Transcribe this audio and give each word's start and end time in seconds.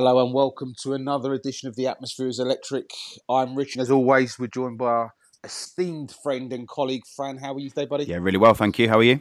Hello 0.00 0.24
and 0.24 0.32
welcome 0.32 0.74
to 0.80 0.92
another 0.92 1.34
edition 1.34 1.68
of 1.68 1.74
the 1.74 1.88
Atmosphere 1.88 2.28
is 2.28 2.38
Electric. 2.38 2.88
I'm 3.28 3.56
Rich, 3.56 3.74
and 3.74 3.82
as 3.82 3.90
always, 3.90 4.38
we're 4.38 4.46
joined 4.46 4.78
by 4.78 4.86
our 4.86 5.14
esteemed 5.42 6.14
friend 6.22 6.52
and 6.52 6.68
colleague 6.68 7.02
Fran. 7.16 7.38
How 7.38 7.54
are 7.54 7.58
you 7.58 7.68
today, 7.68 7.86
buddy? 7.86 8.04
Yeah, 8.04 8.18
really 8.20 8.38
well, 8.38 8.54
thank 8.54 8.78
you. 8.78 8.88
How 8.88 8.98
are 8.98 9.02
you? 9.02 9.20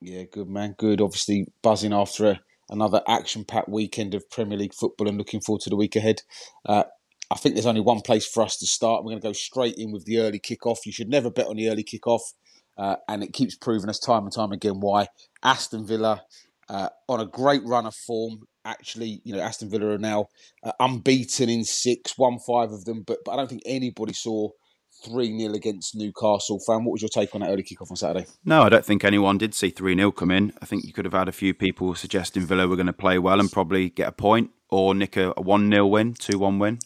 Yeah, 0.00 0.24
good 0.24 0.48
man, 0.48 0.74
good. 0.76 1.00
Obviously, 1.00 1.46
buzzing 1.62 1.92
after 1.92 2.30
a, 2.30 2.40
another 2.70 3.02
action-packed 3.06 3.68
weekend 3.68 4.16
of 4.16 4.28
Premier 4.30 4.58
League 4.58 4.74
football, 4.74 5.06
and 5.06 5.16
looking 5.16 5.40
forward 5.40 5.60
to 5.60 5.70
the 5.70 5.76
week 5.76 5.94
ahead. 5.94 6.22
Uh, 6.68 6.82
I 7.30 7.36
think 7.36 7.54
there's 7.54 7.64
only 7.64 7.82
one 7.82 8.00
place 8.00 8.26
for 8.26 8.42
us 8.42 8.56
to 8.56 8.66
start. 8.66 9.04
We're 9.04 9.12
going 9.12 9.22
to 9.22 9.28
go 9.28 9.32
straight 9.32 9.76
in 9.78 9.92
with 9.92 10.06
the 10.06 10.18
early 10.18 10.40
kickoff. 10.40 10.78
You 10.84 10.90
should 10.90 11.08
never 11.08 11.30
bet 11.30 11.46
on 11.46 11.54
the 11.54 11.68
early 11.68 11.84
kickoff, 11.84 12.22
uh, 12.76 12.96
and 13.06 13.22
it 13.22 13.32
keeps 13.32 13.54
proving 13.54 13.90
us 13.90 14.00
time 14.00 14.24
and 14.24 14.32
time 14.32 14.50
again 14.50 14.80
why 14.80 15.06
Aston 15.44 15.86
Villa 15.86 16.24
uh, 16.68 16.88
on 17.08 17.20
a 17.20 17.26
great 17.26 17.62
run 17.64 17.86
of 17.86 17.94
form. 17.94 18.40
Actually, 18.64 19.20
you 19.24 19.34
know, 19.34 19.40
Aston 19.40 19.70
Villa 19.70 19.94
are 19.94 19.98
now 19.98 20.26
uh, 20.62 20.72
unbeaten 20.78 21.48
in 21.48 21.64
six, 21.64 22.16
won 22.16 22.38
five 22.38 22.70
of 22.70 22.84
them, 22.84 23.02
but, 23.06 23.18
but 23.24 23.32
I 23.32 23.36
don't 23.36 23.48
think 23.48 23.62
anybody 23.66 24.12
saw 24.12 24.50
3 25.04 25.38
0 25.38 25.54
against 25.54 25.96
Newcastle. 25.96 26.60
Fran, 26.64 26.84
what 26.84 26.92
was 26.92 27.02
your 27.02 27.08
take 27.08 27.34
on 27.34 27.40
that 27.40 27.50
early 27.50 27.62
kickoff 27.62 27.90
on 27.90 27.96
Saturday? 27.96 28.26
No, 28.44 28.62
I 28.62 28.68
don't 28.68 28.84
think 28.84 29.04
anyone 29.04 29.38
did 29.38 29.54
see 29.54 29.70
3 29.70 29.96
0 29.96 30.12
come 30.12 30.30
in. 30.30 30.52
I 30.62 30.66
think 30.66 30.84
you 30.84 30.92
could 30.92 31.04
have 31.04 31.14
had 31.14 31.28
a 31.28 31.32
few 31.32 31.54
people 31.54 31.94
suggesting 31.94 32.46
Villa 32.46 32.68
were 32.68 32.76
going 32.76 32.86
to 32.86 32.92
play 32.92 33.18
well 33.18 33.40
and 33.40 33.50
probably 33.50 33.90
get 33.90 34.08
a 34.08 34.12
point 34.12 34.50
or 34.70 34.94
nick 34.94 35.16
a 35.16 35.32
1 35.32 35.70
0 35.70 35.86
win, 35.86 36.14
2 36.14 36.38
1 36.38 36.58
win, 36.58 36.78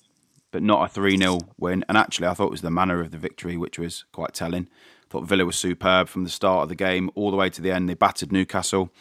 but 0.51 0.63
not 0.63 0.85
a 0.85 0.93
3 0.93 1.19
0 1.19 1.39
win. 1.59 1.85
And 1.89 1.99
actually, 1.99 2.27
I 2.27 2.35
thought 2.35 2.47
it 2.47 2.53
was 2.53 2.63
the 2.63 2.71
manner 2.71 3.01
of 3.01 3.11
the 3.11 3.19
victory 3.19 3.57
which 3.57 3.79
was 3.79 4.05
quite 4.13 4.33
telling. 4.33 4.69
I 5.05 5.07
thought 5.11 5.29
Villa 5.29 5.45
was 5.45 5.57
superb 5.57 6.09
from 6.09 6.25
the 6.25 6.31
start 6.31 6.65
of 6.65 6.69
the 6.69 6.75
game 6.75 7.11
all 7.15 7.31
the 7.31 7.37
way 7.37 7.51
to 7.51 7.63
the 7.63 7.71
end. 7.71 7.89
They 7.89 7.95
battered 7.95 8.33
Newcastle. 8.33 8.93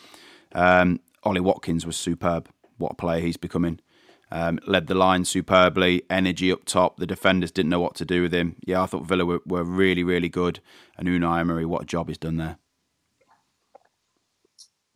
Um, 0.51 0.99
Ollie 1.23 1.41
Watkins 1.41 1.85
was 1.85 1.97
superb. 1.97 2.49
What 2.77 2.93
a 2.93 2.95
player 2.95 3.21
he's 3.21 3.37
becoming. 3.37 3.79
Um, 4.31 4.59
led 4.65 4.87
the 4.87 4.95
line 4.95 5.23
superbly, 5.23 6.03
energy 6.09 6.51
up 6.51 6.65
top. 6.65 6.97
The 6.97 7.05
defenders 7.05 7.51
didn't 7.51 7.69
know 7.69 7.79
what 7.79 7.95
to 7.95 8.05
do 8.05 8.23
with 8.23 8.33
him. 8.33 8.55
Yeah, 8.65 8.81
I 8.81 8.85
thought 8.87 9.05
Villa 9.05 9.25
were, 9.25 9.41
were 9.45 9.63
really, 9.63 10.03
really 10.03 10.29
good. 10.29 10.59
And 10.97 11.07
Unai 11.07 11.41
Emery, 11.41 11.65
what 11.65 11.83
a 11.83 11.85
job 11.85 12.07
he's 12.07 12.17
done 12.17 12.37
there. 12.37 12.57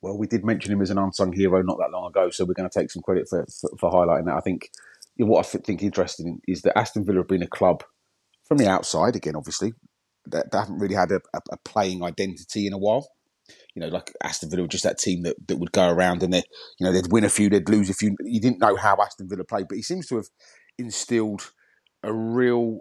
Well, 0.01 0.17
we 0.17 0.27
did 0.27 0.45
mention 0.45 0.71
him 0.71 0.81
as 0.81 0.89
an 0.89 0.97
unsung 0.97 1.33
hero 1.33 1.61
not 1.61 1.77
that 1.77 1.91
long 1.91 2.09
ago, 2.09 2.29
so 2.29 2.45
we're 2.45 2.53
going 2.53 2.69
to 2.69 2.79
take 2.79 2.89
some 2.89 3.03
credit 3.03 3.27
for, 3.29 3.45
for, 3.61 3.69
for 3.79 3.91
highlighting 3.91 4.25
that. 4.25 4.37
I 4.37 4.41
think 4.41 4.69
what 5.17 5.45
I 5.45 5.57
think 5.59 5.83
interesting 5.83 6.39
is 6.47 6.61
that 6.61 6.77
Aston 6.77 7.05
Villa 7.05 7.19
have 7.19 7.27
been 7.27 7.43
a 7.43 7.47
club 7.47 7.83
from 8.47 8.57
the 8.57 8.67
outside, 8.67 9.15
again, 9.15 9.35
obviously, 9.35 9.73
that, 10.25 10.51
that 10.51 10.59
haven't 10.59 10.79
really 10.79 10.95
had 10.95 11.11
a, 11.11 11.21
a, 11.33 11.39
a 11.51 11.57
playing 11.57 12.03
identity 12.03 12.65
in 12.65 12.73
a 12.73 12.77
while 12.77 13.07
you 13.75 13.81
know, 13.81 13.87
like 13.87 14.11
Aston 14.23 14.49
Villa 14.49 14.63
were 14.63 14.67
just 14.67 14.83
that 14.83 14.97
team 14.97 15.23
that, 15.23 15.35
that 15.47 15.57
would 15.57 15.71
go 15.71 15.89
around 15.89 16.23
and 16.23 16.33
they, 16.33 16.43
you 16.79 16.85
know, 16.85 16.91
they'd 16.91 17.11
win 17.11 17.23
a 17.23 17.29
few, 17.29 17.49
they'd 17.49 17.69
lose 17.69 17.89
a 17.89 17.93
few. 17.93 18.15
You 18.21 18.41
didn't 18.41 18.59
know 18.59 18.75
how 18.75 18.97
Aston 18.99 19.29
Villa 19.29 19.43
played, 19.43 19.67
but 19.67 19.75
he 19.75 19.83
seems 19.83 20.07
to 20.07 20.15
have 20.15 20.27
instilled 20.77 21.51
a 22.03 22.13
real, 22.13 22.79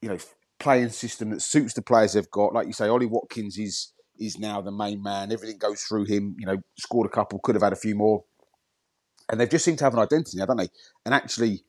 you 0.00 0.08
know, 0.08 0.18
playing 0.58 0.90
system 0.90 1.30
that 1.30 1.42
suits 1.42 1.74
the 1.74 1.82
players 1.82 2.12
they've 2.12 2.30
got. 2.30 2.54
Like 2.54 2.66
you 2.66 2.72
say, 2.72 2.88
Ollie 2.88 3.06
Watkins 3.06 3.58
is 3.58 3.92
is 4.18 4.38
now 4.38 4.60
the 4.60 4.70
main 4.70 5.02
man. 5.02 5.32
Everything 5.32 5.58
goes 5.58 5.82
through 5.82 6.04
him. 6.04 6.36
You 6.38 6.46
know, 6.46 6.58
scored 6.78 7.06
a 7.06 7.10
couple, 7.10 7.40
could 7.40 7.56
have 7.56 7.62
had 7.62 7.72
a 7.72 7.76
few 7.76 7.96
more, 7.96 8.24
and 9.30 9.40
they've 9.40 9.50
just 9.50 9.64
seemed 9.64 9.78
to 9.78 9.84
have 9.84 9.94
an 9.94 10.00
identity 10.00 10.38
now, 10.38 10.46
don't 10.46 10.58
they? 10.58 10.68
And 11.04 11.14
actually, 11.14 11.64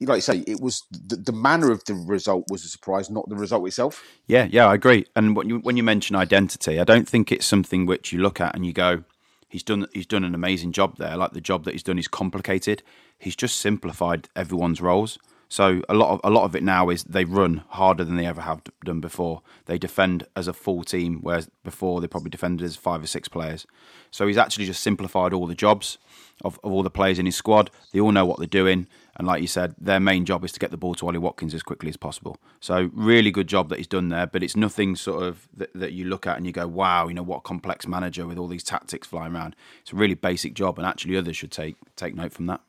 like 0.00 0.18
you 0.18 0.22
say, 0.22 0.44
it 0.46 0.60
was 0.60 0.84
the, 0.90 1.16
the, 1.16 1.32
manner 1.32 1.72
of 1.72 1.84
the 1.84 1.94
result 1.94 2.44
was 2.48 2.64
a 2.64 2.68
surprise, 2.68 3.10
not 3.10 3.28
the 3.28 3.34
result 3.34 3.66
itself. 3.66 4.04
Yeah, 4.26 4.46
yeah, 4.50 4.66
I 4.66 4.74
agree. 4.74 5.06
And 5.16 5.34
when 5.34 5.48
you 5.48 5.58
when 5.58 5.76
you 5.76 5.82
mention 5.82 6.14
identity, 6.14 6.78
I 6.78 6.84
don't 6.84 7.08
think 7.08 7.32
it's 7.32 7.46
something 7.46 7.84
which 7.84 8.12
you 8.12 8.20
look 8.20 8.40
at 8.40 8.54
and 8.54 8.64
you 8.64 8.72
go, 8.72 9.02
he's 9.48 9.62
done 9.64 9.86
he's 9.92 10.06
done 10.06 10.24
an 10.24 10.34
amazing 10.34 10.72
job 10.72 10.96
there. 10.98 11.16
Like 11.16 11.32
the 11.32 11.40
job 11.40 11.64
that 11.64 11.72
he's 11.72 11.82
done 11.82 11.98
is 11.98 12.06
complicated. 12.06 12.82
He's 13.18 13.34
just 13.34 13.58
simplified 13.58 14.28
everyone's 14.36 14.80
roles. 14.80 15.18
So 15.48 15.82
a 15.88 15.94
lot 15.94 16.12
of 16.12 16.20
a 16.22 16.30
lot 16.30 16.44
of 16.44 16.54
it 16.54 16.62
now 16.62 16.90
is 16.90 17.04
they 17.04 17.24
run 17.24 17.64
harder 17.68 18.04
than 18.04 18.16
they 18.16 18.26
ever 18.26 18.42
have 18.42 18.62
done 18.84 19.00
before. 19.00 19.40
They 19.64 19.78
defend 19.78 20.26
as 20.36 20.46
a 20.46 20.52
full 20.52 20.84
team, 20.84 21.20
whereas 21.22 21.48
before 21.64 22.00
they 22.00 22.06
probably 22.06 22.30
defended 22.30 22.66
as 22.66 22.76
five 22.76 23.02
or 23.02 23.06
six 23.06 23.28
players. 23.28 23.66
So 24.10 24.26
he's 24.26 24.36
actually 24.36 24.66
just 24.66 24.82
simplified 24.82 25.32
all 25.32 25.46
the 25.46 25.54
jobs 25.54 25.98
of, 26.44 26.60
of 26.62 26.70
all 26.70 26.82
the 26.82 26.90
players 26.90 27.18
in 27.18 27.26
his 27.26 27.36
squad. 27.36 27.70
They 27.92 28.00
all 28.00 28.12
know 28.12 28.26
what 28.26 28.38
they're 28.38 28.46
doing, 28.46 28.88
and 29.18 29.26
like 29.26 29.42
you 29.42 29.48
said, 29.48 29.74
their 29.80 29.98
main 29.98 30.24
job 30.24 30.44
is 30.44 30.52
to 30.52 30.60
get 30.60 30.70
the 30.70 30.76
ball 30.76 30.94
to 30.94 31.06
Ollie 31.06 31.18
Watkins 31.18 31.52
as 31.52 31.62
quickly 31.64 31.88
as 31.88 31.96
possible. 31.96 32.38
So 32.60 32.90
really 32.94 33.32
good 33.32 33.48
job 33.48 33.68
that 33.68 33.78
he's 33.78 33.88
done 33.88 34.10
there. 34.10 34.28
But 34.28 34.44
it's 34.44 34.56
nothing 34.56 34.94
sort 34.94 35.24
of 35.24 35.48
that, 35.56 35.70
that 35.74 35.92
you 35.92 36.04
look 36.04 36.26
at 36.26 36.36
and 36.36 36.46
you 36.46 36.52
go, 36.52 36.68
wow, 36.68 37.08
you 37.08 37.14
know 37.14 37.24
what 37.24 37.42
complex 37.42 37.86
manager 37.88 38.26
with 38.26 38.38
all 38.38 38.46
these 38.46 38.62
tactics 38.62 39.08
flying 39.08 39.34
around. 39.34 39.56
It's 39.82 39.92
a 39.92 39.96
really 39.96 40.14
basic 40.14 40.54
job, 40.54 40.78
and 40.78 40.86
actually 40.86 41.16
others 41.16 41.36
should 41.36 41.50
take 41.52 41.76
take 41.96 42.14
note 42.14 42.32
from 42.32 42.46
that. 42.46 42.60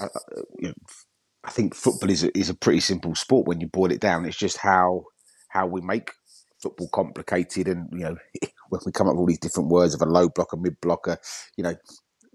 I, 0.00 0.06
you 0.60 0.68
know, 0.68 0.74
I 1.44 1.50
think 1.50 1.74
football 1.74 2.10
is 2.10 2.24
a, 2.24 2.38
is 2.38 2.50
a 2.50 2.54
pretty 2.54 2.80
simple 2.80 3.14
sport 3.16 3.48
when 3.48 3.60
you 3.60 3.66
boil 3.68 3.92
it 3.92 4.00
down. 4.00 4.26
It's 4.26 4.36
just 4.38 4.58
how 4.58 5.04
how 5.48 5.66
we 5.66 5.80
make 5.80 6.12
football 6.62 6.88
complicated, 6.88 7.68
and 7.68 7.88
you 7.92 8.00
know 8.04 8.16
when 8.70 8.80
we 8.86 8.92
come 8.92 9.08
up 9.08 9.14
with 9.14 9.20
all 9.20 9.26
these 9.26 9.38
different 9.40 9.70
words 9.70 9.94
of 9.94 10.02
a 10.02 10.06
low 10.06 10.28
blocker, 10.28 10.56
mid 10.56 10.80
blocker, 10.80 11.18
you 11.56 11.64
know 11.64 11.74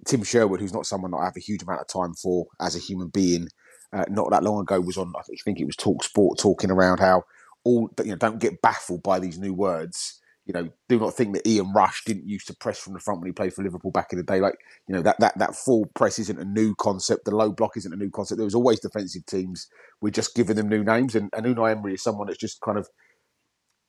Tim 0.05 0.23
Sherwood, 0.23 0.59
who's 0.59 0.73
not 0.73 0.85
someone 0.85 1.11
that 1.11 1.17
I 1.17 1.25
have 1.25 1.37
a 1.37 1.41
huge 1.41 1.63
amount 1.63 1.81
of 1.81 1.87
time 1.87 2.13
for 2.13 2.47
as 2.61 2.75
a 2.75 2.79
human 2.79 3.09
being, 3.09 3.47
uh, 3.93 4.05
not 4.09 4.29
that 4.31 4.43
long 4.43 4.61
ago 4.61 4.79
was 4.79 4.97
on. 4.97 5.13
I 5.17 5.21
think 5.43 5.59
it 5.59 5.65
was 5.65 5.75
Talk 5.75 6.03
Sport 6.03 6.39
talking 6.39 6.71
around 6.71 6.99
how 6.99 7.23
all 7.63 7.89
you 8.03 8.11
know 8.11 8.17
don't 8.17 8.39
get 8.39 8.61
baffled 8.61 9.03
by 9.03 9.19
these 9.19 9.37
new 9.37 9.53
words 9.53 10.19
you 10.47 10.53
know, 10.53 10.69
do 10.87 10.97
not 10.97 11.13
think 11.13 11.33
that 11.33 11.45
Ian 11.45 11.73
Rush 11.73 12.05
didn't 12.05 12.27
used 12.27 12.47
to 12.47 12.55
press 12.55 12.79
from 12.79 12.93
the 12.93 13.01
front 13.01 13.19
when 13.19 13.27
he 13.27 13.33
played 13.33 13.53
for 13.53 13.63
Liverpool 13.63 13.91
back 13.91 14.13
in 14.13 14.17
the 14.17 14.23
day. 14.23 14.39
Like, 14.39 14.55
you 14.87 14.95
know, 14.95 15.01
that 15.01 15.19
that 15.19 15.37
that 15.37 15.55
full 15.55 15.85
press 15.93 16.19
isn't 16.19 16.39
a 16.39 16.45
new 16.45 16.73
concept. 16.75 17.25
The 17.25 17.35
low 17.35 17.51
block 17.51 17.75
isn't 17.75 17.93
a 17.93 17.97
new 17.97 18.09
concept. 18.09 18.37
There 18.37 18.45
was 18.45 18.55
always 18.55 18.79
defensive 18.79 19.25
teams. 19.25 19.67
We're 19.99 20.09
just 20.09 20.35
giving 20.35 20.55
them 20.55 20.69
new 20.69 20.85
names. 20.85 21.15
And, 21.15 21.29
and 21.35 21.45
Unai 21.45 21.73
Emery 21.73 21.95
is 21.95 22.01
someone 22.01 22.27
that's 22.27 22.39
just 22.39 22.61
kind 22.61 22.77
of 22.77 22.87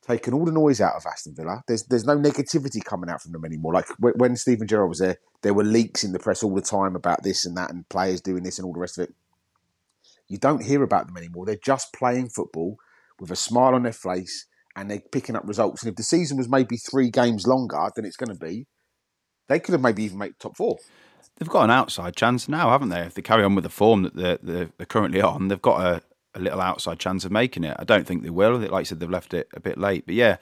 taken 0.07 0.35
all 0.35 0.45
the 0.45 0.53
noise 0.53 0.81
out 0.81 0.95
of 0.95 1.05
Aston 1.07 1.35
Villa. 1.35 1.63
There's 1.67 1.85
there's 1.85 2.07
no 2.07 2.17
negativity 2.17 2.83
coming 2.85 3.11
out 3.11 3.23
from 3.23 3.33
them 3.33 3.45
anymore. 3.45 3.75
Like 3.75 3.87
when, 3.99 4.37
Steven 4.37 4.67
Gerrard 4.67 4.89
was 4.89 4.99
there, 4.99 5.19
there 5.43 5.55
were 5.55 5.65
leaks 5.65 6.05
in 6.05 6.13
the 6.13 6.19
press 6.19 6.43
all 6.43 6.55
the 6.55 6.63
time 6.63 6.97
about 6.97 7.23
this 7.23 7.45
and 7.45 7.57
that 7.57 7.71
and 7.71 7.89
players 7.89 8.21
doing 8.21 8.43
this 8.43 8.59
and 8.59 8.67
all 8.67 8.73
the 8.73 8.81
rest 8.81 8.99
of 8.99 9.05
it. 9.05 9.15
You 10.29 10.39
don't 10.39 10.63
hear 10.63 10.83
about 10.83 11.07
them 11.07 11.17
anymore. 11.17 11.47
They're 11.47 11.57
just 11.57 11.93
playing 11.93 12.29
football 12.29 12.79
with 13.19 13.31
a 13.31 13.37
smile 13.37 13.75
on 13.75 13.83
their 13.83 13.93
face 13.93 14.47
and 14.77 14.91
they're 14.91 15.01
picking 15.01 15.37
up 15.37 15.43
results. 15.47 15.83
And 15.83 15.91
if 15.91 15.97
the 15.97 16.03
season 16.03 16.37
was 16.37 16.49
maybe 16.49 16.77
three 16.77 17.11
games 17.11 17.47
longer 17.47 17.91
than 17.97 18.05
it's 18.05 18.17
going 18.17 18.33
to 18.33 18.39
be, 18.39 18.67
they 19.49 19.59
could 19.59 19.73
have 19.73 19.81
maybe 19.81 20.05
even 20.05 20.19
made 20.19 20.39
top 20.39 20.57
four. 20.57 20.79
They've 21.37 21.49
got 21.49 21.65
an 21.65 21.71
outside 21.71 22.17
chance 22.17 22.49
now, 22.49 22.71
haven't 22.71 22.91
they? 22.91 23.01
If 23.01 23.15
they 23.15 23.23
carry 23.23 23.43
on 23.43 23.55
with 23.55 23.65
the 23.65 23.71
form 23.71 24.03
that 24.03 24.15
they're, 24.15 24.39
they're 24.77 24.87
currently 24.87 25.23
on, 25.23 25.49
they've 25.49 25.63
got 25.63 25.81
a, 25.81 26.03
a, 26.39 26.43
little 26.43 26.61
outside 26.61 26.99
chance 26.99 27.25
of 27.25 27.33
making 27.33 27.65
it. 27.65 27.77
I 27.79 27.85
don't 27.85 28.07
think 28.07 28.23
they 28.23 28.31
will. 28.31 28.59
Like 28.59 28.73
I 28.73 28.83
said, 28.83 29.01
they've 29.01 29.11
left 29.11 29.35
it 29.35 29.49
a 29.53 29.61
bit 29.61 29.79
late. 29.79 30.07
But 30.07 30.15
yeah, 30.15 30.37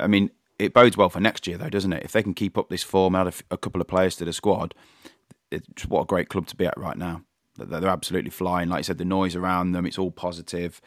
I 0.00 0.06
mean, 0.06 0.30
it 0.58 0.74
bodes 0.74 0.96
well 0.96 1.10
for 1.10 1.20
next 1.20 1.46
year, 1.46 1.58
though, 1.58 1.70
doesn't 1.70 1.92
it? 1.92 2.04
If 2.04 2.12
they 2.12 2.22
can 2.22 2.34
keep 2.34 2.58
up 2.58 2.68
this 2.68 2.82
form, 2.82 3.14
add 3.14 3.28
a, 3.28 3.32
a 3.52 3.58
couple 3.58 3.80
of 3.80 3.88
players 3.88 4.16
to 4.16 4.24
the 4.24 4.32
squad, 4.32 4.74
it's 5.50 5.86
what 5.86 6.02
a 6.02 6.06
great 6.06 6.28
club 6.28 6.46
to 6.48 6.56
be 6.56 6.66
at 6.66 6.76
right 6.76 6.96
now. 6.96 7.22
They're 7.58 7.86
absolutely 7.86 8.30
flying. 8.30 8.70
Like 8.70 8.78
I 8.78 8.82
said, 8.82 8.98
the 8.98 9.04
noise 9.04 9.36
around 9.36 9.72
them, 9.72 9.84
it's 9.84 9.98
all 9.98 10.10
positive. 10.10 10.80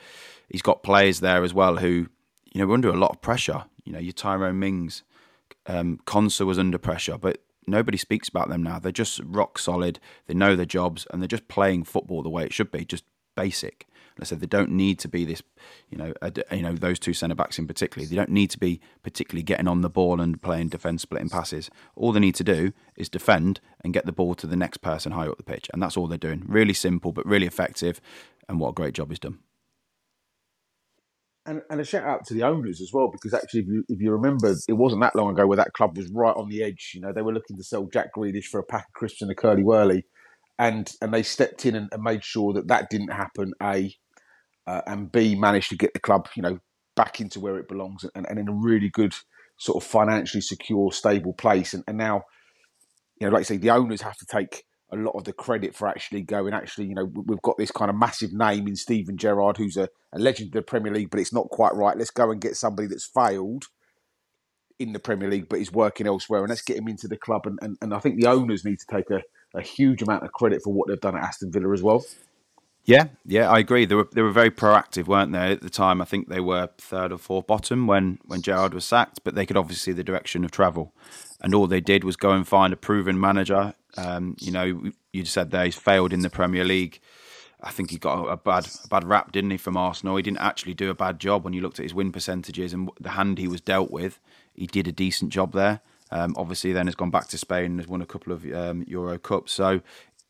He's 0.49 0.63
got 0.63 0.81
players 0.81 1.19
there 1.19 1.43
as 1.43 1.53
well 1.53 1.77
who 1.77 2.07
you 2.55 2.61
know, 2.61 2.67
we're 2.67 2.75
under 2.75 2.87
a 2.87 2.95
lot 2.95 3.11
of 3.11 3.21
pressure. 3.21 3.65
You 3.83 3.91
know, 3.91 3.99
your 3.99 4.13
Tyrone 4.13 4.57
Mings, 4.57 5.03
um, 5.67 5.99
Konsa 6.05 6.45
was 6.45 6.57
under 6.57 6.77
pressure, 6.77 7.17
but 7.17 7.39
nobody 7.67 7.97
speaks 7.97 8.29
about 8.29 8.47
them 8.47 8.63
now. 8.63 8.79
They're 8.79 8.93
just 8.93 9.19
rock 9.25 9.59
solid. 9.59 9.99
They 10.27 10.33
know 10.33 10.55
their 10.55 10.65
jobs, 10.65 11.05
and 11.11 11.21
they're 11.21 11.27
just 11.27 11.49
playing 11.49 11.83
football 11.83 12.23
the 12.23 12.29
way 12.29 12.45
it 12.45 12.53
should 12.53 12.71
be, 12.71 12.85
just 12.85 13.03
basic. 13.35 13.87
I 14.19 14.23
said 14.23 14.39
they 14.39 14.47
don't 14.47 14.71
need 14.71 14.99
to 14.99 15.07
be 15.07 15.25
this, 15.25 15.41
you 15.89 15.97
know, 15.97 16.13
you 16.51 16.62
know 16.62 16.73
those 16.73 17.00
two 17.00 17.13
centre 17.13 17.35
backs 17.35 17.59
in 17.59 17.67
particular. 17.67 18.07
They 18.07 18.15
don't 18.15 18.29
need 18.29 18.50
to 18.51 18.59
be 18.59 18.79
particularly 19.03 19.44
getting 19.44 19.67
on 19.67 19.81
the 19.81 19.89
ball 19.89 20.21
and 20.21 20.41
playing 20.41 20.69
defence, 20.69 21.01
splitting 21.01 21.29
passes. 21.29 21.69
All 21.95 22.12
they 22.12 22.19
need 22.19 22.35
to 22.35 22.44
do 22.44 22.71
is 22.95 23.09
defend 23.09 23.59
and 23.83 23.94
get 23.94 24.06
the 24.06 24.12
ball 24.12 24.35
to 24.35 24.47
the 24.47 24.56
next 24.56 24.77
person 24.77 25.12
higher 25.12 25.31
up 25.31 25.38
the 25.38 25.44
pitch, 25.44 25.69
and 25.73 25.81
that's 25.81 25.97
all 25.97 26.07
they're 26.07 26.17
doing. 26.17 26.44
Really 26.47 26.73
simple, 26.73 27.12
but 27.12 27.25
really 27.25 27.47
effective. 27.47 28.00
And 28.47 28.59
what 28.59 28.69
a 28.69 28.73
great 28.73 28.94
job 28.94 29.09
he's 29.09 29.19
done 29.19 29.39
and, 31.45 31.61
and 31.69 31.79
a 31.79 31.83
shout 31.83 32.03
out 32.03 32.25
to 32.25 32.33
the 32.33 32.44
owners 32.44 32.81
as 32.81 32.91
well, 32.91 33.09
because 33.11 33.33
actually, 33.33 33.61
if 33.61 33.68
you, 33.68 33.83
if 33.88 34.01
you 34.01 34.11
remember, 34.11 34.53
it 34.68 34.73
wasn't 34.73 35.01
that 35.01 35.15
long 35.15 35.31
ago 35.31 35.45
where 35.45 35.57
that 35.57 35.73
club 35.73 35.95
was 35.97 36.09
right 36.09 36.35
on 36.35 36.50
the 36.50 36.63
edge. 36.63 36.91
You 36.95 37.01
know, 37.01 37.13
they 37.13 37.21
were 37.21 37.33
looking 37.33 37.57
to 37.57 37.63
sell 37.63 37.88
Jack 37.91 38.09
Grealish 38.15 38.45
for 38.45 38.59
a 38.59 38.63
pack 38.63 38.88
of 38.88 38.94
crisps 38.94 39.21
and 39.21 39.31
a 39.31 39.35
curly 39.35 39.63
whirly, 39.63 40.06
and 40.57 40.91
and 41.01 41.13
they 41.13 41.23
stepped 41.23 41.65
in 41.65 41.75
and, 41.75 41.89
and 41.91 42.01
made 42.01 42.23
sure 42.23 42.53
that 42.53 42.68
that 42.69 42.89
didn't 42.89 43.11
happen. 43.11 43.53
A 43.61 43.94
uh, 44.67 44.81
and 44.88 45.12
B 45.12 45.35
managed 45.35 45.69
to 45.69 45.77
get 45.77 45.94
the 45.94 46.00
club, 46.00 46.27
you 46.35 46.41
know, 46.41 46.59
back 46.95 47.19
into 47.19 47.39
where 47.39 47.57
it 47.57 47.67
belongs 47.67 48.06
and, 48.15 48.25
and 48.29 48.39
in 48.39 48.47
a 48.47 48.53
really 48.53 48.89
good 48.89 49.13
sort 49.57 49.83
of 49.83 49.89
financially 49.89 50.41
secure, 50.41 50.91
stable 50.91 51.33
place. 51.33 51.73
And, 51.73 51.83
and 51.88 51.97
now, 51.97 52.23
you 53.19 53.27
know, 53.27 53.33
like 53.33 53.41
I 53.41 53.44
say, 53.44 53.57
the 53.57 53.71
owners 53.71 54.01
have 54.01 54.17
to 54.17 54.25
take 54.25 54.65
a 54.91 54.95
lot 54.95 55.15
of 55.15 55.23
the 55.23 55.33
credit 55.33 55.75
for 55.75 55.88
actually 55.88 56.21
going. 56.21 56.53
Actually, 56.53 56.88
you 56.88 56.95
know, 56.95 57.06
we've 57.06 57.41
got 57.41 57.57
this 57.57 57.71
kind 57.71 57.89
of 57.89 57.97
massive 57.97 58.33
name 58.33 58.67
in 58.67 58.75
Steven 58.75 59.17
Gerrard, 59.17 59.57
who's 59.57 59.77
a, 59.77 59.89
a 60.13 60.19
legend 60.19 60.50
of 60.50 60.53
the 60.53 60.62
Premier 60.62 60.94
League, 60.94 61.09
but 61.09 61.19
it's 61.19 61.33
not 61.33 61.50
quite 61.50 61.73
right. 61.73 61.97
Let's 61.97 62.11
go 62.11 62.31
and 62.31 62.41
get 62.41 62.56
somebody 62.56 62.88
that's 62.88 63.06
failed 63.06 63.65
in 64.77 64.94
the 64.94 65.00
Premier 65.00 65.29
League, 65.29 65.47
but 65.50 65.59
is 65.59 65.71
working 65.71 66.06
elsewhere, 66.06 66.41
and 66.41 66.50
let's 66.50 66.61
get 66.61 66.77
him 66.77 66.88
into 66.88 67.07
the 67.07 67.18
club. 67.18 67.47
And, 67.47 67.57
and, 67.61 67.77
and 67.81 67.94
I 67.94 68.00
think 68.00 68.19
the 68.19 68.29
owners 68.29 68.65
need 68.65 68.79
to 68.79 68.85
take 68.95 69.09
a, 69.09 69.21
a 69.57 69.61
huge 69.61 70.01
amount 70.01 70.23
of 70.23 70.33
credit 70.33 70.61
for 70.63 70.73
what 70.73 70.88
they've 70.88 71.00
done 71.00 71.18
at 71.18 71.23
Aston 71.23 71.51
Villa 71.51 71.73
as 71.73 71.81
well. 71.81 72.03
Yeah, 72.85 73.07
yeah, 73.25 73.49
I 73.49 73.59
agree. 73.59 73.85
They 73.85 73.95
were 73.95 74.09
they 74.13 74.21
were 74.21 74.31
very 74.31 74.51
proactive, 74.51 75.07
weren't 75.07 75.31
they? 75.31 75.53
At 75.53 75.61
the 75.61 75.69
time, 75.71 76.01
I 76.01 76.05
think 76.05 76.29
they 76.29 76.41
were 76.41 76.69
third 76.77 77.13
or 77.13 77.17
fourth 77.17 77.47
bottom 77.47 77.87
when 77.87 78.19
when 78.25 78.41
Gerrard 78.43 78.73
was 78.75 78.85
sacked, 78.85 79.21
but 79.23 79.35
they 79.35 79.45
could 79.45 79.57
obviously 79.57 79.93
see 79.93 79.95
the 79.95 80.03
direction 80.03 80.45
of 80.45 80.51
travel, 80.51 80.93
and 81.41 81.55
all 81.55 81.67
they 81.67 81.81
did 81.81 82.03
was 82.03 82.17
go 82.17 82.31
and 82.31 82.47
find 82.47 82.73
a 82.73 82.77
proven 82.77 83.19
manager. 83.19 83.73
Um, 83.97 84.35
you 84.39 84.51
know, 84.51 84.83
you 85.13 85.25
said 85.25 85.51
there 85.51 85.65
he's 85.65 85.75
failed 85.75 86.13
in 86.13 86.21
the 86.21 86.29
Premier 86.29 86.65
League. 86.65 86.99
I 87.63 87.71
think 87.71 87.91
he 87.91 87.97
got 87.97 88.25
a 88.25 88.37
bad 88.37 88.67
a 88.83 88.87
bad 88.89 89.05
rap, 89.05 89.31
didn't 89.31 89.51
he, 89.51 89.57
from 89.57 89.77
Arsenal? 89.77 90.17
He 90.17 90.23
didn't 90.23 90.39
actually 90.41 90.75
do 90.75 90.91
a 90.91 90.95
bad 90.95 91.19
job 91.19 91.43
when 91.45 91.53
you 91.53 91.61
looked 91.61 91.79
at 91.79 91.83
his 91.83 91.93
win 91.95 92.11
percentages 92.11 92.73
and 92.73 92.91
the 92.99 93.11
hand 93.11 93.39
he 93.39 93.47
was 93.47 93.61
dealt 93.61 93.89
with. 93.89 94.19
He 94.53 94.67
did 94.67 94.87
a 94.87 94.91
decent 94.91 95.31
job 95.31 95.53
there. 95.53 95.81
Um, 96.11 96.35
obviously, 96.37 96.73
then 96.73 96.85
has 96.87 96.95
gone 96.95 97.09
back 97.09 97.27
to 97.29 97.37
Spain 97.37 97.65
and 97.65 97.79
has 97.79 97.87
won 97.87 98.01
a 98.01 98.05
couple 98.05 98.31
of 98.31 98.45
um, 98.53 98.83
Euro 98.87 99.17
Cups. 99.17 99.53
So 99.53 99.81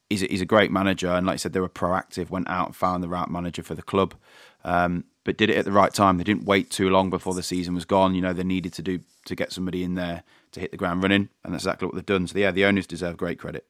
he's 0.10 0.24
a, 0.24 0.28
he's 0.28 0.42
a 0.42 0.46
great 0.46 0.72
manager, 0.72 1.10
and 1.10 1.26
like 1.26 1.36
I 1.36 1.38
said, 1.38 1.54
they 1.54 1.60
were 1.60 1.70
proactive, 1.70 2.30
went 2.30 2.50
out 2.50 2.68
and 2.68 2.76
found 2.76 3.04
the 3.04 3.10
right 3.10 3.30
manager 3.30 3.64
for 3.64 3.76
the 3.76 3.82
club, 3.82 4.16
um, 4.64 5.06
but 5.24 5.38
did 5.38 5.50
it 5.50 5.58
at 5.58 5.66
the 5.66 5.72
right 5.72 5.94
time. 5.94 6.18
They 6.18 6.24
didn't 6.24 6.46
wait 6.46 6.70
too 6.70 6.90
long 6.90 7.10
before 7.10 7.34
the 7.34 7.44
season 7.44 7.76
was 7.76 7.86
gone. 7.86 8.16
You 8.16 8.22
know, 8.22 8.34
they 8.34 8.44
needed 8.44 8.74
to 8.74 8.82
do 8.82 9.00
to 9.26 9.36
get 9.36 9.52
somebody 9.52 9.84
in 9.84 9.96
there 9.96 10.24
to 10.52 10.60
hit 10.60 10.72
the 10.72 10.78
ground 10.78 11.04
running, 11.04 11.30
and 11.44 11.54
that's 11.54 11.64
exactly 11.64 11.86
what 11.88 11.96
they've 11.96 12.06
done. 12.06 12.28
So 12.28 12.38
yeah, 12.38 12.52
the 12.52 12.66
owners 12.66 12.88
deserve 12.88 13.18
great 13.18 13.40
credit. 13.40 13.66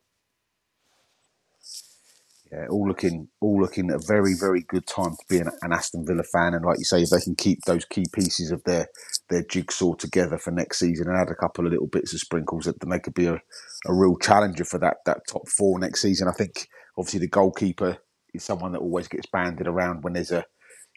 Yeah, 2.55 2.67
all 2.69 2.87
looking 2.87 3.27
all 3.41 3.59
looking 3.59 3.91
a 3.91 3.97
very 3.97 4.33
very 4.39 4.61
good 4.61 4.87
time 4.87 5.11
to 5.11 5.25
be 5.27 5.39
an, 5.39 5.49
an, 5.61 5.73
Aston 5.73 6.05
Villa 6.05 6.23
fan, 6.23 6.53
and 6.53 6.63
like 6.63 6.77
you 6.77 6.85
say, 6.85 7.01
if 7.01 7.09
they 7.09 7.19
can 7.19 7.35
keep 7.35 7.59
those 7.65 7.83
key 7.83 8.05
pieces 8.13 8.49
of 8.49 8.63
their 8.63 8.87
their 9.29 9.43
jigsaw 9.43 9.93
together 9.95 10.37
for 10.37 10.51
next 10.51 10.79
season 10.79 11.09
and 11.09 11.17
add 11.17 11.29
a 11.29 11.35
couple 11.35 11.65
of 11.65 11.71
little 11.71 11.87
bits 11.87 12.13
of 12.13 12.21
sprinkles, 12.21 12.65
that 12.65 12.79
then 12.79 12.91
they 12.91 12.99
could 12.99 13.13
be 13.13 13.25
a, 13.25 13.41
a 13.87 13.93
real 13.93 14.15
challenger 14.17 14.63
for 14.63 14.77
that 14.77 14.97
that 15.05 15.27
top 15.27 15.49
four 15.49 15.79
next 15.79 16.01
season. 16.01 16.29
I 16.29 16.31
think 16.31 16.69
obviously 16.97 17.19
the 17.19 17.27
goalkeeper 17.27 17.97
is 18.33 18.43
someone 18.43 18.71
that 18.71 18.79
always 18.79 19.09
gets 19.09 19.25
banded 19.25 19.67
around 19.67 20.03
when 20.03 20.13
there's 20.13 20.31
a 20.31 20.45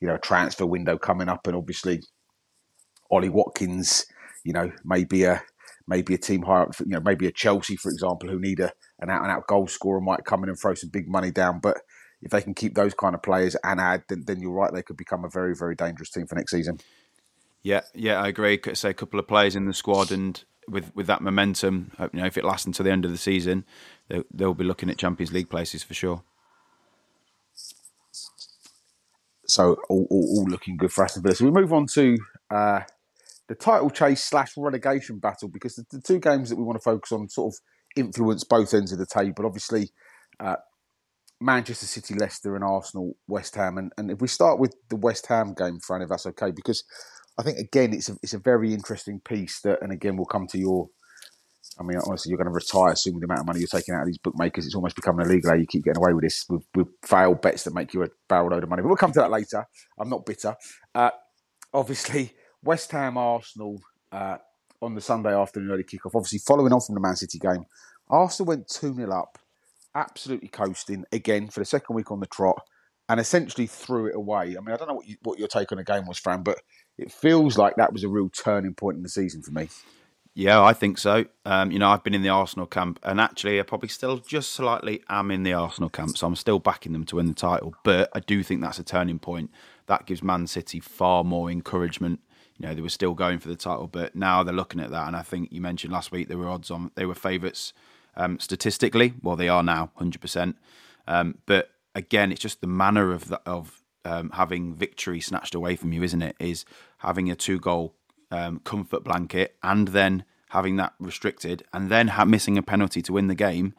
you 0.01 0.07
know 0.07 0.15
a 0.15 0.21
transfer 0.21 0.67
window 0.67 0.97
coming 0.97 1.29
up, 1.29 1.49
and 1.49 1.57
obviously 1.57 2.03
Ollie 3.11 3.31
Watkins, 3.31 4.07
you 4.45 4.53
know, 4.53 4.71
maybe 4.85 5.25
a 5.25 5.43
maybe 5.89 6.15
a 6.15 6.19
team 6.19 6.43
higher, 6.43 6.69
you 6.81 6.93
know, 6.93 7.01
maybe 7.01 7.27
a 7.27 7.33
Chelsea, 7.33 7.75
for 7.75 7.91
example, 7.91 8.29
who 8.29 8.39
need 8.39 8.61
a, 8.61 8.71
an 9.01 9.11
out 9.11 9.23
and 9.23 9.31
out 9.31 9.47
goal 9.47 9.67
scorer 9.67 10.01
might 10.01 10.25
come 10.25 10.43
in 10.43 10.49
and 10.49 10.59
throw 10.59 10.75
some 10.75 10.91
big 10.91 11.09
money 11.09 11.31
down. 11.31 11.61
But 11.61 11.79
if 12.23 12.31
they 12.31 12.43
can 12.43 12.55
keep 12.55 12.75
those 12.75 12.95
kind 12.95 13.15
of 13.15 13.23
players 13.23 13.57
and 13.63 13.81
add, 13.81 14.05
then, 14.09 14.25
then 14.27 14.41
you're 14.41 14.53
right, 14.53 14.73
they 14.73 14.83
could 14.83 14.97
become 14.97 15.25
a 15.25 15.29
very, 15.29 15.55
very 15.55 15.75
dangerous 15.75 16.11
team 16.11 16.27
for 16.27 16.35
next 16.35 16.51
season. 16.51 16.79
Yeah, 17.63 17.83
yeah, 17.95 18.21
I 18.21 18.29
agree. 18.29 18.57
Could 18.59 18.79
say 18.79 18.91
a 18.91 18.95
couple 18.95 19.19
of 19.19 19.27
players 19.27 19.57
in 19.57 19.67
the 19.67 19.75
squad, 19.75 20.11
and 20.13 20.43
with 20.69 20.95
with 20.95 21.07
that 21.09 21.21
momentum, 21.21 21.93
uh, 21.99 22.09
you 22.13 22.21
know, 22.21 22.27
if 22.27 22.39
it 22.39 22.45
lasts 22.45 22.67
until 22.67 22.85
the 22.85 22.93
end 22.93 23.05
of 23.05 23.11
the 23.11 23.19
season, 23.19 23.65
they, 24.09 24.23
they'll 24.33 24.55
be 24.55 24.65
looking 24.65 24.89
at 24.91 24.99
Champions 24.99 25.33
League 25.33 25.51
places 25.51 25.83
for 25.83 25.95
sure. 25.95 26.23
So 29.47 29.77
all, 29.89 30.07
all, 30.11 30.39
all 30.39 30.45
looking 30.45 30.77
good 30.77 30.93
for 30.93 31.05
Aston 31.05 31.23
Villa. 31.23 31.35
So 31.35 31.47
we 31.47 31.51
move 31.51 31.73
on 31.73 31.87
to 31.95 32.19
uh, 32.51 32.81
the 33.49 33.55
title 33.55 33.91
chase 33.91 34.23
slash 34.23 34.53
relegation 34.57 35.19
battle 35.19 35.49
because 35.49 35.75
the, 35.77 35.87
the, 35.91 36.01
two 36.01 36.19
games 36.19 36.51
that 36.51 36.57
we 36.57 36.65
want 36.65 36.79
to 36.79 36.83
focus 36.83 37.13
on 37.13 37.29
sort 37.31 37.55
of 37.55 37.61
influence 37.97 38.45
both 38.45 38.75
ends 38.75 38.93
of 38.93 38.99
the 38.99 39.07
table. 39.07 39.47
Obviously, 39.47 39.91
uh, 40.41 40.57
Manchester 41.41 41.87
City, 41.87 42.15
Leicester, 42.15 42.57
and 42.57 42.65
Arsenal, 42.65 43.17
West 43.29 43.55
Ham. 43.55 43.79
And, 43.79 43.93
and 43.97 44.11
if 44.11 44.21
we 44.21 44.29
start 44.29 44.59
with 44.59 44.75
the 44.89 44.97
West 44.97 45.27
Ham 45.27 45.55
game, 45.55 45.79
Fran, 45.81 46.03
if 46.03 46.09
that's 46.09 46.27
okay, 46.27 46.51
because 46.51 46.85
I 47.39 47.43
think 47.43 47.59
again 47.59 47.95
it's 47.95 48.09
a 48.09 48.17
it's 48.23 48.35
a 48.35 48.39
very 48.39 48.75
interesting 48.75 49.21
piece 49.21 49.61
that, 49.61 49.81
and 49.81 49.93
again 49.93 50.17
we'll 50.17 50.27
come 50.27 50.47
to 50.49 50.59
your. 50.59 50.89
I 51.79 51.85
mean, 51.85 51.99
honestly, 52.07 52.31
you're 52.31 52.39
going 52.39 52.47
to 52.47 52.53
retire 52.53 52.97
soon 52.97 53.15
with 53.15 53.21
the 53.21 53.27
amount 53.27 53.41
of 53.41 53.47
money 53.47 53.61
you're 53.61 53.69
taking 53.69 53.95
out 53.95 54.01
of 54.01 54.07
these 54.07 54.19
bookmakers. 54.19 54.67
It's 54.67 54.75
almost 54.75 54.97
becoming 54.97 55.25
illegal. 55.25 55.51
how 55.51 55.57
You 55.57 55.67
keep 55.67 55.85
getting 55.85 56.03
away 56.03 56.13
with 56.13 56.25
this 56.25 56.45
with, 56.49 56.65
with 56.75 56.89
failed 57.05 57.41
bets 57.41 57.63
that 57.65 57.75
make 57.75 57.95
you 57.95 58.03
a 58.03 58.09
barrel 58.29 58.51
load 58.51 58.65
of 58.65 58.69
money. 58.69 58.83
But 58.83 58.89
we'll 58.89 58.97
come 58.97 59.13
to 59.13 59.21
that 59.21 59.31
later. 59.31 59.65
I'm 59.97 60.09
not 60.09 60.27
bitter. 60.27 60.57
Uh, 60.93 61.11
obviously, 61.73 62.33
West 62.65 62.91
Ham 62.91 63.17
Arsenal 63.17 63.81
uh, 64.11 64.39
on 64.81 64.95
the 64.95 65.01
Sunday 65.01 65.35
afternoon 65.35 65.71
early 65.71 65.85
kickoff. 65.85 66.15
Obviously, 66.15 66.39
following 66.39 66.73
on 66.73 66.81
from 66.81 66.95
the 66.95 67.01
Man 67.01 67.17
City 67.17 67.39
game, 67.39 67.67
Arsenal 68.09 68.49
went 68.49 68.69
2 68.69 68.95
0 68.95 69.13
up, 69.13 69.39
absolutely 69.95 70.49
coasting 70.49 71.05
again 71.13 71.49
for 71.49 71.61
the 71.61 71.67
second 71.67 71.97
week 71.97 72.11
on 72.11 72.21
the 72.21 72.27
trot, 72.27 72.61
and 73.09 73.21
essentially 73.21 73.67
threw 73.67 74.07
it 74.07 74.15
away. 74.15 74.57
I 74.57 74.61
mean, 74.61 74.71
I 74.73 74.77
don't 74.77 74.89
know 74.89 74.95
what, 74.95 75.09
you, 75.09 75.17
what 75.23 75.39
your 75.39 75.49
take 75.49 75.73
on 75.73 75.79
the 75.79 75.85
game 75.85 76.07
was, 76.07 76.19
Fran, 76.19 76.43
but 76.43 76.61
it 76.97 77.13
feels 77.13 77.59
like 77.59 77.77
that 77.77 77.93
was 77.93 78.05
a 78.05 78.09
real 78.09 78.29
turning 78.29 78.75
point 78.75 78.97
in 78.97 79.03
the 79.03 79.09
season 79.09 79.43
for 79.43 79.53
me. 79.53 79.69
Yeah, 80.35 80.63
I 80.63 80.73
think 80.73 80.99
so. 80.99 81.25
Um, 81.45 81.73
you 81.73 81.81
know, 81.81 81.89
I've 81.89 82.05
been 82.05 82.15
in 82.15 82.23
the 82.23 82.29
Arsenal 82.29 82.67
camp, 82.67 83.01
and 83.03 83.21
actually, 83.21 83.59
I 83.59 83.65
probably 83.65 83.89
still 83.89 84.19
just 84.19 84.53
slightly 84.53 85.03
am 85.09 85.33
in 85.33 85.43
the 85.43 85.53
Arsenal 85.53 85.89
camp, 85.89 86.17
so 86.17 86.29
I'm 86.29 86.37
still 86.37 86.61
backing 86.61 86.93
them 86.93 87.05
to 87.07 87.17
win 87.17 87.27
the 87.27 87.35
title. 87.35 87.75
But 87.83 88.09
I 88.15 88.21
do 88.21 88.45
think 88.45 88.61
that's 88.61 88.79
a 88.79 88.85
turning 88.85 89.19
point. 89.19 89.51
That 89.87 90.07
gives 90.07 90.23
Man 90.23 90.47
City 90.47 90.79
far 90.79 91.25
more 91.25 91.51
encouragement 91.51 92.21
you 92.59 92.67
know 92.67 92.75
they 92.75 92.81
were 92.81 92.89
still 92.89 93.15
going 93.15 93.39
for 93.39 93.49
the 93.49 93.57
title, 93.57 93.87
but 93.87 94.15
now 94.15 94.43
they're 94.43 94.55
looking 94.55 94.81
at 94.81 94.91
that. 94.91 95.07
And 95.07 95.17
I 95.17 95.23
think 95.23 95.53
you 95.53 95.61
mentioned 95.61 95.93
last 95.93 96.13
week 96.13 96.29
they 96.29 96.35
were 96.35 96.49
odds 96.49 96.71
on 96.71 96.91
they 96.95 97.07
were 97.07 97.15
favourites 97.15 97.73
um, 98.17 98.39
statistically. 98.39 99.15
Well, 99.23 99.37
they 99.37 99.49
are 99.49 99.63
now, 99.63 99.91
hundred 99.97 100.19
um, 100.19 100.23
percent. 100.23 100.57
But 101.47 101.71
again, 101.95 102.33
it's 102.33 102.41
just 102.41 102.61
the 102.61 102.67
manner 102.67 103.13
of 103.13 103.29
the, 103.29 103.41
of 103.47 103.83
um, 104.05 104.31
having 104.31 104.75
victory 104.75 105.21
snatched 105.21 105.55
away 105.55 105.77
from 105.77 105.93
you, 105.93 106.03
isn't 106.03 106.23
it? 106.23 106.37
Is 106.39 106.65
having 106.99 107.31
a 107.31 107.37
two 107.37 107.59
goal 107.59 107.95
um, 108.31 108.61
comfort 108.61 109.05
blanket 109.05 109.57
and 109.63 109.89
then 109.89 110.25
having 110.51 110.77
that 110.77 110.95
restricted 110.99 111.63
and 111.73 111.91
then 111.91 112.09
ha- 112.09 112.25
missing 112.25 112.57
a 112.57 112.63
penalty 112.63 113.03
to 113.03 113.13
win 113.13 113.27
the 113.27 113.35
game. 113.35 113.75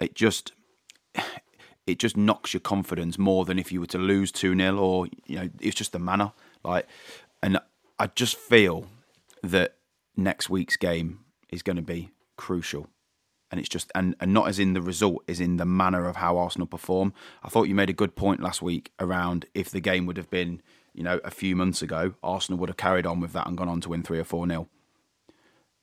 It 0.00 0.14
just 0.14 0.52
it 1.86 1.98
just 1.98 2.16
knocks 2.16 2.54
your 2.54 2.60
confidence 2.60 3.18
more 3.18 3.44
than 3.44 3.58
if 3.58 3.72
you 3.72 3.80
were 3.80 3.86
to 3.86 3.98
lose 3.98 4.32
2 4.32 4.56
0 4.56 4.78
or, 4.78 5.06
you 5.26 5.36
know, 5.36 5.50
it's 5.60 5.74
just 5.74 5.92
the 5.92 5.98
manner. 5.98 6.32
Like, 6.64 6.86
and 7.42 7.58
I 8.02 8.08
just 8.08 8.36
feel 8.36 8.88
that 9.44 9.76
next 10.16 10.50
week's 10.50 10.76
game 10.76 11.20
is 11.50 11.62
going 11.62 11.76
to 11.76 11.82
be 11.82 12.10
crucial. 12.36 12.88
And 13.48 13.60
it's 13.60 13.68
just, 13.68 13.92
and, 13.94 14.16
and 14.18 14.34
not 14.34 14.48
as 14.48 14.58
in 14.58 14.72
the 14.72 14.82
result, 14.82 15.22
is 15.28 15.38
in 15.38 15.56
the 15.56 15.64
manner 15.64 16.08
of 16.08 16.16
how 16.16 16.36
Arsenal 16.36 16.66
perform. 16.66 17.14
I 17.44 17.48
thought 17.48 17.68
you 17.68 17.76
made 17.76 17.90
a 17.90 17.92
good 17.92 18.16
point 18.16 18.42
last 18.42 18.60
week 18.60 18.90
around 18.98 19.46
if 19.54 19.70
the 19.70 19.78
game 19.78 20.04
would 20.06 20.16
have 20.16 20.28
been, 20.30 20.62
you 20.92 21.04
know, 21.04 21.20
a 21.22 21.30
few 21.30 21.54
months 21.54 21.80
ago, 21.80 22.14
Arsenal 22.24 22.58
would 22.58 22.70
have 22.70 22.76
carried 22.76 23.06
on 23.06 23.20
with 23.20 23.32
that 23.34 23.46
and 23.46 23.56
gone 23.56 23.68
on 23.68 23.80
to 23.82 23.90
win 23.90 24.02
3 24.02 24.18
or 24.18 24.24
4 24.24 24.48
nil. 24.48 24.68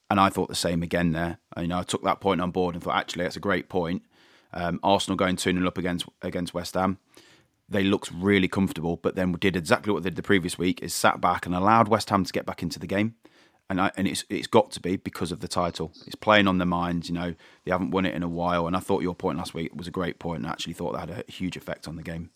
And 0.09 0.19
I 0.19 0.27
thought 0.27 0.49
the 0.49 0.55
same 0.55 0.83
again 0.83 1.13
there. 1.13 1.37
And, 1.55 1.63
you 1.63 1.69
know, 1.69 1.79
I 1.79 1.83
took 1.83 2.03
that 2.03 2.19
point 2.19 2.41
on 2.41 2.51
board 2.51 2.75
and 2.75 2.83
thought, 2.83 2.97
actually, 2.97 3.23
that's 3.23 3.37
a 3.37 3.39
great 3.39 3.69
point. 3.69 4.03
Um, 4.51 4.81
Arsenal 4.83 5.15
going 5.15 5.37
2 5.37 5.53
0 5.53 5.65
up 5.65 5.77
against, 5.77 6.05
against 6.21 6.53
West 6.53 6.73
Ham 6.73 6.97
they 7.69 7.83
looked 7.83 8.11
really 8.11 8.47
comfortable, 8.47 8.97
but 8.97 9.15
then 9.15 9.31
did 9.33 9.55
exactly 9.55 9.93
what 9.93 10.03
they 10.03 10.09
did 10.09 10.17
the 10.17 10.23
previous 10.23 10.57
week: 10.57 10.81
is 10.81 10.93
sat 10.93 11.21
back 11.21 11.45
and 11.45 11.55
allowed 11.55 11.87
West 11.87 12.09
Ham 12.09 12.23
to 12.23 12.33
get 12.33 12.45
back 12.45 12.63
into 12.63 12.79
the 12.79 12.87
game. 12.87 13.15
And 13.69 13.79
I, 13.79 13.91
and 13.95 14.07
it's 14.07 14.25
it's 14.29 14.47
got 14.47 14.71
to 14.71 14.79
be 14.79 14.95
because 14.95 15.31
of 15.31 15.41
the 15.41 15.47
title. 15.47 15.91
It's 16.07 16.15
playing 16.15 16.47
on 16.47 16.57
their 16.57 16.65
minds. 16.65 17.07
You 17.09 17.15
know, 17.15 17.35
they 17.65 17.71
haven't 17.71 17.91
won 17.91 18.05
it 18.05 18.15
in 18.15 18.23
a 18.23 18.29
while. 18.29 18.65
And 18.65 18.75
I 18.75 18.79
thought 18.79 19.03
your 19.03 19.15
point 19.15 19.37
last 19.37 19.53
week 19.53 19.75
was 19.75 19.87
a 19.87 19.91
great 19.91 20.19
point, 20.19 20.39
and 20.39 20.47
I 20.47 20.51
actually 20.51 20.73
thought 20.73 20.93
that 20.93 21.09
had 21.09 21.25
a 21.27 21.31
huge 21.31 21.55
effect 21.55 21.87
on 21.87 21.95
the 21.95 22.03
game. 22.03 22.31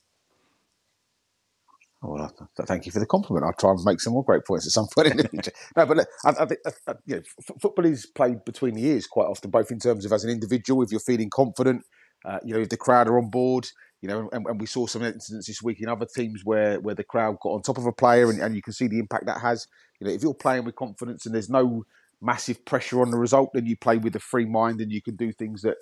Oh, 2.03 2.11
well, 2.11 2.49
thank 2.65 2.85
you 2.85 2.91
for 2.91 2.99
the 2.99 3.05
compliment. 3.05 3.45
I'll 3.45 3.53
try 3.53 3.71
and 3.71 3.79
make 3.85 4.01
some 4.01 4.13
more 4.13 4.25
great 4.25 4.45
points 4.45 4.67
at 4.67 4.73
some 4.73 4.87
point 4.93 5.07
in 5.07 5.17
the 5.17 5.27
future. 5.29 5.53
no, 5.77 5.85
but 5.85 5.97
look, 5.97 6.07
I, 6.25 6.29
I 6.31 6.45
think 6.45 6.59
you 7.05 7.15
know, 7.15 7.21
f- 7.39 7.61
football 7.61 7.85
is 7.85 8.05
played 8.05 8.43
between 8.43 8.75
the 8.75 8.85
ears 8.85 9.07
quite 9.07 9.25
often, 9.25 9.49
both 9.49 9.71
in 9.71 9.79
terms 9.79 10.05
of 10.05 10.11
as 10.11 10.25
an 10.25 10.29
individual, 10.29 10.83
if 10.83 10.91
you're 10.91 10.99
feeling 10.99 11.29
confident, 11.29 11.83
uh, 12.25 12.39
you 12.43 12.53
know, 12.53 12.59
if 12.59 12.69
the 12.69 12.77
crowd 12.77 13.07
are 13.07 13.17
on 13.17 13.29
board, 13.29 13.67
you 14.03 14.09
know, 14.09 14.29
and, 14.33 14.45
and, 14.45 14.59
we 14.59 14.67
saw 14.67 14.85
some 14.85 15.01
incidents 15.01 15.47
this 15.47 15.63
week 15.63 15.79
in 15.79 15.87
other 15.87 16.05
teams 16.05 16.43
where 16.43 16.77
where 16.81 16.93
the 16.93 17.05
crowd 17.05 17.37
got 17.41 17.51
on 17.51 17.61
top 17.61 17.77
of 17.77 17.85
a 17.85 17.93
player, 17.93 18.29
and, 18.29 18.41
and 18.41 18.53
you 18.53 18.61
can 18.61 18.73
see 18.73 18.87
the 18.87 18.99
impact 18.99 19.27
that 19.27 19.39
has. 19.39 19.65
You 20.01 20.07
know, 20.07 20.13
if 20.13 20.21
you're 20.21 20.33
playing 20.33 20.65
with 20.65 20.75
confidence 20.75 21.25
and 21.25 21.33
there's 21.33 21.49
no 21.49 21.85
massive 22.21 22.65
pressure 22.65 23.01
on 23.01 23.11
the 23.11 23.17
result, 23.17 23.51
then 23.53 23.65
you 23.65 23.77
play 23.77 23.97
with 23.97 24.13
a 24.17 24.19
free 24.19 24.45
mind 24.45 24.81
and 24.81 24.91
you 24.91 25.01
can 25.01 25.15
do 25.15 25.31
things 25.31 25.61
that, 25.61 25.77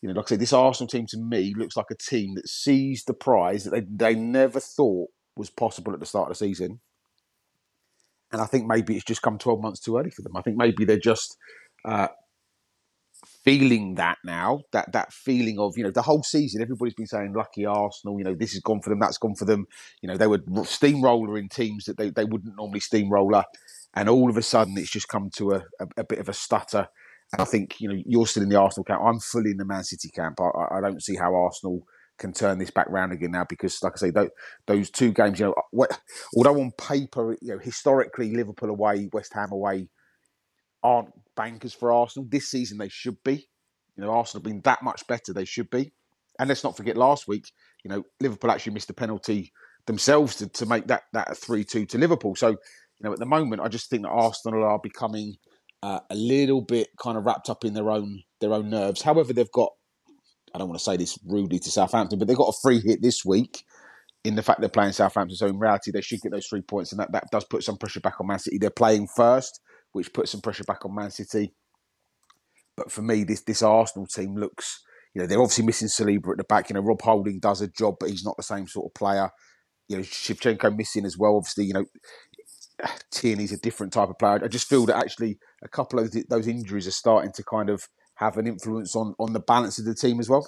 you 0.00 0.08
know, 0.08 0.14
like 0.14 0.26
I 0.26 0.28
said, 0.28 0.38
this 0.38 0.52
Arsenal 0.52 0.86
team 0.86 1.06
to 1.08 1.18
me 1.18 1.52
looks 1.56 1.76
like 1.76 1.90
a 1.90 1.96
team 1.96 2.36
that 2.36 2.48
sees 2.48 3.02
the 3.04 3.14
prize 3.14 3.64
that 3.64 3.70
they 3.70 4.12
they 4.12 4.14
never 4.14 4.60
thought 4.60 5.10
was 5.34 5.50
possible 5.50 5.92
at 5.92 5.98
the 5.98 6.06
start 6.06 6.30
of 6.30 6.38
the 6.38 6.46
season. 6.46 6.78
And 8.30 8.40
I 8.40 8.46
think 8.46 8.68
maybe 8.68 8.94
it's 8.94 9.04
just 9.04 9.22
come 9.22 9.36
12 9.36 9.60
months 9.60 9.80
too 9.80 9.98
early 9.98 10.10
for 10.10 10.22
them. 10.22 10.36
I 10.36 10.42
think 10.42 10.56
maybe 10.56 10.84
they're 10.84 10.96
just 10.96 11.36
uh, 11.84 12.08
feeling 13.44 13.94
that 13.96 14.18
now, 14.24 14.60
that 14.72 14.92
that 14.92 15.12
feeling 15.12 15.58
of, 15.58 15.76
you 15.76 15.84
know, 15.84 15.90
the 15.90 16.02
whole 16.02 16.22
season, 16.22 16.62
everybody's 16.62 16.94
been 16.94 17.06
saying 17.06 17.34
lucky 17.34 17.66
Arsenal, 17.66 18.18
you 18.18 18.24
know, 18.24 18.34
this 18.34 18.52
has 18.52 18.60
gone 18.60 18.80
for 18.80 18.90
them, 18.90 18.98
that's 18.98 19.18
gone 19.18 19.34
for 19.34 19.44
them. 19.44 19.66
You 20.00 20.08
know, 20.08 20.16
they 20.16 20.26
were 20.26 20.40
steamroller 20.64 21.36
in 21.36 21.48
teams 21.48 21.84
that 21.84 21.98
they, 21.98 22.10
they 22.10 22.24
wouldn't 22.24 22.56
normally 22.56 22.80
steamroller. 22.80 23.44
And 23.94 24.08
all 24.08 24.30
of 24.30 24.36
a 24.36 24.42
sudden 24.42 24.76
it's 24.78 24.90
just 24.90 25.08
come 25.08 25.30
to 25.36 25.52
a, 25.52 25.64
a, 25.78 25.86
a 25.98 26.04
bit 26.04 26.18
of 26.18 26.28
a 26.28 26.32
stutter. 26.32 26.88
And 27.32 27.42
I 27.42 27.44
think, 27.44 27.80
you 27.80 27.88
know, 27.88 28.02
you're 28.06 28.26
still 28.26 28.42
in 28.42 28.48
the 28.48 28.58
Arsenal 28.58 28.84
camp. 28.84 29.02
I'm 29.04 29.20
fully 29.20 29.50
in 29.50 29.58
the 29.58 29.64
Man 29.64 29.84
City 29.84 30.08
camp. 30.08 30.40
I, 30.40 30.78
I 30.78 30.80
don't 30.80 31.02
see 31.02 31.16
how 31.16 31.34
Arsenal 31.34 31.86
can 32.18 32.32
turn 32.32 32.58
this 32.58 32.70
back 32.70 32.88
round 32.88 33.12
again 33.12 33.32
now 33.32 33.44
because, 33.48 33.82
like 33.82 33.94
I 33.96 33.98
say, 33.98 34.10
those, 34.10 34.30
those 34.66 34.90
two 34.90 35.12
games, 35.12 35.40
you 35.40 35.46
know, 35.46 35.86
although 36.36 36.60
on 36.60 36.70
paper, 36.78 37.36
you 37.42 37.54
know, 37.54 37.58
historically 37.58 38.34
Liverpool 38.34 38.70
away, 38.70 39.08
West 39.12 39.34
Ham 39.34 39.52
away 39.52 39.88
aren't 40.82 41.10
bankers 41.36 41.72
for 41.72 41.92
Arsenal. 41.92 42.28
This 42.30 42.50
season 42.50 42.78
they 42.78 42.88
should 42.88 43.16
be. 43.24 43.48
You 43.96 44.04
know, 44.04 44.10
Arsenal 44.10 44.40
have 44.40 44.50
been 44.50 44.62
that 44.62 44.82
much 44.82 45.06
better 45.06 45.32
they 45.32 45.44
should 45.44 45.70
be. 45.70 45.92
And 46.38 46.48
let's 46.48 46.64
not 46.64 46.76
forget 46.76 46.96
last 46.96 47.28
week, 47.28 47.50
you 47.84 47.90
know, 47.90 48.02
Liverpool 48.20 48.50
actually 48.50 48.74
missed 48.74 48.90
a 48.90 48.94
penalty 48.94 49.52
themselves 49.86 50.36
to, 50.36 50.48
to 50.48 50.66
make 50.66 50.86
that 50.88 51.02
that 51.12 51.30
a 51.30 51.34
three 51.34 51.64
two 51.64 51.86
to 51.86 51.98
Liverpool. 51.98 52.34
So, 52.34 52.48
you 52.48 52.56
know, 53.02 53.12
at 53.12 53.18
the 53.18 53.26
moment, 53.26 53.62
I 53.62 53.68
just 53.68 53.88
think 53.88 54.02
that 54.02 54.08
Arsenal 54.08 54.64
are 54.64 54.80
becoming 54.82 55.36
uh, 55.82 56.00
a 56.10 56.14
little 56.14 56.62
bit 56.62 56.88
kind 57.00 57.16
of 57.16 57.24
wrapped 57.24 57.50
up 57.50 57.64
in 57.64 57.74
their 57.74 57.90
own 57.90 58.22
their 58.40 58.52
own 58.52 58.70
nerves. 58.70 59.02
However, 59.02 59.32
they've 59.32 59.50
got 59.52 59.70
I 60.54 60.58
don't 60.58 60.68
want 60.68 60.78
to 60.78 60.84
say 60.84 60.96
this 60.96 61.18
rudely 61.26 61.58
to 61.58 61.70
Southampton, 61.70 62.18
but 62.18 62.28
they've 62.28 62.36
got 62.36 62.48
a 62.48 62.58
free 62.62 62.80
hit 62.80 63.02
this 63.02 63.24
week 63.24 63.64
in 64.24 64.36
the 64.36 64.42
fact 64.42 64.60
they're 64.60 64.68
playing 64.68 64.92
Southampton. 64.92 65.36
So 65.36 65.46
in 65.46 65.58
reality, 65.58 65.90
they 65.90 66.00
should 66.00 66.20
get 66.20 66.32
those 66.32 66.46
three 66.46 66.62
points, 66.62 66.92
and 66.92 67.00
that, 67.00 67.12
that 67.12 67.24
does 67.30 67.44
put 67.44 67.62
some 67.62 67.76
pressure 67.76 68.00
back 68.00 68.20
on 68.20 68.26
Man 68.26 68.38
City. 68.38 68.58
They're 68.58 68.70
playing 68.70 69.08
first, 69.14 69.60
which 69.94 70.12
puts 70.12 70.32
some 70.32 70.40
pressure 70.40 70.64
back 70.64 70.84
on 70.84 70.94
Man 70.94 71.10
City. 71.10 71.54
But 72.76 72.90
for 72.90 73.02
me, 73.02 73.24
this 73.24 73.42
this 73.42 73.62
Arsenal 73.62 74.06
team 74.06 74.34
looks, 74.36 74.82
you 75.14 75.22
know, 75.22 75.26
they're 75.26 75.40
obviously 75.40 75.64
missing 75.64 75.88
Saliba 75.88 76.32
at 76.32 76.38
the 76.38 76.44
back. 76.44 76.68
You 76.68 76.74
know, 76.74 76.80
Rob 76.80 77.00
Holding 77.00 77.38
does 77.38 77.62
a 77.62 77.68
job, 77.68 77.96
but 78.00 78.10
he's 78.10 78.24
not 78.24 78.36
the 78.36 78.42
same 78.42 78.66
sort 78.66 78.86
of 78.90 78.94
player. 78.94 79.30
You 79.88 79.98
know, 79.98 80.02
Zinchenko 80.02 80.76
missing 80.76 81.06
as 81.06 81.16
well. 81.16 81.36
Obviously, 81.36 81.66
you 81.66 81.74
know, 81.74 81.84
Tierney's 83.12 83.52
a 83.52 83.58
different 83.58 83.92
type 83.92 84.08
of 84.08 84.18
player. 84.18 84.40
I 84.42 84.48
just 84.48 84.68
feel 84.68 84.84
that 84.86 84.96
actually 84.96 85.38
a 85.62 85.68
couple 85.68 86.00
of 86.00 86.12
those 86.28 86.48
injuries 86.48 86.88
are 86.88 86.92
starting 86.92 87.32
to 87.32 87.44
kind 87.44 87.70
of 87.70 87.84
have 88.16 88.36
an 88.36 88.48
influence 88.48 88.96
on 88.96 89.14
on 89.20 89.32
the 89.32 89.40
balance 89.40 89.78
of 89.78 89.84
the 89.84 89.94
team 89.94 90.18
as 90.18 90.28
well. 90.28 90.46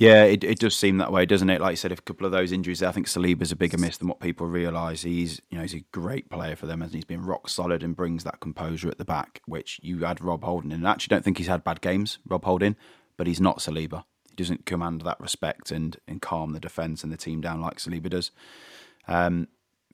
Yeah, 0.00 0.24
it, 0.24 0.42
it 0.44 0.58
does 0.58 0.74
seem 0.74 0.96
that 0.96 1.12
way, 1.12 1.26
doesn't 1.26 1.50
it? 1.50 1.60
Like 1.60 1.72
you 1.72 1.76
said, 1.76 1.92
a 1.92 1.96
couple 1.96 2.24
of 2.24 2.32
those 2.32 2.52
injuries, 2.52 2.82
I 2.82 2.90
think 2.90 3.06
Saliba's 3.06 3.52
a 3.52 3.56
bigger 3.56 3.76
miss 3.76 3.98
than 3.98 4.08
what 4.08 4.18
people 4.18 4.46
realise. 4.46 5.02
He's, 5.02 5.42
you 5.50 5.58
know, 5.58 5.62
he's 5.62 5.74
a 5.74 5.84
great 5.92 6.30
player 6.30 6.56
for 6.56 6.64
them, 6.64 6.80
and 6.80 6.90
he's 6.90 7.04
been 7.04 7.22
rock 7.26 7.50
solid 7.50 7.82
and 7.82 7.94
brings 7.94 8.24
that 8.24 8.40
composure 8.40 8.88
at 8.88 8.96
the 8.96 9.04
back, 9.04 9.42
which 9.44 9.78
you 9.82 10.02
add 10.06 10.22
Rob 10.22 10.42
Holding 10.42 10.70
in. 10.70 10.78
And 10.78 10.88
I 10.88 10.92
actually 10.92 11.14
don't 11.14 11.22
think 11.22 11.36
he's 11.36 11.48
had 11.48 11.64
bad 11.64 11.82
games, 11.82 12.18
Rob 12.26 12.46
Holding, 12.46 12.76
but 13.18 13.26
he's 13.26 13.42
not 13.42 13.58
Saliba. 13.58 14.04
He 14.30 14.36
doesn't 14.36 14.64
command 14.64 15.02
that 15.02 15.20
respect 15.20 15.70
and, 15.70 15.98
and 16.08 16.22
calm 16.22 16.54
the 16.54 16.60
defence 16.60 17.04
and 17.04 17.12
the 17.12 17.18
team 17.18 17.42
down 17.42 17.60
like 17.60 17.76
Saliba 17.76 18.08
does. 18.08 18.30
Um, 19.06 19.48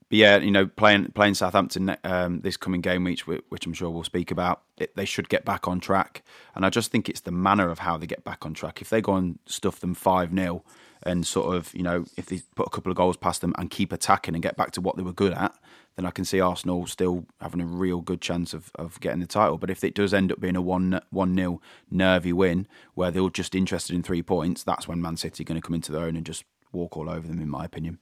but 0.08 0.18
yeah, 0.18 0.36
you 0.38 0.52
know, 0.52 0.66
playing 0.66 1.10
playing 1.12 1.34
Southampton 1.34 1.96
um, 2.04 2.40
this 2.40 2.56
coming 2.56 2.80
game 2.80 3.02
week, 3.04 3.22
which 3.48 3.66
I'm 3.66 3.72
sure 3.72 3.90
we'll 3.90 4.04
speak 4.04 4.30
about, 4.30 4.62
it, 4.76 4.94
they 4.94 5.04
should 5.04 5.28
get 5.28 5.44
back 5.44 5.66
on 5.66 5.80
track. 5.80 6.22
And 6.54 6.64
I 6.64 6.70
just 6.70 6.92
think 6.92 7.08
it's 7.08 7.20
the 7.20 7.32
manner 7.32 7.70
of 7.70 7.80
how 7.80 7.96
they 7.96 8.06
get 8.06 8.22
back 8.22 8.46
on 8.46 8.54
track. 8.54 8.80
If 8.80 8.88
they 8.90 9.00
go 9.00 9.16
and 9.16 9.38
stuff 9.46 9.80
them 9.80 9.94
five 9.94 10.32
0 10.32 10.64
and 11.02 11.26
sort 11.26 11.56
of, 11.56 11.74
you 11.74 11.82
know, 11.82 12.04
if 12.16 12.26
they 12.26 12.40
put 12.54 12.68
a 12.68 12.70
couple 12.70 12.90
of 12.90 12.96
goals 12.96 13.16
past 13.16 13.40
them 13.40 13.52
and 13.58 13.68
keep 13.68 13.92
attacking 13.92 14.34
and 14.34 14.42
get 14.42 14.56
back 14.56 14.70
to 14.72 14.80
what 14.80 14.96
they 14.96 15.02
were 15.02 15.12
good 15.12 15.32
at, 15.32 15.54
then 15.96 16.06
I 16.06 16.10
can 16.10 16.24
see 16.24 16.40
Arsenal 16.40 16.86
still 16.86 17.26
having 17.40 17.60
a 17.60 17.66
real 17.66 18.00
good 18.00 18.20
chance 18.20 18.54
of, 18.54 18.70
of 18.76 19.00
getting 19.00 19.20
the 19.20 19.26
title. 19.26 19.58
But 19.58 19.70
if 19.70 19.82
it 19.82 19.94
does 19.94 20.14
end 20.14 20.30
up 20.30 20.40
being 20.40 20.56
a 20.56 20.62
one 20.62 21.00
one 21.10 21.34
nil 21.34 21.60
nervy 21.90 22.32
win 22.32 22.68
where 22.94 23.10
they're 23.10 23.28
just 23.30 23.56
interested 23.56 23.96
in 23.96 24.04
three 24.04 24.22
points, 24.22 24.62
that's 24.62 24.86
when 24.86 25.02
Man 25.02 25.16
City 25.16 25.42
are 25.42 25.46
going 25.46 25.60
to 25.60 25.66
come 25.66 25.74
into 25.74 25.90
their 25.90 26.04
own 26.04 26.16
and 26.16 26.24
just 26.24 26.44
walk 26.70 26.96
all 26.96 27.10
over 27.10 27.26
them, 27.26 27.40
in 27.40 27.48
my 27.48 27.64
opinion. 27.64 27.98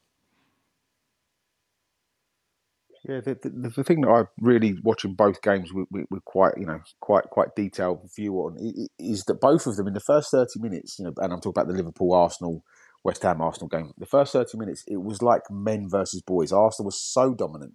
Yeah, 3.07 3.21
the, 3.21 3.39
the, 3.43 3.69
the, 3.69 3.85
thing 3.85 4.01
that 4.01 4.09
I 4.09 4.23
really 4.41 4.79
watching 4.83 5.13
both 5.13 5.43
games 5.43 5.75
with, 5.75 5.87
with, 5.91 6.07
with, 6.11 6.25
quite 6.25 6.55
you 6.57 6.65
know 6.65 6.81
quite 7.01 7.25
quite 7.25 7.55
detailed 7.55 8.09
view 8.17 8.35
on 8.37 8.57
is 8.99 9.25
that 9.25 9.41
both 9.43 9.67
of 9.67 9.77
them 9.77 9.87
in 9.89 9.93
the 9.93 10.01
first 10.01 10.31
thirty 10.31 10.59
minutes, 10.59 10.99
you 10.99 11.05
know, 11.05 11.13
and 11.19 11.33
I'm 11.33 11.41
talking 11.41 11.61
about 11.61 11.69
the 11.69 11.77
Liverpool 11.77 12.15
Arsenal 12.15 12.65
West 13.03 13.23
Ham 13.23 13.43
Arsenal 13.43 13.69
game. 13.69 13.93
The 13.99 14.07
first 14.07 14.33
thirty 14.33 14.57
minutes, 14.57 14.85
it 14.89 15.03
was 15.03 15.21
like 15.21 15.43
men 15.51 15.87
versus 15.89 16.23
boys. 16.23 16.51
Arsenal 16.51 16.87
was 16.87 16.99
so 16.99 17.35
dominant. 17.35 17.75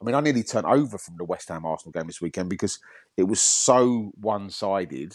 I 0.00 0.04
mean, 0.04 0.14
I 0.14 0.20
nearly 0.20 0.42
turned 0.42 0.66
over 0.66 0.96
from 0.96 1.16
the 1.18 1.24
West 1.24 1.50
Ham 1.50 1.66
Arsenal 1.66 1.92
game 1.92 2.06
this 2.06 2.22
weekend 2.22 2.48
because 2.48 2.78
it 3.18 3.24
was 3.24 3.40
so 3.40 4.12
one 4.18 4.48
sided 4.48 5.12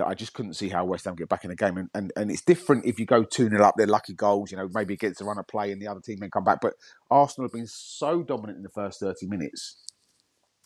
that 0.00 0.06
I 0.06 0.14
just 0.14 0.32
couldn't 0.32 0.54
see 0.54 0.70
how 0.70 0.84
West 0.86 1.04
Ham 1.04 1.14
get 1.14 1.28
back 1.28 1.44
in 1.44 1.50
the 1.50 1.56
game. 1.56 1.76
And, 1.76 1.90
and, 1.94 2.12
and 2.16 2.30
it's 2.30 2.40
different 2.40 2.86
if 2.86 2.98
you 2.98 3.04
go 3.04 3.22
2 3.22 3.50
0 3.50 3.62
up, 3.62 3.74
they're 3.76 3.86
lucky 3.86 4.14
goals, 4.14 4.50
you 4.50 4.56
know, 4.56 4.68
maybe 4.72 4.94
against 4.94 5.18
the 5.18 5.26
run 5.26 5.38
of 5.38 5.46
play 5.46 5.70
and 5.70 5.80
the 5.80 5.88
other 5.88 6.00
team 6.00 6.16
then 6.20 6.30
come 6.30 6.44
back. 6.44 6.60
But 6.62 6.74
Arsenal 7.10 7.46
have 7.46 7.52
been 7.52 7.66
so 7.66 8.22
dominant 8.22 8.56
in 8.56 8.62
the 8.62 8.70
first 8.70 8.98
30 8.98 9.26
minutes 9.26 9.76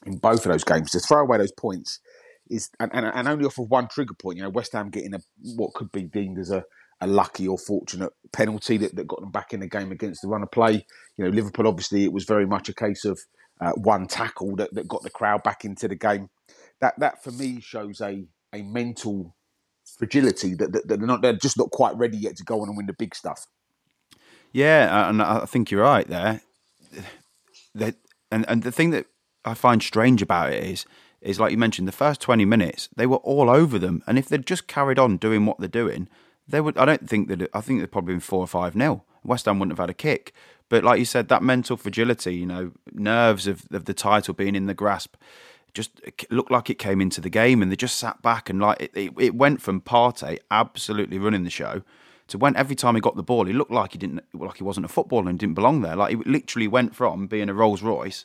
in 0.06 0.18
both 0.18 0.46
of 0.46 0.52
those 0.52 0.64
games 0.64 0.92
to 0.92 1.00
throw 1.00 1.22
away 1.22 1.38
those 1.38 1.52
points 1.52 1.98
is, 2.48 2.70
and, 2.78 2.90
and, 2.94 3.06
and 3.06 3.26
only 3.26 3.44
off 3.44 3.58
of 3.58 3.70
one 3.70 3.88
trigger 3.88 4.14
point, 4.14 4.36
you 4.36 4.42
know, 4.44 4.50
West 4.50 4.72
Ham 4.72 4.90
getting 4.90 5.14
a 5.14 5.18
what 5.56 5.74
could 5.74 5.90
be 5.90 6.02
deemed 6.02 6.38
as 6.38 6.50
a, 6.50 6.64
a 7.00 7.06
lucky 7.06 7.48
or 7.48 7.58
fortunate 7.58 8.12
penalty 8.32 8.76
that, 8.76 8.94
that 8.94 9.08
got 9.08 9.20
them 9.20 9.30
back 9.30 9.52
in 9.52 9.60
the 9.60 9.68
game 9.68 9.90
against 9.90 10.22
the 10.22 10.28
run 10.28 10.42
of 10.42 10.50
play. 10.50 10.86
You 11.16 11.24
know, 11.24 11.30
Liverpool, 11.30 11.66
obviously, 11.66 12.04
it 12.04 12.12
was 12.12 12.24
very 12.24 12.46
much 12.46 12.68
a 12.68 12.74
case 12.74 13.04
of 13.04 13.18
uh, 13.60 13.72
one 13.72 14.06
tackle 14.06 14.56
that, 14.56 14.74
that 14.74 14.88
got 14.88 15.02
the 15.02 15.10
crowd 15.10 15.42
back 15.42 15.64
into 15.64 15.88
the 15.88 15.96
game. 15.96 16.28
That, 16.80 16.94
that 16.98 17.22
for 17.22 17.30
me 17.30 17.60
shows 17.60 18.00
a 18.00 18.26
a 18.54 18.62
mental 18.62 19.34
fragility 19.98 20.54
that, 20.54 20.72
that, 20.72 20.88
that, 20.88 20.98
they're 20.98 21.06
not 21.06 21.22
they're 21.22 21.34
just 21.34 21.58
not 21.58 21.70
quite 21.70 21.96
ready 21.96 22.16
yet 22.16 22.36
to 22.36 22.44
go 22.44 22.60
on 22.60 22.68
and 22.68 22.76
win 22.76 22.86
the 22.86 22.92
big 22.92 23.14
stuff. 23.14 23.46
Yeah, 24.52 25.08
and 25.08 25.20
I 25.20 25.46
think 25.46 25.70
you're 25.70 25.82
right 25.82 26.06
there. 26.06 26.40
That 27.74 27.96
and 28.30 28.44
and 28.48 28.62
the 28.62 28.72
thing 28.72 28.90
that 28.90 29.06
I 29.44 29.54
find 29.54 29.82
strange 29.82 30.22
about 30.22 30.52
it 30.52 30.62
is 30.62 30.86
is 31.20 31.40
like 31.40 31.50
you 31.50 31.58
mentioned 31.58 31.88
the 31.88 31.92
first 31.92 32.20
20 32.20 32.44
minutes 32.44 32.88
they 32.94 33.06
were 33.06 33.16
all 33.18 33.50
over 33.50 33.78
them 33.78 34.02
and 34.06 34.18
if 34.18 34.28
they'd 34.28 34.46
just 34.46 34.68
carried 34.68 34.98
on 34.98 35.16
doing 35.16 35.46
what 35.46 35.58
they're 35.58 35.68
doing 35.68 36.08
they 36.46 36.60
would 36.60 36.78
I 36.78 36.84
don't 36.84 37.08
think 37.08 37.28
that 37.28 37.48
I 37.52 37.60
think 37.60 37.80
they'd 37.80 37.90
probably 37.90 38.14
been 38.14 38.20
4 38.20 38.40
or 38.40 38.46
5 38.46 38.76
nil 38.76 39.04
West 39.24 39.46
Ham 39.46 39.58
wouldn't 39.58 39.72
have 39.76 39.82
had 39.82 39.90
a 39.90 39.94
kick 39.94 40.32
but 40.68 40.84
like 40.84 40.98
you 40.98 41.04
said 41.04 41.28
that 41.28 41.42
mental 41.42 41.76
fragility 41.76 42.36
you 42.36 42.46
know 42.46 42.72
nerves 42.92 43.46
of, 43.46 43.64
of 43.72 43.86
the 43.86 43.94
title 43.94 44.34
being 44.34 44.54
in 44.54 44.66
the 44.66 44.74
grasp 44.74 45.16
just 45.74 46.00
uh, 46.06 46.10
looked 46.30 46.50
like 46.50 46.70
it 46.70 46.78
came 46.78 47.00
into 47.00 47.20
the 47.20 47.28
game 47.28 47.60
and 47.60 47.70
they 47.70 47.76
just 47.76 47.98
sat 47.98 48.22
back 48.22 48.48
and 48.48 48.60
like 48.60 48.80
it, 48.80 48.90
it, 48.94 49.12
it, 49.18 49.34
went 49.34 49.60
from 49.60 49.80
Partey 49.80 50.38
absolutely 50.50 51.18
running 51.18 51.44
the 51.44 51.50
show 51.50 51.82
to 52.28 52.38
when 52.38 52.56
every 52.56 52.76
time 52.76 52.94
he 52.94 53.00
got 53.00 53.16
the 53.16 53.22
ball 53.22 53.44
he 53.44 53.52
looked 53.52 53.70
like 53.70 53.92
he 53.92 53.98
didn't 53.98 54.22
like 54.32 54.56
he 54.56 54.64
wasn't 54.64 54.86
a 54.86 54.88
footballer 54.88 55.28
and 55.28 55.38
didn't 55.38 55.54
belong 55.54 55.82
there. 55.82 55.96
Like 55.96 56.10
he 56.10 56.16
literally 56.24 56.68
went 56.68 56.94
from 56.94 57.26
being 57.26 57.48
a 57.48 57.54
Rolls 57.54 57.82
Royce 57.82 58.24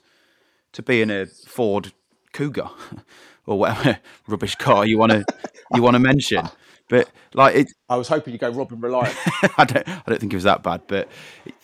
to 0.72 0.82
being 0.82 1.10
a 1.10 1.26
Ford 1.26 1.92
Cougar 2.32 2.70
or 3.46 3.60
whatever 3.60 4.00
rubbish 4.28 4.56
car 4.56 4.86
you 4.86 4.98
want 4.98 5.12
to 5.12 5.26
you 5.74 5.82
want 5.82 5.96
to 5.96 6.00
mention 6.00 6.48
but 6.90 7.10
like 7.36 7.56
it, 7.56 7.68
I 7.88 7.96
was 7.96 8.08
hoping 8.08 8.34
you'd 8.34 8.42
go 8.42 8.50
Robin 8.50 8.82
Reliant. 8.82 9.16
I 9.58 9.64
don't, 9.64 9.88
I 9.88 10.02
don't 10.08 10.20
think 10.20 10.34
it 10.34 10.36
was 10.36 10.44
that 10.44 10.64
bad, 10.64 10.82
but 10.88 11.08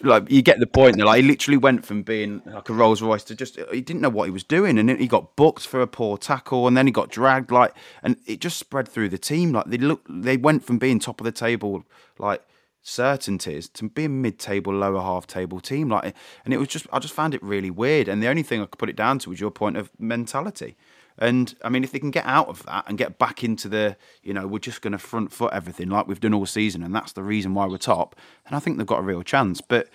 like 0.02 0.30
you 0.30 0.42
get 0.44 0.60
the 0.60 0.68
point. 0.68 0.96
There, 0.98 1.06
like 1.06 1.22
he 1.22 1.28
literally 1.28 1.58
went 1.58 1.84
from 1.84 2.04
being 2.04 2.44
like 2.46 2.70
a 2.70 2.74
Rolls 2.74 3.02
Royce 3.02 3.24
to 3.26 3.36
just 3.36 3.60
he 3.74 3.82
didn't 3.82 4.02
know 4.02 4.10
what 4.10 4.26
he 4.26 4.32
was 4.32 4.44
doing, 4.44 4.78
and 4.78 4.90
he 4.90 5.08
got 5.08 5.36
booked 5.36 5.66
for 5.66 5.82
a 5.82 5.88
poor 5.88 6.18
tackle, 6.18 6.68
and 6.68 6.78
then 6.78 6.86
he 6.86 6.92
got 6.92 7.10
dragged. 7.10 7.52
Like, 7.52 7.74
and 8.04 8.18
it 8.28 8.40
just 8.40 8.58
spread 8.58 8.88
through 8.88 9.10
the 9.10 9.18
team. 9.18 9.52
Like 9.52 9.66
they 9.66 9.78
look, 9.78 10.06
they 10.08 10.38
went 10.38 10.64
from 10.64 10.78
being 10.78 11.00
top 11.00 11.20
of 11.20 11.26
the 11.26 11.32
table, 11.32 11.84
like 12.20 12.42
certainties 12.84 13.68
to 13.68 13.90
being 13.90 14.22
mid-table, 14.22 14.72
lower 14.72 15.02
half-table 15.02 15.60
team. 15.60 15.90
Like, 15.90 16.16
and 16.46 16.54
it 16.54 16.58
was 16.58 16.68
just 16.68 16.86
I 16.94 17.00
just 17.00 17.16
found 17.16 17.34
it 17.34 17.42
really 17.42 17.72
weird. 17.72 18.08
And 18.08 18.22
the 18.22 18.28
only 18.28 18.44
thing 18.44 18.62
I 18.62 18.66
could 18.66 18.78
put 18.78 18.90
it 18.92 18.96
down 18.96 19.18
to 19.20 19.32
was 19.32 19.40
your 19.40 19.52
point 19.52 19.76
of 19.76 19.90
mentality. 19.98 20.78
And 21.18 21.56
I 21.64 21.70
mean, 21.70 21.84
if 21.84 21.92
they 21.92 22.00
can 22.00 22.12
get 22.12 22.26
out 22.26 22.50
of 22.50 22.64
that 22.64 22.86
and 22.88 22.98
get 22.98 23.18
back 23.18 23.44
into 23.44 23.70
the, 23.70 23.96
you 24.22 24.34
know, 24.34 24.48
we're 24.48 24.60
just 24.60 24.82
going 24.82 24.92
to 24.92 24.98
front 24.98 25.32
foot 25.32 25.54
everything 25.54 25.90
like 25.90 26.08
we've 26.08 26.20
done 26.20 26.34
all 26.34 26.46
season, 26.46 26.84
and 26.84 26.94
that's 26.94 27.14
the 27.14 27.24
reason 27.24 27.54
why 27.54 27.66
we're 27.68 27.78
top, 27.78 28.16
and 28.46 28.56
I 28.56 28.60
think 28.60 28.78
they've 28.78 28.86
got 28.86 29.00
a 29.00 29.04
real 29.04 29.24
chance. 29.24 29.62
But 29.62 29.90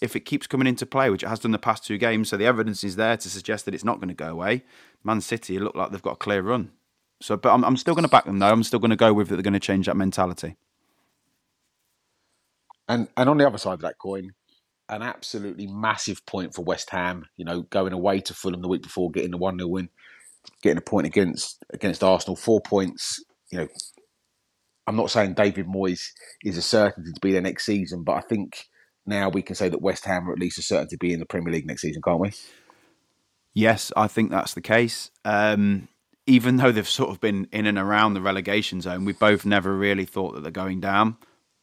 if 0.00 0.16
it 0.16 0.20
keeps 0.20 0.46
coming 0.46 0.66
into 0.66 0.86
play, 0.86 1.10
which 1.10 1.22
it 1.22 1.28
has 1.28 1.40
done 1.40 1.52
the 1.52 1.58
past 1.58 1.84
two 1.84 1.98
games, 1.98 2.30
so 2.30 2.36
the 2.36 2.46
evidence 2.46 2.82
is 2.82 2.96
there 2.96 3.16
to 3.16 3.30
suggest 3.30 3.66
that 3.66 3.74
it's 3.74 3.84
not 3.84 3.98
going 3.98 4.08
to 4.08 4.14
go 4.14 4.30
away, 4.30 4.64
Man 5.04 5.20
City 5.20 5.58
look 5.58 5.74
like 5.74 5.90
they've 5.90 6.02
got 6.02 6.14
a 6.14 6.16
clear 6.16 6.42
run. 6.42 6.72
So, 7.20 7.36
but 7.36 7.52
I'm, 7.52 7.64
I'm 7.64 7.76
still 7.76 7.94
going 7.94 8.04
to 8.04 8.10
back 8.10 8.24
them 8.24 8.38
though. 8.38 8.50
I'm 8.50 8.64
still 8.64 8.80
going 8.80 8.90
to 8.90 8.96
go 8.96 9.12
with 9.12 9.28
that 9.28 9.36
they're 9.36 9.42
going 9.42 9.52
to 9.52 9.60
change 9.60 9.86
that 9.86 9.96
mentality. 9.96 10.56
And 12.88 13.08
and 13.16 13.28
on 13.28 13.36
the 13.36 13.46
other 13.46 13.58
side 13.58 13.74
of 13.74 13.80
that 13.82 13.98
coin, 13.98 14.32
an 14.88 15.02
absolutely 15.02 15.68
massive 15.68 16.26
point 16.26 16.52
for 16.52 16.62
West 16.62 16.90
Ham. 16.90 17.26
You 17.36 17.44
know, 17.44 17.62
going 17.62 17.92
away 17.92 18.20
to 18.20 18.34
Fulham 18.34 18.60
the 18.60 18.68
week 18.68 18.82
before, 18.82 19.10
getting 19.10 19.30
the 19.30 19.38
one 19.38 19.56
0 19.58 19.68
win 19.68 19.88
getting 20.62 20.78
a 20.78 20.82
point 20.82 21.06
against 21.06 21.64
against 21.72 22.02
Arsenal, 22.02 22.36
four 22.36 22.60
points. 22.60 23.22
You 23.50 23.58
know, 23.58 23.68
I'm 24.86 24.96
not 24.96 25.10
saying 25.10 25.34
David 25.34 25.66
Moyes 25.66 26.08
is 26.44 26.56
a 26.56 26.62
certainty 26.62 27.12
to 27.12 27.20
be 27.20 27.32
there 27.32 27.40
next 27.40 27.66
season, 27.66 28.02
but 28.02 28.12
I 28.12 28.20
think 28.20 28.66
now 29.06 29.28
we 29.28 29.42
can 29.42 29.56
say 29.56 29.68
that 29.68 29.82
West 29.82 30.04
Ham 30.04 30.28
are 30.28 30.32
at 30.32 30.38
least 30.38 30.58
a 30.58 30.62
certainty 30.62 30.96
to 30.96 31.00
be 31.00 31.12
in 31.12 31.20
the 31.20 31.26
Premier 31.26 31.52
League 31.52 31.66
next 31.66 31.82
season, 31.82 32.02
can't 32.02 32.20
we? 32.20 32.32
Yes, 33.54 33.92
I 33.96 34.08
think 34.08 34.30
that's 34.30 34.54
the 34.54 34.60
case. 34.60 35.10
Um, 35.24 35.88
even 36.26 36.56
though 36.56 36.72
they've 36.72 36.88
sort 36.88 37.10
of 37.10 37.20
been 37.20 37.48
in 37.52 37.66
and 37.66 37.78
around 37.78 38.14
the 38.14 38.20
relegation 38.20 38.80
zone, 38.80 39.04
we 39.04 39.12
both 39.12 39.44
never 39.44 39.76
really 39.76 40.04
thought 40.04 40.34
that 40.34 40.42
they're 40.42 40.52
going 40.52 40.80
down 40.80 41.16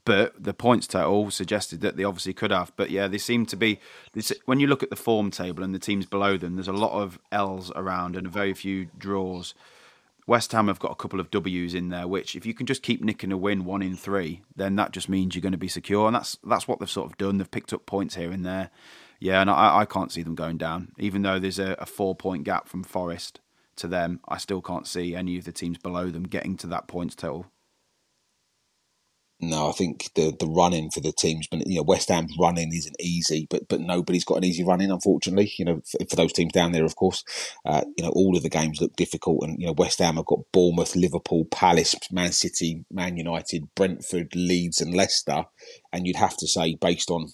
but 0.06 0.42
the 0.42 0.54
points 0.54 0.88
total 0.88 1.32
suggested 1.32 1.82
that 1.82 1.98
they 1.98 2.04
obviously 2.04 2.34
could 2.34 2.52
have. 2.52 2.72
But 2.76 2.90
yeah, 2.90 3.08
they 3.08 3.18
seem 3.18 3.46
to 3.48 3.56
be. 3.56 3.80
When 4.46 4.60
you 4.60 4.68
look 4.68 4.84
at 4.84 4.90
the 4.90 4.96
form 4.96 5.32
table 5.32 5.64
and 5.64 5.74
the 5.74 5.80
teams 5.80 6.06
below 6.06 6.38
them, 6.38 6.56
there's 6.56 6.68
a 6.68 6.74
lot 6.74 7.00
of 7.00 7.20
L's 7.32 7.72
around 7.76 8.16
and 8.16 8.28
very 8.28 8.54
few 8.54 8.88
draws. 8.98 9.54
West 10.28 10.52
Ham 10.52 10.68
have 10.68 10.80
got 10.80 10.92
a 10.92 10.96
couple 10.96 11.20
of 11.20 11.32
W's 11.32 11.74
in 11.74 11.90
there, 11.90 12.08
which 12.08 12.36
if 12.36 12.46
you 12.46 12.54
can 12.54 12.68
just 12.68 12.84
keep 12.84 13.04
nicking 13.04 13.32
a 13.32 13.38
win 13.38 13.66
one 13.66 13.82
in 13.82 13.96
three, 13.96 14.42
then 14.56 14.76
that 14.76 14.92
just 14.92 15.10
means 15.10 15.34
you're 15.34 15.42
going 15.42 15.54
to 15.54 15.58
be 15.58 15.68
secure, 15.68 16.06
and 16.06 16.16
that's 16.16 16.38
that's 16.44 16.68
what 16.68 16.80
they've 16.80 16.90
sort 16.90 17.10
of 17.10 17.18
done. 17.18 17.38
They've 17.38 17.50
picked 17.50 17.74
up 17.74 17.86
points 17.86 18.16
here 18.16 18.32
and 18.32 18.46
there. 18.46 18.70
Yeah, 19.20 19.42
and 19.42 19.50
I, 19.50 19.80
I 19.80 19.86
can't 19.86 20.12
see 20.12 20.22
them 20.22 20.36
going 20.36 20.58
down, 20.58 20.94
even 20.98 21.24
though 21.24 21.40
there's 21.40 21.60
a, 21.60 21.74
a 21.80 21.86
four 21.86 22.16
point 22.16 22.44
gap 22.44 22.70
from 22.70 22.84
Forest 22.84 23.42
to 23.80 23.88
them, 23.88 24.20
I 24.28 24.38
still 24.38 24.62
can't 24.62 24.88
see 24.88 25.16
any 25.16 25.38
of 25.38 25.46
the 25.46 25.52
teams 25.52 25.78
below 25.78 26.10
them 26.10 26.24
getting 26.24 26.56
to 26.58 26.68
that 26.68 26.88
points 26.88 27.16
total. 27.16 27.48
No, 29.42 29.70
I 29.70 29.72
think 29.72 30.10
the 30.16 30.36
the 30.38 30.48
running 30.48 30.92
for 30.92 31.00
the 31.00 31.14
teams, 31.14 31.48
but 31.48 31.66
you 31.66 31.78
know, 31.78 31.84
West 31.84 32.10
Ham's 32.10 32.36
running 32.38 32.74
isn't 32.74 32.98
easy, 33.00 33.48
but 33.50 33.70
but 33.70 33.80
nobody's 33.80 34.26
got 34.26 34.38
an 34.38 34.44
easy 34.44 34.66
running, 34.66 34.92
unfortunately. 34.92 35.54
You 35.58 35.64
know, 35.64 35.82
for, 35.90 36.00
for 36.10 36.16
those 36.18 36.34
teams 36.34 36.52
down 36.52 36.74
there, 36.74 36.84
of 36.84 36.98
course, 36.98 37.24
uh, 37.66 37.84
you 37.98 38.04
know, 38.04 38.10
all 38.10 38.36
of 38.36 38.44
the 38.44 38.50
games 38.50 38.82
look 38.82 38.98
difficult, 38.98 39.44
and 39.44 39.58
you 39.58 39.66
know, 39.66 39.74
West 39.78 40.00
Ham 40.00 40.18
have 40.18 40.26
got 40.26 40.52
Bournemouth, 40.52 40.94
Liverpool, 40.94 41.46
Palace, 41.46 41.96
Man 42.12 42.34
City, 42.34 42.84
Man 42.92 43.16
United, 43.16 43.74
Brentford, 43.76 44.36
Leeds, 44.36 44.82
and 44.82 44.94
Leicester, 44.94 45.46
and 45.94 46.06
you'd 46.06 46.18
have 46.18 46.36
to 46.36 46.48
say, 46.48 46.76
based 46.76 47.10
on 47.10 47.28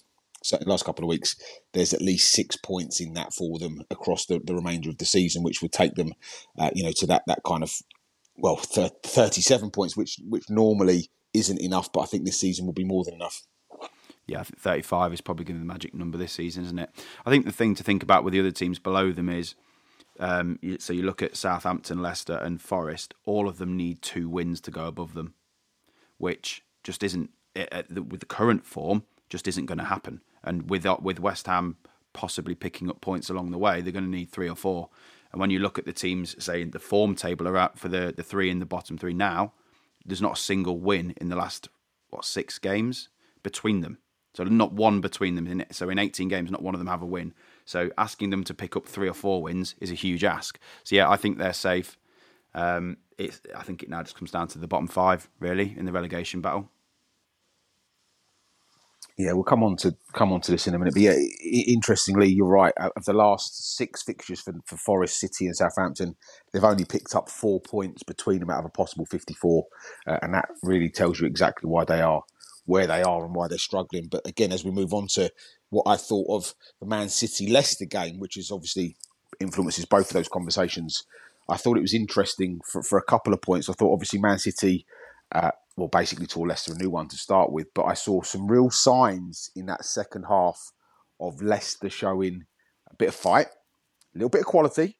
the 0.48 0.62
last 0.64 0.84
couple 0.84 1.04
of 1.04 1.08
weeks, 1.08 1.34
there's 1.72 1.92
at 1.92 2.02
least 2.02 2.30
six 2.30 2.54
points 2.54 3.00
in 3.00 3.14
that 3.14 3.32
for 3.34 3.58
them 3.58 3.82
across 3.90 4.26
the, 4.26 4.38
the 4.44 4.54
remainder 4.54 4.90
of 4.90 4.98
the 4.98 5.04
season, 5.04 5.42
which 5.42 5.60
would 5.60 5.72
take 5.72 5.96
them, 5.96 6.12
uh, 6.56 6.70
you 6.72 6.84
know, 6.84 6.92
to 6.94 7.06
that 7.06 7.22
that 7.26 7.40
kind 7.44 7.64
of 7.64 7.72
well, 8.38 8.56
37 8.56 9.70
points, 9.70 9.96
which 9.96 10.18
which 10.28 10.44
normally 10.48 11.10
isn't 11.36 11.60
enough, 11.60 11.92
but 11.92 12.00
I 12.00 12.06
think 12.06 12.24
this 12.24 12.40
season 12.40 12.66
will 12.66 12.72
be 12.72 12.84
more 12.84 13.04
than 13.04 13.14
enough. 13.14 13.42
Yeah, 14.26 14.40
I 14.40 14.42
think 14.42 14.58
35 14.58 15.12
is 15.12 15.20
probably 15.20 15.44
going 15.44 15.56
to 15.56 15.60
be 15.60 15.66
the 15.68 15.72
magic 15.72 15.94
number 15.94 16.18
this 16.18 16.32
season, 16.32 16.64
isn't 16.64 16.78
it? 16.78 16.90
I 17.24 17.30
think 17.30 17.46
the 17.46 17.52
thing 17.52 17.74
to 17.76 17.84
think 17.84 18.02
about 18.02 18.24
with 18.24 18.32
the 18.32 18.40
other 18.40 18.50
teams 18.50 18.78
below 18.78 19.12
them 19.12 19.28
is 19.28 19.54
um, 20.18 20.58
so 20.78 20.92
you 20.92 21.02
look 21.02 21.22
at 21.22 21.36
Southampton, 21.36 22.02
Leicester, 22.02 22.36
and 22.36 22.60
Forest, 22.60 23.14
all 23.24 23.48
of 23.48 23.58
them 23.58 23.76
need 23.76 24.02
two 24.02 24.28
wins 24.28 24.60
to 24.62 24.70
go 24.70 24.86
above 24.86 25.14
them, 25.14 25.34
which 26.18 26.62
just 26.82 27.02
isn't, 27.02 27.30
with 27.54 28.20
the 28.20 28.26
current 28.26 28.64
form, 28.64 29.04
just 29.28 29.46
isn't 29.48 29.66
going 29.66 29.78
to 29.78 29.84
happen. 29.84 30.22
And 30.42 30.70
with, 30.70 30.86
with 31.02 31.20
West 31.20 31.46
Ham 31.46 31.76
possibly 32.12 32.54
picking 32.54 32.88
up 32.88 33.00
points 33.00 33.28
along 33.28 33.50
the 33.50 33.58
way, 33.58 33.80
they're 33.80 33.92
going 33.92 34.04
to 34.04 34.10
need 34.10 34.30
three 34.30 34.48
or 34.48 34.56
four. 34.56 34.88
And 35.32 35.40
when 35.40 35.50
you 35.50 35.58
look 35.58 35.78
at 35.78 35.84
the 35.84 35.92
teams, 35.92 36.42
say, 36.42 36.64
the 36.64 36.78
form 36.78 37.14
table 37.14 37.46
are 37.48 37.56
out 37.56 37.78
for 37.78 37.88
the, 37.88 38.14
the 38.16 38.22
three 38.22 38.50
in 38.50 38.58
the 38.58 38.66
bottom 38.66 38.96
three 38.96 39.12
now, 39.12 39.52
there's 40.06 40.22
not 40.22 40.38
a 40.38 40.40
single 40.40 40.78
win 40.78 41.14
in 41.16 41.28
the 41.28 41.36
last 41.36 41.68
what 42.10 42.24
six 42.24 42.58
games 42.58 43.08
between 43.42 43.80
them. 43.80 43.98
So 44.34 44.44
not 44.44 44.72
one 44.72 45.00
between 45.00 45.34
them. 45.34 45.64
So 45.70 45.88
in 45.88 45.98
18 45.98 46.28
games, 46.28 46.50
not 46.50 46.62
one 46.62 46.74
of 46.74 46.78
them 46.78 46.88
have 46.88 47.00
a 47.00 47.06
win. 47.06 47.32
So 47.64 47.90
asking 47.96 48.30
them 48.30 48.44
to 48.44 48.54
pick 48.54 48.76
up 48.76 48.86
three 48.86 49.08
or 49.08 49.14
four 49.14 49.42
wins 49.42 49.74
is 49.80 49.90
a 49.90 49.94
huge 49.94 50.24
ask. 50.24 50.58
So 50.84 50.94
yeah, 50.94 51.08
I 51.08 51.16
think 51.16 51.38
they're 51.38 51.54
safe. 51.54 51.96
Um, 52.54 52.98
it's, 53.16 53.40
I 53.54 53.62
think 53.62 53.82
it 53.82 53.88
now 53.88 54.02
just 54.02 54.16
comes 54.16 54.30
down 54.30 54.48
to 54.48 54.58
the 54.58 54.68
bottom 54.68 54.88
five 54.88 55.30
really 55.40 55.74
in 55.76 55.86
the 55.86 55.92
relegation 55.92 56.42
battle. 56.42 56.70
Yeah, 59.18 59.32
we'll 59.32 59.44
come 59.44 59.62
on 59.62 59.76
to 59.76 59.96
come 60.12 60.30
on 60.30 60.42
to 60.42 60.50
this 60.50 60.66
in 60.66 60.74
a 60.74 60.78
minute. 60.78 60.92
But 60.92 61.02
yeah, 61.02 61.16
interestingly, 61.42 62.28
you're 62.28 62.46
right. 62.46 62.74
Of 62.76 63.06
the 63.06 63.14
last 63.14 63.74
six 63.76 64.02
fixtures 64.02 64.42
for, 64.42 64.52
for 64.66 64.76
Forest 64.76 65.18
City 65.18 65.46
and 65.46 65.56
Southampton, 65.56 66.16
they've 66.52 66.62
only 66.62 66.84
picked 66.84 67.14
up 67.14 67.30
four 67.30 67.60
points 67.60 68.02
between 68.02 68.40
them 68.40 68.50
out 68.50 68.58
of 68.58 68.66
a 68.66 68.70
possible 68.70 69.06
54, 69.06 69.64
uh, 70.06 70.18
and 70.20 70.34
that 70.34 70.48
really 70.62 70.90
tells 70.90 71.18
you 71.18 71.26
exactly 71.26 71.68
why 71.68 71.84
they 71.84 72.02
are 72.02 72.22
where 72.66 72.86
they 72.86 73.02
are 73.02 73.24
and 73.24 73.34
why 73.34 73.48
they're 73.48 73.58
struggling. 73.58 74.08
But 74.10 74.26
again, 74.26 74.52
as 74.52 74.64
we 74.64 74.70
move 74.70 74.92
on 74.92 75.06
to 75.14 75.30
what 75.70 75.84
I 75.86 75.96
thought 75.96 76.26
of 76.28 76.54
the 76.80 76.86
Man 76.86 77.08
City 77.08 77.48
Leicester 77.48 77.86
game, 77.86 78.18
which 78.18 78.36
is 78.36 78.50
obviously 78.50 78.96
influences 79.40 79.86
both 79.86 80.08
of 80.08 80.14
those 80.14 80.28
conversations, 80.28 81.04
I 81.48 81.56
thought 81.56 81.78
it 81.78 81.82
was 81.82 81.94
interesting 81.94 82.60
for, 82.70 82.82
for 82.82 82.98
a 82.98 83.04
couple 83.04 83.32
of 83.32 83.40
points. 83.40 83.70
I 83.70 83.72
thought 83.72 83.92
obviously 83.92 84.18
Man 84.18 84.38
City 84.38 84.84
uh, 85.32 85.52
well, 85.76 85.88
basically 85.88 86.26
tore 86.26 86.46
Leicester 86.46 86.72
a 86.72 86.76
new 86.76 86.90
one 86.90 87.08
to 87.08 87.16
start 87.16 87.52
with. 87.52 87.66
But 87.74 87.84
I 87.84 87.94
saw 87.94 88.22
some 88.22 88.46
real 88.46 88.70
signs 88.70 89.50
in 89.54 89.66
that 89.66 89.84
second 89.84 90.24
half 90.28 90.72
of 91.20 91.42
Leicester 91.42 91.90
showing 91.90 92.44
a 92.90 92.94
bit 92.96 93.08
of 93.08 93.14
fight, 93.14 93.48
a 94.14 94.18
little 94.18 94.30
bit 94.30 94.40
of 94.40 94.46
quality, 94.46 94.98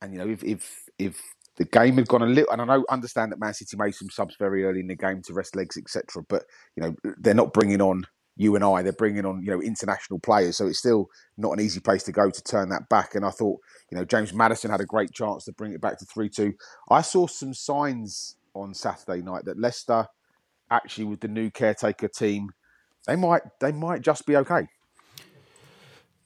and 0.00 0.12
you 0.12 0.18
know 0.18 0.28
if 0.28 0.42
if 0.42 0.84
if 0.98 1.22
the 1.56 1.64
game 1.64 1.96
had 1.96 2.08
gone 2.08 2.22
a 2.22 2.26
little, 2.26 2.50
and 2.52 2.62
I 2.62 2.64
know 2.64 2.84
understand 2.88 3.32
that 3.32 3.38
Man 3.38 3.54
City 3.54 3.76
made 3.76 3.94
some 3.94 4.10
subs 4.10 4.36
very 4.38 4.64
early 4.64 4.80
in 4.80 4.88
the 4.88 4.96
game 4.96 5.22
to 5.22 5.34
rest 5.34 5.54
legs, 5.54 5.76
etc. 5.76 6.24
But 6.28 6.44
you 6.76 6.82
know 6.82 6.96
they're 7.18 7.34
not 7.34 7.52
bringing 7.52 7.82
on 7.82 8.04
you 8.36 8.54
and 8.56 8.64
I; 8.64 8.82
they're 8.82 8.92
bringing 8.92 9.26
on 9.26 9.42
you 9.42 9.50
know 9.50 9.60
international 9.60 10.20
players, 10.20 10.56
so 10.56 10.66
it's 10.66 10.78
still 10.78 11.10
not 11.36 11.52
an 11.52 11.60
easy 11.60 11.80
place 11.80 12.02
to 12.04 12.12
go 12.12 12.30
to 12.30 12.42
turn 12.42 12.70
that 12.70 12.88
back. 12.88 13.14
And 13.14 13.26
I 13.26 13.30
thought 13.30 13.60
you 13.90 13.98
know 13.98 14.06
James 14.06 14.32
Maddison 14.32 14.70
had 14.70 14.80
a 14.80 14.86
great 14.86 15.12
chance 15.12 15.44
to 15.44 15.52
bring 15.52 15.74
it 15.74 15.82
back 15.82 15.98
to 15.98 16.06
three 16.06 16.30
two. 16.30 16.54
I 16.90 17.02
saw 17.02 17.26
some 17.26 17.52
signs 17.52 18.36
on 18.54 18.74
Saturday 18.74 19.22
night 19.22 19.44
that 19.44 19.58
Leicester, 19.58 20.06
actually 20.70 21.04
with 21.04 21.20
the 21.20 21.28
new 21.28 21.50
caretaker 21.50 22.08
team, 22.08 22.50
they 23.06 23.16
might 23.16 23.42
they 23.60 23.72
might 23.72 24.02
just 24.02 24.26
be 24.26 24.36
okay. 24.36 24.66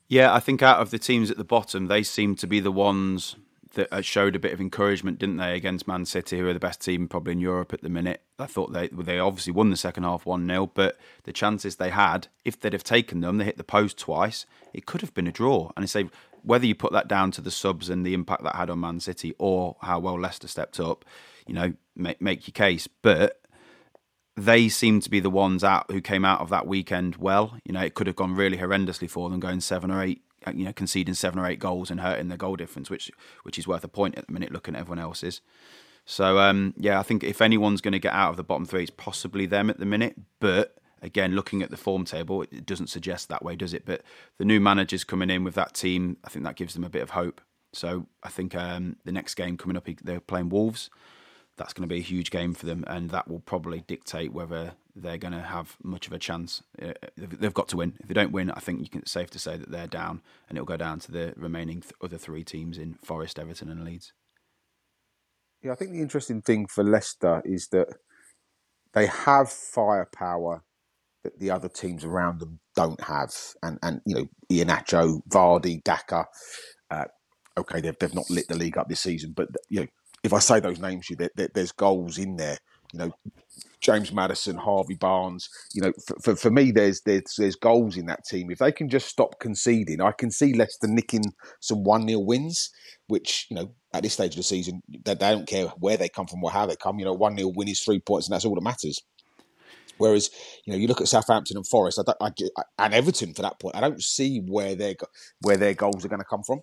Yeah, 0.09 0.33
I 0.33 0.41
think 0.41 0.63
out 0.63 0.81
of 0.81 0.91
the 0.91 0.99
teams 0.99 1.31
at 1.31 1.37
the 1.37 1.45
bottom, 1.45 1.87
they 1.87 2.03
seem 2.03 2.35
to 2.37 2.47
be 2.47 2.61
the 2.61 2.73
ones 2.73 3.37
that 3.75 3.93
uh, 3.93 4.01
showed 4.01 4.35
a 4.35 4.39
bit 4.39 4.53
of 4.53 4.61
encouragement, 4.61 5.19
didn't 5.19 5.37
they, 5.37 5.55
against 5.55 5.87
Man 5.87 6.07
City, 6.07 6.39
who 6.39 6.49
are 6.49 6.55
the 6.55 6.59
best 6.59 6.81
team 6.81 7.07
probably 7.07 7.33
in 7.33 7.41
Europe 7.41 7.75
at 7.75 7.83
the 7.83 7.91
minute. 7.91 8.23
I 8.39 8.47
thought 8.47 8.73
they 8.73 8.89
they 8.89 9.19
obviously 9.19 9.53
won 9.53 9.71
the 9.71 9.77
second 9.77 10.05
half 10.05 10.25
one 10.25 10.47
0 10.47 10.71
but 10.75 10.97
the 11.25 11.33
chances 11.33 11.77
they 11.77 11.91
had, 11.91 12.29
if 12.45 12.59
they'd 12.59 12.73
have 12.73 12.85
taken 12.85 13.21
them, 13.21 13.39
they 13.39 13.45
hit 13.45 13.59
the 13.59 13.65
post 13.65 13.99
twice. 13.99 14.47
It 14.73 14.87
could 14.87 15.03
have 15.03 15.13
been 15.13 15.27
a 15.27 15.33
draw, 15.33 15.71
and 15.77 15.83
I 15.83 15.87
say 15.87 16.09
whether 16.43 16.67
you 16.67 16.75
put 16.75 16.93
that 16.93 17.09
down 17.09 17.31
to 17.33 17.41
the 17.41 17.51
subs 17.51 17.91
and 17.91 18.07
the 18.07 18.15
impact 18.15 18.43
that 18.45 18.57
had 18.57 18.71
on 18.71 18.81
Man 18.81 19.01
City, 19.01 19.35
or 19.39 19.77
how 19.83 19.99
well 19.99 20.19
Leicester 20.19 20.49
stepped 20.49 20.81
up, 20.81 21.05
you 21.49 21.55
know, 21.55 21.75
make, 21.97 22.21
make 22.21 22.47
your 22.47 22.53
case. 22.53 22.89
But 23.03 23.41
they 24.37 24.69
seem 24.69 25.01
to 25.01 25.11
be 25.11 25.21
the 25.21 25.31
ones 25.31 25.65
out 25.65 25.91
who 25.91 26.01
came 26.01 26.25
out 26.25 26.41
of 26.41 26.49
that 26.51 26.67
weekend 26.67 27.17
well. 27.17 27.59
You 27.65 27.73
know, 27.73 27.81
it 27.81 27.95
could 27.95 28.07
have 28.07 28.17
gone 28.17 28.35
really 28.35 28.59
horrendously 28.59 29.11
for 29.11 29.29
them, 29.29 29.41
going 29.41 29.61
seven 29.61 29.91
or 29.91 30.03
eight, 30.03 30.23
you 30.55 30.65
know, 30.65 30.73
conceding 30.73 31.15
seven 31.15 31.39
or 31.39 31.47
eight 31.47 31.59
goals 31.59 31.91
and 31.91 32.01
hurting 32.01 32.29
their 32.29 32.39
goal 32.39 32.57
difference, 32.57 32.89
which 32.89 33.11
which 33.43 33.59
is 33.59 33.67
worth 33.67 33.85
a 33.85 33.89
point 33.89 34.17
at 34.17 34.27
the 34.27 34.33
minute, 34.33 34.53
looking 34.53 34.75
at 34.75 34.81
everyone 34.81 35.01
else's. 35.01 35.41
So 36.05 36.39
um, 36.39 36.75
yeah, 36.79 36.99
I 36.99 37.03
think 37.03 37.25
if 37.25 37.43
anyone's 37.43 37.81
going 37.81 37.93
to 37.93 37.99
get 37.99 38.15
out 38.15 38.31
of 38.31 38.37
the 38.37 38.45
bottom 38.45 38.65
three, 38.65 38.83
it's 38.83 38.91
possibly 38.91 39.47
them 39.47 39.69
at 39.71 39.79
the 39.79 39.85
minute. 39.85 40.17
But 40.41 40.77
again, 41.03 41.35
looking 41.35 41.63
at 41.63 41.71
the 41.71 41.77
form 41.77 42.05
table, 42.05 42.43
it 42.43 42.65
doesn't 42.65 42.87
suggest 42.87 43.29
that 43.29 43.45
way, 43.45 43.57
does 43.57 43.75
it? 43.75 43.85
But 43.85 44.03
the 44.39 44.45
new 44.45 44.61
managers 44.61 45.05
coming 45.05 45.31
in 45.31 45.45
with 45.45 45.55
that 45.55 45.75
team, 45.75 46.17
I 46.25 46.29
think 46.29 46.45
that 46.45 46.57
gives 46.57 46.75
them 46.75 46.85
a 46.85 46.89
bit 46.89 47.03
of 47.03 47.11
hope. 47.11 47.41
So 47.73 48.07
I 48.23 48.31
think 48.31 48.55
um, 48.55 48.97
the 49.05 49.13
next 49.13 49.35
game 49.35 49.59
coming 49.59 49.77
up, 49.77 49.87
they're 50.03 50.21
playing 50.21 50.49
Wolves 50.49 50.89
that's 51.59 51.73
going 51.73 51.89
to 51.89 51.93
be 51.93 52.01
a 52.01 52.05
huge 52.05 52.31
game 52.31 52.55
for 52.55 52.67
them, 52.67 52.85
and 52.87 53.11
that 53.11 53.29
will 53.29 53.41
probably 53.41 53.83
dictate 53.87 54.33
whether 54.33 54.73
they're 54.95 55.19
going 55.19 55.35
to 55.35 55.43
have 55.43 55.77
much 55.83 56.07
of 56.07 56.13
a 56.13 56.19
chance. 56.19 56.63
Uh, 56.81 56.93
they've 57.17 57.55
got 57.55 57.69
to 57.69 57.77
win. 57.77 57.95
If 58.01 58.09
they 58.09 58.15
don't 58.15 58.33
win, 58.33 58.51
I 58.51 58.61
think 58.61 58.81
you 58.81 58.89
can 58.89 59.03
it's 59.03 59.11
safe 59.13 59.31
to 59.31 59.39
say 59.39 59.57
that 59.57 59.71
they're 59.71 59.87
down, 59.87 60.23
and 60.49 60.57
it'll 60.57 60.67
go 60.67 60.77
down 60.77 61.01
to 61.01 61.13
the 61.13 61.35
remaining 61.37 61.81
th- 61.83 61.93
other 62.03 62.19
three 62.19 62.45
teams 62.45 62.79
in 62.79 62.95
Forest, 63.05 63.39
Everton, 63.39 63.69
and 63.69 63.85
Leeds. 63.85 64.13
Yeah, 65.63 65.73
I 65.73 65.75
think 65.75 65.93
the 65.93 66.01
interesting 66.01 66.41
thing 66.41 66.67
for 66.67 66.85
Leicester 66.85 67.43
is 67.45 67.69
that 67.69 67.89
they 68.95 69.07
have 69.07 69.51
firepower 69.51 70.63
that 71.25 71.39
the 71.41 71.51
other 71.51 71.69
teams 71.69 72.05
around 72.05 72.39
them 72.41 72.61
don't 72.77 73.01
have, 73.03 73.35
and 73.63 73.79
and 73.83 74.01
you 74.07 74.15
know 74.15 74.27
Iheanacho, 74.51 75.21
Vardy, 75.29 75.83
Daka. 75.83 76.27
Uh, 76.91 77.05
okay, 77.59 77.81
they've 77.81 77.99
they've 77.99 78.15
not 78.15 78.31
lit 78.31 78.49
the 78.49 78.57
league 78.57 78.79
up 78.79 78.89
this 78.89 79.01
season, 79.01 79.33
but 79.37 79.49
you 79.69 79.81
know 79.81 79.87
if 80.25 80.33
I 80.33 80.39
say 80.39 80.61
those 80.61 80.81
names, 80.81 81.09
you 81.11 81.17
there, 81.17 81.31
there, 81.37 81.49
there's 81.55 81.73
goals 81.73 82.19
in 82.19 82.37
there. 82.37 82.59
You 82.93 83.01
know, 83.01 83.13
James 83.81 84.13
Maddison, 84.13 84.57
Harvey 84.57 84.95
Barnes. 84.95 85.49
You 85.75 85.83
know, 85.83 85.93
for, 86.07 86.17
for, 86.23 86.37
for, 86.37 86.51
me, 86.51 86.71
there's 86.71 87.03
there's 87.03 87.35
there's 87.37 87.57
goals 87.57 87.97
in 87.97 88.07
that 88.07 88.25
team. 88.25 88.51
If 88.51 88.59
they 88.59 88.73
can 88.73 88.89
just 88.89 89.09
stop 89.09 89.39
conceding, 89.41 90.01
I 90.01 90.13
can 90.13 90.31
see 90.31 90.55
Leicester 90.55 90.89
nicking 90.89 91.25
some 91.61 91.85
one 91.85 92.09
0 92.09 92.21
wins. 92.21 92.71
Which 93.07 93.47
you 93.51 93.57
know, 93.57 93.75
at 93.95 94.03
this 94.03 94.15
stage 94.15 94.33
of 94.33 94.37
the 94.37 94.43
season, 94.43 94.83
they, 94.89 95.15
they 95.15 95.31
don't 95.31 95.49
care 95.49 95.67
where 95.79 95.97
they 95.97 96.09
come 96.09 96.27
from 96.27 96.43
or 96.45 96.51
how 96.51 96.67
they 96.67 96.77
come. 96.77 96.99
You 96.99 97.07
know, 97.07 97.15
one 97.15 97.37
0 97.37 97.53
win 97.55 97.69
is 97.69 97.81
three 97.81 98.01
points, 98.01 98.27
and 98.27 98.35
that's 98.35 98.45
all 98.45 98.55
that 98.55 98.63
matters. 98.63 99.01
Whereas, 99.99 100.31
you 100.65 100.73
know, 100.73 100.79
you 100.79 100.87
look 100.87 101.01
at 101.01 101.09
Southampton 101.09 101.57
and 101.57 101.67
Forest, 101.67 102.01
I 102.07 102.15
I, 102.21 102.31
and 102.79 102.95
Everton 102.95 103.35
for 103.35 103.43
that 103.43 103.61
point, 103.61 103.77
I 103.77 103.81
don't 103.81 104.03
see 104.03 104.41
where 104.47 104.75
their 104.75 104.95
where 105.41 105.57
their 105.57 105.75
goals 105.75 106.05
are 106.05 106.09
going 106.09 106.21
to 106.21 106.25
come 106.25 106.43
from. 106.43 106.61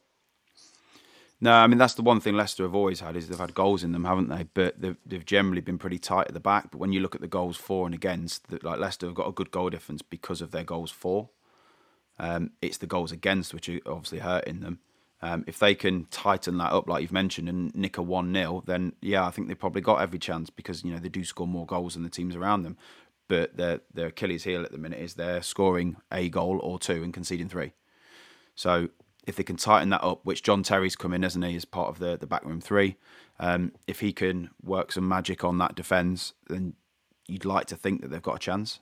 No, 1.41 1.52
I 1.52 1.67
mean 1.67 1.78
that's 1.78 1.95
the 1.95 2.02
one 2.02 2.21
thing 2.21 2.36
Leicester 2.36 2.63
have 2.63 2.76
always 2.76 3.02
had 3.02 3.15
is 3.15 3.28
they've 3.28 3.38
had 3.38 3.54
goals 3.54 3.84
in 3.84 3.91
them, 3.91 4.06
haven't 4.06 4.30
they? 4.30 4.48
But 4.54 4.80
they've, 4.80 4.98
they've 5.06 5.26
generally 5.26 5.62
been 5.62 5.78
pretty 5.78 6.00
tight 6.00 6.28
at 6.28 6.34
the 6.34 6.39
back. 6.39 6.71
But 6.71 6.78
when 6.78 6.93
you 6.93 7.02
look 7.02 7.15
at 7.15 7.21
the 7.21 7.28
goals 7.28 7.58
for 7.58 7.86
and 7.86 7.93
against, 7.93 8.52
like 8.63 8.80
Leicester 8.80 9.08
have 9.08 9.15
got 9.15 9.28
a 9.28 9.34
good 9.34 9.52
goal 9.52 9.69
difference 9.69 10.02
because 10.02 10.41
of 10.41 10.52
their 10.52 10.63
goals 10.63 10.91
for. 10.91 11.30
Um, 12.17 12.52
it's 12.62 12.78
the 12.78 12.88
goals 12.88 13.12
against 13.12 13.54
which 13.54 13.67
are 13.67 13.80
obviously 13.86 14.19
hurting 14.19 14.62
them. 14.62 14.80
Um, 15.21 15.43
if 15.48 15.60
they 15.60 15.76
can 15.76 16.06
tighten 16.06 16.58
that 16.60 16.71
up, 16.71 16.88
like 16.88 17.02
you've 17.02 17.12
mentioned, 17.12 17.50
and 17.50 17.74
nick 17.76 17.98
a 17.98 18.02
one 18.02 18.34
0 18.34 18.63
then 18.65 18.93
yeah, 19.02 19.26
I 19.26 19.32
think 19.32 19.48
they've 19.48 19.60
probably 19.60 19.82
got 19.82 20.02
every 20.02 20.19
chance 20.19 20.50
because 20.50 20.84
you 20.84 20.91
know 20.91 21.00
they 21.00 21.10
do 21.10 21.24
score 21.24 21.48
more 21.48 21.65
goals 21.65 21.95
than 21.95 22.04
the 22.04 22.10
teams 22.10 22.36
around 22.36 22.63
them. 22.63 22.78
But 23.28 23.58
their 23.58 23.82
their 23.93 24.08
Achilles 24.08 24.43
heel 24.43 24.63
at 24.63 24.71
the 24.71 24.78
minute 24.78 25.00
is 25.00 25.15
they're 25.15 25.41
scoring 25.41 25.98
a 26.12 26.30
goal 26.30 26.60
or 26.62 26.80
two 26.80 27.04
and 27.04 27.13
conceding 27.13 27.50
three. 27.50 27.74
So 28.56 28.89
if 29.26 29.36
they 29.36 29.44
can 29.44 29.58
tighten 29.58 29.90
that 29.90 30.04
up, 30.04 30.22
which 30.24 30.44
John 30.44 30.64
Terry's 30.64 30.96
come 30.96 31.14
in, 31.14 31.24
hasn't 31.24 31.46
he, 31.46 31.56
as 31.56 31.66
part 31.66 31.90
of 31.90 32.00
the, 32.00 32.18
the 32.18 32.28
backroom 32.28 32.62
three. 32.62 32.98
Um, 33.40 33.72
if 33.88 34.00
he 34.00 34.14
can 34.14 34.52
work 34.64 34.92
some 34.92 35.08
magic 35.08 35.44
on 35.44 35.58
that 35.58 35.76
defence, 35.76 36.34
then 36.48 36.74
you'd 37.28 37.46
like 37.46 37.66
to 37.68 37.76
think 37.76 38.02
that 38.02 38.10
they've 38.10 38.22
got 38.22 38.36
a 38.36 38.40
chance. 38.40 38.80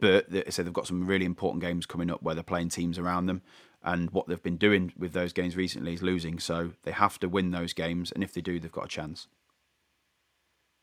But 0.00 0.30
they 0.30 0.44
said 0.48 0.66
they've 0.66 0.72
got 0.72 0.86
some 0.86 1.06
really 1.06 1.24
important 1.24 1.62
games 1.62 1.86
coming 1.86 2.10
up 2.10 2.22
where 2.22 2.34
they're 2.34 2.42
playing 2.42 2.70
teams 2.70 2.98
around 2.98 3.26
them. 3.26 3.42
And 3.84 4.10
what 4.10 4.28
they've 4.28 4.42
been 4.42 4.56
doing 4.56 4.92
with 4.96 5.12
those 5.12 5.32
games 5.32 5.56
recently 5.56 5.94
is 5.94 6.02
losing. 6.02 6.38
So 6.38 6.72
they 6.84 6.92
have 6.92 7.18
to 7.20 7.28
win 7.28 7.50
those 7.50 7.72
games. 7.72 8.12
And 8.12 8.22
if 8.22 8.32
they 8.32 8.40
do, 8.40 8.60
they've 8.60 8.70
got 8.70 8.84
a 8.84 8.88
chance. 8.88 9.26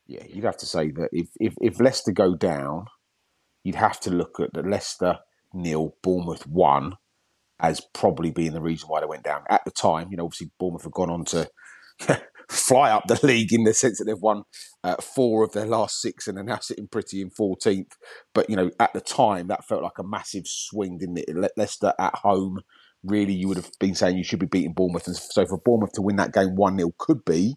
Yeah, 0.06 0.24
you'd 0.28 0.44
have 0.44 0.58
to 0.58 0.66
say 0.66 0.90
that 0.90 1.08
if, 1.12 1.28
if, 1.38 1.54
if 1.60 1.80
Leicester 1.80 2.12
go 2.12 2.34
down, 2.34 2.86
you'd 3.62 3.76
have 3.76 4.00
to 4.00 4.10
look 4.10 4.40
at 4.40 4.52
the 4.52 4.62
Leicester 4.62 5.20
nil, 5.52 5.96
Bournemouth 6.02 6.46
one 6.46 6.96
as 7.60 7.80
probably 7.94 8.30
being 8.30 8.52
the 8.52 8.60
reason 8.60 8.88
why 8.88 9.00
they 9.00 9.06
went 9.06 9.24
down. 9.24 9.42
At 9.48 9.64
the 9.64 9.70
time, 9.70 10.08
you 10.10 10.16
know, 10.16 10.24
obviously 10.24 10.50
Bournemouth 10.58 10.84
have 10.84 10.92
gone 10.92 11.10
on 11.10 11.24
to 11.26 11.48
fly 12.50 12.90
up 12.90 13.04
the 13.06 13.24
league 13.24 13.52
in 13.52 13.64
the 13.64 13.74
sense 13.74 13.98
that 13.98 14.04
they've 14.04 14.20
won 14.20 14.42
uh, 14.82 14.96
four 14.96 15.44
of 15.44 15.52
their 15.52 15.66
last 15.66 16.00
six 16.00 16.26
and 16.26 16.38
are 16.38 16.42
now 16.44 16.58
sitting 16.58 16.88
pretty 16.88 17.20
in 17.20 17.30
14th. 17.30 17.92
But, 18.34 18.50
you 18.50 18.56
know, 18.56 18.70
at 18.80 18.92
the 18.92 19.00
time, 19.00 19.48
that 19.48 19.66
felt 19.66 19.82
like 19.82 19.98
a 19.98 20.04
massive 20.04 20.46
swing, 20.46 20.98
didn't 20.98 21.18
it? 21.18 21.36
Le- 21.36 21.50
Leicester 21.56 21.92
at 21.98 22.16
home, 22.16 22.60
really, 23.04 23.34
you 23.34 23.48
would 23.48 23.56
have 23.56 23.70
been 23.78 23.94
saying 23.94 24.16
you 24.16 24.24
should 24.24 24.40
be 24.40 24.46
beating 24.46 24.72
Bournemouth. 24.72 25.06
And 25.06 25.16
so 25.16 25.46
for 25.46 25.58
Bournemouth 25.58 25.92
to 25.92 26.02
win 26.02 26.16
that 26.16 26.32
game 26.32 26.56
1 26.56 26.78
0 26.78 26.92
could 26.98 27.24
be, 27.24 27.56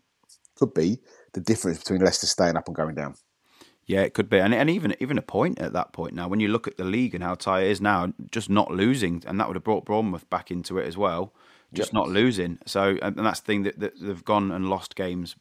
could 0.56 0.74
be 0.74 1.00
the 1.34 1.42
difference 1.42 1.80
between 1.80 2.02
Leicester 2.02 2.28
staying 2.28 2.58
up 2.58 2.68
and 2.68 2.76
going 2.76 2.96
down. 2.96 3.16
Yeah, 3.86 4.02
it 4.02 4.14
could 4.14 4.30
be, 4.30 4.40
and 4.40 4.54
and 4.54 4.70
even 4.70 4.96
even 5.00 5.18
a 5.18 5.22
point 5.22 5.60
at 5.60 5.74
that 5.74 5.92
point 5.92 6.14
now. 6.14 6.28
When 6.28 6.40
you 6.40 6.48
look 6.48 6.68
at 6.68 6.78
the 6.78 6.86
league 6.86 7.14
and 7.14 7.24
how 7.24 7.36
tight 7.36 7.64
it 7.64 7.72
is 7.72 7.82
now, 7.82 8.14
just 8.32 8.50
not 8.50 8.72
losing, 8.72 9.24
and 9.28 9.40
that 9.40 9.48
would 9.48 9.56
have 9.56 9.64
brought 9.64 9.86
Bournemouth 9.86 10.30
back 10.30 10.52
into 10.52 10.78
it 10.78 10.88
as 10.88 10.98
well. 10.98 11.34
Just 11.74 11.90
yep. 11.90 11.94
not 11.94 12.10
losing. 12.10 12.60
So, 12.66 12.98
and 13.02 13.18
that's 13.18 13.40
the 13.40 13.46
thing 13.48 13.64
that, 13.64 13.80
that 13.80 14.00
they've 14.00 14.24
gone 14.24 14.52
and 14.52 14.70
lost 14.70 14.96
games, 14.96 15.36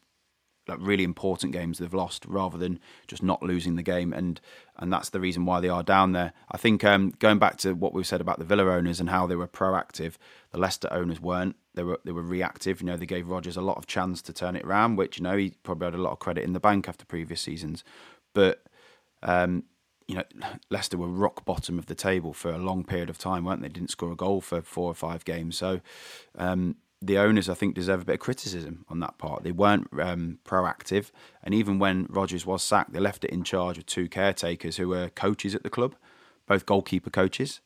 like 0.66 0.78
really 0.80 1.04
important 1.04 1.52
games 1.52 1.78
they've 1.78 1.92
lost, 1.92 2.24
rather 2.24 2.56
than 2.56 2.80
just 3.06 3.22
not 3.22 3.42
losing 3.42 3.76
the 3.76 3.82
game. 3.82 4.12
And 4.12 4.40
and 4.76 4.92
that's 4.92 5.10
the 5.10 5.20
reason 5.20 5.44
why 5.44 5.60
they 5.60 5.68
are 5.68 5.84
down 5.84 6.10
there. 6.12 6.32
I 6.50 6.56
think 6.56 6.82
um, 6.82 7.12
going 7.20 7.38
back 7.38 7.58
to 7.58 7.74
what 7.74 7.92
we've 7.92 8.06
said 8.06 8.20
about 8.20 8.40
the 8.40 8.44
Villa 8.44 8.64
owners 8.64 8.98
and 8.98 9.10
how 9.10 9.26
they 9.26 9.36
were 9.36 9.46
proactive, 9.46 10.14
the 10.50 10.58
Leicester 10.58 10.88
owners 10.90 11.20
weren't. 11.20 11.54
They 11.74 11.84
were 11.84 12.00
they 12.04 12.12
were 12.12 12.22
reactive. 12.22 12.80
You 12.80 12.86
know, 12.86 12.96
they 12.96 13.06
gave 13.06 13.28
Rodgers 13.28 13.56
a 13.56 13.62
lot 13.62 13.76
of 13.76 13.86
chance 13.86 14.20
to 14.22 14.32
turn 14.32 14.56
it 14.56 14.64
around, 14.64 14.96
which 14.96 15.18
you 15.18 15.22
know 15.22 15.36
he 15.36 15.54
probably 15.62 15.86
had 15.86 15.94
a 15.94 16.02
lot 16.02 16.12
of 16.12 16.18
credit 16.18 16.42
in 16.44 16.54
the 16.54 16.60
bank 16.60 16.88
after 16.88 17.04
previous 17.04 17.40
seasons. 17.40 17.84
But 18.34 18.62
um, 19.22 19.64
you 20.08 20.16
know, 20.16 20.24
Leicester 20.70 20.98
were 20.98 21.08
rock 21.08 21.44
bottom 21.44 21.78
of 21.78 21.86
the 21.86 21.94
table 21.94 22.32
for 22.32 22.50
a 22.50 22.58
long 22.58 22.84
period 22.84 23.08
of 23.08 23.18
time, 23.18 23.44
weren't 23.44 23.62
they? 23.62 23.68
Didn't 23.68 23.90
score 23.90 24.12
a 24.12 24.16
goal 24.16 24.40
for 24.40 24.60
four 24.62 24.90
or 24.90 24.94
five 24.94 25.24
games. 25.24 25.56
So 25.56 25.80
um, 26.36 26.76
the 27.00 27.18
owners, 27.18 27.48
I 27.48 27.54
think, 27.54 27.74
deserve 27.74 28.02
a 28.02 28.04
bit 28.04 28.14
of 28.14 28.20
criticism 28.20 28.84
on 28.88 29.00
that 29.00 29.18
part. 29.18 29.42
They 29.42 29.52
weren't 29.52 29.88
um, 30.00 30.38
proactive, 30.44 31.10
and 31.42 31.54
even 31.54 31.78
when 31.78 32.06
Rodgers 32.08 32.46
was 32.46 32.62
sacked, 32.62 32.92
they 32.92 33.00
left 33.00 33.24
it 33.24 33.30
in 33.30 33.42
charge 33.44 33.78
of 33.78 33.86
two 33.86 34.08
caretakers 34.08 34.76
who 34.76 34.88
were 34.88 35.08
coaches 35.08 35.54
at 35.54 35.62
the 35.62 35.70
club, 35.70 35.94
both 36.46 36.66
goalkeeper 36.66 37.10
coaches. 37.10 37.60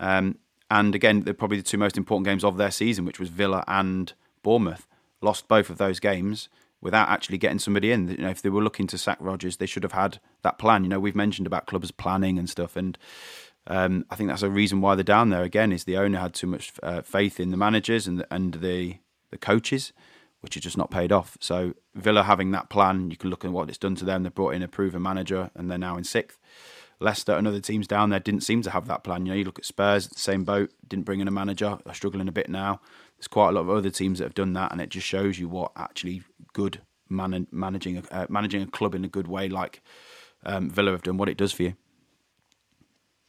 Um, 0.00 0.38
and 0.70 0.94
again, 0.94 1.22
they're 1.22 1.34
probably 1.34 1.58
the 1.58 1.62
two 1.62 1.78
most 1.78 1.96
important 1.96 2.26
games 2.26 2.44
of 2.44 2.56
their 2.56 2.70
season, 2.70 3.04
which 3.04 3.20
was 3.20 3.28
Villa 3.28 3.64
and 3.68 4.12
Bournemouth. 4.42 4.86
Lost 5.20 5.48
both 5.48 5.70
of 5.70 5.78
those 5.78 6.00
games 6.00 6.48
without 6.84 7.08
actually 7.08 7.38
getting 7.38 7.58
somebody 7.58 7.90
in. 7.90 8.08
You 8.08 8.18
know, 8.18 8.28
if 8.28 8.42
they 8.42 8.50
were 8.50 8.62
looking 8.62 8.86
to 8.88 8.98
sack 8.98 9.18
Rodgers, 9.18 9.56
they 9.56 9.66
should 9.66 9.82
have 9.82 9.92
had 9.92 10.20
that 10.42 10.58
plan. 10.58 10.84
You 10.84 10.90
know, 10.90 11.00
we've 11.00 11.16
mentioned 11.16 11.48
about 11.48 11.66
clubs 11.66 11.90
planning 11.90 12.38
and 12.38 12.48
stuff, 12.48 12.76
and 12.76 12.96
um, 13.66 14.04
I 14.10 14.14
think 14.14 14.28
that's 14.28 14.42
a 14.42 14.50
reason 14.50 14.80
why 14.80 14.94
they're 14.94 15.02
down 15.02 15.30
there. 15.30 15.42
Again, 15.42 15.72
is 15.72 15.84
the 15.84 15.96
owner 15.96 16.20
had 16.20 16.34
too 16.34 16.46
much 16.46 16.72
uh, 16.82 17.02
faith 17.02 17.40
in 17.40 17.50
the 17.50 17.56
managers 17.56 18.06
and 18.06 18.20
the, 18.20 18.32
and 18.32 18.54
the 18.54 18.98
the 19.30 19.38
coaches, 19.38 19.92
which 20.42 20.54
has 20.54 20.62
just 20.62 20.78
not 20.78 20.92
paid 20.92 21.10
off. 21.10 21.36
So 21.40 21.74
Villa 21.94 22.22
having 22.22 22.52
that 22.52 22.68
plan, 22.68 23.10
you 23.10 23.16
can 23.16 23.30
look 23.30 23.44
at 23.44 23.50
what 23.50 23.68
it's 23.68 23.78
done 23.78 23.96
to 23.96 24.04
them. 24.04 24.22
They 24.22 24.28
brought 24.28 24.54
in 24.54 24.62
a 24.62 24.68
proven 24.68 25.02
manager, 25.02 25.50
and 25.56 25.68
they're 25.68 25.78
now 25.78 25.96
in 25.96 26.04
sixth. 26.04 26.38
Leicester 27.00 27.32
and 27.32 27.46
other 27.46 27.60
teams 27.60 27.88
down 27.88 28.10
there 28.10 28.20
didn't 28.20 28.42
seem 28.42 28.62
to 28.62 28.70
have 28.70 28.86
that 28.86 29.02
plan. 29.02 29.26
You 29.26 29.32
know, 29.32 29.38
you 29.38 29.44
look 29.44 29.58
at 29.58 29.64
Spurs, 29.64 30.08
same 30.16 30.44
boat, 30.44 30.70
didn't 30.86 31.04
bring 31.04 31.20
in 31.20 31.28
a 31.28 31.32
manager, 31.32 31.78
are 31.84 31.94
struggling 31.94 32.28
a 32.28 32.32
bit 32.32 32.48
now. 32.48 32.80
There's 33.24 33.28
quite 33.28 33.48
a 33.48 33.52
lot 33.52 33.62
of 33.62 33.70
other 33.70 33.88
teams 33.88 34.18
that 34.18 34.26
have 34.26 34.34
done 34.34 34.52
that, 34.52 34.70
and 34.70 34.82
it 34.82 34.90
just 34.90 35.06
shows 35.06 35.38
you 35.38 35.48
what 35.48 35.72
actually 35.76 36.24
good 36.52 36.82
man- 37.08 37.46
managing 37.50 38.04
uh, 38.10 38.26
managing 38.28 38.60
a 38.60 38.66
club 38.66 38.94
in 38.94 39.02
a 39.02 39.08
good 39.08 39.28
way, 39.28 39.48
like 39.48 39.80
um, 40.44 40.68
Villa 40.68 40.90
have 40.90 41.00
done, 41.00 41.16
what 41.16 41.30
it 41.30 41.38
does 41.38 41.50
for 41.50 41.62
you. 41.62 41.74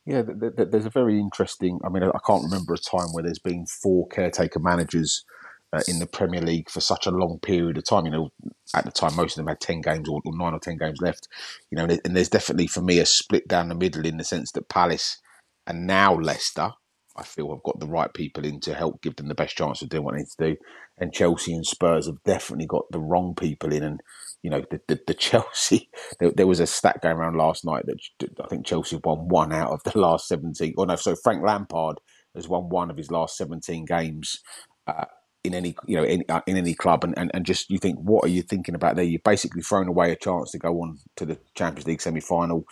Yeah, 0.05 0.23
there's 0.25 0.85
a 0.85 0.89
very 0.89 1.17
interesting. 1.17 1.79
I 1.85 1.87
mean, 1.87 2.03
I 2.03 2.19
can't 2.27 2.43
remember 2.43 2.73
a 2.73 2.77
time 2.77 3.07
where 3.13 3.23
there's 3.23 3.39
been 3.39 3.65
four 3.67 4.05
caretaker 4.09 4.59
managers 4.59 5.23
uh, 5.71 5.79
in 5.87 5.99
the 5.99 6.07
Premier 6.07 6.41
League 6.41 6.69
for 6.69 6.81
such 6.81 7.07
a 7.07 7.11
long 7.11 7.39
period 7.41 7.77
of 7.77 7.85
time. 7.85 8.03
You 8.03 8.11
know, 8.11 8.29
at 8.75 8.83
the 8.83 8.91
time, 8.91 9.15
most 9.15 9.31
of 9.31 9.37
them 9.37 9.47
had 9.47 9.61
ten 9.61 9.79
games 9.79 10.09
or, 10.09 10.19
nine 10.25 10.53
or 10.53 10.59
ten 10.59 10.75
games 10.75 10.99
left. 10.99 11.29
You 11.71 11.77
know, 11.77 11.85
and 12.03 12.17
there's 12.17 12.27
definitely 12.27 12.67
for 12.67 12.81
me 12.81 12.99
a 12.99 13.05
split 13.05 13.47
down 13.47 13.69
the 13.69 13.75
middle 13.75 14.05
in 14.05 14.17
the 14.17 14.25
sense 14.25 14.51
that 14.51 14.67
Palace 14.67 15.21
and 15.65 15.87
now 15.87 16.13
Leicester 16.13 16.73
I 17.17 17.23
feel 17.23 17.51
I've 17.51 17.63
got 17.63 17.79
the 17.79 17.87
right 17.87 18.13
people 18.13 18.45
in 18.45 18.59
to 18.61 18.73
help 18.73 19.01
give 19.01 19.15
them 19.15 19.27
the 19.27 19.35
best 19.35 19.55
chance 19.55 19.81
of 19.81 19.89
doing 19.89 20.03
what 20.03 20.13
they 20.13 20.19
need 20.19 20.27
to 20.37 20.53
do. 20.53 20.57
And 20.97 21.13
Chelsea 21.13 21.53
and 21.53 21.65
Spurs 21.65 22.07
have 22.07 22.21
definitely 22.25 22.65
got 22.65 22.85
the 22.91 22.99
wrong 22.99 23.35
people 23.35 23.71
in. 23.71 23.83
And, 23.83 24.01
you 24.43 24.49
know, 24.49 24.63
the, 24.69 24.81
the, 24.87 24.99
the 25.07 25.13
Chelsea, 25.15 25.89
there, 26.19 26.31
there, 26.31 26.47
was 26.47 26.59
a 26.59 26.67
stat 26.67 27.01
going 27.01 27.17
around 27.17 27.37
last 27.37 27.63
night 27.63 27.85
that 27.85 28.29
I 28.43 28.47
think 28.47 28.65
Chelsea 28.65 28.99
won 29.03 29.29
one 29.29 29.53
out 29.53 29.71
of 29.71 29.81
the 29.83 29.97
last 29.99 30.27
17. 30.27 30.73
Or 30.77 30.85
no, 30.85 30.95
so 30.95 31.15
Frank 31.15 31.43
Lampard 31.43 31.99
has 32.35 32.49
won 32.49 32.69
one 32.69 32.89
of 32.89 32.97
his 32.97 33.11
last 33.11 33.37
17 33.37 33.85
games. 33.85 34.41
Uh, 34.85 35.05
in 35.45 35.53
any 35.53 35.75
you 35.85 35.95
know 35.95 36.03
in, 36.03 36.23
uh, 36.27 36.41
in 36.47 36.57
any 36.57 36.73
club 36.73 37.03
and, 37.03 37.13
and, 37.17 37.29
and 37.35 37.45
just 37.45 37.69
you 37.69 37.77
think 37.77 37.99
what 37.99 38.25
are 38.25 38.29
you 38.29 38.41
thinking 38.41 38.73
about 38.73 38.95
there 38.95 39.05
you're 39.05 39.21
basically 39.23 39.61
thrown 39.61 39.87
away 39.87 40.11
a 40.11 40.15
chance 40.15 40.49
to 40.49 40.57
go 40.57 40.81
on 40.81 40.97
to 41.15 41.23
the 41.23 41.37
Champions 41.53 41.85
League 41.85 42.01
semi-final 42.01 42.65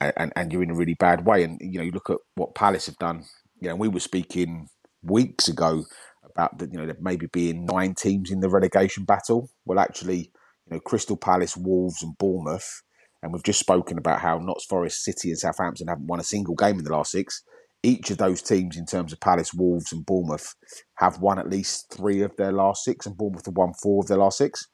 and, 0.00 0.32
and 0.34 0.52
you're 0.52 0.64
in 0.64 0.70
a 0.72 0.74
really 0.74 0.94
bad 0.94 1.24
way 1.24 1.44
and 1.44 1.60
you 1.60 1.78
know 1.78 1.84
you 1.84 1.92
look 1.92 2.10
at 2.10 2.18
what 2.34 2.56
Palace 2.56 2.86
have 2.86 2.98
done 2.98 3.24
you 3.60 3.68
know, 3.68 3.76
we 3.76 3.88
were 3.88 4.00
speaking 4.00 4.68
weeks 5.02 5.48
ago 5.48 5.84
about 6.24 6.58
that, 6.58 6.72
you 6.72 6.78
know, 6.78 6.86
there 6.86 6.96
maybe 7.00 7.26
being 7.26 7.64
nine 7.64 7.94
teams 7.94 8.30
in 8.30 8.40
the 8.40 8.48
relegation 8.48 9.04
battle. 9.04 9.50
Well, 9.64 9.78
actually, 9.78 10.30
you 10.66 10.72
know, 10.72 10.80
Crystal 10.80 11.16
Palace, 11.16 11.56
Wolves, 11.56 12.02
and 12.02 12.16
Bournemouth, 12.18 12.82
and 13.22 13.32
we've 13.32 13.42
just 13.42 13.60
spoken 13.60 13.98
about 13.98 14.20
how 14.20 14.38
Notts 14.38 14.66
Forest, 14.66 15.02
City, 15.02 15.30
and 15.30 15.38
Southampton 15.38 15.88
haven't 15.88 16.06
won 16.06 16.20
a 16.20 16.24
single 16.24 16.54
game 16.54 16.78
in 16.78 16.84
the 16.84 16.92
last 16.92 17.10
six. 17.12 17.42
Each 17.82 18.10
of 18.10 18.18
those 18.18 18.42
teams, 18.42 18.76
in 18.76 18.86
terms 18.86 19.12
of 19.12 19.20
Palace, 19.20 19.54
Wolves, 19.54 19.92
and 19.92 20.04
Bournemouth, 20.04 20.54
have 20.96 21.20
won 21.20 21.38
at 21.38 21.48
least 21.48 21.92
three 21.92 22.22
of 22.22 22.36
their 22.36 22.52
last 22.52 22.84
six, 22.84 23.06
and 23.06 23.16
Bournemouth 23.16 23.46
have 23.46 23.56
won 23.56 23.72
four 23.82 24.02
of 24.02 24.08
their 24.08 24.18
last 24.18 24.38
six. 24.38 24.66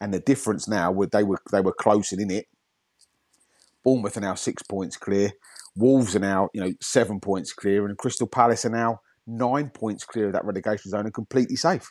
And 0.00 0.14
the 0.14 0.20
difference 0.20 0.68
now, 0.68 0.94
they 1.12 1.24
were 1.24 1.40
they 1.50 1.60
were 1.60 1.72
close 1.72 2.12
and 2.12 2.20
in 2.20 2.30
it. 2.30 2.46
Bournemouth 3.88 4.18
are 4.18 4.20
now 4.20 4.34
six 4.34 4.62
points 4.62 4.98
clear. 4.98 5.32
Wolves 5.74 6.14
are 6.14 6.18
now, 6.20 6.50
you 6.52 6.60
know, 6.60 6.72
seven 6.82 7.20
points 7.20 7.54
clear, 7.54 7.86
and 7.86 7.96
Crystal 7.96 8.26
Palace 8.26 8.66
are 8.66 8.70
now 8.70 8.98
nine 9.26 9.70
points 9.70 10.04
clear 10.04 10.26
of 10.26 10.34
that 10.34 10.44
relegation 10.44 10.90
zone 10.90 11.06
and 11.06 11.14
completely 11.14 11.56
safe. 11.56 11.90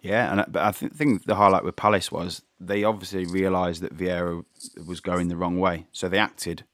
Yeah, 0.00 0.30
and 0.30 0.52
but 0.52 0.62
I 0.62 0.72
think 0.72 1.24
the 1.24 1.36
highlight 1.36 1.64
with 1.64 1.76
Palace 1.76 2.12
was 2.12 2.42
they 2.60 2.84
obviously 2.84 3.24
realised 3.24 3.80
that 3.82 3.96
Vieira 3.96 4.44
was 4.86 5.00
going 5.00 5.28
the 5.28 5.36
wrong 5.36 5.58
way, 5.58 5.86
so 5.92 6.10
they 6.10 6.18
acted 6.18 6.64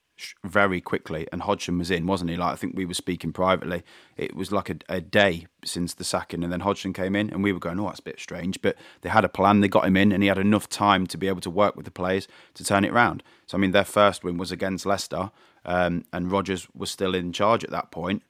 very 0.43 0.81
quickly. 0.81 1.27
And 1.31 1.41
Hodgson 1.41 1.77
was 1.77 1.91
in, 1.91 2.07
wasn't 2.07 2.31
he? 2.31 2.35
Like 2.35 2.53
I 2.53 2.55
think 2.55 2.75
we 2.75 2.85
were 2.85 2.93
speaking 2.93 3.33
privately. 3.33 3.83
It 4.17 4.35
was 4.35 4.51
like 4.51 4.69
a, 4.69 4.75
a, 4.89 5.01
day 5.01 5.47
since 5.63 5.93
the 5.93 6.03
sacking, 6.03 6.43
and 6.43 6.51
then 6.51 6.61
Hodgson 6.61 6.93
came 6.93 7.15
in, 7.15 7.29
and 7.29 7.43
we 7.43 7.51
were 7.51 7.59
going, 7.59 7.79
"Oh, 7.79 7.87
that's 7.87 7.99
a 7.99 8.03
bit 8.03 8.19
strange." 8.19 8.61
But 8.61 8.75
they 9.01 9.09
had 9.09 9.25
a 9.25 9.29
plan. 9.29 9.61
They 9.61 9.67
got 9.67 9.85
him 9.85 9.97
in, 9.97 10.11
and 10.11 10.23
he 10.23 10.29
had 10.29 10.37
enough 10.37 10.69
time 10.69 11.07
to 11.07 11.17
be 11.17 11.27
able 11.27 11.41
to 11.41 11.49
work 11.49 11.75
with 11.75 11.85
the 11.85 11.91
players 11.91 12.27
to 12.55 12.63
turn 12.63 12.85
it 12.85 12.91
around. 12.91 13.23
So 13.47 13.57
I 13.57 13.61
mean, 13.61 13.71
their 13.71 13.85
first 13.85 14.23
win 14.23 14.37
was 14.37 14.51
against 14.51 14.85
Leicester, 14.85 15.31
um, 15.65 16.05
and 16.13 16.31
Rodgers 16.31 16.67
was 16.75 16.91
still 16.91 17.15
in 17.15 17.33
charge 17.33 17.63
at 17.63 17.71
that 17.71 17.91
point. 17.91 18.23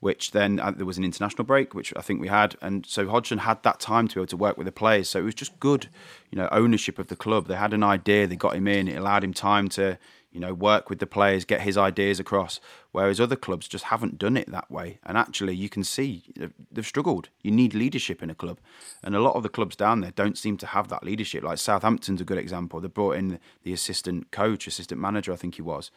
Which 0.00 0.30
then 0.30 0.58
uh, 0.60 0.70
there 0.70 0.86
was 0.86 0.96
an 0.96 1.04
international 1.04 1.44
break, 1.44 1.74
which 1.74 1.92
I 1.94 2.00
think 2.00 2.22
we 2.22 2.28
had, 2.28 2.56
and 2.62 2.86
so 2.86 3.06
Hodgson 3.10 3.36
had 3.36 3.62
that 3.64 3.80
time 3.80 4.08
to 4.08 4.14
be 4.14 4.20
able 4.22 4.28
to 4.28 4.36
work 4.38 4.56
with 4.56 4.64
the 4.64 4.72
players. 4.72 5.10
So 5.10 5.18
it 5.18 5.24
was 5.24 5.34
just 5.34 5.60
good, 5.60 5.88
you 6.30 6.38
know, 6.38 6.48
ownership 6.50 6.98
of 6.98 7.08
the 7.08 7.16
club. 7.16 7.48
They 7.48 7.56
had 7.56 7.74
an 7.74 7.82
idea, 7.82 8.26
they 8.26 8.34
got 8.34 8.56
him 8.56 8.66
in, 8.66 8.88
it 8.88 8.96
allowed 8.96 9.24
him 9.24 9.34
time 9.34 9.68
to, 9.70 9.98
you 10.32 10.40
know, 10.40 10.54
work 10.54 10.88
with 10.88 11.00
the 11.00 11.06
players, 11.06 11.44
get 11.44 11.62
his 11.62 11.76
ideas 11.76 12.20
across. 12.20 12.60
Whereas 12.92 13.20
other 13.20 13.36
clubs 13.36 13.66
just 13.66 13.84
haven't 13.84 14.18
done 14.18 14.36
it 14.36 14.50
that 14.50 14.70
way. 14.70 14.98
And 15.04 15.18
actually, 15.18 15.54
you 15.54 15.68
can 15.68 15.84
see 15.84 16.24
they've 16.70 16.86
struggled. 16.86 17.28
You 17.42 17.50
need 17.50 17.74
leadership 17.74 18.22
in 18.22 18.30
a 18.30 18.34
club, 18.34 18.58
and 19.02 19.14
a 19.14 19.20
lot 19.20 19.34
of 19.34 19.42
the 19.42 19.48
clubs 19.48 19.76
down 19.76 20.00
there 20.00 20.12
don't 20.12 20.38
seem 20.38 20.56
to 20.58 20.66
have 20.66 20.88
that 20.88 21.04
leadership. 21.04 21.42
Like 21.42 21.58
Southampton's 21.58 22.20
a 22.20 22.24
good 22.24 22.38
example. 22.38 22.80
They 22.80 22.88
brought 22.88 23.16
in 23.16 23.38
the 23.62 23.72
assistant 23.72 24.30
coach, 24.30 24.66
assistant 24.66 25.00
manager, 25.00 25.32
I 25.32 25.36
think 25.36 25.56
he 25.56 25.62
was, 25.62 25.90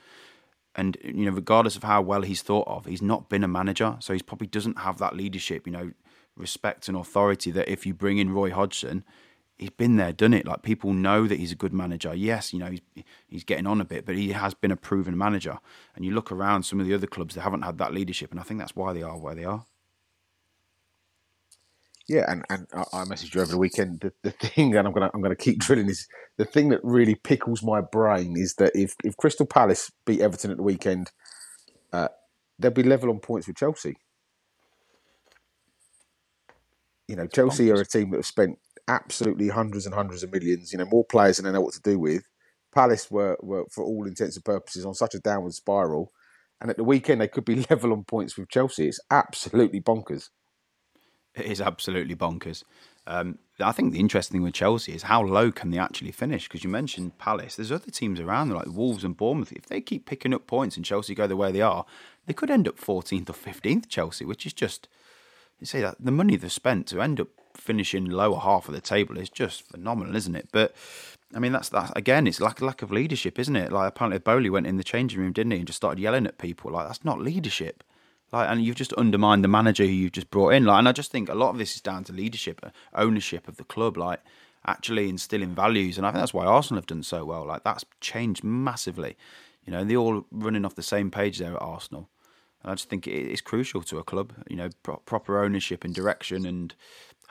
and 0.75 0.97
you 1.03 1.25
know, 1.25 1.31
regardless 1.31 1.75
of 1.75 1.83
how 1.83 2.01
well 2.01 2.23
he's 2.23 2.41
thought 2.41 2.67
of, 2.67 2.85
he's 2.85 3.01
not 3.01 3.29
been 3.29 3.43
a 3.43 3.47
manager, 3.47 3.97
so 3.99 4.13
he 4.13 4.19
probably 4.19 4.47
doesn't 4.47 4.79
have 4.79 4.97
that 4.97 5.15
leadership, 5.15 5.67
you 5.67 5.73
know, 5.73 5.91
respect 6.35 6.87
and 6.87 6.97
authority 6.97 7.51
that 7.51 7.69
if 7.69 7.85
you 7.85 7.93
bring 7.93 8.17
in 8.17 8.31
Roy 8.33 8.51
Hodgson, 8.51 9.03
he's 9.57 9.69
been 9.69 9.97
there, 9.97 10.13
done 10.13 10.33
it. 10.33 10.45
Like 10.45 10.63
people 10.63 10.93
know 10.93 11.27
that 11.27 11.39
he's 11.39 11.51
a 11.51 11.55
good 11.55 11.73
manager. 11.73 12.13
Yes, 12.13 12.53
you 12.53 12.59
know, 12.59 12.71
he's 12.71 12.81
he's 13.27 13.43
getting 13.43 13.67
on 13.67 13.81
a 13.81 13.85
bit, 13.85 14.05
but 14.05 14.15
he 14.15 14.31
has 14.31 14.53
been 14.53 14.71
a 14.71 14.75
proven 14.75 15.17
manager. 15.17 15.59
And 15.95 16.05
you 16.05 16.11
look 16.13 16.31
around 16.31 16.63
some 16.63 16.79
of 16.79 16.87
the 16.87 16.93
other 16.93 17.07
clubs, 17.07 17.35
they 17.35 17.41
haven't 17.41 17.63
had 17.63 17.77
that 17.79 17.93
leadership, 17.93 18.31
and 18.31 18.39
I 18.39 18.43
think 18.43 18.59
that's 18.59 18.75
why 18.75 18.93
they 18.93 19.03
are 19.03 19.17
where 19.17 19.35
they 19.35 19.45
are. 19.45 19.65
Yeah, 22.07 22.25
and, 22.29 22.43
and 22.49 22.67
I 22.73 23.05
messaged 23.05 23.33
you 23.33 23.41
over 23.41 23.51
the 23.51 23.57
weekend. 23.57 24.01
The, 24.01 24.13
the 24.23 24.31
thing, 24.31 24.75
and 24.75 24.87
I'm 24.87 24.93
gonna 24.93 25.09
I'm 25.13 25.21
gonna 25.21 25.35
keep 25.35 25.59
drilling 25.59 25.89
is 25.89 26.07
the 26.37 26.45
thing 26.45 26.69
that 26.69 26.81
really 26.83 27.15
pickles 27.15 27.63
my 27.63 27.81
brain 27.81 28.35
is 28.37 28.55
that 28.55 28.73
if 28.75 28.95
if 29.03 29.15
Crystal 29.17 29.45
Palace 29.45 29.91
beat 30.05 30.21
Everton 30.21 30.51
at 30.51 30.57
the 30.57 30.63
weekend, 30.63 31.11
uh, 31.93 32.09
they'll 32.59 32.71
be 32.71 32.83
level 32.83 33.09
on 33.09 33.19
points 33.19 33.47
with 33.47 33.57
Chelsea. 33.57 33.95
You 37.07 37.15
know, 37.15 37.27
Chelsea 37.27 37.71
are 37.71 37.81
a 37.81 37.85
team 37.85 38.11
that 38.11 38.17
have 38.17 38.25
spent 38.25 38.59
absolutely 38.87 39.49
hundreds 39.49 39.85
and 39.85 39.95
hundreds 39.95 40.23
of 40.23 40.31
millions. 40.31 40.71
You 40.71 40.79
know, 40.79 40.85
more 40.85 41.05
players 41.05 41.37
than 41.37 41.45
they 41.45 41.51
know 41.51 41.61
what 41.61 41.73
to 41.75 41.81
do 41.81 41.99
with. 41.99 42.23
Palace 42.73 43.09
were, 43.11 43.37
were 43.41 43.65
for 43.71 43.83
all 43.83 44.07
intents 44.07 44.35
and 44.35 44.45
purposes, 44.45 44.85
on 44.85 44.93
such 44.93 45.13
a 45.13 45.19
downward 45.19 45.53
spiral. 45.53 46.11
And 46.59 46.69
at 46.69 46.77
the 46.77 46.83
weekend, 46.83 47.21
they 47.21 47.27
could 47.27 47.45
be 47.45 47.55
level 47.69 47.93
on 47.93 48.03
points 48.03 48.37
with 48.37 48.49
Chelsea. 48.49 48.87
It's 48.87 48.99
absolutely 49.11 49.81
bonkers. 49.81 50.29
It 51.35 51.45
is 51.45 51.61
absolutely 51.61 52.15
bonkers. 52.15 52.63
Um, 53.05 53.39
I 53.59 53.71
think 53.71 53.91
the 53.91 53.99
interesting 53.99 54.37
thing 54.37 54.43
with 54.43 54.53
Chelsea 54.53 54.93
is 54.93 55.03
how 55.03 55.21
low 55.23 55.51
can 55.51 55.71
they 55.71 55.77
actually 55.77 56.11
finish? 56.11 56.47
Because 56.47 56.63
you 56.63 56.69
mentioned 56.69 57.17
Palace. 57.17 57.55
There's 57.55 57.71
other 57.71 57.91
teams 57.91 58.19
around 58.19 58.49
there 58.49 58.57
like 58.57 58.67
Wolves 58.67 59.03
and 59.03 59.17
Bournemouth. 59.17 59.51
If 59.51 59.65
they 59.65 59.81
keep 59.81 60.05
picking 60.05 60.33
up 60.33 60.47
points 60.47 60.77
and 60.77 60.85
Chelsea 60.85 61.13
go 61.13 61.27
the 61.27 61.35
way 61.35 61.51
they 61.51 61.61
are, 61.61 61.85
they 62.25 62.33
could 62.33 62.49
end 62.49 62.67
up 62.67 62.79
14th 62.79 63.29
or 63.29 63.33
15th. 63.33 63.89
Chelsea, 63.89 64.25
which 64.25 64.45
is 64.45 64.53
just 64.53 64.87
you 65.59 65.65
say 65.65 65.81
that 65.81 65.95
the 65.99 66.11
money 66.11 66.35
they've 66.35 66.51
spent 66.51 66.87
to 66.87 67.01
end 67.01 67.19
up 67.19 67.27
finishing 67.55 68.05
lower 68.05 68.39
half 68.39 68.67
of 68.67 68.73
the 68.73 68.81
table 68.81 69.17
is 69.17 69.29
just 69.29 69.63
phenomenal, 69.63 70.15
isn't 70.15 70.35
it? 70.35 70.49
But 70.51 70.75
I 71.35 71.39
mean, 71.39 71.51
that's 71.51 71.69
that 71.69 71.91
again. 71.95 72.27
It's 72.27 72.39
a 72.39 72.43
lack 72.43 72.81
of 72.81 72.91
leadership, 72.91 73.39
isn't 73.39 73.55
it? 73.55 73.71
Like 73.71 73.89
apparently 73.89 74.19
Boehly 74.19 74.49
went 74.49 74.67
in 74.67 74.77
the 74.77 74.83
changing 74.83 75.19
room, 75.19 75.33
didn't 75.33 75.51
he, 75.51 75.57
and 75.57 75.67
just 75.67 75.77
started 75.77 76.01
yelling 76.01 76.27
at 76.27 76.37
people. 76.37 76.71
Like 76.71 76.87
that's 76.87 77.05
not 77.05 77.19
leadership. 77.19 77.83
Like, 78.33 78.49
and 78.49 78.63
you've 78.63 78.75
just 78.75 78.93
undermined 78.93 79.43
the 79.43 79.47
manager 79.47 79.83
who 79.85 79.91
you've 79.91 80.11
just 80.11 80.31
brought 80.31 80.53
in. 80.53 80.65
Like, 80.65 80.79
and 80.79 80.89
I 80.89 80.91
just 80.91 81.11
think 81.11 81.29
a 81.29 81.35
lot 81.35 81.51
of 81.51 81.59
this 81.59 81.75
is 81.75 81.81
down 81.81 82.03
to 82.05 82.13
leadership, 82.13 82.59
uh, 82.63 82.69
ownership 82.95 83.47
of 83.47 83.57
the 83.57 83.63
club. 83.63 83.95
Like, 83.95 84.21
actually 84.65 85.07
instilling 85.07 85.53
values, 85.53 85.97
and 85.97 86.07
I 86.07 86.09
think 86.09 86.21
that's 86.21 86.33
why 86.33 86.45
Arsenal 86.45 86.79
have 86.79 86.87
done 86.87 87.03
so 87.03 87.25
well. 87.25 87.45
Like, 87.45 87.63
that's 87.63 87.85
changed 88.01 88.43
massively. 88.43 89.15
You 89.65 89.71
know, 89.71 89.83
they're 89.83 89.97
all 89.97 90.25
running 90.31 90.65
off 90.65 90.73
the 90.73 90.81
same 90.81 91.11
page 91.11 91.37
there 91.37 91.53
at 91.53 91.61
Arsenal. 91.61 92.09
And 92.63 92.71
I 92.71 92.75
just 92.75 92.89
think 92.89 93.07
it's 93.07 93.41
crucial 93.41 93.83
to 93.83 93.99
a 93.99 94.03
club. 94.03 94.33
You 94.49 94.55
know, 94.55 94.69
pro- 94.81 94.97
proper 94.97 95.43
ownership 95.43 95.83
and 95.83 95.93
direction, 95.93 96.45
and 96.47 96.73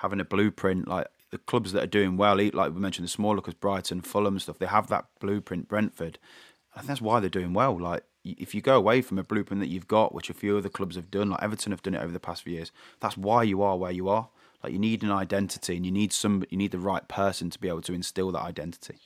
having 0.02 0.20
a 0.20 0.24
blueprint. 0.24 0.88
Like 0.88 1.06
the 1.30 1.38
clubs 1.38 1.72
that 1.72 1.82
are 1.82 1.86
doing 1.86 2.16
well, 2.16 2.36
like 2.36 2.74
we 2.74 2.80
mentioned, 2.80 3.06
the 3.06 3.10
smaller 3.10 3.40
clubs, 3.40 3.58
Brighton, 3.58 4.02
Fulham, 4.02 4.38
stuff. 4.38 4.58
They 4.58 4.66
have 4.66 4.88
that 4.88 5.06
blueprint. 5.20 5.68
Brentford. 5.68 6.18
I 6.74 6.80
think 6.80 6.88
that's 6.88 7.00
why 7.00 7.20
they're 7.20 7.30
doing 7.30 7.54
well. 7.54 7.78
Like 7.80 8.04
if 8.24 8.54
you 8.54 8.60
go 8.60 8.76
away 8.76 9.00
from 9.00 9.18
a 9.18 9.22
blueprint 9.22 9.60
that 9.60 9.68
you've 9.68 9.88
got, 9.88 10.14
which 10.14 10.30
a 10.30 10.34
few 10.34 10.58
other 10.58 10.68
clubs 10.68 10.96
have 10.96 11.10
done, 11.10 11.30
like 11.30 11.42
Everton 11.42 11.72
have 11.72 11.82
done 11.82 11.94
it 11.94 12.02
over 12.02 12.12
the 12.12 12.20
past 12.20 12.42
few 12.42 12.54
years, 12.54 12.72
that's 13.00 13.16
why 13.16 13.42
you 13.42 13.62
are 13.62 13.76
where 13.76 13.92
you 13.92 14.08
are. 14.08 14.28
Like 14.62 14.72
you 14.72 14.78
need 14.78 15.02
an 15.02 15.10
identity, 15.10 15.76
and 15.76 15.84
you 15.84 15.90
need 15.90 16.12
some, 16.12 16.44
you 16.50 16.56
need 16.56 16.70
the 16.70 16.78
right 16.78 17.06
person 17.08 17.50
to 17.50 17.58
be 17.58 17.68
able 17.68 17.82
to 17.82 17.92
instill 17.92 18.30
that 18.32 18.42
identity. 18.42 18.98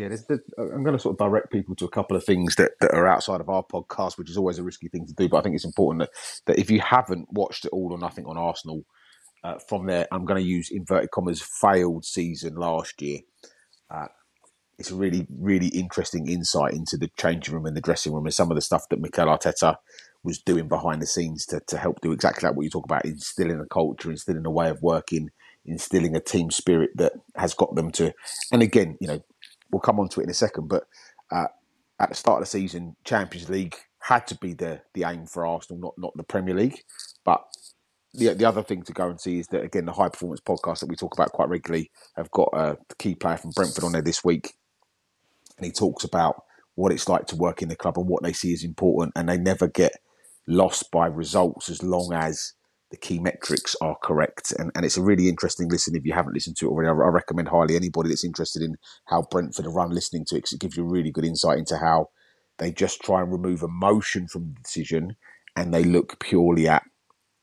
Yeah, 0.00 0.08
there's, 0.08 0.24
I'm 0.56 0.82
going 0.82 0.96
to 0.96 0.98
sort 0.98 1.14
of 1.14 1.18
direct 1.18 1.52
people 1.52 1.74
to 1.76 1.84
a 1.84 1.90
couple 1.90 2.16
of 2.16 2.24
things 2.24 2.56
that, 2.56 2.72
that 2.80 2.94
are 2.94 3.06
outside 3.06 3.40
of 3.40 3.50
our 3.50 3.62
podcast, 3.62 4.16
which 4.16 4.30
is 4.30 4.36
always 4.38 4.58
a 4.58 4.62
risky 4.62 4.88
thing 4.88 5.06
to 5.06 5.12
do. 5.12 5.28
But 5.28 5.38
I 5.38 5.42
think 5.42 5.54
it's 5.54 5.64
important 5.66 6.00
that, 6.00 6.10
that 6.46 6.58
if 6.58 6.70
you 6.70 6.80
haven't 6.80 7.28
watched 7.32 7.66
it 7.66 7.72
all 7.72 7.92
or 7.92 7.98
nothing 7.98 8.24
on 8.24 8.38
Arsenal, 8.38 8.84
uh, 9.44 9.58
from 9.68 9.86
there, 9.86 10.06
I'm 10.10 10.24
going 10.24 10.42
to 10.42 10.48
use 10.48 10.70
inverted 10.70 11.10
commas 11.10 11.42
failed 11.42 12.04
season 12.06 12.54
last 12.54 13.02
year. 13.02 13.20
Uh, 13.90 14.06
it's 14.78 14.90
a 14.90 14.96
really, 14.96 15.26
really 15.38 15.68
interesting 15.68 16.28
insight 16.28 16.72
into 16.72 16.96
the 16.96 17.10
changing 17.18 17.54
room 17.54 17.66
and 17.66 17.76
the 17.76 17.82
dressing 17.82 18.14
room 18.14 18.24
and 18.24 18.34
some 18.34 18.50
of 18.50 18.54
the 18.54 18.62
stuff 18.62 18.88
that 18.88 19.00
Mikel 19.00 19.26
Arteta 19.26 19.76
was 20.22 20.38
doing 20.38 20.68
behind 20.68 21.02
the 21.02 21.06
scenes 21.06 21.44
to, 21.46 21.60
to 21.66 21.76
help 21.76 22.00
do 22.00 22.12
exactly 22.12 22.46
like 22.46 22.56
what 22.56 22.62
you 22.64 22.70
talk 22.70 22.84
about, 22.84 23.04
instilling 23.04 23.60
a 23.60 23.66
culture, 23.66 24.10
instilling 24.10 24.46
a 24.46 24.50
way 24.50 24.70
of 24.70 24.80
working, 24.82 25.28
instilling 25.66 26.16
a 26.16 26.20
team 26.20 26.50
spirit 26.50 26.90
that 26.96 27.12
has 27.36 27.52
got 27.52 27.74
them 27.74 27.90
to. 27.90 28.12
And 28.52 28.62
again, 28.62 28.96
you 29.00 29.08
know, 29.08 29.20
we'll 29.70 29.80
come 29.80 30.00
on 30.00 30.08
to 30.10 30.20
it 30.20 30.24
in 30.24 30.30
a 30.30 30.34
second, 30.34 30.68
but 30.68 30.84
uh, 31.30 31.46
at 31.98 32.08
the 32.08 32.14
start 32.14 32.38
of 32.38 32.42
the 32.42 32.50
season, 32.50 32.96
Champions 33.04 33.48
League 33.48 33.76
had 34.00 34.26
to 34.28 34.34
be 34.36 34.54
the 34.54 34.80
the 34.94 35.04
aim 35.04 35.26
for 35.26 35.46
Arsenal, 35.46 35.80
not 35.80 35.94
not 35.98 36.12
the 36.16 36.24
Premier 36.24 36.54
League. 36.54 36.80
But 37.24 37.42
the 38.14 38.34
the 38.34 38.44
other 38.46 38.62
thing 38.62 38.82
to 38.82 38.92
go 38.92 39.08
and 39.08 39.20
see 39.20 39.38
is 39.38 39.46
that 39.48 39.62
again, 39.62 39.84
the 39.84 39.92
high 39.92 40.08
performance 40.08 40.40
podcast 40.40 40.80
that 40.80 40.88
we 40.88 40.96
talk 40.96 41.14
about 41.14 41.32
quite 41.32 41.48
regularly 41.48 41.90
have 42.16 42.30
got 42.30 42.48
a 42.52 42.78
key 42.98 43.14
player 43.14 43.36
from 43.36 43.50
Brentford 43.50 43.84
on 43.84 43.92
there 43.92 44.02
this 44.02 44.24
week, 44.24 44.54
and 45.56 45.66
he 45.66 45.72
talks 45.72 46.04
about 46.04 46.42
what 46.74 46.92
it's 46.92 47.08
like 47.08 47.26
to 47.26 47.36
work 47.36 47.60
in 47.62 47.68
the 47.68 47.76
club 47.76 47.98
and 47.98 48.08
what 48.08 48.22
they 48.22 48.32
see 48.32 48.52
as 48.52 48.64
important, 48.64 49.12
and 49.14 49.28
they 49.28 49.38
never 49.38 49.68
get 49.68 49.92
lost 50.46 50.90
by 50.90 51.06
results 51.06 51.68
as 51.68 51.82
long 51.82 52.12
as 52.12 52.54
the 52.90 52.96
key 52.96 53.18
metrics 53.18 53.76
are 53.80 53.96
correct. 54.02 54.52
And, 54.58 54.70
and 54.74 54.84
it's 54.84 54.96
a 54.96 55.02
really 55.02 55.28
interesting 55.28 55.68
listen. 55.68 55.94
If 55.94 56.04
you 56.04 56.12
haven't 56.12 56.34
listened 56.34 56.56
to 56.58 56.66
it 56.66 56.70
already, 56.70 56.88
I, 56.88 56.92
I 56.92 57.08
recommend 57.08 57.48
highly 57.48 57.76
anybody 57.76 58.08
that's 58.08 58.24
interested 58.24 58.62
in 58.62 58.76
how 59.06 59.26
Brentford 59.30 59.66
are 59.66 59.72
run 59.72 59.90
listening 59.90 60.24
to 60.26 60.36
it 60.36 60.38
because 60.38 60.52
it 60.52 60.60
gives 60.60 60.76
you 60.76 60.84
a 60.84 60.90
really 60.90 61.10
good 61.10 61.24
insight 61.24 61.58
into 61.58 61.78
how 61.78 62.08
they 62.58 62.72
just 62.72 63.00
try 63.00 63.22
and 63.22 63.32
remove 63.32 63.62
emotion 63.62 64.28
from 64.28 64.54
the 64.54 64.60
decision 64.62 65.16
and 65.56 65.72
they 65.72 65.84
look 65.84 66.18
purely 66.20 66.68
at 66.68 66.82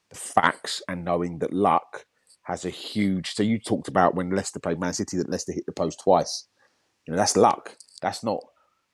the 0.09 0.15
facts 0.15 0.81
and 0.87 1.03
knowing 1.03 1.39
that 1.39 1.53
luck 1.53 2.05
has 2.43 2.65
a 2.65 2.69
huge. 2.69 3.33
So 3.33 3.43
you 3.43 3.59
talked 3.59 3.87
about 3.87 4.15
when 4.15 4.29
Leicester 4.29 4.59
played 4.59 4.79
Man 4.79 4.93
City 4.93 5.17
that 5.17 5.29
Leicester 5.29 5.53
hit 5.53 5.65
the 5.65 5.71
post 5.73 6.01
twice. 6.03 6.47
You 7.05 7.13
know 7.13 7.17
that's 7.17 7.37
luck. 7.37 7.75
That's 8.01 8.23
not 8.23 8.39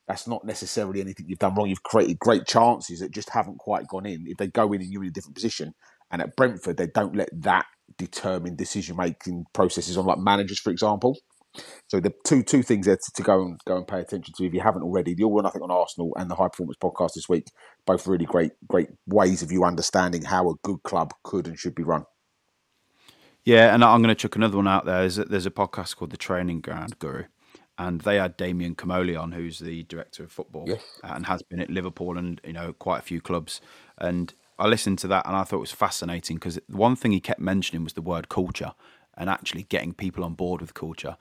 that's 0.06 0.28
not 0.28 0.44
necessarily 0.44 1.00
anything 1.00 1.26
you've 1.28 1.38
done 1.38 1.54
wrong. 1.54 1.68
You've 1.68 1.82
created 1.82 2.18
great 2.18 2.46
chances 2.46 3.00
that 3.00 3.12
just 3.12 3.30
haven't 3.30 3.58
quite 3.58 3.88
gone 3.88 4.06
in. 4.06 4.24
If 4.26 4.36
they 4.36 4.48
go 4.48 4.72
in 4.72 4.82
and 4.82 4.90
you're 4.90 5.02
in 5.02 5.08
a 5.08 5.12
different 5.12 5.34
position, 5.34 5.74
and 6.10 6.22
at 6.22 6.36
Brentford 6.36 6.76
they 6.76 6.86
don't 6.86 7.16
let 7.16 7.28
that 7.32 7.66
determine 7.98 8.56
decision 8.56 8.96
making 8.96 9.44
processes 9.52 9.96
on 9.96 10.06
like 10.06 10.18
managers, 10.18 10.60
for 10.60 10.70
example. 10.70 11.16
So 11.88 12.00
the 12.00 12.12
two 12.24 12.42
two 12.42 12.62
things 12.62 12.86
there 12.86 12.96
to, 12.96 13.12
to, 13.14 13.22
go 13.22 13.42
and 13.42 13.60
go 13.64 13.76
and 13.76 13.86
pay 13.86 14.00
attention 14.00 14.34
to 14.36 14.44
if 14.44 14.52
you 14.52 14.60
haven't 14.60 14.82
already. 14.82 15.14
The 15.14 15.24
All 15.24 15.38
or 15.38 15.42
Nothing 15.42 15.62
on 15.62 15.70
Arsenal 15.70 16.12
and 16.16 16.28
the 16.28 16.34
High 16.34 16.48
Performance 16.48 16.78
Podcast 16.82 17.14
this 17.14 17.28
week, 17.28 17.46
both 17.86 18.06
really 18.06 18.24
great 18.24 18.52
great 18.68 18.88
ways 19.06 19.42
of 19.42 19.52
you 19.52 19.64
understanding 19.64 20.22
how 20.22 20.50
a 20.50 20.54
good 20.64 20.82
club 20.82 21.12
could 21.22 21.46
and 21.46 21.58
should 21.58 21.74
be 21.74 21.84
run. 21.84 22.04
Yeah, 23.44 23.74
and 23.74 23.84
I'm 23.84 24.02
going 24.02 24.14
to 24.14 24.20
chuck 24.20 24.36
another 24.36 24.56
one 24.56 24.66
out 24.66 24.86
there. 24.86 25.00
There's 25.00 25.18
a, 25.18 25.24
there's 25.26 25.46
a 25.46 25.50
podcast 25.50 25.96
called 25.96 26.10
The 26.10 26.16
Training 26.16 26.62
Ground 26.62 26.98
Guru, 26.98 27.24
and 27.76 28.00
they 28.00 28.16
had 28.16 28.38
Damien 28.38 28.74
Comolli 28.74 29.20
on, 29.20 29.32
who's 29.32 29.58
the 29.58 29.82
director 29.84 30.24
of 30.24 30.32
football 30.32 30.64
yes. 30.66 30.82
and 31.02 31.26
has 31.26 31.42
been 31.42 31.60
at 31.60 31.70
Liverpool 31.70 32.16
and 32.16 32.40
you 32.42 32.54
know 32.54 32.72
quite 32.72 33.00
a 33.00 33.02
few 33.02 33.20
clubs. 33.20 33.60
And 33.98 34.34
I 34.58 34.66
listened 34.66 34.98
to 35.00 35.08
that 35.08 35.26
and 35.26 35.36
I 35.36 35.44
thought 35.44 35.56
it 35.56 35.60
was 35.60 35.72
fascinating 35.72 36.36
because 36.36 36.58
one 36.68 36.96
thing 36.96 37.12
he 37.12 37.20
kept 37.20 37.40
mentioning 37.40 37.84
was 37.84 37.94
the 37.94 38.02
word 38.02 38.28
culture 38.28 38.72
and 39.16 39.28
actually 39.30 39.64
getting 39.64 39.92
people 39.92 40.24
on 40.24 40.34
board 40.34 40.60
with 40.60 40.74
culture. 40.74 41.16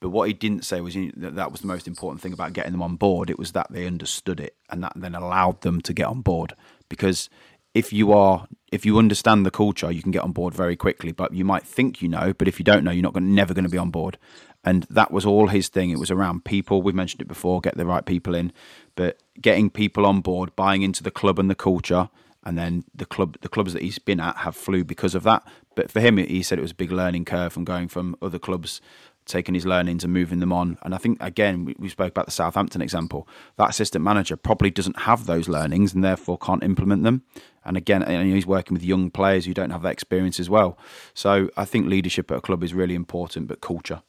But 0.00 0.10
what 0.10 0.28
he 0.28 0.34
didn't 0.34 0.64
say 0.64 0.80
was 0.80 0.94
that 0.94 1.36
that 1.36 1.50
was 1.50 1.62
the 1.62 1.66
most 1.66 1.88
important 1.88 2.20
thing 2.20 2.32
about 2.32 2.52
getting 2.52 2.72
them 2.72 2.82
on 2.82 2.96
board. 2.96 3.30
It 3.30 3.38
was 3.38 3.52
that 3.52 3.68
they 3.70 3.86
understood 3.86 4.40
it 4.40 4.54
and 4.68 4.82
that 4.84 4.92
then 4.94 5.14
allowed 5.14 5.62
them 5.62 5.80
to 5.82 5.92
get 5.92 6.06
on 6.06 6.20
board. 6.20 6.54
Because 6.88 7.30
if 7.74 7.92
you 7.92 8.12
are 8.12 8.46
if 8.72 8.84
you 8.84 8.98
understand 8.98 9.46
the 9.46 9.50
culture, 9.50 9.90
you 9.90 10.02
can 10.02 10.10
get 10.10 10.22
on 10.22 10.32
board 10.32 10.54
very 10.54 10.76
quickly. 10.76 11.12
But 11.12 11.32
you 11.32 11.44
might 11.44 11.64
think 11.64 12.02
you 12.02 12.08
know, 12.08 12.34
but 12.34 12.48
if 12.48 12.58
you 12.58 12.64
don't 12.64 12.84
know, 12.84 12.90
you're 12.90 13.02
not 13.02 13.14
going, 13.14 13.34
never 13.34 13.54
going 13.54 13.64
to 13.64 13.70
be 13.70 13.78
on 13.78 13.90
board. 13.90 14.18
And 14.64 14.84
that 14.90 15.12
was 15.12 15.24
all 15.24 15.46
his 15.46 15.68
thing. 15.68 15.90
It 15.90 15.98
was 15.98 16.10
around 16.10 16.44
people. 16.44 16.82
We've 16.82 16.94
mentioned 16.94 17.22
it 17.22 17.28
before. 17.28 17.60
Get 17.60 17.76
the 17.76 17.86
right 17.86 18.04
people 18.04 18.34
in, 18.34 18.52
but 18.96 19.18
getting 19.40 19.70
people 19.70 20.04
on 20.04 20.20
board, 20.20 20.54
buying 20.56 20.82
into 20.82 21.02
the 21.02 21.10
club 21.10 21.38
and 21.38 21.48
the 21.48 21.54
culture, 21.54 22.10
and 22.46 22.56
then 22.56 22.84
the 22.94 23.04
club, 23.04 23.36
the 23.40 23.48
clubs 23.48 23.72
that 23.72 23.82
he's 23.82 23.98
been 23.98 24.20
at 24.20 24.36
have 24.38 24.54
flew 24.54 24.84
because 24.84 25.16
of 25.16 25.24
that. 25.24 25.46
But 25.74 25.90
for 25.90 26.00
him, 26.00 26.16
he 26.16 26.44
said 26.44 26.58
it 26.58 26.62
was 26.62 26.70
a 26.70 26.76
big 26.76 26.92
learning 26.92 27.24
curve 27.24 27.52
from 27.52 27.64
going 27.64 27.88
from 27.88 28.16
other 28.22 28.38
clubs 28.38 28.80
taking 29.24 29.56
his 29.56 29.66
learnings 29.66 30.04
and 30.04 30.12
moving 30.12 30.38
them 30.38 30.52
on. 30.52 30.78
And 30.82 30.94
I 30.94 30.98
think 30.98 31.20
again, 31.20 31.74
we, 31.76 31.88
spoke 31.88 32.12
about 32.12 32.26
the 32.26 32.30
Southampton 32.30 32.80
example. 32.80 33.26
That 33.56 33.70
assistant 33.70 34.04
manager 34.04 34.36
probably 34.36 34.70
doesn't 34.70 35.00
have 35.00 35.26
those 35.26 35.48
learnings 35.48 35.92
and 35.92 36.04
therefore 36.04 36.38
can't 36.38 36.62
implement 36.62 37.02
them. 37.02 37.24
And 37.64 37.76
again, 37.76 38.08
he's 38.32 38.46
working 38.46 38.74
with 38.74 38.84
young 38.84 39.10
players 39.10 39.44
who 39.44 39.52
don't 39.52 39.70
have 39.70 39.82
that 39.82 39.92
experience 39.92 40.38
as 40.38 40.48
well. 40.48 40.78
So 41.14 41.50
I 41.56 41.64
think 41.64 41.88
leadership 41.88 42.30
at 42.30 42.38
a 42.38 42.40
club 42.40 42.62
is 42.62 42.72
really 42.72 42.94
important, 42.94 43.48
but 43.48 43.60
culture, 43.60 44.02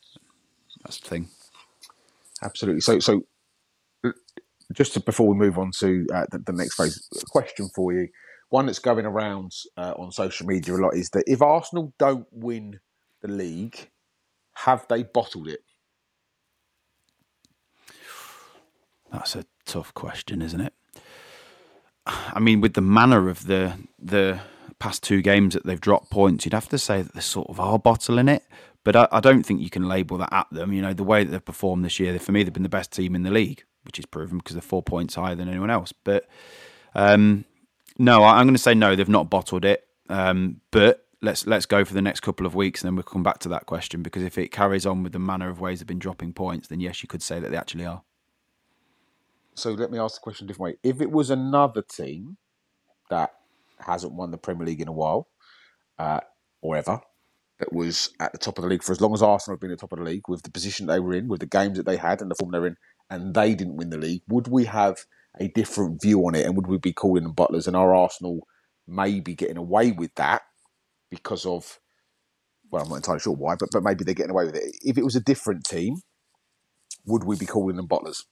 that's 0.84 1.00
the 1.00 1.10
thing. 1.10 1.30
Absolutely. 2.44 2.82
So, 2.82 3.00
so 3.00 3.24
just 4.74 4.94
to, 4.94 5.00
before 5.00 5.28
we 5.28 5.36
move 5.36 5.58
on 5.58 5.72
to 5.80 6.06
uh, 6.14 6.26
the, 6.32 6.38
the, 6.38 6.54
next 6.54 6.76
phase, 6.76 7.10
question 7.32 7.70
for 7.74 7.92
you. 7.94 8.08
One 8.50 8.66
that's 8.66 8.80
going 8.80 9.06
around 9.06 9.52
uh, 9.76 9.94
on 9.98 10.12
social 10.12 10.48
media 10.48 10.76
a 10.76 10.78
lot 10.78 10.96
is 10.96 11.10
that 11.10 11.26
if 11.28 11.42
Arsenal 11.42 11.94
don't 12.00 12.28
win 12.32 12.80
the 13.22 13.28
league, 13.28 13.90
have 14.56 14.86
they 14.90 15.04
bottled 15.04 15.48
it? 15.48 15.60
That's 19.12 19.36
a 19.36 19.46
tough 19.66 19.94
question, 19.94 20.42
isn't 20.42 20.62
it? 20.62 20.74
I 22.06 22.40
mean, 22.40 22.62
with 22.62 22.74
the 22.74 22.82
manner 22.82 23.30
of 23.30 23.48
the 23.48 23.78
the 24.00 24.40
past 24.80 25.04
two 25.04 25.22
games 25.22 25.54
that 25.54 25.66
they've 25.66 25.82
dropped 25.82 26.10
points, 26.10 26.46
you'd 26.46 26.54
have 26.54 26.70
to 26.70 26.78
say 26.78 27.02
that 27.02 27.14
they 27.14 27.22
sort 27.22 27.50
of 27.50 27.60
are 27.60 27.80
bottling 27.80 28.28
it. 28.28 28.44
But 28.84 28.96
I, 28.96 29.08
I, 29.12 29.20
don't 29.20 29.44
think 29.44 29.60
you 29.60 29.70
can 29.70 29.90
label 29.90 30.18
that 30.20 30.32
at 30.32 30.48
them. 30.52 30.72
You 30.72 30.82
know, 30.82 30.94
the 30.94 31.04
way 31.04 31.24
that 31.24 31.32
they've 31.32 31.44
performed 31.44 31.84
this 31.84 32.00
year, 32.00 32.18
for 32.20 32.32
me, 32.32 32.44
they've 32.44 32.54
been 32.54 32.64
the 32.64 32.70
best 32.70 32.94
team 32.94 33.16
in 33.16 33.24
the 33.24 33.32
league, 33.32 33.64
which 33.84 34.00
is 34.00 34.06
proven 34.06 34.38
because 34.38 34.54
they're 34.54 34.62
four 34.62 34.84
points 34.84 35.16
higher 35.16 35.36
than 35.36 35.50
anyone 35.50 35.70
else. 35.70 35.92
But 35.92 36.26
um, 36.96 37.44
no, 37.98 38.24
I'm 38.24 38.46
going 38.46 38.56
to 38.56 38.62
say 38.62 38.74
no, 38.74 38.96
they've 38.96 39.10
not 39.10 39.30
bottled 39.30 39.66
it. 39.66 39.88
Um, 40.10 40.62
but 40.72 41.06
let's 41.22 41.48
let's 41.48 41.66
go 41.66 41.84
for 41.84 41.94
the 41.94 42.02
next 42.02 42.22
couple 42.22 42.46
of 42.46 42.56
weeks, 42.56 42.82
and 42.82 42.88
then 42.88 42.96
we'll 42.96 43.04
come 43.04 43.24
back 43.24 43.40
to 43.40 43.50
that 43.50 43.66
question 43.66 44.04
because 44.04 44.24
if 44.24 44.38
it 44.38 44.52
carries 44.52 44.86
on 44.86 45.04
with 45.04 45.14
the 45.14 45.20
manner 45.20 45.50
of 45.50 45.60
ways 45.60 45.80
they've 45.80 45.88
been 45.88 46.00
dropping 46.00 46.34
points, 46.34 46.68
then 46.68 46.80
yes, 46.80 47.02
you 47.04 47.08
could 47.08 47.22
say 47.22 47.40
that 47.40 47.52
they 47.52 47.58
actually 47.58 47.86
are. 47.86 48.04
So 49.56 49.72
let 49.72 49.92
me 49.92 49.98
ask 49.98 50.16
the 50.16 50.22
question 50.22 50.46
a 50.46 50.48
different 50.48 50.74
way: 50.74 50.90
If 50.90 51.02
it 51.02 51.12
was 51.12 51.30
another 51.30 51.82
team 51.82 52.38
that 53.10 53.34
hasn't 53.80 54.14
won 54.14 54.32
the 54.32 54.38
Premier 54.38 54.66
League 54.66 54.82
in 54.82 54.88
a 54.88 54.94
while, 54.94 55.28
uh, 55.98 56.22
or 56.62 56.78
ever 56.78 57.02
that 57.60 57.74
was 57.74 58.12
at 58.20 58.32
the 58.32 58.38
top 58.38 58.58
of 58.58 58.64
the 58.64 58.70
league 58.70 58.84
for 58.84 58.92
as 58.92 59.02
long 59.02 59.14
as 59.14 59.24
Arsenal 59.24 59.56
have 59.56 59.62
been 59.62 59.72
at 59.72 59.80
the 59.80 59.82
top 59.82 59.94
of 59.94 59.98
the 59.98 60.06
league 60.06 60.28
with 60.28 60.44
the 60.44 60.52
position 60.52 60.86
they 60.86 61.00
were 61.00 61.14
in, 61.14 61.28
with 61.28 61.40
the 61.40 61.48
games 61.48 61.78
that 61.78 61.88
they 61.88 61.98
had 61.98 62.22
and 62.22 62.30
the 62.30 62.36
form 62.36 62.52
they're 62.52 62.68
in, 62.68 62.78
and 63.10 63.34
they 63.34 63.56
didn't 63.56 63.78
win 63.78 63.90
the 63.90 63.98
league, 63.98 64.22
would 64.28 64.48
we 64.48 64.66
have 64.66 65.06
a 65.40 65.48
different 65.50 66.02
view 66.02 66.26
on 66.26 66.36
it 66.36 66.46
and 66.46 66.56
would 66.56 66.68
we 66.68 66.78
be 66.78 66.94
calling 66.94 67.24
them 67.24 67.34
butlers 67.34 67.68
and 67.68 67.76
our 67.76 67.94
Arsenal 67.96 68.40
maybe 68.88 69.36
getting 69.36 69.58
away 69.58 69.92
with 69.92 70.14
that 70.16 70.44
because 71.10 71.46
of 71.46 71.80
well, 72.72 72.84
I'm 72.84 72.90
not 72.90 72.96
entirely 72.98 73.20
sure 73.20 73.34
why, 73.34 73.56
but 73.56 73.70
but 73.72 73.84
maybe 73.84 74.04
they're 74.04 74.14
getting 74.14 74.32
away 74.32 74.46
with 74.46 74.56
it. 74.56 74.76
If 74.82 74.98
it 74.98 75.04
was 75.04 75.16
a 75.16 75.22
different 75.22 75.64
team, 75.64 75.98
would 77.06 77.24
we 77.24 77.38
be 77.38 77.46
calling 77.46 77.78
them 77.78 77.88
butlers? 77.88 78.26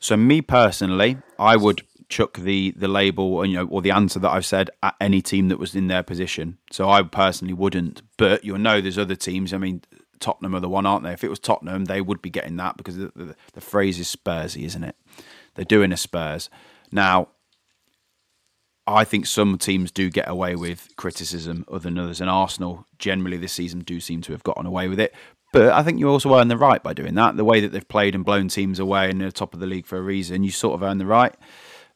So 0.00 0.16
me 0.16 0.42
personally, 0.42 1.18
I 1.38 1.56
would 1.56 1.82
chuck 2.08 2.38
the 2.38 2.72
the 2.76 2.88
label 2.88 3.44
you 3.44 3.54
know 3.54 3.66
or 3.66 3.82
the 3.82 3.90
answer 3.90 4.18
that 4.18 4.30
I've 4.30 4.46
said 4.46 4.70
at 4.82 4.94
any 5.00 5.20
team 5.20 5.48
that 5.48 5.58
was 5.58 5.74
in 5.74 5.88
their 5.88 6.02
position. 6.02 6.58
So 6.72 6.88
I 6.88 7.02
personally 7.02 7.54
wouldn't, 7.54 8.02
but 8.16 8.44
you'll 8.44 8.58
know 8.58 8.80
there's 8.80 8.98
other 8.98 9.16
teams. 9.16 9.52
I 9.52 9.58
mean, 9.58 9.82
Tottenham 10.20 10.54
are 10.54 10.60
the 10.60 10.68
one, 10.68 10.86
aren't 10.86 11.04
they? 11.04 11.12
If 11.12 11.24
it 11.24 11.30
was 11.30 11.38
Tottenham, 11.38 11.86
they 11.86 12.00
would 12.00 12.22
be 12.22 12.30
getting 12.30 12.56
that 12.56 12.76
because 12.76 12.96
the, 12.96 13.12
the, 13.14 13.36
the 13.52 13.60
phrase 13.60 13.98
is 13.98 14.14
Spursy, 14.14 14.64
isn't 14.64 14.84
it? 14.84 14.96
They're 15.54 15.64
doing 15.64 15.92
a 15.92 15.96
Spurs 15.96 16.50
now. 16.92 17.28
I 18.86 19.04
think 19.04 19.26
some 19.26 19.58
teams 19.58 19.90
do 19.90 20.08
get 20.08 20.30
away 20.30 20.56
with 20.56 20.88
criticism 20.96 21.66
other 21.68 21.80
than 21.80 21.98
others, 21.98 22.22
and 22.22 22.30
Arsenal 22.30 22.86
generally 22.98 23.36
this 23.36 23.52
season 23.52 23.80
do 23.80 24.00
seem 24.00 24.22
to 24.22 24.32
have 24.32 24.42
gotten 24.42 24.64
away 24.64 24.88
with 24.88 24.98
it. 24.98 25.14
But 25.52 25.72
I 25.72 25.82
think 25.82 25.98
you 25.98 26.08
also 26.08 26.34
earn 26.34 26.48
the 26.48 26.56
right 26.56 26.82
by 26.82 26.92
doing 26.92 27.14
that. 27.14 27.36
The 27.36 27.44
way 27.44 27.60
that 27.60 27.72
they've 27.72 27.86
played 27.86 28.14
and 28.14 28.24
blown 28.24 28.48
teams 28.48 28.78
away 28.78 29.10
and 29.10 29.20
they're 29.20 29.30
top 29.30 29.54
of 29.54 29.60
the 29.60 29.66
league 29.66 29.86
for 29.86 29.98
a 29.98 30.02
reason, 30.02 30.42
you 30.42 30.50
sort 30.50 30.74
of 30.74 30.82
earn 30.82 30.98
the 30.98 31.06
right. 31.06 31.34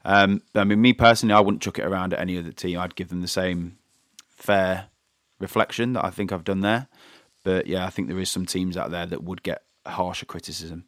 Um, 0.05 0.43
I 0.55 0.65
mean, 0.65 0.81
me 0.81 0.93
personally, 0.93 1.35
I 1.35 1.41
wouldn't 1.41 1.63
chuck 1.63 1.79
it 1.79 1.85
around 1.85 2.13
at 2.13 2.21
any 2.21 2.39
other 2.39 2.53
team. 2.53 2.79
I'd 2.79 2.95
give 2.95 3.09
them 3.09 3.21
the 3.21 3.29
same 3.29 3.79
fair 4.29 4.89
reflection 5.39 5.93
that 5.93 6.05
I 6.05 6.11
think 6.11 6.33
I've 6.33 6.45
done 6.45 6.61
there. 6.61 6.89
But 7.45 7.67
yeah, 7.67 7.87
I 7.87 7.91
think 7.91 8.09
there 8.09 8.19
is 8.19 8.31
some 8.31 8.47
teams 8.47 8.77
out 8.77 8.91
there 8.91 9.07
that 9.07 9.25
would 9.25 9.43
get 9.43 9.63
harsher 9.87 10.27
criticism. 10.27 10.85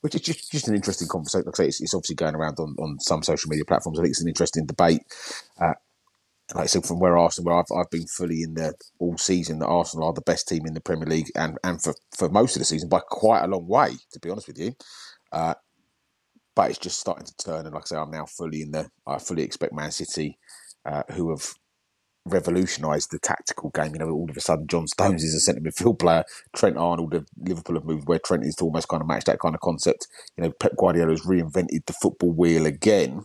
Which 0.00 0.14
is 0.14 0.20
just, 0.20 0.52
just 0.52 0.68
an 0.68 0.76
interesting 0.76 1.08
conversation. 1.08 1.46
Like 1.46 1.58
I 1.58 1.64
say, 1.64 1.68
it's, 1.68 1.80
it's 1.80 1.94
obviously 1.94 2.14
going 2.14 2.36
around 2.36 2.60
on, 2.60 2.76
on 2.78 3.00
some 3.00 3.22
social 3.22 3.50
media 3.50 3.64
platforms. 3.64 3.98
I 3.98 4.02
think 4.02 4.12
it's 4.12 4.22
an 4.22 4.28
interesting 4.28 4.66
debate. 4.66 5.02
Uh, 5.60 5.74
like 6.54 6.64
I 6.64 6.66
said, 6.66 6.86
from 6.86 7.00
where 7.00 7.18
Arsenal, 7.18 7.50
where 7.50 7.58
I've, 7.58 7.76
I've 7.76 7.90
been 7.90 8.06
fully 8.06 8.42
in 8.42 8.54
there 8.54 8.74
all 9.00 9.18
season, 9.18 9.58
that 9.58 9.66
Arsenal 9.66 10.06
are 10.06 10.12
the 10.12 10.20
best 10.22 10.48
team 10.48 10.66
in 10.66 10.74
the 10.74 10.80
Premier 10.80 11.06
League 11.06 11.30
and, 11.34 11.58
and 11.64 11.82
for, 11.82 11.94
for 12.16 12.28
most 12.28 12.54
of 12.54 12.60
the 12.60 12.64
season 12.64 12.88
by 12.88 13.00
quite 13.00 13.42
a 13.42 13.48
long 13.48 13.66
way, 13.66 13.90
to 14.12 14.20
be 14.20 14.30
honest 14.30 14.46
with 14.46 14.58
you. 14.58 14.74
Uh, 15.32 15.54
but 16.54 16.70
it's 16.70 16.78
just 16.78 17.00
starting 17.00 17.26
to 17.26 17.36
turn. 17.36 17.66
And 17.66 17.74
like 17.74 17.82
I 17.82 17.86
say, 17.86 17.96
I'm 17.96 18.10
now 18.10 18.26
fully 18.26 18.62
in 18.62 18.70
the, 18.70 18.88
I 19.06 19.18
fully 19.18 19.42
expect 19.42 19.74
Man 19.74 19.90
City, 19.90 20.38
uh, 20.86 21.02
who 21.12 21.30
have 21.30 21.54
revolutionised 22.28 23.10
the 23.10 23.18
tactical 23.18 23.70
game. 23.70 23.92
You 23.92 24.00
know, 24.00 24.10
all 24.10 24.30
of 24.30 24.36
a 24.36 24.40
sudden, 24.40 24.66
John 24.66 24.86
Stones 24.86 25.24
is 25.24 25.34
a 25.34 25.40
centre 25.40 25.60
midfield 25.60 25.98
player. 25.98 26.24
Trent 26.54 26.76
Arnold 26.76 27.14
of 27.14 27.28
Liverpool 27.36 27.76
have 27.76 27.84
moved 27.84 28.08
where 28.08 28.18
Trent 28.18 28.44
is 28.44 28.54
to 28.56 28.64
almost 28.64 28.88
kind 28.88 29.00
of 29.00 29.08
match 29.08 29.24
that 29.24 29.40
kind 29.40 29.54
of 29.54 29.60
concept. 29.60 30.06
You 30.36 30.44
know, 30.44 30.52
Pep 30.52 30.72
Guardiola 30.76 31.10
has 31.10 31.26
reinvented 31.26 31.86
the 31.86 31.92
football 31.92 32.32
wheel 32.32 32.66
again. 32.66 33.24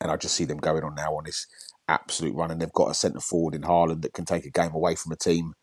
And 0.00 0.10
I 0.10 0.16
just 0.16 0.34
see 0.34 0.44
them 0.44 0.58
going 0.58 0.82
on 0.82 0.94
now 0.94 1.14
on 1.16 1.24
this 1.24 1.46
absolute 1.88 2.34
run. 2.34 2.50
And 2.50 2.60
they've 2.60 2.72
got 2.72 2.90
a 2.90 2.94
centre 2.94 3.20
forward 3.20 3.54
in 3.54 3.62
Haaland 3.62 4.02
that 4.02 4.14
can 4.14 4.24
take 4.24 4.46
a 4.46 4.50
game 4.50 4.72
away 4.72 4.94
from 4.94 5.12
a 5.12 5.16
team 5.16 5.54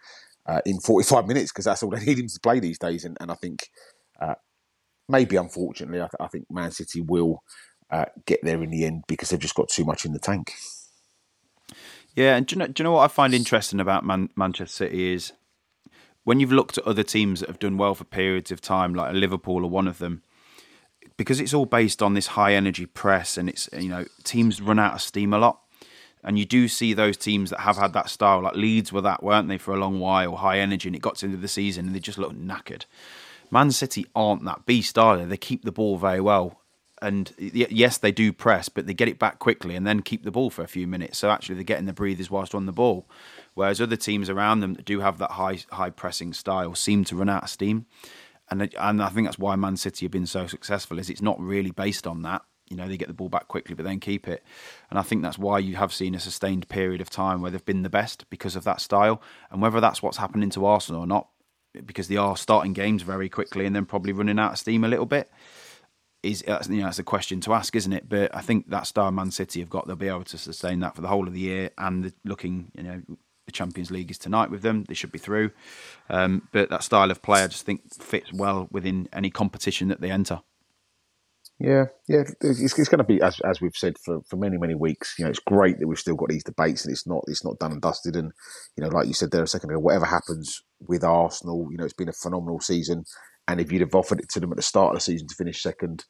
uh, 0.46 0.62
in 0.66 0.80
45 0.80 1.26
minutes 1.26 1.52
because 1.52 1.66
that's 1.66 1.84
all 1.84 1.90
they 1.90 2.00
need 2.06 2.20
him 2.20 2.28
to 2.28 2.40
play 2.40 2.60
these 2.60 2.78
days. 2.80 3.04
And, 3.04 3.18
and 3.20 3.32
I 3.32 3.36
think 3.36 3.70
uh, 4.22 4.36
maybe 5.10 5.36
unfortunately, 5.36 6.00
I, 6.00 6.06
th- 6.06 6.16
I, 6.20 6.28
think 6.28 6.46
Man 6.50 6.72
City 6.72 7.02
will 7.02 7.44
uh, 7.90 8.06
get 8.26 8.40
there 8.44 8.62
in 8.64 8.70
the 8.70 8.86
end 8.86 9.04
because 9.08 9.30
they've 9.30 9.40
just 9.40 9.56
got 9.56 9.70
too 9.70 9.86
much 9.86 10.06
in 10.06 10.14
the 10.14 10.20
tank. 10.20 10.54
Yeah, 12.18 12.36
and 12.36 12.48
do 12.48 12.56
you 12.56 12.60
know, 12.60 12.66
do 12.66 12.82
you 12.82 12.84
know 12.84 12.94
what 12.94 13.04
I 13.04 13.10
find 13.10 13.32
interesting 13.32 13.80
about 13.80 14.04
Man- 14.04 14.32
Manchester 14.36 14.86
City 14.88 15.14
is 15.14 15.34
when 16.24 16.40
you've 16.40 16.52
looked 16.52 16.80
at 16.80 16.88
other 16.88 17.04
teams 17.04 17.42
that 17.42 17.48
have 17.48 17.60
done 17.60 17.78
well 17.78 17.94
for 17.94 18.06
periods 18.06 18.52
of 18.52 18.60
time, 18.60 18.96
like 18.96 19.14
Liverpool 19.14 19.64
or 19.64 19.70
one 19.70 19.88
of 19.88 20.00
them, 20.00 20.24
because 21.16 21.40
it's 21.40 21.54
all 21.54 21.68
based 21.68 22.02
on 22.02 22.16
this 22.16 22.28
high 22.28 22.56
energy 22.56 22.88
press 22.88 23.38
and 23.38 23.48
it's 23.48 23.70
you 23.72 23.88
know 23.88 24.06
teams 24.24 24.60
run 24.60 24.80
out 24.80 24.96
of 24.96 25.02
steam 25.02 25.32
a 25.32 25.38
lot. 25.38 25.60
And 26.24 26.40
you 26.40 26.46
do 26.46 26.68
see 26.68 26.96
those 26.96 27.18
teams 27.18 27.52
that 27.52 27.60
have 27.60 27.78
had 27.78 27.94
that 27.94 28.10
style, 28.10 28.42
like 28.42 28.56
Leeds 28.56 28.92
were 28.92 29.02
that, 29.02 29.22
weren't 29.22 29.48
they, 29.48 29.60
for 29.60 29.76
a 29.76 29.80
long 29.80 30.00
while, 30.00 30.38
high 30.38 30.58
energy, 30.58 30.90
and 30.90 30.96
it 30.96 31.04
got 31.04 31.18
to 31.18 31.22
the 31.22 31.28
end 31.28 31.36
of 31.36 31.42
the 31.42 31.48
season 31.48 31.86
and 31.86 31.96
they 31.96 32.00
just 32.00 32.18
looked 32.18 32.36
knackered. 32.36 32.86
Man 33.52 33.70
City 33.70 34.08
aren't 34.16 34.44
that 34.46 34.66
beast, 34.66 34.98
are 34.98 35.18
they? 35.18 35.26
They 35.26 35.38
keep 35.38 35.64
the 35.64 35.72
ball 35.72 36.00
very 36.00 36.20
well. 36.20 36.64
And 37.00 37.32
yes, 37.38 37.98
they 38.00 38.12
do 38.12 38.34
press, 38.34 38.70
but 38.70 38.88
they 38.88 38.94
get 38.94 39.08
it 39.08 39.20
back 39.20 39.38
quickly 39.38 39.76
and 39.76 39.86
then 39.86 40.02
keep 40.02 40.24
the 40.24 40.32
ball 40.32 40.50
for 40.50 40.64
a 40.64 40.68
few 40.68 40.88
minutes. 40.88 41.20
So 41.20 41.30
actually, 41.30 41.56
they're 41.56 41.64
getting 41.64 41.86
the 41.86 41.94
breathers 41.94 42.32
whilst 42.32 42.56
on 42.56 42.66
the 42.66 42.72
ball. 42.72 43.08
Whereas 43.54 43.80
other 43.80 43.96
teams 43.96 44.30
around 44.30 44.62
them 44.62 44.74
that 44.74 44.86
do 44.86 45.00
have 45.02 45.20
that 45.20 45.32
high 45.32 45.60
high 45.72 45.92
pressing 45.92 46.34
style 46.34 46.74
seem 46.74 47.04
to 47.06 47.16
run 47.16 47.30
out 47.30 47.44
of 47.44 47.50
steam. 47.50 47.86
And 48.50 48.74
and 48.80 49.04
I 49.04 49.10
think 49.10 49.28
that's 49.28 49.38
why 49.38 49.56
Man 49.56 49.78
City 49.78 50.06
have 50.06 50.12
been 50.12 50.26
so 50.26 50.48
successful. 50.48 50.98
Is 50.98 51.10
it's 51.10 51.22
not 51.22 51.40
really 51.40 51.72
based 51.72 52.08
on 52.08 52.24
that. 52.24 52.42
You 52.70 52.76
know, 52.76 52.88
they 52.88 52.98
get 52.98 53.08
the 53.08 53.14
ball 53.14 53.30
back 53.30 53.48
quickly, 53.48 53.76
but 53.76 53.86
then 53.86 54.00
keep 54.00 54.28
it. 54.28 54.44
And 54.90 55.00
I 55.00 55.02
think 55.02 55.22
that's 55.22 55.38
why 55.38 55.60
you 55.60 55.76
have 55.76 55.94
seen 55.94 56.16
a 56.16 56.20
sustained 56.20 56.68
period 56.68 57.00
of 57.00 57.10
time 57.10 57.42
where 57.42 57.52
they've 57.52 57.64
been 57.64 57.84
the 57.84 57.90
best 57.90 58.30
because 58.30 58.56
of 58.56 58.64
that 58.66 58.82
style. 58.82 59.22
And 59.52 59.62
whether 59.62 59.80
that's 59.80 60.02
what's 60.02 60.18
happening 60.18 60.50
to 60.52 60.66
Arsenal 60.66 61.02
or 61.02 61.08
not, 61.08 61.30
because 61.86 62.08
they 62.08 62.18
are 62.18 62.36
starting 62.36 62.74
games 62.74 63.04
very 63.04 63.30
quickly 63.30 63.66
and 63.66 63.76
then 63.76 63.86
probably 63.86 64.12
running 64.12 64.40
out 64.40 64.54
of 64.54 64.58
steam 64.58 64.84
a 64.84 64.88
little 64.88 65.06
bit. 65.06 65.30
Is 66.32 66.44
you 66.70 66.78
know 66.78 66.86
that's 66.86 67.00
a 67.00 67.04
question 67.04 67.42
to 67.42 67.54
ask, 67.54 67.76
isn't 67.76 67.94
it? 67.94 68.10
But 68.10 68.36
I 68.36 68.42
think 68.42 68.70
that 68.70 68.88
star 68.88 69.12
Man 69.12 69.32
City 69.32 69.60
have 69.60 69.70
got 69.70 69.88
they'll 69.88 69.96
be 69.96 70.08
able 70.08 70.24
to 70.26 70.38
sustain 70.38 70.80
that 70.82 70.96
for 70.96 71.02
the 71.02 71.08
whole 71.08 71.28
of 71.28 71.34
the 71.34 71.40
year. 71.40 71.72
And 71.78 72.12
looking, 72.26 72.72
you 72.76 72.84
know, 72.84 73.02
the 73.46 73.52
Champions 73.52 73.92
League 73.92 74.12
is 74.12 74.18
tonight 74.18 74.52
with 74.52 74.62
them; 74.62 74.84
they 74.88 74.94
should 74.94 75.12
be 75.12 75.20
through. 75.20 75.52
Um, 76.10 76.48
but 76.52 76.70
that 76.70 76.84
style 76.84 77.12
of 77.12 77.22
play, 77.22 77.44
I 77.44 77.48
just 77.48 77.66
think, 77.66 77.94
fits 77.94 78.32
well 78.34 78.68
within 78.72 79.08
any 79.14 79.30
competition 79.30 79.88
that 79.88 80.02
they 80.02 80.12
enter. 80.12 80.42
Yeah, 81.60 81.86
yeah, 82.08 82.24
it's, 82.42 82.62
it's 82.78 82.90
going 82.90 83.00
to 83.00 83.04
be 83.04 83.20
as 83.20 83.40
as 83.40 83.60
we've 83.60 83.76
said 83.76 83.98
for, 83.98 84.22
for 84.30 84.36
many 84.36 84.58
many 84.58 84.76
weeks. 84.76 85.16
You 85.18 85.26
know, 85.26 85.32
it's 85.32 85.40
great 85.40 85.80
that 85.80 85.88
we've 85.88 85.98
still 85.98 86.16
got 86.16 86.30
these 86.30 86.44
debates 86.44 86.86
and 86.86 86.92
it's 86.92 87.08
not 87.08 87.24
it's 87.28 87.44
not 87.44 87.58
done 87.58 87.72
and 87.72 87.82
dusted. 87.82 88.16
And 88.16 88.32
you 88.76 88.84
know, 88.84 88.90
like 88.90 89.08
you 89.08 89.14
said 89.14 89.32
there 89.32 89.44
a 89.44 89.48
second 89.48 89.72
ago, 89.72 89.80
whatever 89.80 90.06
happens 90.06 90.62
with 90.88 91.04
Arsenal, 91.04 91.68
you 91.72 91.78
know, 91.78 91.86
it's 91.86 91.94
been 91.94 92.10
a 92.10 92.14
phenomenal 92.14 92.60
season. 92.60 93.06
And 93.48 93.60
if 93.60 93.72
you'd 93.72 93.82
have 93.82 93.96
offered 93.96 94.20
it 94.20 94.30
to 94.30 94.40
them 94.40 94.52
at 94.52 94.58
the 94.58 94.62
start 94.62 94.90
of 94.90 94.98
the 94.98 95.02
season 95.02 95.28
to 95.28 95.36
finish 95.36 95.64
second, 95.64 96.06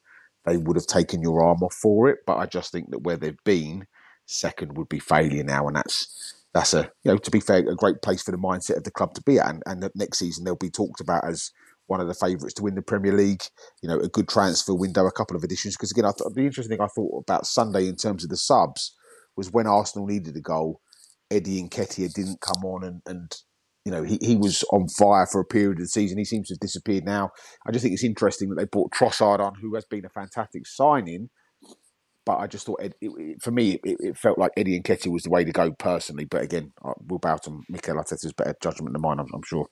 they 0.48 0.56
would 0.56 0.76
have 0.76 0.86
taken 0.86 1.22
your 1.22 1.42
arm 1.42 1.62
off 1.62 1.74
for 1.74 2.08
it. 2.08 2.18
But 2.26 2.38
I 2.38 2.46
just 2.46 2.72
think 2.72 2.90
that 2.90 3.00
where 3.00 3.16
they've 3.16 3.44
been, 3.44 3.86
second 4.26 4.76
would 4.76 4.88
be 4.88 4.98
failure 4.98 5.44
now, 5.44 5.66
and 5.66 5.76
that's 5.76 6.34
that's 6.54 6.74
a 6.74 6.90
you 7.04 7.12
know 7.12 7.18
to 7.18 7.30
be 7.30 7.40
fair 7.40 7.58
a 7.58 7.76
great 7.76 8.02
place 8.02 8.22
for 8.22 8.30
the 8.30 8.38
mindset 8.38 8.76
of 8.76 8.84
the 8.84 8.90
club 8.90 9.14
to 9.14 9.22
be 9.22 9.38
at. 9.38 9.48
And, 9.48 9.62
and 9.66 9.90
next 9.94 10.18
season 10.18 10.44
they'll 10.44 10.56
be 10.56 10.70
talked 10.70 11.00
about 11.00 11.26
as 11.26 11.50
one 11.86 12.00
of 12.00 12.08
the 12.08 12.14
favourites 12.14 12.54
to 12.54 12.62
win 12.62 12.74
the 12.74 12.82
Premier 12.82 13.12
League. 13.12 13.42
You 13.82 13.88
know, 13.88 13.98
a 13.98 14.08
good 14.08 14.28
transfer 14.28 14.74
window, 14.74 15.06
a 15.06 15.12
couple 15.12 15.36
of 15.36 15.44
additions. 15.44 15.76
Because 15.76 15.90
again, 15.90 16.04
I 16.04 16.12
thought 16.12 16.34
the 16.34 16.46
interesting 16.46 16.76
thing 16.76 16.84
I 16.84 16.88
thought 16.88 17.24
about 17.26 17.46
Sunday 17.46 17.88
in 17.88 17.96
terms 17.96 18.24
of 18.24 18.30
the 18.30 18.36
subs 18.36 18.94
was 19.36 19.52
when 19.52 19.66
Arsenal 19.66 20.06
needed 20.06 20.36
a 20.36 20.40
goal, 20.40 20.80
Eddie 21.30 21.60
and 21.60 21.70
Nketiah 21.70 22.12
didn't 22.12 22.40
come 22.40 22.64
on, 22.64 22.82
and, 22.82 23.02
and 23.06 23.32
you 23.88 23.94
know 23.94 24.02
he, 24.02 24.18
he 24.20 24.36
was 24.36 24.62
on 24.70 24.86
fire 24.86 25.26
for 25.26 25.40
a 25.40 25.46
period 25.46 25.78
of 25.78 25.84
the 25.84 25.88
season. 25.88 26.18
He 26.18 26.26
seems 26.26 26.48
to 26.48 26.54
have 26.54 26.60
disappeared 26.60 27.06
now. 27.06 27.30
I 27.66 27.72
just 27.72 27.82
think 27.82 27.94
it's 27.94 28.04
interesting 28.04 28.50
that 28.50 28.56
they 28.56 28.66
brought 28.66 28.92
Trossard 28.92 29.40
on, 29.40 29.54
who 29.54 29.74
has 29.76 29.86
been 29.86 30.04
a 30.04 30.10
fantastic 30.10 30.66
signing. 30.66 31.30
But 32.26 32.36
I 32.40 32.46
just 32.46 32.66
thought, 32.66 32.82
it, 32.82 32.92
it, 33.00 33.40
for 33.40 33.50
me, 33.50 33.80
it, 33.82 33.96
it, 34.00 34.18
felt 34.18 34.36
like 34.36 34.52
Eddie 34.54 34.78
Nketiah 34.78 35.10
was 35.10 35.22
the 35.22 35.30
way 35.30 35.44
to 35.44 35.52
go 35.52 35.70
personally. 35.72 36.26
But 36.26 36.42
again, 36.42 36.72
uh, 36.84 36.92
we'll 37.06 37.18
bow 37.18 37.38
to 37.38 37.62
Mikel 37.70 37.96
Arteta's 37.96 38.34
better 38.34 38.54
judgment 38.60 38.92
than 38.92 39.00
mine, 39.00 39.18
I'm, 39.18 39.28
I'm 39.32 39.42
sure 39.42 39.64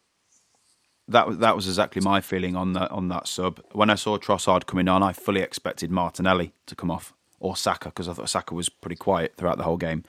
that 1.08 1.38
that 1.40 1.54
was 1.54 1.68
exactly 1.68 2.02
my 2.02 2.20
feeling 2.20 2.56
on 2.56 2.72
that 2.72 2.90
on 2.90 3.08
that 3.08 3.28
sub. 3.28 3.60
When 3.72 3.90
I 3.90 3.94
saw 3.94 4.16
Trossard 4.16 4.64
coming 4.64 4.88
on, 4.88 5.02
I 5.02 5.12
fully 5.12 5.42
expected 5.42 5.90
Martinelli 5.90 6.54
to 6.64 6.74
come 6.74 6.90
off 6.90 7.12
or 7.38 7.56
Saka 7.56 7.90
because 7.90 8.08
I 8.08 8.14
thought 8.14 8.30
Saka 8.30 8.54
was 8.54 8.70
pretty 8.70 8.96
quiet 8.96 9.34
throughout 9.36 9.58
the 9.58 9.64
whole 9.64 9.76
game. 9.76 10.02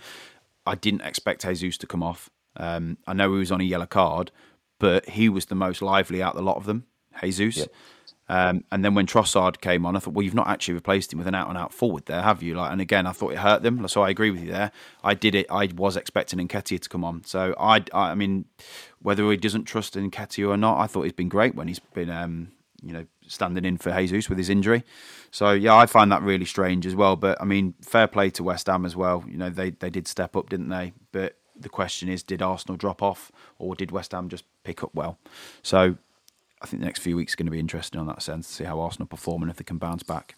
I 0.66 0.76
didn't 0.76 1.01
expect 1.01 1.45
Jesus 1.45 1.78
to 1.80 1.88
come 1.88 2.01
off. 2.01 2.30
Um, 2.58 2.97
I 3.08 3.14
know 3.14 3.32
he 3.34 3.39
was 3.39 3.51
on 3.51 3.62
a 3.62 3.66
yellow 3.66 3.86
card, 3.86 4.32
but 4.80 5.08
he 5.10 5.30
was 5.30 5.45
the 5.45 5.55
most 5.55 5.82
lively 5.82 6.22
out 6.22 6.34
of 6.34 6.38
the 6.38 6.43
lot 6.43 6.58
of 6.58 6.66
them, 6.66 6.86
Jesus. 7.22 7.58
Yep. 7.58 7.72
Um, 8.30 8.66
and 8.72 8.84
then 8.84 8.93
when 8.93 9.05
Trossard 9.05 9.62
came 9.62 9.86
on, 9.86 9.95
I 9.95 9.99
thought, 9.99 10.14
well, 10.14 10.24
you've 10.24 10.34
not 10.34 10.49
actually 10.49 10.74
replaced 10.74 11.14
him 11.14 11.20
with 11.20 11.28
an 11.28 11.36
out 11.36 11.47
and 11.47 11.58
out 11.58 11.74
forward 11.74 12.05
there, 12.08 12.22
have 12.22 12.43
you? 12.43 12.55
Like, 12.55 12.72
and 12.72 12.82
again, 12.82 13.08
I 13.08 13.14
thought 13.14 13.32
it 13.32 13.38
hurt 13.38 13.64
them. 13.64 13.88
So 13.88 14.01
I 14.01 14.10
agree 14.10 14.32
with 14.32 14.41
you 14.41 14.51
there. 14.51 14.72
I 15.03 15.14
did 15.14 15.34
it. 15.34 15.45
I 15.49 15.70
was 15.76 15.95
expecting 15.95 16.45
Nketiah 16.45 16.82
to 16.82 16.89
come 16.89 17.05
on. 17.05 17.24
So 17.24 17.55
I, 17.58 17.84
I, 17.93 18.16
mean, 18.16 18.45
whether 19.01 19.30
he 19.32 19.38
doesn't 19.38 19.64
trust 19.64 19.95
Nketiah 19.95 20.49
or 20.49 20.58
not, 20.58 20.80
I 20.80 20.88
thought 20.88 21.03
he's 21.03 21.14
been 21.14 21.30
great 21.30 21.55
when 21.55 21.70
he's 21.70 21.80
been, 21.80 22.10
um, 22.10 22.49
you 22.84 22.91
know, 22.91 23.05
standing 23.28 23.64
in 23.64 23.78
for 23.78 23.91
Jesus 23.91 24.28
with 24.28 24.38
his 24.38 24.49
injury. 24.49 24.84
So 25.32 25.51
yeah, 25.51 25.76
I 25.76 25.86
find 25.86 26.12
that 26.12 26.22
really 26.22 26.45
strange 26.45 26.86
as 26.86 26.95
well. 26.95 27.16
But 27.16 27.41
I 27.41 27.45
mean, 27.45 27.76
fair 27.82 28.08
play 28.08 28.30
to 28.32 28.43
West 28.43 28.68
Ham 28.68 28.86
as 28.86 28.95
well. 28.95 29.24
You 29.28 29.38
know, 29.38 29.49
they 29.49 29.72
they 29.72 29.89
did 29.89 30.08
step 30.08 30.36
up, 30.36 30.49
didn't 30.49 30.70
they? 30.70 30.93
But 31.12 31.38
the 31.60 31.70
question 31.70 32.10
is, 32.10 32.24
did 32.24 32.41
Arsenal 32.41 32.78
drop 32.78 33.01
off, 33.01 33.32
or 33.60 33.76
did 33.76 33.91
West 33.91 34.12
Ham 34.12 34.30
just 34.30 34.43
pick 34.64 34.84
up 34.84 34.93
well? 34.93 35.18
So 35.64 35.97
I 36.62 36.66
think 36.66 36.82
the 36.82 36.86
next 36.86 36.99
few 36.99 37.16
weeks 37.16 37.34
are 37.34 37.38
going 37.38 37.45
to 37.47 37.51
be 37.51 37.60
interesting 37.60 37.99
on 37.99 38.08
that 38.08 38.22
sense 38.22 38.47
to 38.47 38.53
see 38.53 38.64
how 38.64 38.80
Arsenal 38.80 39.08
perform 39.08 39.43
and 39.43 39.51
if 39.51 39.58
they 39.58 39.64
can 39.64 39.78
bounce 39.78 40.03
back. 40.03 40.36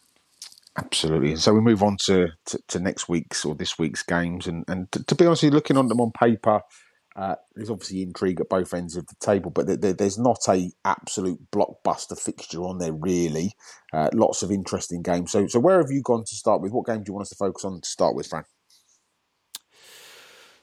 Absolutely. 0.77 1.35
So 1.35 1.53
we 1.53 1.61
move 1.61 1.83
on 1.83 1.97
to, 2.05 2.29
to, 2.45 2.59
to, 2.69 2.79
next 2.79 3.09
week's 3.09 3.43
or 3.43 3.55
this 3.55 3.77
week's 3.77 4.03
games, 4.03 4.47
and 4.47 4.63
and 4.67 4.91
to, 4.91 5.03
to 5.03 5.15
be 5.15 5.25
honest, 5.25 5.43
looking 5.43 5.77
on 5.77 5.87
them 5.87 5.99
on 5.99 6.11
paper, 6.11 6.61
uh, 7.15 7.35
there's 7.55 7.69
obviously 7.69 8.01
intrigue 8.01 8.39
at 8.39 8.49
both 8.49 8.73
ends 8.73 8.95
of 8.95 9.05
the 9.07 9.15
table, 9.19 9.51
but 9.51 9.81
there, 9.81 9.93
there's 9.93 10.17
not 10.17 10.39
a 10.47 10.71
absolute 10.85 11.39
blockbuster 11.51 12.17
fixture 12.17 12.63
on 12.63 12.77
there 12.77 12.93
really. 12.93 13.51
Uh, 13.91 14.09
lots 14.13 14.43
of 14.43 14.51
interesting 14.51 15.01
games. 15.01 15.31
So 15.31 15.47
so 15.47 15.59
where 15.59 15.79
have 15.79 15.91
you 15.91 16.01
gone 16.01 16.23
to 16.23 16.35
start 16.35 16.61
with? 16.61 16.71
What 16.71 16.85
game 16.85 16.99
do 16.99 17.09
you 17.09 17.13
want 17.13 17.23
us 17.23 17.29
to 17.29 17.35
focus 17.35 17.65
on 17.65 17.81
to 17.81 17.89
start 17.89 18.15
with, 18.15 18.27
Fran? 18.27 18.43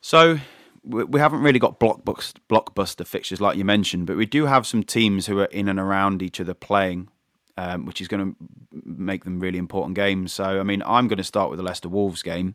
So 0.06 0.38
we 0.84 1.18
haven't 1.18 1.40
really 1.40 1.58
got 1.58 1.80
blockbuster, 1.80 3.04
fixtures 3.04 3.40
like 3.40 3.56
you 3.56 3.64
mentioned, 3.64 4.06
but 4.06 4.16
we 4.16 4.24
do 4.24 4.46
have 4.46 4.64
some 4.64 4.84
teams 4.84 5.26
who 5.26 5.40
are 5.40 5.46
in 5.46 5.68
and 5.68 5.80
around 5.80 6.22
each 6.22 6.40
other 6.40 6.54
playing, 6.54 7.08
um, 7.56 7.86
which 7.86 8.00
is 8.00 8.06
going 8.06 8.24
to 8.24 8.36
make 8.84 9.24
them 9.24 9.40
really 9.40 9.58
important 9.58 9.96
games. 9.96 10.32
So, 10.32 10.60
I 10.60 10.62
mean, 10.62 10.80
I'm 10.86 11.08
going 11.08 11.16
to 11.16 11.24
start 11.24 11.50
with 11.50 11.56
the 11.56 11.64
Leicester 11.64 11.88
Wolves 11.88 12.22
game, 12.22 12.54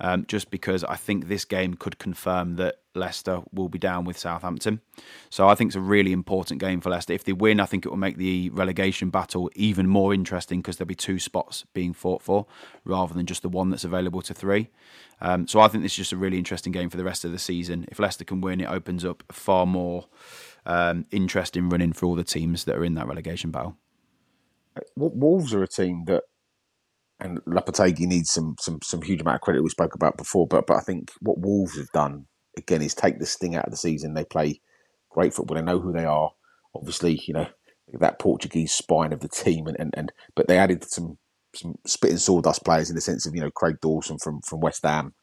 um, 0.00 0.26
just 0.26 0.50
because 0.50 0.82
I 0.82 0.96
think 0.96 1.28
this 1.28 1.44
game 1.44 1.74
could 1.74 2.00
confirm 2.00 2.56
that 2.56 2.80
Leicester 2.98 3.42
will 3.52 3.68
be 3.68 3.78
down 3.78 4.04
with 4.04 4.18
Southampton. 4.18 4.80
So 5.30 5.48
I 5.48 5.54
think 5.54 5.70
it's 5.70 5.76
a 5.76 5.80
really 5.80 6.12
important 6.12 6.60
game 6.60 6.80
for 6.80 6.90
Leicester. 6.90 7.12
If 7.12 7.24
they 7.24 7.32
win, 7.32 7.60
I 7.60 7.66
think 7.66 7.86
it 7.86 7.88
will 7.88 7.96
make 7.96 8.16
the 8.16 8.50
relegation 8.50 9.10
battle 9.10 9.50
even 9.54 9.86
more 9.86 10.12
interesting 10.12 10.60
because 10.60 10.76
there'll 10.76 10.88
be 10.88 10.94
two 10.94 11.18
spots 11.18 11.64
being 11.72 11.92
fought 11.92 12.22
for 12.22 12.46
rather 12.84 13.14
than 13.14 13.26
just 13.26 13.42
the 13.42 13.48
one 13.48 13.70
that's 13.70 13.84
available 13.84 14.22
to 14.22 14.34
three. 14.34 14.70
Um, 15.20 15.48
so 15.48 15.60
I 15.60 15.68
think 15.68 15.82
this 15.82 15.92
is 15.92 15.98
just 15.98 16.12
a 16.12 16.16
really 16.16 16.38
interesting 16.38 16.72
game 16.72 16.90
for 16.90 16.96
the 16.96 17.04
rest 17.04 17.24
of 17.24 17.32
the 17.32 17.38
season. 17.38 17.86
If 17.88 17.98
Leicester 17.98 18.24
can 18.24 18.40
win, 18.40 18.60
it 18.60 18.68
opens 18.68 19.04
up 19.04 19.22
far 19.32 19.66
more 19.66 20.06
um, 20.66 21.06
interesting 21.10 21.68
running 21.68 21.92
for 21.92 22.06
all 22.06 22.14
the 22.14 22.24
teams 22.24 22.64
that 22.64 22.76
are 22.76 22.84
in 22.84 22.94
that 22.94 23.06
relegation 23.06 23.50
battle. 23.50 23.76
Wolves 24.96 25.52
are 25.54 25.62
a 25.62 25.68
team 25.68 26.04
that 26.06 26.22
and 27.20 27.44
Lopetegui 27.44 28.06
needs 28.06 28.30
some 28.30 28.54
some 28.60 28.78
some 28.82 29.02
huge 29.02 29.20
amount 29.20 29.36
of 29.36 29.40
credit 29.40 29.62
we 29.62 29.70
spoke 29.70 29.94
about 29.94 30.16
before. 30.16 30.46
But 30.46 30.66
but 30.66 30.76
I 30.76 30.80
think 30.80 31.10
what 31.20 31.38
Wolves 31.38 31.76
have 31.76 31.90
done 31.92 32.26
again 32.58 32.82
is 32.82 32.94
take 32.94 33.18
the 33.18 33.26
sting 33.26 33.56
out 33.56 33.66
of 33.66 33.70
the 33.70 33.76
season. 33.76 34.14
They 34.14 34.24
play 34.24 34.60
great 35.10 35.34
football. 35.34 35.56
They 35.56 35.62
know 35.62 35.80
who 35.80 35.92
they 35.92 36.04
are. 36.04 36.30
Obviously, 36.74 37.22
you 37.26 37.34
know 37.34 37.48
that 37.92 38.18
Portuguese 38.18 38.72
spine 38.72 39.12
of 39.12 39.20
the 39.20 39.28
team, 39.28 39.66
and, 39.66 39.76
and, 39.78 39.94
and 39.96 40.12
but 40.34 40.48
they 40.48 40.58
added 40.58 40.84
some 40.84 41.18
some 41.54 41.76
spitting 41.86 42.18
sawdust 42.18 42.64
players 42.64 42.90
in 42.90 42.94
the 42.94 43.00
sense 43.00 43.26
of 43.26 43.34
you 43.34 43.40
know 43.40 43.50
Craig 43.50 43.76
Dawson 43.80 44.18
from 44.18 44.40
from 44.42 44.60
West 44.60 44.82
Ham. 44.84 45.14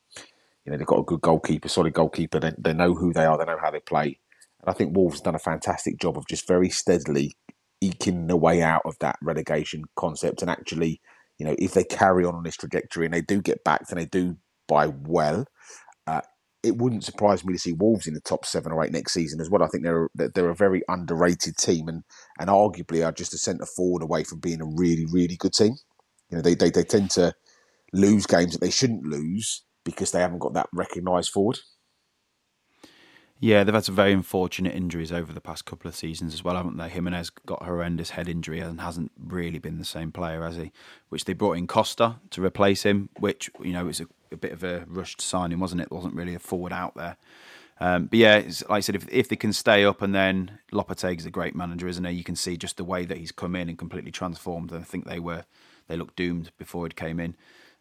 You 0.65 0.71
know 0.71 0.77
they've 0.77 0.87
got 0.87 0.99
a 0.99 1.03
good 1.03 1.21
goalkeeper, 1.21 1.69
solid 1.69 1.93
goalkeeper. 1.93 2.39
They, 2.39 2.53
they 2.57 2.73
know 2.73 2.95
who 2.95 3.13
they 3.13 3.25
are. 3.25 3.37
They 3.37 3.45
know 3.45 3.59
how 3.61 3.71
they 3.71 3.79
play. 3.79 4.19
And 4.61 4.69
I 4.69 4.73
think 4.73 4.95
Wolves 4.95 5.17
have 5.19 5.25
done 5.25 5.35
a 5.35 5.39
fantastic 5.39 5.99
job 5.99 6.17
of 6.17 6.27
just 6.27 6.47
very 6.47 6.69
steadily 6.69 7.37
eking 7.81 8.27
the 8.27 8.37
way 8.37 8.63
out 8.63 8.81
of 8.85 8.97
that 8.99 9.17
relegation 9.21 9.83
concept. 9.95 10.41
And 10.41 10.49
actually, 10.49 11.01
you 11.37 11.45
know, 11.45 11.55
if 11.59 11.73
they 11.73 11.83
carry 11.83 12.25
on 12.25 12.33
on 12.33 12.43
this 12.43 12.57
trajectory 12.57 13.05
and 13.05 13.13
they 13.13 13.21
do 13.21 13.41
get 13.41 13.63
back, 13.63 13.83
and 13.89 13.99
they 13.99 14.05
do 14.05 14.37
buy 14.67 14.87
well, 14.87 15.45
uh, 16.07 16.21
it 16.65 16.77
wouldn't 16.77 17.03
surprise 17.03 17.45
me 17.45 17.53
to 17.53 17.59
see 17.59 17.73
Wolves 17.73 18.07
in 18.07 18.13
the 18.13 18.21
top 18.21 18.45
seven 18.45 18.71
or 18.71 18.83
eight 18.83 18.91
next 18.91 19.13
season 19.13 19.39
as 19.39 19.49
well. 19.49 19.63
I 19.63 19.67
think 19.67 19.83
they're 19.83 20.09
they're 20.15 20.49
a 20.49 20.55
very 20.55 20.81
underrated 20.87 21.57
team 21.57 21.87
and 21.87 22.03
and 22.39 22.49
arguably 22.49 23.05
are 23.05 23.11
just 23.11 23.33
a 23.33 23.37
centre 23.37 23.65
forward 23.65 24.01
away 24.01 24.23
from 24.23 24.39
being 24.39 24.61
a 24.61 24.65
really 24.65 25.05
really 25.05 25.37
good 25.37 25.53
team. 25.53 25.75
You 26.29 26.37
know, 26.37 26.41
they 26.41 26.55
they, 26.55 26.71
they 26.71 26.83
tend 26.83 27.11
to 27.11 27.33
lose 27.93 28.25
games 28.25 28.53
that 28.53 28.61
they 28.61 28.71
shouldn't 28.71 29.05
lose 29.05 29.63
because 29.83 30.11
they 30.11 30.19
haven't 30.19 30.39
got 30.39 30.53
that 30.53 30.69
recognised 30.73 31.29
forward. 31.29 31.59
Yeah, 33.39 33.63
they've 33.63 33.75
had 33.75 33.83
some 33.83 33.95
very 33.95 34.13
unfortunate 34.13 34.73
injuries 34.73 35.11
over 35.11 35.33
the 35.33 35.41
past 35.41 35.65
couple 35.65 35.89
of 35.89 35.95
seasons 35.95 36.33
as 36.33 36.43
well, 36.43 36.55
haven't 36.55 36.77
they? 36.77 36.87
Jimenez 36.87 37.31
got 37.45 37.61
a 37.61 37.65
horrendous 37.65 38.11
head 38.11 38.29
injury 38.29 38.59
and 38.59 38.79
hasn't 38.79 39.11
really 39.19 39.59
been 39.59 39.77
the 39.77 39.85
same 39.85 40.11
player, 40.11 40.41
has 40.43 40.55
he? 40.55 40.71
Which 41.09 41.25
they 41.25 41.33
brought 41.33 41.57
in 41.57 41.67
Costa 41.67 42.15
to 42.31 42.43
replace 42.43 42.83
him, 42.83 43.09
which, 43.19 43.51
you 43.61 43.73
know, 43.73 43.87
is 43.87 43.99
a, 43.99 44.07
a 44.35 44.37
bit 44.37 44.51
of 44.51 44.63
a 44.63 44.85
rushed 44.87 45.21
signing, 45.21 45.59
wasn't 45.59 45.81
it? 45.81 45.89
There 45.89 45.95
wasn't 45.95 46.15
really 46.15 46.35
a 46.35 46.39
forward 46.39 46.73
out 46.73 46.95
there. 46.95 47.17
Um, 47.79 48.05
but 48.05 48.19
yeah, 48.19 48.43
like 48.69 48.77
I 48.77 48.79
said, 48.79 48.95
if, 48.95 49.07
if 49.11 49.27
they 49.27 49.35
can 49.35 49.51
stay 49.51 49.83
up 49.83 50.01
and 50.01 50.15
then 50.15 50.59
Lopetegui's 50.71 51.25
a 51.25 51.31
great 51.31 51.55
manager, 51.55 51.87
isn't 51.87 52.05
he? 52.05 52.13
You 52.13 52.23
can 52.23 52.35
see 52.35 52.55
just 52.55 52.77
the 52.77 52.83
way 52.83 53.05
that 53.05 53.17
he's 53.17 53.31
come 53.31 53.55
in 53.55 53.67
and 53.67 53.77
completely 53.77 54.11
transformed. 54.11 54.71
And 54.71 54.81
I 54.81 54.83
think 54.83 55.05
they 55.05 55.19
were, 55.19 55.45
they 55.87 55.97
looked 55.97 56.15
doomed 56.15 56.51
before 56.57 56.85
he 56.85 56.93
came 56.93 57.19
in. 57.19 57.35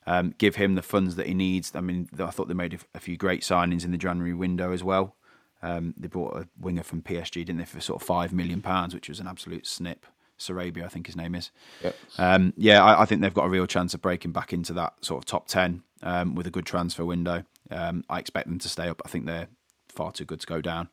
Um, 0.06 0.34
give 0.36 0.56
him 0.56 0.74
the 0.74 0.82
funds 0.82 1.16
that 1.16 1.26
he 1.26 1.34
needs. 1.34 1.72
I 1.74 1.80
mean, 1.80 2.08
I 2.18 2.30
thought 2.30 2.48
they 2.48 2.54
made 2.54 2.74
a, 2.74 2.78
a 2.96 3.00
few 3.00 3.16
great 3.16 3.42
signings 3.42 3.84
in 3.84 3.92
the 3.92 3.98
January 3.98 4.34
window 4.34 4.72
as 4.72 4.82
well. 4.82 5.14
Um, 5.62 5.94
they 5.96 6.08
brought 6.08 6.36
a 6.36 6.48
winger 6.60 6.82
from 6.82 7.00
PSG, 7.00 7.32
didn't 7.32 7.56
they, 7.56 7.64
for 7.64 7.80
sort 7.80 8.02
of 8.02 8.06
five 8.06 8.32
million 8.32 8.60
pounds, 8.60 8.94
which 8.94 9.08
was 9.08 9.20
an 9.20 9.26
absolute 9.26 9.66
snip. 9.66 10.04
Sarabia, 10.38 10.84
I 10.84 10.88
think 10.88 11.06
his 11.06 11.16
name 11.16 11.34
is. 11.34 11.50
Yep. 11.82 11.96
Um, 12.18 12.52
yeah, 12.56 12.84
I, 12.84 13.02
I, 13.02 13.04
think 13.04 13.20
they've 13.20 13.32
got 13.32 13.44
a 13.44 13.48
real 13.48 13.66
chance 13.66 13.94
of 13.94 14.02
breaking 14.02 14.32
back 14.32 14.52
into 14.52 14.72
that 14.74 14.92
sort 15.00 15.22
of 15.22 15.26
top 15.26 15.46
ten 15.46 15.84
um, 16.04 16.36
with 16.36 16.46
a 16.46 16.50
good 16.50 16.66
transfer 16.66 17.04
window. 17.04 17.44
Um, 17.70 18.04
I 18.08 18.20
expect 18.20 18.46
them 18.46 18.60
to 18.60 18.68
stay 18.68 18.88
up. 18.88 19.02
I 19.04 19.08
think 19.08 19.26
they're 19.26 19.48
far 19.88 20.12
too 20.12 20.24
good 20.24 20.40
to 20.40 20.46
go 20.46 20.60
down. 20.60 20.90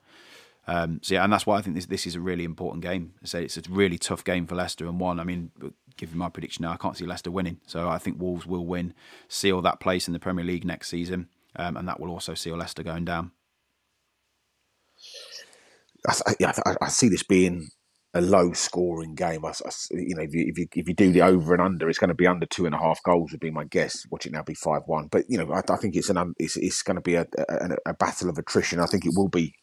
Um, 0.67 0.99
so 1.03 1.15
yeah, 1.15 1.23
and 1.23 1.33
that's 1.33 1.45
why 1.45 1.57
I 1.57 1.61
think 1.61 1.75
this 1.75 1.87
this 1.87 2.07
is 2.07 2.15
a 2.15 2.19
really 2.19 2.43
important 2.43 2.83
game. 2.83 3.13
Say 3.23 3.43
it's 3.43 3.57
a 3.57 3.61
really 3.69 3.97
tough 3.97 4.23
game 4.23 4.47
for 4.47 4.55
Leicester 4.55 4.87
and 4.87 4.99
one. 4.99 5.19
I 5.19 5.23
mean, 5.23 5.51
giving 5.97 6.17
my 6.17 6.29
prediction 6.29 6.63
now, 6.63 6.71
I 6.71 6.77
can't 6.77 6.95
see 6.95 7.05
Leicester 7.05 7.31
winning. 7.31 7.59
So 7.67 7.89
I 7.89 7.97
think 7.97 8.21
Wolves 8.21 8.45
will 8.45 8.65
win, 8.65 8.93
seal 9.27 9.61
that 9.61 9.79
place 9.79 10.07
in 10.07 10.13
the 10.13 10.19
Premier 10.19 10.45
League 10.45 10.65
next 10.65 10.87
season, 10.87 11.29
um, 11.55 11.77
and 11.77 11.87
that 11.87 11.99
will 11.99 12.09
also 12.09 12.35
seal 12.35 12.57
Leicester 12.57 12.83
going 12.83 13.05
down. 13.05 13.31
I, 16.07 16.35
I, 16.45 16.75
I, 16.81 16.87
see 16.87 17.09
this 17.09 17.23
being 17.23 17.69
a 18.13 18.21
low 18.21 18.51
scoring 18.51 19.15
game. 19.15 19.45
I, 19.45 19.53
you 19.91 20.15
know, 20.15 20.23
if 20.23 20.33
you, 20.33 20.45
if 20.47 20.57
you, 20.57 20.67
if 20.75 20.87
you 20.87 20.93
do 20.93 21.11
the 21.11 21.21
over 21.21 21.53
and 21.53 21.61
under, 21.61 21.89
it's 21.89 21.97
going 21.97 22.09
to 22.09 22.13
be 22.13 22.27
under 22.27 22.45
two 22.45 22.65
and 22.65 22.75
a 22.75 22.77
half 22.77 23.01
goals. 23.03 23.31
Would 23.31 23.39
be 23.39 23.51
my 23.51 23.63
guess. 23.63 24.05
Watch 24.09 24.25
it 24.25 24.33
now 24.33 24.43
be 24.43 24.53
five 24.53 24.81
one. 24.85 25.07
But 25.07 25.25
you 25.29 25.37
know, 25.37 25.51
I, 25.53 25.61
I 25.71 25.77
think 25.77 25.95
it's 25.95 26.09
an 26.09 26.33
it's, 26.37 26.57
it's 26.57 26.81
going 26.81 26.95
to 26.95 27.01
be 27.01 27.15
a, 27.15 27.25
a, 27.47 27.75
a, 27.87 27.93
battle 27.93 28.29
of 28.29 28.37
attrition. 28.37 28.79
I 28.79 28.85
think 28.85 29.05
it 29.05 29.13
will 29.15 29.29
be 29.29 29.53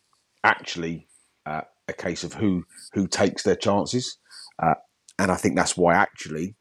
actually 0.42 1.09
uh, 1.44 1.62
a 1.88 1.92
case 1.92 2.24
of 2.24 2.34
who 2.34 2.64
who 2.94 3.07
takes 3.07 3.42
their 3.42 3.57
chances, 3.57 4.18
uh, 4.62 4.74
and 5.18 5.30
I 5.30 5.36
think 5.36 5.57
that's 5.57 5.76
why 5.76 5.94
actually, 5.94 6.57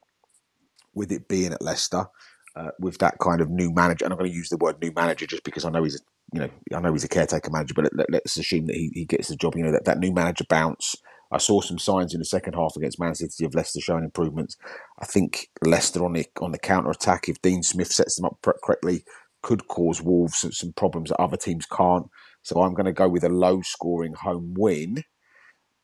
with 0.93 1.11
it 1.11 1.29
being 1.29 1.53
at 1.53 1.61
Leicester, 1.61 2.07
uh, 2.55 2.71
with 2.79 2.97
that 2.97 3.17
kind 3.21 3.39
of 3.39 3.49
new 3.49 3.73
manager, 3.73 4.03
and 4.03 4.13
I'm 4.13 4.19
going 4.19 4.29
to 4.31 4.35
use 4.35 4.49
the 4.49 4.57
word 4.57 4.81
new 4.81 4.91
manager 4.93 5.25
just 5.25 5.45
because 5.45 5.63
I 5.63 5.69
know 5.69 5.83
he's 5.83 5.95
a 5.95 5.99
you 6.33 6.41
know, 6.41 6.49
I 6.75 6.81
know 6.81 6.91
he's 6.91 7.05
a 7.05 7.09
caretaker 7.09 7.49
manager, 7.49 7.73
but 7.73 7.89
let, 7.95 8.25
us 8.25 8.35
assume 8.35 8.65
that 8.65 8.75
he, 8.75 8.91
he 8.93 9.05
gets 9.05 9.29
the 9.29 9.37
job. 9.37 9.55
You 9.55 9.63
know, 9.63 9.71
that, 9.71 9.85
that 9.85 9.99
new 9.99 10.11
manager 10.11 10.43
bounce. 10.49 10.95
I 11.31 11.37
saw 11.37 11.61
some 11.61 11.79
signs 11.79 12.13
in 12.13 12.19
the 12.19 12.25
second 12.25 12.53
half 12.53 12.75
against 12.75 12.99
Man 12.99 13.15
City 13.15 13.45
of 13.45 13.55
Leicester 13.55 13.81
showing 13.81 14.03
improvements. 14.03 14.55
I 14.99 15.05
think 15.05 15.49
Leicester 15.63 16.03
on 16.05 16.13
the 16.13 16.25
on 16.41 16.51
the 16.51 16.59
counter 16.59 16.89
attack, 16.89 17.27
if 17.27 17.41
Dean 17.41 17.63
Smith 17.63 17.91
sets 17.91 18.15
them 18.15 18.25
up 18.25 18.45
correctly, 18.63 19.03
could 19.41 19.67
cause 19.67 20.01
Wolves 20.01 20.45
some, 20.57 20.73
problems 20.73 21.09
that 21.09 21.21
other 21.21 21.37
teams 21.37 21.65
can't. 21.65 22.07
So 22.43 22.61
I'm 22.61 22.73
going 22.73 22.85
to 22.85 22.93
go 22.93 23.09
with 23.09 23.23
a 23.23 23.29
low 23.29 23.61
scoring 23.61 24.13
home 24.13 24.53
win. 24.57 25.03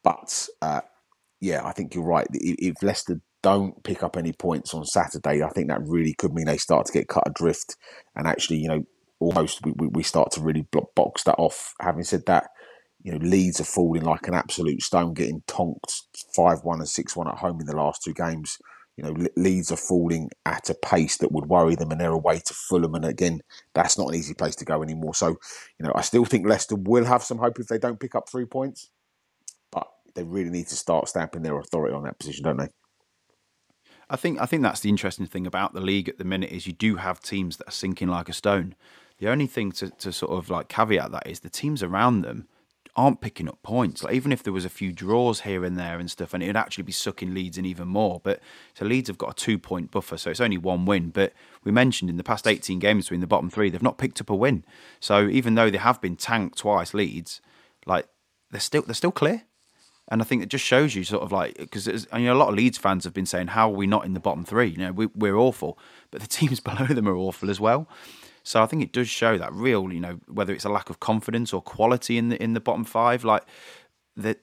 But 0.03 0.47
uh, 0.61 0.81
yeah, 1.41 1.65
I 1.65 1.71
think 1.71 1.93
you're 1.93 2.05
right. 2.05 2.27
If 2.31 2.81
Leicester 2.81 3.21
don't 3.41 3.83
pick 3.83 4.03
up 4.03 4.15
any 4.15 4.31
points 4.31 4.73
on 4.73 4.85
Saturday, 4.85 5.43
I 5.43 5.49
think 5.49 5.67
that 5.67 5.81
really 5.85 6.13
could 6.13 6.33
mean 6.33 6.45
they 6.45 6.57
start 6.57 6.85
to 6.87 6.93
get 6.93 7.09
cut 7.09 7.27
adrift 7.27 7.75
and 8.15 8.27
actually, 8.27 8.57
you 8.57 8.69
know, 8.69 8.83
almost 9.19 9.61
we, 9.65 9.87
we 9.87 10.03
start 10.03 10.31
to 10.31 10.41
really 10.41 10.65
box 10.95 11.23
that 11.23 11.35
off. 11.37 11.73
Having 11.81 12.03
said 12.03 12.25
that, 12.27 12.47
you 13.03 13.11
know, 13.11 13.17
Leeds 13.17 13.59
are 13.59 13.65
falling 13.65 14.03
like 14.03 14.27
an 14.27 14.33
absolute 14.33 14.81
stone, 14.81 15.13
getting 15.13 15.43
tonked 15.45 16.03
5 16.33 16.63
1 16.63 16.79
and 16.79 16.89
6 16.89 17.15
1 17.15 17.27
at 17.27 17.37
home 17.37 17.59
in 17.59 17.67
the 17.67 17.75
last 17.75 18.01
two 18.01 18.13
games. 18.13 18.57
You 18.95 19.03
know, 19.03 19.27
Leeds 19.35 19.71
are 19.71 19.77
falling 19.77 20.29
at 20.45 20.69
a 20.69 20.75
pace 20.75 21.17
that 21.17 21.31
would 21.31 21.47
worry 21.47 21.75
them, 21.75 21.91
and 21.91 21.99
they're 21.99 22.11
away 22.11 22.39
to 22.39 22.53
Fulham. 22.53 22.95
And 22.95 23.03
again, 23.03 23.41
that's 23.73 23.97
not 23.97 24.09
an 24.09 24.15
easy 24.15 24.33
place 24.33 24.55
to 24.57 24.65
go 24.65 24.83
anymore. 24.83 25.15
So, 25.15 25.29
you 25.29 25.85
know, 25.85 25.91
I 25.95 26.01
still 26.01 26.25
think 26.25 26.47
Leicester 26.47 26.75
will 26.75 27.03
have 27.05 27.23
some 27.23 27.39
hope 27.39 27.59
if 27.59 27.67
they 27.67 27.79
don't 27.79 27.99
pick 27.99 28.15
up 28.15 28.29
three 28.29 28.45
points, 28.45 28.89
but 29.71 29.87
they 30.15 30.23
really 30.23 30.51
need 30.51 30.67
to 30.67 30.75
start 30.75 31.09
stamping 31.09 31.41
their 31.41 31.57
authority 31.59 31.93
on 31.93 32.03
that 32.03 32.19
position, 32.19 32.45
don't 32.45 32.57
they? 32.57 32.69
I 34.09 34.15
think 34.15 34.39
I 34.39 34.45
think 34.45 34.61
that's 34.61 34.81
the 34.81 34.89
interesting 34.89 35.25
thing 35.25 35.47
about 35.47 35.73
the 35.73 35.81
league 35.81 36.07
at 36.07 36.19
the 36.19 36.23
minute 36.23 36.51
is 36.51 36.67
you 36.67 36.73
do 36.73 36.97
have 36.97 37.19
teams 37.19 37.57
that 37.57 37.67
are 37.67 37.71
sinking 37.71 38.09
like 38.09 38.29
a 38.29 38.33
stone. 38.33 38.75
The 39.17 39.29
only 39.29 39.47
thing 39.47 39.71
to, 39.73 39.89
to 39.89 40.11
sort 40.11 40.31
of 40.31 40.49
like 40.49 40.67
caveat 40.67 41.11
that 41.11 41.27
is 41.27 41.39
the 41.39 41.49
teams 41.49 41.81
around 41.81 42.21
them 42.21 42.47
aren't 42.95 43.21
picking 43.21 43.47
up 43.47 43.61
points. 43.63 44.03
Like 44.03 44.13
even 44.13 44.31
if 44.31 44.43
there 44.43 44.53
was 44.53 44.65
a 44.65 44.69
few 44.69 44.91
draws 44.91 45.41
here 45.41 45.65
and 45.65 45.77
there 45.77 45.99
and 45.99 46.09
stuff, 46.09 46.33
and 46.33 46.43
it 46.43 46.47
would 46.47 46.57
actually 46.57 46.83
be 46.83 46.91
sucking 46.91 47.33
Leeds 47.33 47.57
in 47.57 47.65
even 47.65 47.87
more. 47.87 48.21
But 48.23 48.39
so 48.73 48.85
Leeds 48.85 49.07
have 49.07 49.17
got 49.17 49.31
a 49.31 49.33
two 49.33 49.57
point 49.57 49.91
buffer, 49.91 50.17
so 50.17 50.29
it's 50.29 50.41
only 50.41 50.57
one 50.57 50.85
win. 50.85 51.09
But 51.09 51.33
we 51.63 51.71
mentioned 51.71 52.09
in 52.09 52.17
the 52.17 52.23
past 52.23 52.47
eighteen 52.47 52.79
games 52.79 53.05
between 53.05 53.21
the 53.21 53.27
bottom 53.27 53.49
three, 53.49 53.69
they've 53.69 53.81
not 53.81 53.97
picked 53.97 54.21
up 54.21 54.29
a 54.29 54.35
win. 54.35 54.63
So 54.99 55.27
even 55.27 55.55
though 55.55 55.69
they 55.69 55.77
have 55.77 56.01
been 56.01 56.15
tanked 56.15 56.59
twice, 56.59 56.93
Leeds, 56.93 57.41
like 57.85 58.07
they're 58.51 58.61
still 58.61 58.83
they're 58.83 58.93
still 58.93 59.11
clear. 59.11 59.43
And 60.09 60.21
I 60.21 60.25
think 60.25 60.43
it 60.43 60.49
just 60.49 60.65
shows 60.65 60.95
you 60.95 61.05
sort 61.05 61.23
of 61.23 61.31
like 61.31 61.57
because 61.57 61.87
you 61.87 62.19
know 62.19 62.33
a 62.33 62.35
lot 62.35 62.49
of 62.49 62.55
Leeds 62.55 62.77
fans 62.77 63.05
have 63.05 63.13
been 63.13 63.25
saying 63.25 63.47
how 63.47 63.71
are 63.71 63.75
we 63.75 63.87
not 63.87 64.05
in 64.05 64.13
the 64.13 64.19
bottom 64.19 64.45
three? 64.45 64.67
You 64.67 64.77
know 64.77 64.91
we, 64.91 65.07
we're 65.07 65.37
awful, 65.37 65.79
but 66.11 66.21
the 66.21 66.27
teams 66.39 66.59
below 66.59 66.85
them 66.87 67.07
are 67.07 67.15
awful 67.15 67.49
as 67.49 67.59
well. 67.59 67.87
So 68.43 68.61
I 68.61 68.65
think 68.65 68.83
it 68.83 68.91
does 68.91 69.09
show 69.09 69.37
that 69.37 69.53
real, 69.53 69.91
you 69.91 70.01
know, 70.01 70.19
whether 70.27 70.53
it's 70.53 70.65
a 70.65 70.69
lack 70.69 70.89
of 70.89 70.99
confidence 70.99 71.53
or 71.53 71.61
quality 71.61 72.17
in 72.17 72.29
the 72.29 72.41
in 72.43 72.53
the 72.53 72.59
bottom 72.59 72.83
five, 72.83 73.23
like 73.23 73.43
that 74.17 74.39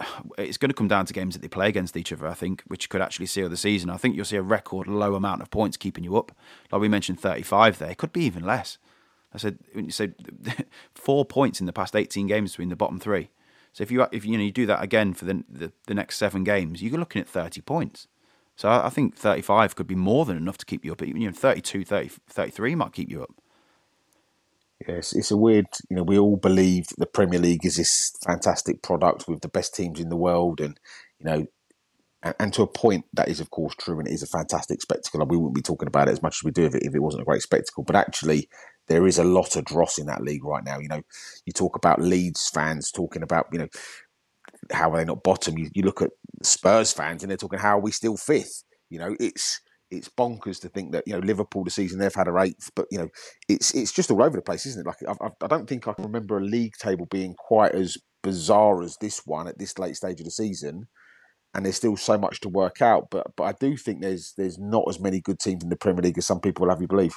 it's 0.38 0.56
going 0.56 0.70
to 0.70 0.74
come 0.74 0.88
down 0.88 1.06
to 1.06 1.12
games 1.12 1.34
that 1.34 1.42
they 1.42 1.48
play 1.48 1.68
against 1.68 1.96
each 1.96 2.12
other. 2.12 2.26
I 2.26 2.34
think, 2.34 2.62
which 2.68 2.88
could 2.88 3.02
actually 3.02 3.26
seal 3.26 3.48
the 3.48 3.56
season. 3.56 3.90
I 3.90 3.96
think 3.96 4.16
you'll 4.16 4.24
see 4.24 4.36
a 4.36 4.42
record 4.42 4.86
low 4.86 5.14
amount 5.14 5.42
of 5.42 5.50
points 5.50 5.76
keeping 5.76 6.04
you 6.04 6.16
up. 6.16 6.32
Like 6.70 6.80
we 6.80 6.88
mentioned, 6.88 7.20
thirty-five 7.20 7.78
there. 7.78 7.90
It 7.90 7.98
could 7.98 8.12
be 8.12 8.24
even 8.24 8.44
less. 8.44 8.78
I 9.32 9.38
said 9.38 9.58
said 9.88 10.14
four 10.94 11.24
points 11.24 11.60
in 11.60 11.66
the 11.66 11.72
past 11.72 11.96
eighteen 11.96 12.26
games 12.26 12.52
between 12.52 12.68
the 12.68 12.76
bottom 12.76 13.00
three. 13.00 13.30
So 13.72 13.82
if 13.82 13.90
you 13.90 14.06
if 14.12 14.24
you 14.24 14.36
know 14.36 14.44
you 14.44 14.52
do 14.52 14.66
that 14.66 14.82
again 14.82 15.14
for 15.14 15.24
the 15.24 15.44
the, 15.48 15.72
the 15.86 15.94
next 15.94 16.18
seven 16.18 16.44
games, 16.44 16.82
you're 16.82 16.98
looking 16.98 17.20
at 17.20 17.28
thirty 17.28 17.60
points. 17.60 18.06
So 18.60 18.68
I, 18.68 18.90
think 18.90 19.16
35 19.16 19.74
could 19.74 19.86
be 19.86 19.94
more 19.94 20.26
than 20.26 20.36
enough 20.36 20.58
to 20.58 20.66
keep 20.66 20.84
you 20.84 20.92
up. 20.92 21.00
You 21.00 21.14
know, 21.14 21.32
32, 21.32 21.82
30, 21.82 22.10
33 22.28 22.74
might 22.74 22.92
keep 22.92 23.10
you 23.10 23.22
up. 23.22 23.30
Yes, 24.86 25.14
it's 25.14 25.30
a 25.30 25.36
weird. 25.38 25.64
You 25.88 25.96
know, 25.96 26.02
we 26.02 26.18
all 26.18 26.36
believe 26.36 26.88
the 26.98 27.06
Premier 27.06 27.38
League 27.38 27.64
is 27.64 27.76
this 27.76 28.14
fantastic 28.22 28.82
product 28.82 29.26
with 29.26 29.40
the 29.40 29.48
best 29.48 29.74
teams 29.74 29.98
in 29.98 30.10
the 30.10 30.16
world, 30.16 30.60
and 30.60 30.78
you 31.18 31.24
know, 31.24 31.46
and, 32.22 32.34
and, 32.38 32.52
to 32.52 32.60
a 32.62 32.66
point 32.66 33.06
that 33.14 33.28
is 33.30 33.40
of 33.40 33.48
course 33.48 33.74
true, 33.76 33.98
and 33.98 34.06
it 34.06 34.12
is 34.12 34.22
a 34.22 34.26
fantastic 34.26 34.82
spectacle. 34.82 35.22
And 35.22 35.30
we 35.30 35.38
wouldn't 35.38 35.54
be 35.54 35.62
talking 35.62 35.88
about 35.88 36.08
it 36.08 36.12
as 36.12 36.22
much 36.22 36.40
as 36.40 36.44
we 36.44 36.50
do 36.50 36.66
if 36.66 36.74
it, 36.74 36.82
if 36.82 36.94
it 36.94 37.02
wasn't 37.02 37.22
a 37.22 37.26
great 37.26 37.40
spectacle. 37.40 37.82
But 37.82 37.96
actually, 37.96 38.50
there 38.88 39.06
is 39.06 39.18
a 39.18 39.24
lot 39.24 39.56
of 39.56 39.64
dross 39.64 39.96
in 39.96 40.04
that 40.06 40.22
league 40.22 40.44
right 40.44 40.64
now. 40.64 40.78
You 40.80 40.88
know, 40.88 41.02
you 41.46 41.54
talk 41.54 41.76
about 41.76 42.02
Leeds 42.02 42.50
fans 42.52 42.90
talking 42.90 43.22
about 43.22 43.46
you 43.52 43.58
know 43.58 43.68
how 44.72 44.92
are 44.92 44.98
they 44.98 45.04
not 45.04 45.22
bottom? 45.22 45.58
You, 45.58 45.70
you 45.74 45.82
look 45.82 46.02
at 46.02 46.10
Spurs 46.42 46.92
fans 46.92 47.22
and 47.22 47.30
they're 47.30 47.36
talking 47.36 47.58
how 47.58 47.78
are 47.78 47.82
we 47.82 47.92
still 47.92 48.16
fifth? 48.16 48.64
You 48.88 48.98
know, 48.98 49.14
it's 49.20 49.60
it's 49.90 50.08
bonkers 50.08 50.60
to 50.60 50.68
think 50.68 50.92
that 50.92 51.04
you 51.06 51.12
know 51.12 51.18
Liverpool 51.18 51.64
the 51.64 51.70
season 51.70 51.98
they've 51.98 52.14
had 52.14 52.28
a 52.28 52.38
eighth, 52.38 52.70
but 52.74 52.86
you 52.90 52.98
know 52.98 53.08
it's 53.48 53.74
it's 53.74 53.92
just 53.92 54.10
all 54.10 54.22
over 54.22 54.36
the 54.36 54.42
place, 54.42 54.66
isn't 54.66 54.86
it? 54.86 54.86
Like 54.86 55.18
I, 55.20 55.30
I 55.42 55.46
don't 55.46 55.68
think 55.68 55.88
I 55.88 55.92
can 55.92 56.04
remember 56.04 56.38
a 56.38 56.44
league 56.44 56.74
table 56.78 57.06
being 57.06 57.34
quite 57.34 57.72
as 57.72 57.96
bizarre 58.22 58.82
as 58.82 58.96
this 59.00 59.22
one 59.26 59.48
at 59.48 59.58
this 59.58 59.78
late 59.78 59.96
stage 59.96 60.20
of 60.20 60.24
the 60.24 60.30
season, 60.30 60.86
and 61.54 61.64
there's 61.64 61.76
still 61.76 61.96
so 61.96 62.16
much 62.18 62.40
to 62.40 62.48
work 62.48 62.80
out. 62.80 63.08
But 63.10 63.26
but 63.36 63.44
I 63.44 63.52
do 63.52 63.76
think 63.76 64.00
there's 64.00 64.34
there's 64.36 64.58
not 64.58 64.84
as 64.88 65.00
many 65.00 65.20
good 65.20 65.40
teams 65.40 65.62
in 65.62 65.70
the 65.70 65.76
Premier 65.76 66.02
League 66.02 66.18
as 66.18 66.26
some 66.26 66.40
people 66.40 66.64
will 66.64 66.72
have 66.72 66.80
you 66.80 66.88
believe. 66.88 67.14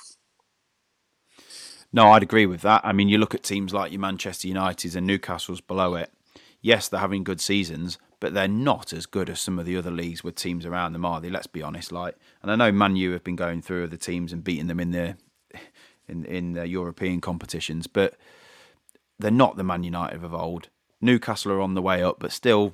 No, 1.96 2.10
I'd 2.10 2.24
agree 2.24 2.48
with 2.48 2.62
that. 2.62 2.82
I 2.84 2.92
mean, 2.92 3.08
you 3.08 3.20
look 3.20 3.36
at 3.36 3.44
teams 3.44 3.72
like 3.72 3.92
your 3.92 4.02
Manchester 4.02 4.48
Uniteds 4.48 4.96
and 4.96 5.06
Newcastle's 5.06 5.62
below 5.62 5.94
it. 5.94 6.12
Yes, 6.64 6.88
they're 6.88 7.02
having 7.02 7.26
good 7.26 7.42
seasons, 7.42 8.00
but 8.22 8.34
they're 8.34 8.48
not 8.48 8.94
as 8.94 9.06
good 9.06 9.30
as 9.30 9.42
some 9.42 9.60
of 9.60 9.66
the 9.66 9.76
other 9.76 9.92
leagues 9.92 10.24
with 10.24 10.36
teams 10.36 10.66
around 10.66 10.94
them, 10.94 11.04
are 11.04 11.20
they? 11.20 11.30
Let's 11.30 11.46
be 11.46 11.62
honest. 11.62 11.92
Like, 11.92 12.16
and 12.42 12.50
I 12.50 12.56
know 12.56 12.72
Man 12.72 12.96
U 12.96 13.12
have 13.12 13.24
been 13.24 13.36
going 13.36 13.62
through 13.62 13.84
other 13.84 13.98
teams 13.98 14.32
and 14.32 14.46
beating 14.46 14.68
them 14.68 14.80
in 14.80 14.92
the 14.92 15.18
in 16.08 16.24
in 16.24 16.54
the 16.54 16.66
European 16.66 17.20
competitions, 17.20 17.86
but 17.86 18.16
they're 19.20 19.30
not 19.30 19.58
the 19.58 19.64
Man 19.64 19.84
United 19.84 20.24
of 20.24 20.34
old. 20.34 20.70
Newcastle 21.02 21.52
are 21.52 21.60
on 21.60 21.74
the 21.74 21.82
way 21.82 22.02
up, 22.02 22.18
but 22.20 22.32
still 22.32 22.74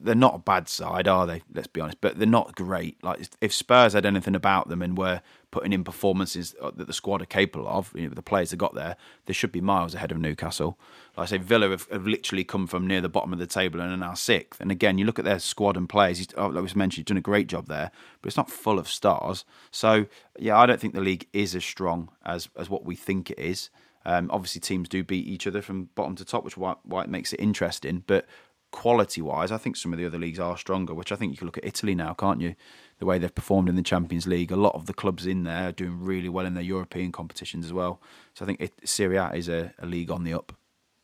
they're 0.00 0.16
not 0.16 0.34
a 0.34 0.38
bad 0.38 0.68
side, 0.68 1.06
are 1.06 1.24
they? 1.24 1.42
Let's 1.52 1.68
be 1.68 1.80
honest, 1.80 2.00
but 2.00 2.18
they're 2.18 2.26
not 2.26 2.56
great. 2.56 3.02
Like 3.04 3.28
if 3.40 3.54
Spurs 3.54 3.92
had 3.92 4.04
anything 4.04 4.34
about 4.34 4.68
them 4.68 4.82
and 4.82 4.98
were 4.98 5.22
putting 5.54 5.72
in 5.72 5.84
performances 5.84 6.52
uh, 6.60 6.72
that 6.74 6.88
the 6.88 6.92
squad 6.92 7.22
are 7.22 7.26
capable 7.26 7.68
of, 7.68 7.92
you 7.94 8.08
know, 8.08 8.14
the 8.14 8.20
players 8.22 8.50
that 8.50 8.56
got 8.56 8.74
there, 8.74 8.96
they 9.26 9.32
should 9.32 9.52
be 9.52 9.60
miles 9.60 9.94
ahead 9.94 10.10
of 10.10 10.18
Newcastle. 10.18 10.76
Like 11.16 11.28
I 11.28 11.30
say, 11.30 11.38
Villa 11.38 11.70
have, 11.70 11.88
have, 11.92 12.08
literally 12.08 12.42
come 12.42 12.66
from 12.66 12.88
near 12.88 13.00
the 13.00 13.08
bottom 13.08 13.32
of 13.32 13.38
the 13.38 13.46
table 13.46 13.80
and 13.80 13.92
are 13.92 13.96
now 13.96 14.14
sixth. 14.14 14.60
And 14.60 14.72
again, 14.72 14.98
you 14.98 15.04
look 15.04 15.20
at 15.20 15.24
their 15.24 15.38
squad 15.38 15.76
and 15.76 15.88
players. 15.88 16.26
Oh, 16.36 16.48
like 16.48 16.60
was 16.60 16.74
mentioned, 16.74 17.04
he's 17.04 17.08
done 17.08 17.18
a 17.18 17.20
great 17.20 17.46
job 17.46 17.68
there, 17.68 17.92
but 18.20 18.26
it's 18.26 18.36
not 18.36 18.50
full 18.50 18.80
of 18.80 18.88
stars. 18.88 19.44
So 19.70 20.06
yeah, 20.36 20.58
I 20.58 20.66
don't 20.66 20.80
think 20.80 20.94
the 20.94 21.00
league 21.00 21.28
is 21.32 21.54
as 21.54 21.64
strong 21.64 22.10
as 22.26 22.48
as 22.56 22.68
what 22.68 22.84
we 22.84 22.96
think 22.96 23.30
it 23.30 23.38
is. 23.38 23.70
Um, 24.04 24.28
obviously, 24.32 24.60
teams 24.60 24.88
do 24.88 25.04
beat 25.04 25.28
each 25.28 25.46
other 25.46 25.62
from 25.62 25.90
bottom 25.94 26.16
to 26.16 26.24
top, 26.24 26.44
which 26.44 26.56
why, 26.56 26.74
why 26.82 27.04
it 27.04 27.08
makes 27.08 27.32
it 27.32 27.38
interesting. 27.38 28.02
But 28.08 28.26
quality 28.74 29.22
wise, 29.22 29.52
I 29.52 29.56
think 29.56 29.76
some 29.76 29.92
of 29.92 30.00
the 30.00 30.06
other 30.06 30.18
leagues 30.18 30.40
are 30.40 30.58
stronger, 30.58 30.94
which 30.94 31.12
I 31.12 31.14
think 31.14 31.30
you 31.30 31.38
can 31.38 31.46
look 31.46 31.58
at 31.58 31.64
Italy 31.64 31.94
now, 31.94 32.12
can't 32.12 32.40
you? 32.40 32.56
The 32.98 33.06
way 33.06 33.18
they've 33.18 33.34
performed 33.34 33.68
in 33.68 33.76
the 33.76 33.82
Champions 33.82 34.26
League. 34.26 34.52
A 34.52 34.56
lot 34.56 34.74
of 34.74 34.86
the 34.86 34.94
clubs 34.94 35.26
in 35.26 35.44
there 35.44 35.68
are 35.68 35.72
doing 35.72 36.00
really 36.00 36.28
well 36.28 36.46
in 36.46 36.54
their 36.54 36.62
European 36.62 37.12
competitions 37.12 37.64
as 37.66 37.72
well. 37.72 38.00
So 38.34 38.44
I 38.44 38.46
think 38.46 38.60
it, 38.60 38.72
Serie 38.84 39.16
A 39.16 39.32
is 39.32 39.48
a, 39.48 39.74
a 39.78 39.86
league 39.86 40.10
on 40.10 40.24
the 40.24 40.34
up. 40.34 40.52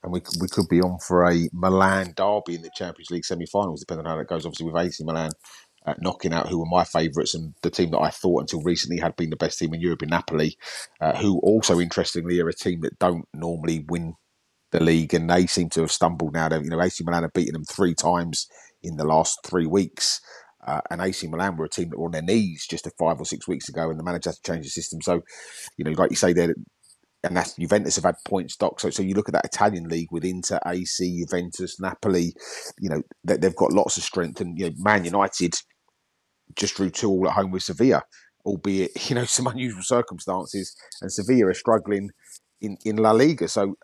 And 0.03 0.11
we, 0.11 0.21
we 0.39 0.47
could 0.47 0.67
be 0.67 0.81
on 0.81 0.97
for 0.99 1.29
a 1.29 1.47
Milan 1.53 2.13
derby 2.15 2.55
in 2.55 2.63
the 2.63 2.71
Champions 2.75 3.11
League 3.11 3.25
semi 3.25 3.45
finals, 3.45 3.81
depending 3.81 4.05
on 4.05 4.11
how 4.11 4.17
that 4.17 4.27
goes. 4.27 4.45
Obviously, 4.45 4.65
with 4.65 4.75
AC 4.75 5.03
Milan 5.03 5.31
uh, 5.85 5.93
knocking 5.99 6.33
out 6.33 6.47
who 6.47 6.59
were 6.59 6.65
my 6.65 6.83
favourites 6.83 7.33
and 7.33 7.53
the 7.61 7.69
team 7.69 7.91
that 7.91 7.99
I 7.99 8.09
thought 8.09 8.41
until 8.41 8.61
recently 8.61 8.99
had 8.99 9.15
been 9.15 9.29
the 9.29 9.35
best 9.35 9.59
team 9.59 9.73
in 9.73 9.81
Europe 9.81 10.03
in 10.03 10.09
Napoli, 10.09 10.57
uh, 10.99 11.15
who 11.17 11.39
also 11.39 11.79
interestingly 11.79 12.39
are 12.39 12.49
a 12.49 12.53
team 12.53 12.81
that 12.81 12.99
don't 12.99 13.25
normally 13.33 13.85
win 13.87 14.15
the 14.71 14.83
league, 14.83 15.13
and 15.13 15.29
they 15.29 15.47
seem 15.47 15.69
to 15.69 15.81
have 15.81 15.91
stumbled 15.91 16.33
now. 16.33 16.49
You 16.51 16.69
know, 16.69 16.81
AC 16.81 17.03
Milan 17.03 17.23
have 17.23 17.33
beaten 17.33 17.53
them 17.53 17.65
three 17.65 17.93
times 17.93 18.47
in 18.81 18.97
the 18.97 19.05
last 19.05 19.39
three 19.45 19.65
weeks. 19.65 20.21
Uh, 20.65 20.81
and 20.89 21.01
AC 21.01 21.27
Milan 21.27 21.57
were 21.57 21.65
a 21.65 21.69
team 21.69 21.89
that 21.89 21.97
were 21.97 22.05
on 22.05 22.11
their 22.11 22.21
knees 22.21 22.67
just 22.69 22.87
a 22.87 22.91
five 22.91 23.19
or 23.19 23.25
six 23.25 23.47
weeks 23.47 23.69
ago, 23.69 23.89
and 23.89 23.99
the 23.99 24.03
manager 24.03 24.29
had 24.29 24.35
to 24.35 24.51
change 24.51 24.65
the 24.65 24.69
system. 24.69 25.01
So, 25.01 25.21
you 25.77 25.85
know, 25.85 25.91
like 25.91 26.11
you 26.11 26.15
say, 26.15 26.33
there, 26.33 26.53
and 27.23 27.37
that's 27.37 27.55
Juventus 27.55 27.95
have 27.95 28.05
had 28.05 28.15
point 28.25 28.51
stock. 28.51 28.79
So, 28.79 28.89
so 28.89 29.03
you 29.03 29.13
look 29.13 29.29
at 29.29 29.33
that 29.33 29.45
Italian 29.45 29.87
league 29.87 30.11
with 30.11 30.25
Inter, 30.25 30.59
AC, 30.65 31.23
Juventus, 31.25 31.79
Napoli. 31.79 32.33
You 32.79 32.89
know, 32.89 33.01
they, 33.23 33.37
they've 33.37 33.55
got 33.55 33.73
lots 33.73 33.97
of 33.97 34.03
strength, 34.03 34.41
and 34.41 34.57
you 34.57 34.69
know, 34.69 34.75
Man 34.77 35.05
United 35.05 35.55
just 36.55 36.75
drew 36.75 36.89
two 36.89 37.09
all 37.09 37.27
at 37.27 37.33
home 37.33 37.51
with 37.51 37.63
Sevilla, 37.63 38.03
albeit 38.45 38.91
you 39.09 39.15
know 39.15 39.25
some 39.25 39.47
unusual 39.47 39.83
circumstances, 39.83 40.75
and 41.01 41.11
Sevilla 41.11 41.47
are 41.47 41.53
struggling 41.53 42.09
in 42.61 42.77
in 42.85 42.97
La 42.97 43.11
Liga. 43.11 43.47
So 43.47 43.75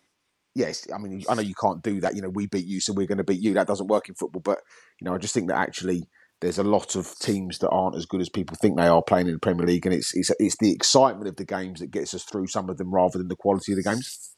yes, 0.57 0.87
I 0.93 0.97
mean, 0.97 1.23
I 1.29 1.35
know 1.35 1.41
you 1.41 1.55
can't 1.59 1.83
do 1.83 2.01
that. 2.01 2.15
You 2.15 2.21
know, 2.21 2.29
we 2.29 2.47
beat 2.47 2.65
you, 2.65 2.81
so 2.81 2.93
we're 2.93 3.07
going 3.07 3.19
to 3.19 3.23
beat 3.23 3.41
you. 3.41 3.53
That 3.53 3.67
doesn't 3.67 3.87
work 3.87 4.09
in 4.09 4.15
football. 4.15 4.41
But 4.41 4.59
you 4.99 5.05
know, 5.05 5.13
I 5.13 5.17
just 5.19 5.33
think 5.33 5.47
that 5.49 5.57
actually 5.57 6.07
there's 6.39 6.59
a 6.59 6.63
lot 6.63 6.95
of 6.95 7.17
teams 7.19 7.59
that 7.59 7.69
aren't 7.69 7.95
as 7.95 8.05
good 8.05 8.21
as 8.21 8.29
people 8.29 8.55
think 8.61 8.77
they 8.77 8.87
are 8.87 9.01
playing 9.01 9.27
in 9.27 9.33
the 9.33 9.39
Premier 9.39 9.65
League, 9.65 9.85
and 9.85 9.95
it's 9.95 10.15
it's 10.15 10.31
it's 10.39 10.57
the 10.59 10.71
excitement 10.71 11.27
of 11.27 11.35
the 11.35 11.45
games 11.45 11.79
that 11.79 11.91
gets 11.91 12.13
us 12.13 12.23
through 12.23 12.47
some 12.47 12.69
of 12.69 12.77
them 12.77 12.93
rather 12.93 13.17
than 13.17 13.27
the 13.27 13.35
quality 13.35 13.71
of 13.71 13.77
the 13.77 13.83
games. 13.83 14.33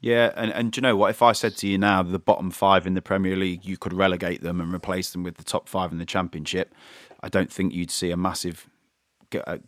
Yeah, 0.00 0.32
and, 0.36 0.52
and 0.52 0.70
do 0.70 0.78
you 0.78 0.82
know 0.82 0.96
what? 0.96 1.10
If 1.10 1.22
I 1.22 1.32
said 1.32 1.56
to 1.56 1.66
you 1.66 1.76
now 1.76 2.02
the 2.02 2.20
bottom 2.20 2.50
five 2.50 2.86
in 2.86 2.94
the 2.94 3.02
Premier 3.02 3.34
League, 3.34 3.64
you 3.64 3.76
could 3.76 3.92
relegate 3.92 4.42
them 4.42 4.60
and 4.60 4.72
replace 4.72 5.10
them 5.10 5.24
with 5.24 5.36
the 5.36 5.44
top 5.44 5.68
five 5.68 5.90
in 5.90 5.98
the 5.98 6.06
Championship, 6.06 6.72
I 7.20 7.28
don't 7.28 7.52
think 7.52 7.74
you'd 7.74 7.90
see 7.90 8.10
a 8.10 8.16
massive 8.16 8.68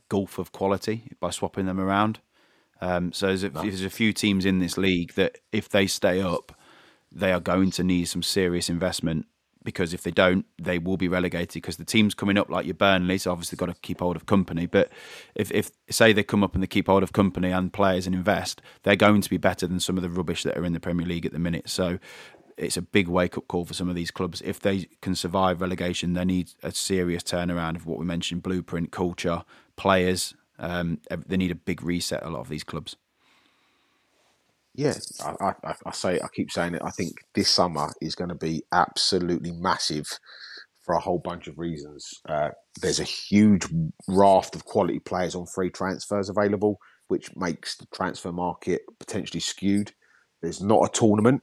gulf 0.08 0.38
of 0.38 0.52
quality 0.52 1.10
by 1.18 1.30
swapping 1.30 1.66
them 1.66 1.80
around. 1.80 2.20
Um, 2.80 3.12
so 3.12 3.26
there's 3.26 3.42
a, 3.42 3.50
no. 3.50 3.62
there's 3.62 3.82
a 3.82 3.90
few 3.90 4.12
teams 4.12 4.46
in 4.46 4.58
this 4.60 4.78
league 4.78 5.14
that 5.14 5.38
if 5.52 5.68
they 5.68 5.86
stay 5.86 6.22
up, 6.22 6.56
they 7.12 7.32
are 7.32 7.40
going 7.40 7.70
to 7.72 7.82
need 7.82 8.04
some 8.04 8.22
serious 8.22 8.70
investment 8.70 9.26
because 9.64 9.92
if 9.92 10.02
they 10.02 10.10
don't, 10.10 10.46
they 10.60 10.78
will 10.78 10.96
be 10.96 11.08
relegated. 11.08 11.54
Because 11.54 11.76
the 11.76 11.84
teams 11.84 12.14
coming 12.14 12.38
up, 12.38 12.48
like 12.48 12.66
your 12.66 12.74
Burnley, 12.74 13.18
so 13.18 13.32
obviously 13.32 13.56
got 13.56 13.66
to 13.66 13.74
keep 13.80 14.00
hold 14.00 14.16
of 14.16 14.26
Kompany. 14.26 14.70
But 14.70 14.90
if, 15.34 15.50
if 15.52 15.70
say 15.90 16.12
they 16.12 16.22
come 16.22 16.42
up 16.42 16.54
and 16.54 16.62
they 16.62 16.66
keep 16.68 16.86
hold 16.86 17.02
of 17.02 17.12
Kompany 17.12 17.56
and 17.56 17.72
players 17.72 18.06
and 18.06 18.14
invest, 18.14 18.62
they're 18.82 18.96
going 18.96 19.20
to 19.20 19.30
be 19.30 19.36
better 19.36 19.66
than 19.66 19.80
some 19.80 19.96
of 19.96 20.02
the 20.02 20.10
rubbish 20.10 20.42
that 20.44 20.56
are 20.56 20.64
in 20.64 20.72
the 20.72 20.80
Premier 20.80 21.06
League 21.06 21.26
at 21.26 21.32
the 21.32 21.38
minute. 21.38 21.68
So 21.68 21.98
it's 22.56 22.76
a 22.76 22.82
big 22.82 23.08
wake 23.08 23.36
up 23.38 23.48
call 23.48 23.64
for 23.64 23.74
some 23.74 23.88
of 23.88 23.94
these 23.94 24.10
clubs. 24.10 24.42
If 24.42 24.60
they 24.60 24.86
can 25.00 25.14
survive 25.14 25.60
relegation, 25.60 26.12
they 26.14 26.24
need 26.24 26.50
a 26.62 26.72
serious 26.72 27.22
turnaround 27.22 27.76
of 27.76 27.86
what 27.86 27.98
we 27.98 28.04
mentioned: 28.04 28.42
blueprint, 28.42 28.92
culture, 28.92 29.44
players, 29.76 30.34
um, 30.58 31.00
they 31.26 31.36
need 31.36 31.50
a 31.50 31.56
big 31.56 31.82
reset. 31.82 32.22
A 32.22 32.30
lot 32.30 32.40
of 32.40 32.48
these 32.48 32.64
clubs. 32.64 32.96
Yeah, 34.80 34.94
I, 35.22 35.52
I, 35.62 35.74
I, 35.84 35.90
say 35.92 36.18
I 36.20 36.28
keep 36.34 36.50
saying 36.50 36.74
it. 36.74 36.80
I 36.82 36.88
think 36.88 37.12
this 37.34 37.50
summer 37.50 37.92
is 38.00 38.14
going 38.14 38.30
to 38.30 38.34
be 38.34 38.62
absolutely 38.72 39.52
massive 39.52 40.06
for 40.86 40.94
a 40.94 41.00
whole 41.00 41.20
bunch 41.22 41.48
of 41.48 41.58
reasons. 41.58 42.08
Uh, 42.26 42.48
there's 42.80 42.98
a 42.98 43.04
huge 43.04 43.66
raft 44.08 44.56
of 44.56 44.64
quality 44.64 44.98
players 44.98 45.34
on 45.34 45.44
free 45.44 45.68
transfers 45.68 46.30
available, 46.30 46.78
which 47.08 47.28
makes 47.36 47.76
the 47.76 47.84
transfer 47.92 48.32
market 48.32 48.80
potentially 48.98 49.40
skewed. 49.40 49.92
There's 50.40 50.62
not 50.62 50.86
a 50.86 50.98
tournament, 50.98 51.42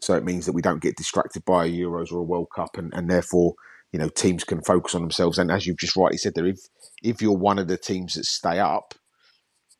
so 0.00 0.14
it 0.14 0.24
means 0.24 0.46
that 0.46 0.52
we 0.52 0.62
don't 0.62 0.80
get 0.80 0.94
distracted 0.94 1.44
by 1.44 1.64
a 1.64 1.68
Euros 1.68 2.12
or 2.12 2.18
a 2.18 2.22
World 2.22 2.50
Cup, 2.54 2.78
and, 2.78 2.94
and 2.94 3.10
therefore 3.10 3.54
you 3.92 3.98
know 3.98 4.08
teams 4.10 4.44
can 4.44 4.62
focus 4.62 4.94
on 4.94 5.02
themselves. 5.02 5.38
And 5.38 5.50
as 5.50 5.66
you've 5.66 5.78
just 5.78 5.96
rightly 5.96 6.18
said 6.18 6.34
there, 6.36 6.46
if 6.46 6.60
if 7.02 7.20
you're 7.20 7.36
one 7.36 7.58
of 7.58 7.66
the 7.66 7.78
teams 7.78 8.14
that 8.14 8.26
stay 8.26 8.60
up, 8.60 8.94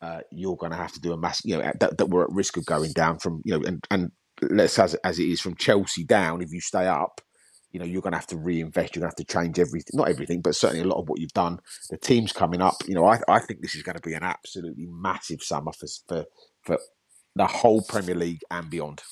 uh, 0.03 0.20
you're 0.30 0.57
going 0.57 0.72
to 0.72 0.78
have 0.78 0.92
to 0.92 1.01
do 1.01 1.12
a 1.12 1.16
mass, 1.16 1.44
you 1.44 1.57
know, 1.57 1.72
that, 1.80 1.98
that 1.98 2.07
we're 2.07 2.24
at 2.24 2.32
risk 2.32 2.57
of 2.57 2.64
going 2.66 2.92
down 2.92 3.18
from, 3.18 3.42
you 3.44 3.59
know, 3.59 3.64
and 3.66 3.84
and 3.90 4.11
let's 4.42 4.78
as 4.78 4.94
as 4.96 5.18
it 5.18 5.28
is 5.28 5.40
from 5.40 5.57
Chelsea 5.57 6.05
down. 6.05 6.42
If 6.42 6.53
you 6.53 6.61
stay 6.61 6.86
up, 6.86 7.20
you 7.72 7.78
know, 7.78 7.86
you're 7.86 8.03
going 8.03 8.12
to 8.12 8.18
have 8.18 8.26
to 8.28 8.38
reinvest. 8.38 8.94
You're 8.94 9.01
going 9.01 9.12
to 9.12 9.16
have 9.20 9.26
to 9.26 9.32
change 9.32 9.59
everything, 9.59 9.92
not 9.94 10.09
everything, 10.09 10.40
but 10.40 10.55
certainly 10.55 10.82
a 10.82 10.88
lot 10.88 11.01
of 11.01 11.09
what 11.09 11.20
you've 11.20 11.32
done. 11.32 11.59
The 11.90 11.98
teams 11.98 12.32
coming 12.32 12.62
up, 12.62 12.76
you 12.86 12.94
know, 12.94 13.05
I 13.05 13.20
I 13.28 13.40
think 13.40 13.61
this 13.61 13.74
is 13.74 13.82
going 13.82 13.96
to 13.96 14.03
be 14.03 14.14
an 14.14 14.22
absolutely 14.22 14.86
massive 14.90 15.42
summer 15.42 15.72
for 15.72 15.86
for 16.09 16.24
for 16.62 16.78
the 17.36 17.46
whole 17.46 17.82
Premier 17.82 18.14
League 18.14 18.40
and 18.51 18.70
beyond. 18.70 19.03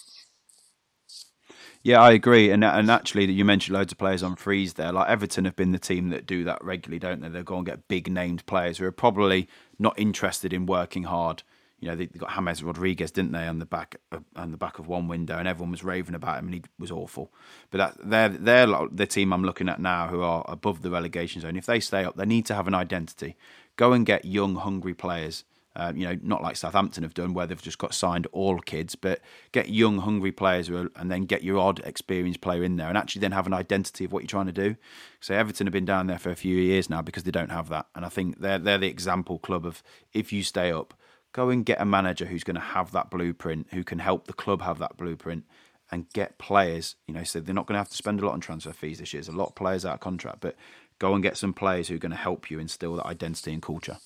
Yeah, 1.89 2.03
I 2.03 2.13
agree. 2.13 2.51
And 2.51 2.63
and 2.65 2.91
actually, 2.91 3.33
you 3.33 3.47
mentioned 3.47 3.75
loads 3.75 3.93
of 3.93 3.99
players 3.99 4.23
on 4.23 4.37
freeze 4.37 4.75
there. 4.75 4.93
Like 4.93 5.09
Everton 5.09 5.47
have 5.47 5.57
been 5.57 5.73
the 5.73 5.79
team 5.79 6.11
that 6.11 6.27
do 6.27 6.45
that 6.45 6.63
regularly, 6.63 6.99
don't 6.99 7.23
they? 7.23 7.29
They 7.31 7.43
go 7.43 7.57
and 7.57 7.65
get 7.65 7.89
big 7.89 8.13
named 8.13 8.45
players 8.45 8.77
who 8.77 8.85
are 8.85 8.93
probably 8.93 9.49
not 9.79 9.99
interested 9.99 10.53
in 10.53 10.67
working 10.67 11.05
hard. 11.05 11.43
you 11.81 11.89
know, 11.89 11.97
they 11.97 12.05
got 12.05 12.35
James 12.35 12.63
Rodriguez, 12.63 13.11
didn't 13.11 13.33
they, 13.33 13.47
on 13.47 13.59
the 13.59 13.65
back 13.65 13.97
uh, 14.13 14.19
on 14.37 14.51
the 14.51 14.59
back 14.59 14.79
of 14.79 14.87
one 14.87 15.09
window, 15.09 15.39
and 15.39 15.49
everyone 15.49 15.71
was 15.71 15.83
raving 15.83 16.15
about 16.15 16.39
him, 16.39 16.45
and 16.47 16.55
he 16.57 16.63
was 16.79 16.91
awful. 16.91 17.33
But 17.71 17.79
that, 17.79 18.11
they're 18.11 18.29
they're 18.67 18.89
the 18.93 19.07
team 19.07 19.33
I'm 19.33 19.45
looking 19.45 19.71
at 19.71 19.81
now, 19.81 20.09
who 20.09 20.21
are 20.21 20.45
above 20.47 20.83
the 20.83 20.91
relegation 20.91 21.41
zone. 21.41 21.57
If 21.57 21.65
they 21.65 21.81
stay 21.81 22.05
up, 22.05 22.17
they 22.17 22.27
need 22.27 22.45
to 22.47 22.55
have 22.55 22.69
an 22.69 22.75
identity. 22.75 23.35
Go 23.77 23.95
and 23.95 24.05
get 24.05 24.27
young, 24.27 24.57
hungry 24.57 24.93
players. 24.93 25.45
Um, 25.79 25.97
you 25.97 26.07
know, 26.07 26.19
not 26.23 26.43
like 26.43 26.57
Southampton 26.57 27.05
have 27.05 27.15
done, 27.15 27.33
where 27.33 27.47
they've 27.47 27.63
just 27.63 27.79
got 27.79 27.95
signed 27.95 28.27
all 28.33 28.59
kids, 28.59 28.97
but 28.97 29.21
get 29.53 29.69
young, 29.71 29.99
hungry 29.99 30.33
players, 30.33 30.69
are, 30.69 30.91
and 30.97 31.11
then 31.11 31.23
get 31.23 31.43
your 31.43 31.59
odd, 31.59 31.81
experienced 31.85 32.41
player 32.41 32.65
in 32.65 32.77
there, 32.77 32.89
and 32.89 32.99
actually 32.99 33.21
then 33.21 33.33
have 33.33 33.47
an 33.47 33.55
identity 33.55 34.05
of 34.05 34.13
what 34.13 34.23
you're 34.23 34.29
trying 34.29 34.47
to 34.47 34.53
do. 34.53 34.77
So 35.21 35.35
Everton 35.35 35.67
have 35.67 35.73
been 35.73 35.85
down 35.85 36.09
there 36.09 36.19
for 36.19 36.31
a 36.31 36.37
few 36.37 36.57
years 36.57 36.91
now 36.91 37.01
because 37.01 37.23
they 37.23 37.31
don't 37.31 37.51
have 37.51 37.69
that, 37.69 37.87
and 37.95 38.05
I 38.05 38.09
think 38.09 38.41
they're 38.41 38.59
they're 38.59 38.79
the 38.79 38.89
example 38.89 39.39
club 39.39 39.65
of 39.65 39.83
if 40.13 40.33
you 40.33 40.43
stay 40.43 40.73
up, 40.73 40.95
Go 41.33 41.51
and 41.51 41.65
get 41.65 41.81
a 41.81 41.85
manager 41.85 42.25
who's 42.25 42.45
going 42.45 42.57
to 42.57 42.61
have 42.61 42.93
that 42.93 43.11
blueprint, 43.11 43.69
who 43.73 43.85
can 43.85 43.99
help 43.99 44.27
the 44.27 44.33
club 44.33 44.63
have 44.63 44.79
that 44.79 44.97
blueprint, 44.97 45.45
and 45.91 46.11
get 46.13 46.39
players. 46.39 46.97
You 47.07 47.15
know, 47.15 47.23
so 47.23 47.41
they're 47.41 47.55
not 47.55 47.67
going 47.67 47.75
to 47.75 47.81
have 47.81 47.91
to 47.91 47.97
spend 47.97 48.21
a 48.21 48.27
lot 48.27 48.33
on 48.33 48.41
transfer 48.41 48.73
fees 48.73 48.99
this 48.99 49.13
year. 49.13 49.21
There's 49.21 49.35
a 49.35 49.39
lot 49.39 49.51
of 49.51 49.55
players 49.55 49.85
out 49.85 49.95
of 49.95 50.01
contract, 50.01 50.41
but 50.41 50.57
go 50.99 51.15
and 51.15 51.23
get 51.23 51.37
some 51.37 51.53
players 51.53 51.89
who 51.89 51.97
are 51.97 51.99
going 51.99 52.11
to 52.11 52.17
help 52.17 52.51
you 52.51 52.59
instill 52.59 52.97
that 52.97 53.07
identity 53.07 53.53
and 53.53 53.63
culture. 53.63 53.99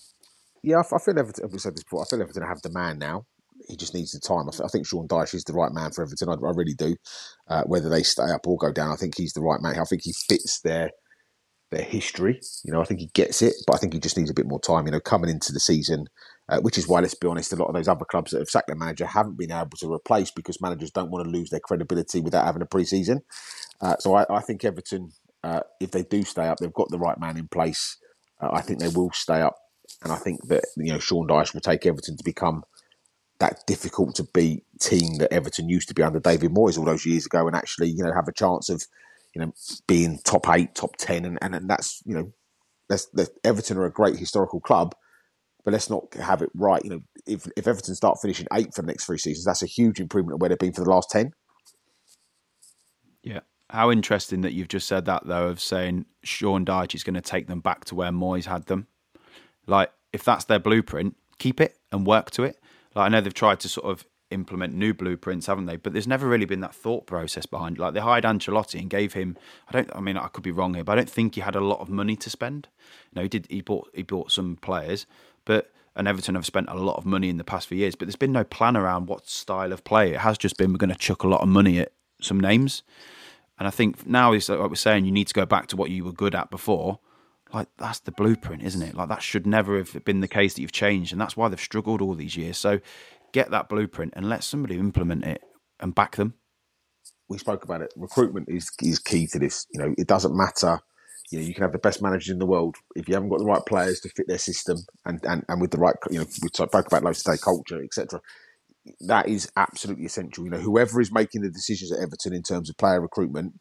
Yeah, 0.63 0.81
I 0.81 0.99
feel 0.99 1.19
Everton. 1.19 1.45
I've 1.45 1.61
said 1.61 1.75
this 1.75 1.85
before. 1.85 2.03
I 2.03 2.09
feel 2.09 2.23
Everton 2.23 2.43
have 2.43 2.63
the 2.63 2.71
man 2.71 2.99
now. 2.99 3.27
He 3.69 3.77
just 3.77 3.95
needs 3.95 4.13
the 4.13 4.21
time. 4.21 4.49
I 4.49 4.69
think 4.69 4.87
Sean 4.87 5.07
Dyche 5.07 5.35
is 5.35 5.45
the 5.45 5.53
right 5.53 5.73
man 5.73 5.93
for 5.93 6.03
Everton. 6.03 6.29
I, 6.29 6.35
really 6.55 6.75
do. 6.75 6.97
Uh, 7.49 7.63
whether 7.65 7.89
they 7.89 8.03
stay 8.03 8.31
up 8.31 8.47
or 8.47 8.57
go 8.57 8.73
down, 8.73 8.93
I 8.93 8.97
think 8.97 9.17
he's 9.17 9.33
the 9.33 9.41
right 9.41 9.61
man. 9.61 9.79
I 9.79 9.85
think 9.85 10.03
he 10.05 10.13
fits 10.29 10.61
their 10.63 10.91
their 11.73 11.83
history. 11.83 12.39
You 12.65 12.73
know, 12.73 12.81
I 12.81 12.85
think 12.85 13.01
he 13.01 13.11
gets 13.15 13.43
it, 13.43 13.55
but 13.67 13.75
I 13.75 13.79
think 13.79 13.95
he 13.95 13.99
just 13.99 14.17
needs 14.17 14.31
a 14.31 14.35
bit 14.35 14.47
more 14.47 14.61
time. 14.61 14.87
You 14.87 14.93
know, 14.93 15.01
coming 15.01 15.31
into 15.31 15.53
the 15.53 15.61
season, 15.61 16.07
uh, 16.49 16.61
which 16.61 16.79
is 16.79 16.87
why, 16.87 17.01
let's 17.01 17.15
be 17.15 17.27
honest, 17.27 17.53
a 17.53 17.57
lot 17.57 17.69
of 17.69 17.75
those 17.75 17.89
other 17.89 18.05
clubs 18.05 18.31
that 18.31 18.39
have 18.39 18.51
sacked 18.51 18.69
their 18.69 18.77
manager 18.77 19.07
haven't 19.07 19.39
been 19.39 19.51
able 19.51 19.71
to 19.79 19.93
replace 19.93 20.31
because 20.31 20.61
managers 20.61 20.91
don't 20.91 21.11
want 21.11 21.25
to 21.25 21.31
lose 21.31 21.51
their 21.51 21.61
credibility 21.61 22.21
without 22.21 22.45
having 22.45 22.63
a 22.63 22.67
pre-season. 22.67 23.21
Uh, 23.81 23.97
so 23.99 24.15
I, 24.15 24.27
I, 24.31 24.41
think 24.41 24.65
Everton, 24.65 25.11
uh, 25.43 25.61
if 25.81 25.91
they 25.91 26.03
do 26.03 26.23
stay 26.23 26.47
up, 26.47 26.59
they've 26.59 26.73
got 26.73 26.91
the 26.91 26.99
right 26.99 27.19
man 27.19 27.37
in 27.37 27.49
place. 27.49 27.97
Uh, 28.41 28.51
I 28.53 28.61
think 28.61 28.79
they 28.79 28.89
will 28.89 29.11
stay 29.13 29.41
up, 29.41 29.57
and 30.03 30.13
I 30.13 30.17
think 30.17 30.47
that 30.49 30.65
you 30.77 30.93
know 30.93 30.99
Sean 30.99 31.29
Dyche 31.29 31.55
will 31.55 31.61
take 31.61 31.87
Everton 31.87 32.17
to 32.17 32.25
become 32.25 32.65
that 33.39 33.67
difficult 33.67 34.15
to 34.17 34.25
beat 34.33 34.65
team 34.81 35.19
that 35.19 35.33
Everton 35.33 35.69
used 35.69 35.89
to 35.89 35.95
be 35.95 36.03
under 36.03 36.21
David 36.21 36.53
Moyes 36.53 36.79
all 36.79 36.85
those 36.85 37.07
years 37.07 37.27
ago, 37.27 37.47
and 37.47 37.57
actually 37.57 37.89
you 37.89 38.03
know 38.03 38.13
have 38.13 38.29
a 38.29 38.33
chance 38.33 38.69
of 38.69 38.83
you 39.35 39.41
know, 39.41 39.53
being 39.87 40.19
top 40.25 40.49
eight, 40.51 40.75
top 40.75 40.97
ten, 40.97 41.25
and 41.25 41.39
and, 41.41 41.55
and 41.55 41.69
that's 41.69 42.03
you 42.05 42.15
know, 42.15 42.33
let's, 42.89 43.09
let's, 43.15 43.31
Everton 43.45 43.79
are 43.79 43.87
a 43.87 43.93
great 43.93 44.17
historical 44.17 44.61
club, 44.61 44.95
but 45.65 45.73
let's 45.73 45.89
not 45.89 46.13
have 46.15 46.43
it 46.43 46.51
right. 46.55 46.85
You 46.85 46.91
know, 46.91 47.01
if 47.27 47.47
if 47.57 47.67
Everton 47.67 47.95
start 47.95 48.19
finishing 48.21 48.47
eight 48.53 48.75
for 48.75 48.83
the 48.83 48.89
next 48.89 49.07
three 49.07 49.19
seasons, 49.19 49.45
that's 49.45 49.63
a 49.63 49.67
huge 49.67 50.01
improvement 50.01 50.35
of 50.35 50.41
where 50.41 50.49
they've 50.49 50.59
been 50.59 50.73
for 50.73 50.85
the 50.85 50.91
last 50.91 51.11
ten. 51.11 51.33
Yeah. 53.23 53.41
How 53.71 53.91
interesting 53.91 54.43
that 54.43 54.53
you've 54.53 54.69
just 54.69 54.87
said 54.87 55.07
that 55.07 55.27
though, 55.27 55.49
of 55.49 55.61
saying 55.61 56.05
Sean 56.23 56.67
Dyche 56.67 56.95
is 56.95 57.05
going 57.05 57.15
to 57.15 57.23
take 57.23 57.47
them 57.47 57.61
back 57.61 57.87
to 57.87 57.95
where 57.95 58.11
Moyes 58.11 58.45
had 58.45 58.67
them. 58.67 58.87
Like, 59.67 59.93
if 60.13 60.25
that's 60.25 60.45
their 60.45 60.59
blueprint, 60.59 61.17
keep 61.39 61.61
it 61.61 61.79
and 61.91 62.07
work 62.07 62.31
to 62.33 62.43
it. 62.45 62.59
Like, 62.95 63.07
I 63.07 63.09
know 63.09 63.21
they've 63.21 63.33
tried 63.33 63.61
to 63.61 63.69
sort 63.69 63.87
of 63.87 64.05
implement 64.33 64.75
new 64.75 64.95
blueprints, 64.95 65.47
haven't 65.47 65.67
they? 65.67 65.77
But 65.77 65.93
there's 65.93 66.09
never 66.09 66.27
really 66.27 66.47
been 66.47 66.61
that 66.61 66.75
thought 66.75 67.07
process 67.07 67.47
behind. 67.47 67.79
Like 67.79 67.95
they 67.95 68.01
hired 68.01 68.25
Ancelotti 68.25 68.81
and 68.81 68.91
gave 68.91 69.13
him. 69.13 69.37
I 69.69 69.73
don't. 69.73 69.95
I 69.95 70.01
mean, 70.01 70.17
I 70.17 70.29
could 70.29 70.43
be 70.43 70.51
wrong 70.51 70.75
here, 70.75 70.85
but 70.85 70.93
I 70.93 70.97
don't 70.97 71.11
think 71.11 71.35
he 71.35 71.43
had 71.43 71.55
a 71.55 71.61
lot 71.61 71.81
of 71.81 71.89
money 71.89 72.17
to 72.17 72.31
spend. 72.31 72.69
You 73.11 73.17
know, 73.17 73.23
he 73.23 73.29
did. 73.29 73.47
He 73.49 73.61
bought. 73.61 73.91
He 73.95 74.03
bought 74.03 74.33
some 74.33 74.57
players, 74.57 75.07
but 75.45 75.71
and 75.95 76.09
Everton 76.09 76.35
have 76.35 76.47
spent 76.47 76.69
a 76.71 76.75
lot 76.75 76.97
of 76.97 77.05
money 77.05 77.29
in 77.29 77.37
the 77.37 77.45
past 77.45 77.69
few 77.69 77.79
years. 77.79 77.95
But 77.95 78.09
there's 78.09 78.17
been 78.17 78.33
no 78.33 78.45
plan 78.45 78.77
around 78.77 79.07
what 79.07 79.29
style 79.29 79.73
of 79.73 79.85
play. 79.85 80.15
It 80.15 80.21
has 80.21 80.39
just 80.39 80.57
been 80.57 80.73
we're 80.73 80.79
going 80.79 80.91
to 80.91 80.97
chuck 80.97 81.23
a 81.23 81.29
lot 81.29 81.43
of 81.43 81.49
money 81.49 81.79
at 81.79 81.93
some 82.21 82.41
names. 82.41 82.83
And 83.59 83.69
I 83.69 83.71
think 83.71 84.07
now 84.07 84.33
is 84.33 84.49
like 84.49 84.59
we're 84.59 84.75
saying, 84.75 85.05
you 85.05 85.13
need 85.13 85.29
to 85.29 85.35
go 85.35 85.45
back 85.45 85.67
to 85.69 85.77
what 85.77 85.91
you 85.91 86.05
were 86.05 86.13
good 86.13 86.35
at 86.35 86.51
before. 86.51 86.99
Like 87.53 87.69
that's 87.79 88.01
the 88.01 88.13
blueprint, 88.13 88.63
isn't 88.63 88.83
it? 88.83 88.95
Like 88.95 89.09
that 89.09 89.23
should 89.23 89.47
never 89.47 89.77
have 89.77 90.05
been 90.05 90.21
the 90.21 90.29
case 90.29 90.55
that 90.55 90.63
you've 90.63 90.73
changed, 90.73 91.13
and 91.13 91.21
that's 91.21 91.37
why 91.37 91.49
they've 91.49 91.61
struggled 91.61 92.01
all 92.01 92.15
these 92.15 92.37
years. 92.37 92.57
So 92.57 92.81
get 93.33 93.51
that 93.51 93.69
blueprint 93.69 94.15
and 94.17 94.29
let 94.29 94.45
somebody 94.45 94.79
implement 94.79 95.25
it 95.25 95.43
and 95.81 95.95
back 95.95 96.17
them. 96.17 96.35
We 97.29 97.39
spoke 97.39 97.65
about 97.65 97.83
it. 97.83 97.93
Recruitment 97.97 98.49
is 98.49 98.71
is 98.81 98.99
key 98.99 99.27
to 99.29 99.39
this. 99.39 99.67
You 99.73 99.81
know, 99.81 99.95
it 99.99 100.07
doesn't 100.07 100.37
matter. 100.37 100.81
You 101.31 101.41
know, 101.41 101.47
you 101.47 101.55
can 101.55 101.63
have 101.63 101.73
the 101.73 101.79
best 101.79 102.03
managers 102.03 102.29
in 102.29 102.39
the 102.39 102.47
world 102.47 102.77
if 102.95 103.09
you 103.09 103.15
haven't 103.15 103.31
got 103.31 103.39
the 103.39 103.47
right 103.47 103.65
players 103.67 104.01
to 104.01 104.11
fit 104.11 104.27
their 104.29 104.39
system 104.39 104.79
and 105.05 105.21
and, 105.25 105.45
and 105.49 105.61
with 105.61 105.71
the 105.71 105.79
right. 105.79 105.97
You 106.11 106.21
know, 106.21 106.27
we 106.43 106.49
spoke 106.53 106.87
about 106.87 107.03
like 107.03 107.17
say 107.17 107.37
culture, 107.43 107.83
etc. 107.83 108.21
That 109.01 109.29
is 109.29 109.51
absolutely 109.57 110.07
essential. 110.07 110.45
You 110.45 110.51
know, 110.51 110.59
whoever 110.59 111.01
is 111.01 111.13
making 111.13 111.43
the 111.43 111.51
decisions 111.51 111.93
at 111.93 112.01
Everton 112.01 112.35
in 112.35 112.43
terms 112.43 112.69
of 112.69 112.77
player 112.77 113.01
recruitment, 113.01 113.55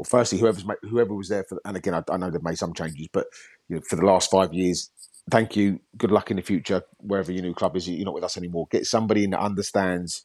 well, 0.00 0.04
firstly, 0.08 0.38
whoever's 0.38 0.64
whoever 0.82 1.14
was 1.14 1.28
there 1.28 1.44
for, 1.44 1.60
and 1.66 1.76
again, 1.76 1.92
I, 1.92 2.02
I, 2.10 2.16
know 2.16 2.30
they've 2.30 2.42
made 2.42 2.56
some 2.56 2.72
changes, 2.72 3.08
but 3.12 3.26
you 3.68 3.76
know, 3.76 3.82
for 3.86 3.96
the 3.96 4.06
last 4.06 4.30
five 4.30 4.54
years, 4.54 4.90
thank 5.30 5.56
you. 5.56 5.80
Good 5.98 6.10
luck 6.10 6.30
in 6.30 6.38
the 6.38 6.42
future, 6.42 6.82
wherever 7.00 7.30
your 7.30 7.42
new 7.42 7.52
club 7.52 7.76
is. 7.76 7.86
You're 7.86 8.06
not 8.06 8.14
with 8.14 8.24
us 8.24 8.38
anymore. 8.38 8.66
Get 8.70 8.86
somebody 8.86 9.24
in 9.24 9.30
that 9.30 9.40
understands 9.40 10.24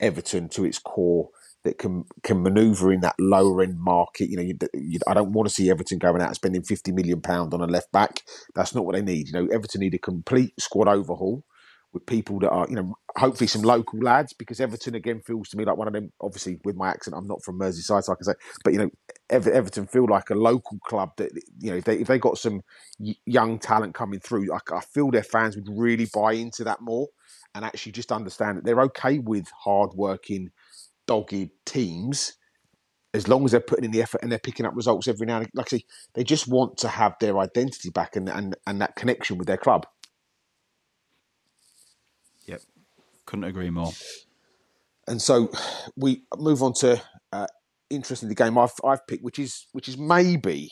Everton 0.00 0.48
to 0.48 0.64
its 0.64 0.80
core 0.80 1.28
that 1.62 1.78
can 1.78 2.04
can 2.24 2.42
manoeuvre 2.42 2.92
in 2.92 2.98
that 3.02 3.14
lower 3.20 3.62
end 3.62 3.78
market. 3.78 4.28
You 4.28 4.38
know, 4.38 4.42
you, 4.42 4.58
you, 4.74 4.98
I 5.06 5.14
don't 5.14 5.30
want 5.30 5.48
to 5.48 5.54
see 5.54 5.70
Everton 5.70 5.98
going 5.98 6.20
out 6.20 6.26
and 6.26 6.34
spending 6.34 6.64
fifty 6.64 6.90
million 6.90 7.20
pound 7.20 7.54
on 7.54 7.60
a 7.60 7.66
left 7.66 7.92
back. 7.92 8.22
That's 8.56 8.74
not 8.74 8.84
what 8.84 8.96
they 8.96 9.02
need. 9.02 9.28
You 9.28 9.34
know, 9.34 9.48
Everton 9.52 9.82
need 9.82 9.94
a 9.94 9.98
complete 9.98 10.60
squad 10.60 10.88
overhaul 10.88 11.44
with 11.92 12.06
people 12.06 12.38
that 12.40 12.50
are, 12.50 12.66
you 12.68 12.76
know, 12.76 12.94
hopefully 13.16 13.46
some 13.46 13.62
local 13.62 13.98
lads 14.00 14.32
because 14.32 14.60
Everton 14.60 14.94
again 14.94 15.20
feels 15.20 15.48
to 15.50 15.56
me 15.56 15.64
like 15.64 15.76
one 15.76 15.88
of 15.88 15.94
them. 15.94 16.10
Obviously, 16.20 16.58
with 16.64 16.76
my 16.76 16.88
accent, 16.88 17.16
I'm 17.16 17.26
not 17.26 17.42
from 17.42 17.58
Merseyside, 17.58 18.04
so 18.04 18.12
I 18.12 18.16
can 18.16 18.24
say, 18.24 18.34
but 18.64 18.72
you 18.72 18.78
know, 18.78 18.90
Ever- 19.30 19.52
Everton 19.52 19.86
feel 19.86 20.06
like 20.08 20.30
a 20.30 20.34
local 20.34 20.78
club 20.86 21.10
that 21.18 21.30
you 21.58 21.70
know 21.70 21.76
if 21.76 21.84
they 21.84 21.98
if 21.98 22.08
they 22.08 22.18
got 22.18 22.38
some 22.38 22.62
young 22.98 23.58
talent 23.58 23.94
coming 23.94 24.20
through, 24.20 24.52
I, 24.52 24.58
I 24.74 24.80
feel 24.80 25.10
their 25.10 25.22
fans 25.22 25.56
would 25.56 25.68
really 25.70 26.06
buy 26.12 26.32
into 26.32 26.64
that 26.64 26.80
more 26.80 27.08
and 27.54 27.64
actually 27.64 27.92
just 27.92 28.12
understand 28.12 28.58
that 28.58 28.64
they're 28.64 28.80
okay 28.80 29.18
with 29.18 29.46
hard-working, 29.64 30.50
dogged 31.06 31.50
teams 31.66 32.34
as 33.14 33.28
long 33.28 33.44
as 33.44 33.50
they're 33.50 33.60
putting 33.60 33.84
in 33.84 33.90
the 33.90 34.02
effort 34.02 34.20
and 34.22 34.32
they're 34.32 34.38
picking 34.38 34.64
up 34.64 34.74
results 34.74 35.06
every 35.06 35.26
now 35.26 35.38
and 35.38 35.48
like 35.54 35.72
I 35.72 35.78
say, 35.78 35.84
they 36.14 36.24
just 36.24 36.48
want 36.48 36.78
to 36.78 36.88
have 36.88 37.14
their 37.20 37.38
identity 37.38 37.90
back 37.90 38.16
and, 38.16 38.28
and, 38.28 38.56
and 38.66 38.80
that 38.80 38.96
connection 38.96 39.36
with 39.38 39.46
their 39.46 39.58
club. 39.58 39.86
Couldn't 43.32 43.44
agree 43.44 43.70
more. 43.70 43.90
And 45.08 45.20
so 45.20 45.50
we 45.96 46.24
move 46.36 46.62
on 46.62 46.74
to 46.80 47.00
uh, 47.32 47.46
interesting 47.88 48.28
the 48.28 48.34
game 48.34 48.58
I've 48.58 48.74
I've 48.84 49.06
picked, 49.06 49.24
which 49.24 49.38
is 49.38 49.68
which 49.72 49.88
is 49.88 49.96
maybe 49.96 50.68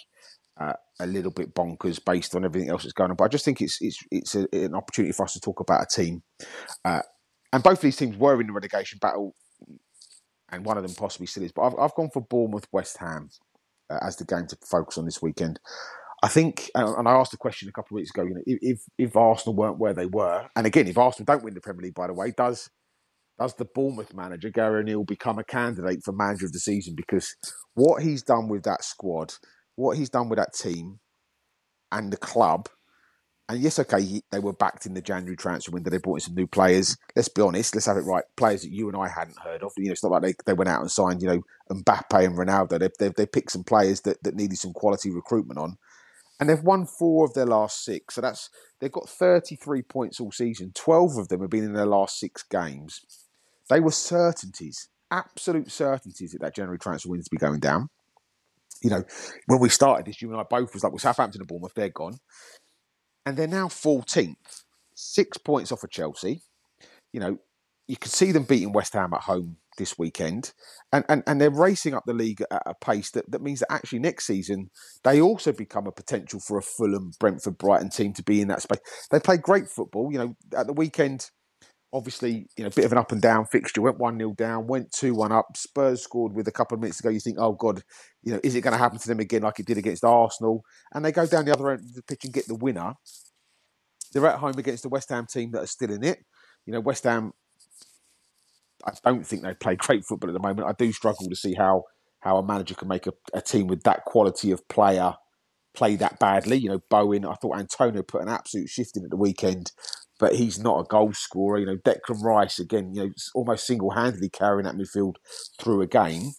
uh, 0.60 0.74
a 1.00 1.06
little 1.06 1.30
bit 1.30 1.54
bonkers 1.54 2.04
based 2.04 2.34
on 2.34 2.44
everything 2.44 2.68
else 2.68 2.82
that's 2.82 2.92
going 2.92 3.10
on. 3.10 3.16
But 3.16 3.24
I 3.24 3.28
just 3.28 3.46
think 3.46 3.62
it's 3.62 3.78
it's 3.80 3.98
it's 4.10 4.34
a, 4.34 4.46
an 4.52 4.74
opportunity 4.74 5.12
for 5.12 5.22
us 5.24 5.32
to 5.32 5.40
talk 5.40 5.60
about 5.60 5.84
a 5.84 5.86
team, 5.86 6.22
uh, 6.84 7.00
and 7.50 7.62
both 7.62 7.78
of 7.78 7.80
these 7.80 7.96
teams 7.96 8.18
were 8.18 8.38
in 8.38 8.48
the 8.48 8.52
relegation 8.52 8.98
battle, 9.00 9.34
and 10.50 10.62
one 10.62 10.76
of 10.76 10.82
them 10.82 10.94
possibly 10.94 11.28
still 11.28 11.44
is. 11.44 11.52
But 11.52 11.62
I've 11.62 11.78
I've 11.78 11.94
gone 11.94 12.10
for 12.12 12.20
Bournemouth 12.20 12.68
West 12.72 12.98
Ham 12.98 13.30
uh, 13.88 14.00
as 14.02 14.16
the 14.16 14.26
game 14.26 14.46
to 14.48 14.58
focus 14.70 14.98
on 14.98 15.06
this 15.06 15.22
weekend. 15.22 15.60
I 16.22 16.28
think, 16.28 16.70
and 16.74 17.08
I 17.08 17.12
asked 17.12 17.32
a 17.32 17.38
question 17.38 17.68
a 17.68 17.72
couple 17.72 17.96
of 17.96 18.00
weeks 18.00 18.10
ago. 18.10 18.24
You 18.24 18.34
know, 18.34 18.42
if 18.46 18.82
if 18.98 19.16
Arsenal 19.16 19.56
weren't 19.56 19.78
where 19.78 19.94
they 19.94 20.06
were, 20.06 20.48
and 20.54 20.66
again, 20.66 20.86
if 20.86 20.98
Arsenal 20.98 21.24
don't 21.24 21.44
win 21.44 21.54
the 21.54 21.60
Premier 21.60 21.82
League, 21.82 21.94
by 21.94 22.08
the 22.08 22.14
way, 22.14 22.32
does 22.36 22.68
does 23.38 23.54
the 23.54 23.64
Bournemouth 23.64 24.12
manager 24.12 24.50
Gary 24.50 24.80
O'Neill 24.80 25.04
become 25.04 25.38
a 25.38 25.44
candidate 25.44 26.00
for 26.04 26.12
manager 26.12 26.44
of 26.46 26.52
the 26.52 26.58
season? 26.58 26.94
Because 26.94 27.34
what 27.74 28.02
he's 28.02 28.22
done 28.22 28.48
with 28.48 28.64
that 28.64 28.84
squad, 28.84 29.32
what 29.76 29.96
he's 29.96 30.10
done 30.10 30.28
with 30.28 30.38
that 30.38 30.52
team, 30.52 31.00
and 31.90 32.12
the 32.12 32.18
club, 32.18 32.68
and 33.48 33.60
yes, 33.60 33.78
okay, 33.78 34.02
he, 34.02 34.22
they 34.30 34.38
were 34.40 34.52
backed 34.52 34.84
in 34.84 34.92
the 34.92 35.00
January 35.00 35.36
transfer 35.36 35.72
window. 35.72 35.90
They 35.90 35.98
brought 35.98 36.16
in 36.16 36.20
some 36.20 36.34
new 36.34 36.46
players. 36.46 36.98
Let's 37.16 37.28
be 37.28 37.40
honest. 37.42 37.74
Let's 37.74 37.86
have 37.86 37.96
it 37.96 38.02
right. 38.02 38.24
Players 38.36 38.62
that 38.62 38.70
you 38.70 38.88
and 38.88 38.96
I 38.96 39.08
hadn't 39.08 39.40
heard 39.40 39.62
of. 39.62 39.72
You 39.76 39.86
know, 39.86 39.92
it's 39.92 40.04
not 40.04 40.12
like 40.12 40.22
they, 40.22 40.34
they 40.46 40.52
went 40.52 40.68
out 40.68 40.82
and 40.82 40.90
signed, 40.90 41.22
you 41.22 41.28
know, 41.28 41.42
Mbappe 41.72 42.24
and 42.24 42.38
Ronaldo. 42.38 42.78
They, 42.78 42.90
they, 43.00 43.12
they 43.16 43.26
picked 43.26 43.50
some 43.50 43.64
players 43.64 44.02
that, 44.02 44.22
that 44.22 44.36
needed 44.36 44.58
some 44.58 44.72
quality 44.72 45.10
recruitment 45.10 45.58
on 45.58 45.78
and 46.40 46.48
they've 46.48 46.62
won 46.62 46.86
four 46.86 47.26
of 47.26 47.34
their 47.34 47.46
last 47.46 47.84
six. 47.84 48.14
So 48.14 48.22
that's 48.22 48.48
they've 48.80 48.90
got 48.90 49.08
33 49.08 49.82
points 49.82 50.18
all 50.18 50.32
season. 50.32 50.72
12 50.74 51.18
of 51.18 51.28
them 51.28 51.42
have 51.42 51.50
been 51.50 51.64
in 51.64 51.74
their 51.74 51.86
last 51.86 52.18
six 52.18 52.42
games. 52.42 53.02
They 53.68 53.78
were 53.78 53.92
certainties, 53.92 54.88
absolute 55.10 55.70
certainties 55.70 56.32
that 56.32 56.40
that 56.40 56.56
January 56.56 56.78
transfer 56.78 57.10
window 57.10 57.24
to 57.24 57.30
be 57.30 57.36
going 57.36 57.60
down. 57.60 57.90
You 58.82 58.90
know, 58.90 59.04
when 59.46 59.60
we 59.60 59.68
started 59.68 60.06
this, 60.06 60.22
you 60.22 60.30
and 60.30 60.40
I 60.40 60.44
both 60.44 60.72
was 60.72 60.82
like, 60.82 60.92
well, 60.92 60.98
Southampton 60.98 61.42
and 61.42 61.48
Bournemouth, 61.48 61.74
they're 61.74 61.90
gone. 61.90 62.18
And 63.26 63.36
they're 63.36 63.46
now 63.46 63.68
14th, 63.68 64.64
six 64.94 65.36
points 65.36 65.70
off 65.70 65.84
of 65.84 65.90
Chelsea. 65.90 66.40
You 67.12 67.20
know, 67.20 67.38
you 67.86 67.98
could 67.98 68.10
see 68.10 68.32
them 68.32 68.44
beating 68.44 68.72
West 68.72 68.94
Ham 68.94 69.12
at 69.12 69.20
home 69.20 69.56
this 69.78 69.98
weekend, 69.98 70.52
and, 70.92 71.04
and, 71.08 71.22
and 71.26 71.40
they're 71.40 71.50
racing 71.50 71.94
up 71.94 72.04
the 72.06 72.14
league 72.14 72.42
at 72.50 72.62
a 72.66 72.74
pace 72.74 73.10
that, 73.12 73.30
that 73.30 73.42
means 73.42 73.60
that 73.60 73.72
actually 73.72 73.98
next 74.00 74.26
season 74.26 74.70
they 75.04 75.20
also 75.20 75.52
become 75.52 75.86
a 75.86 75.92
potential 75.92 76.40
for 76.40 76.58
a 76.58 76.62
Fulham, 76.62 77.12
Brentford, 77.18 77.58
Brighton 77.58 77.90
team 77.90 78.12
to 78.14 78.22
be 78.22 78.40
in 78.40 78.48
that 78.48 78.62
space. 78.62 78.80
They 79.10 79.20
play 79.20 79.36
great 79.36 79.68
football. 79.68 80.10
You 80.12 80.18
know, 80.18 80.34
at 80.56 80.66
the 80.66 80.72
weekend 80.72 81.30
obviously, 81.92 82.46
you 82.56 82.64
know, 82.64 82.68
a 82.68 82.70
bit 82.70 82.84
of 82.84 82.92
an 82.92 82.98
up 82.98 83.12
and 83.12 83.20
down 83.20 83.46
fixture. 83.46 83.82
Went 83.82 83.98
one 83.98 84.18
0 84.18 84.34
down, 84.36 84.66
went 84.66 84.92
two 84.92 85.14
one 85.14 85.32
up. 85.32 85.56
Spurs 85.56 86.02
scored 86.02 86.34
with 86.34 86.48
a 86.48 86.52
couple 86.52 86.74
of 86.74 86.80
minutes 86.80 86.98
to 86.98 87.02
go. 87.02 87.08
You 87.08 87.20
think, 87.20 87.38
oh 87.38 87.52
god, 87.52 87.82
you 88.22 88.32
know, 88.32 88.40
is 88.42 88.54
it 88.54 88.60
going 88.60 88.72
to 88.72 88.78
happen 88.78 88.98
to 88.98 89.08
them 89.08 89.20
again 89.20 89.42
like 89.42 89.60
it 89.60 89.66
did 89.66 89.78
against 89.78 90.04
Arsenal? 90.04 90.62
And 90.92 91.04
they 91.04 91.12
go 91.12 91.26
down 91.26 91.44
the 91.44 91.52
other 91.52 91.70
end 91.70 91.80
of 91.80 91.94
the 91.94 92.02
pitch 92.02 92.24
and 92.24 92.32
get 92.32 92.46
the 92.46 92.54
winner. 92.54 92.94
They're 94.12 94.26
at 94.26 94.38
home 94.38 94.58
against 94.58 94.82
the 94.82 94.88
West 94.88 95.10
Ham 95.10 95.26
team 95.30 95.52
that 95.52 95.62
are 95.62 95.66
still 95.66 95.90
in 95.90 96.02
it. 96.02 96.18
You 96.66 96.72
know, 96.72 96.80
West 96.80 97.04
Ham. 97.04 97.32
I 98.86 98.92
don't 99.04 99.26
think 99.26 99.42
they 99.42 99.54
play 99.54 99.76
great 99.76 100.04
football 100.04 100.30
at 100.30 100.34
the 100.34 100.40
moment. 100.40 100.68
I 100.68 100.72
do 100.72 100.92
struggle 100.92 101.28
to 101.28 101.36
see 101.36 101.54
how 101.54 101.84
how 102.20 102.36
a 102.36 102.46
manager 102.46 102.74
can 102.74 102.88
make 102.88 103.06
a, 103.06 103.12
a 103.32 103.40
team 103.40 103.66
with 103.66 103.82
that 103.84 104.04
quality 104.04 104.50
of 104.50 104.66
player 104.68 105.14
play 105.74 105.96
that 105.96 106.18
badly. 106.18 106.56
You 106.56 106.70
know, 106.70 106.82
Bowen, 106.90 107.24
I 107.24 107.34
thought 107.34 107.58
Antonio 107.58 108.02
put 108.02 108.22
an 108.22 108.28
absolute 108.28 108.68
shift 108.68 108.96
in 108.96 109.04
at 109.04 109.10
the 109.10 109.16
weekend, 109.16 109.72
but 110.18 110.34
he's 110.34 110.58
not 110.58 110.80
a 110.80 110.84
goal 110.84 111.12
scorer. 111.12 111.58
You 111.58 111.66
know, 111.66 111.76
Declan 111.76 112.22
Rice, 112.22 112.58
again, 112.58 112.94
you 112.94 113.04
know, 113.04 113.10
almost 113.34 113.66
single 113.66 113.90
handedly 113.90 114.28
carrying 114.28 114.64
that 114.64 114.76
midfield 114.76 115.16
through 115.58 115.80
a 115.80 115.86
game. 115.86 116.32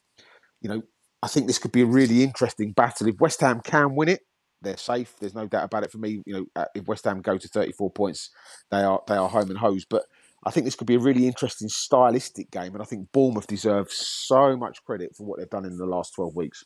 You 0.62 0.70
know, 0.70 0.82
I 1.24 1.28
think 1.28 1.48
this 1.48 1.60
could 1.60 1.72
be 1.72 1.82
a 1.82 1.88
really 1.88 2.24
interesting 2.24 2.74
battle. 2.74 3.08
If 3.08 3.20
West 3.20 3.42
Ham 3.42 3.62
can 3.64 3.96
win 3.96 4.10
it, 4.10 4.22
they're 4.62 4.78
safe. 4.78 5.16
There's 5.20 5.34
no 5.34 5.48
doubt 5.48 5.66
about 5.66 5.84
it 5.84 5.92
for 5.92 5.98
me. 5.98 6.22
You 6.26 6.34
know, 6.34 6.46
uh, 6.56 6.66
if 6.76 6.88
West 6.88 7.06
Ham 7.06 7.22
go 7.22 7.38
to 7.38 7.48
34 7.48 7.92
points, 7.92 8.30
they 8.70 8.82
are 8.82 9.02
they 9.08 9.16
are 9.16 9.30
home 9.30 9.50
and 9.50 9.58
hose. 9.58 9.86
But 9.86 10.06
I 10.44 10.52
think 10.52 10.66
this 10.66 10.76
could 10.76 10.88
be 10.88 10.96
a 10.96 11.00
really 11.00 11.28
interesting 11.28 11.70
stylistic 11.70 12.50
game, 12.50 12.74
and 12.74 12.82
I 12.82 12.86
think 12.86 13.12
Bournemouth 13.12 13.48
deserve 13.48 13.92
so 13.92 14.58
much 14.58 14.84
credit 14.84 15.16
for 15.16 15.26
what 15.26 15.40
they've 15.40 15.50
done 15.50 15.66
in 15.66 15.78
the 15.78 15.86
last 15.86 16.14
12 16.16 16.36
weeks. 16.36 16.64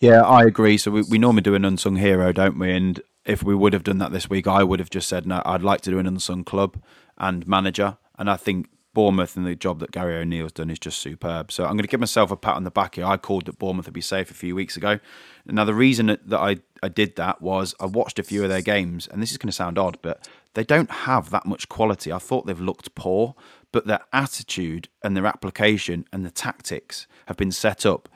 Yeah, 0.00 0.22
I 0.22 0.42
agree. 0.44 0.78
So 0.78 0.90
we, 0.90 1.02
we 1.02 1.18
normally 1.18 1.42
do 1.42 1.54
an 1.54 1.64
unsung 1.64 1.96
hero, 1.96 2.32
don't 2.32 2.58
we? 2.58 2.72
And 2.72 3.00
if 3.24 3.42
we 3.42 3.54
would 3.54 3.72
have 3.72 3.82
done 3.82 3.98
that 3.98 4.12
this 4.12 4.30
week, 4.30 4.46
I 4.46 4.62
would 4.62 4.78
have 4.78 4.90
just 4.90 5.08
said, 5.08 5.26
no, 5.26 5.42
I'd 5.44 5.62
like 5.62 5.80
to 5.82 5.90
do 5.90 5.98
an 5.98 6.06
unsung 6.06 6.44
club 6.44 6.80
and 7.16 7.46
manager. 7.48 7.98
And 8.16 8.30
I 8.30 8.36
think 8.36 8.68
Bournemouth 8.94 9.36
and 9.36 9.46
the 9.46 9.54
job 9.54 9.80
that 9.80 9.90
Gary 9.90 10.16
O'Neill's 10.16 10.52
done 10.52 10.70
is 10.70 10.78
just 10.78 10.98
superb. 11.00 11.50
So 11.50 11.64
I'm 11.64 11.72
going 11.72 11.82
to 11.82 11.88
give 11.88 12.00
myself 12.00 12.30
a 12.30 12.36
pat 12.36 12.56
on 12.56 12.64
the 12.64 12.70
back 12.70 12.94
here. 12.94 13.04
I 13.04 13.16
called 13.16 13.46
that 13.46 13.58
Bournemouth 13.58 13.86
would 13.86 13.94
be 13.94 14.00
safe 14.00 14.30
a 14.30 14.34
few 14.34 14.54
weeks 14.54 14.76
ago. 14.76 14.98
Now, 15.46 15.64
the 15.64 15.74
reason 15.74 16.06
that 16.06 16.38
I, 16.38 16.56
I 16.82 16.88
did 16.88 17.16
that 17.16 17.42
was 17.42 17.74
I 17.80 17.86
watched 17.86 18.18
a 18.18 18.22
few 18.22 18.42
of 18.42 18.48
their 18.48 18.62
games, 18.62 19.06
and 19.06 19.20
this 19.22 19.30
is 19.30 19.38
going 19.38 19.48
to 19.48 19.52
sound 19.52 19.78
odd, 19.78 19.98
but 20.00 20.28
they 20.58 20.64
don't 20.64 20.90
have 20.90 21.30
that 21.30 21.46
much 21.46 21.68
quality. 21.68 22.10
I 22.10 22.18
thought 22.18 22.46
they've 22.46 22.60
looked 22.60 22.96
poor, 22.96 23.36
but 23.70 23.86
their 23.86 24.00
attitude 24.12 24.88
and 25.04 25.16
their 25.16 25.24
application 25.24 26.04
and 26.12 26.26
the 26.26 26.32
tactics 26.32 27.06
have 27.26 27.36
been 27.36 27.52
set 27.52 27.86
up 27.86 28.08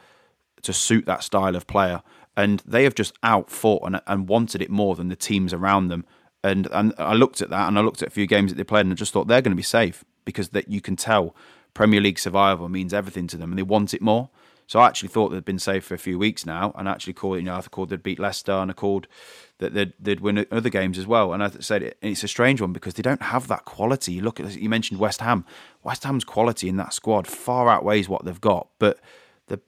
to 0.62 0.72
suit 0.72 1.06
that 1.06 1.22
style 1.22 1.54
of 1.54 1.68
player. 1.68 2.02
And 2.36 2.60
they 2.66 2.82
have 2.82 2.96
just 2.96 3.14
outfought 3.22 3.82
and, 3.86 4.00
and 4.08 4.28
wanted 4.28 4.60
it 4.60 4.70
more 4.70 4.96
than 4.96 5.06
the 5.06 5.14
teams 5.14 5.52
around 5.52 5.86
them. 5.86 6.04
And 6.42 6.66
and 6.72 6.92
I 6.98 7.14
looked 7.14 7.42
at 7.42 7.50
that 7.50 7.68
and 7.68 7.78
I 7.78 7.82
looked 7.82 8.02
at 8.02 8.08
a 8.08 8.10
few 8.10 8.26
games 8.26 8.50
that 8.50 8.56
they 8.56 8.64
played 8.64 8.86
and 8.86 8.92
I 8.92 8.96
just 8.96 9.12
thought 9.12 9.28
they're 9.28 9.40
going 9.40 9.52
to 9.52 9.56
be 9.56 9.62
safe 9.62 10.04
because 10.24 10.48
that 10.48 10.68
you 10.68 10.80
can 10.80 10.96
tell 10.96 11.36
Premier 11.74 12.00
League 12.00 12.18
survival 12.18 12.68
means 12.68 12.92
everything 12.92 13.28
to 13.28 13.36
them 13.36 13.52
and 13.52 13.58
they 13.60 13.62
want 13.62 13.94
it 13.94 14.02
more. 14.02 14.30
So 14.72 14.78
I 14.78 14.86
actually 14.86 15.10
thought 15.10 15.28
they'd 15.28 15.44
been 15.44 15.58
safe 15.58 15.84
for 15.84 15.92
a 15.92 15.98
few 15.98 16.18
weeks 16.18 16.46
now, 16.46 16.72
and 16.78 16.88
actually 16.88 17.12
called 17.12 17.36
you 17.36 17.42
know 17.42 17.56
I 17.56 17.60
called 17.60 17.90
they'd 17.90 18.02
beat 18.02 18.18
Leicester 18.18 18.52
and 18.52 18.70
I 18.70 18.74
called 18.74 19.06
that 19.58 19.74
they'd, 19.74 19.92
they'd 20.00 20.20
win 20.20 20.46
other 20.50 20.70
games 20.70 20.96
as 20.96 21.06
well. 21.06 21.34
And 21.34 21.44
I 21.44 21.50
said 21.60 21.82
it, 21.82 21.98
it's 22.00 22.24
a 22.24 22.28
strange 22.28 22.58
one 22.58 22.72
because 22.72 22.94
they 22.94 23.02
don't 23.02 23.20
have 23.20 23.48
that 23.48 23.66
quality. 23.66 24.12
You 24.12 24.22
look 24.22 24.40
at 24.40 24.56
you 24.56 24.70
mentioned 24.70 24.98
West 24.98 25.20
Ham. 25.20 25.44
West 25.82 26.04
Ham's 26.04 26.24
quality 26.24 26.70
in 26.70 26.78
that 26.78 26.94
squad 26.94 27.26
far 27.26 27.68
outweighs 27.68 28.08
what 28.08 28.24
they've 28.24 28.40
got, 28.40 28.68
but 28.78 28.98
the 29.48 29.60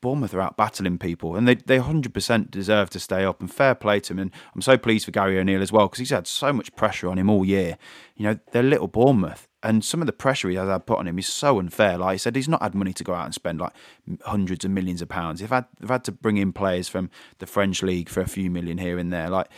Bournemouth 0.00 0.32
are 0.34 0.40
out 0.40 0.56
battling 0.56 0.98
people, 0.98 1.34
and 1.34 1.48
they 1.48 1.56
they 1.56 1.78
hundred 1.78 2.14
percent 2.14 2.52
deserve 2.52 2.90
to 2.90 3.00
stay 3.00 3.24
up. 3.24 3.40
And 3.40 3.52
fair 3.52 3.74
play 3.74 3.98
to 3.98 4.12
them. 4.12 4.20
And 4.20 4.30
I'm 4.54 4.62
so 4.62 4.78
pleased 4.78 5.04
for 5.04 5.10
Gary 5.10 5.36
O'Neill 5.36 5.62
as 5.62 5.72
well 5.72 5.88
because 5.88 5.98
he's 5.98 6.10
had 6.10 6.28
so 6.28 6.52
much 6.52 6.76
pressure 6.76 7.08
on 7.08 7.18
him 7.18 7.28
all 7.28 7.44
year. 7.44 7.76
You 8.14 8.26
know, 8.26 8.38
they're 8.52 8.62
little 8.62 8.86
Bournemouth, 8.86 9.48
and 9.64 9.82
some 9.82 10.00
of 10.00 10.06
the 10.06 10.12
pressure 10.12 10.48
he 10.50 10.56
has 10.56 10.68
had 10.68 10.86
put 10.86 10.98
on 10.98 11.08
him 11.08 11.18
is 11.18 11.26
so 11.26 11.58
unfair. 11.58 11.96
Like 11.96 12.12
I 12.12 12.16
said, 12.16 12.36
he's 12.36 12.48
not 12.48 12.62
had 12.62 12.74
money 12.74 12.92
to 12.92 13.02
go 13.02 13.14
out 13.14 13.24
and 13.24 13.34
spend 13.34 13.60
like 13.60 13.72
hundreds 14.26 14.64
of 14.64 14.70
millions 14.70 15.00
of 15.00 15.08
pounds. 15.08 15.40
They've 15.40 15.48
had 15.48 15.64
they've 15.80 15.88
had 15.88 16.04
to 16.04 16.12
bring 16.12 16.36
in 16.36 16.52
players 16.52 16.88
from 16.88 17.10
the 17.38 17.46
French 17.46 17.82
league 17.82 18.10
for 18.10 18.20
a 18.20 18.28
few 18.28 18.50
million 18.50 18.78
here 18.78 18.98
and 18.98 19.10
there. 19.12 19.30
Like, 19.30 19.48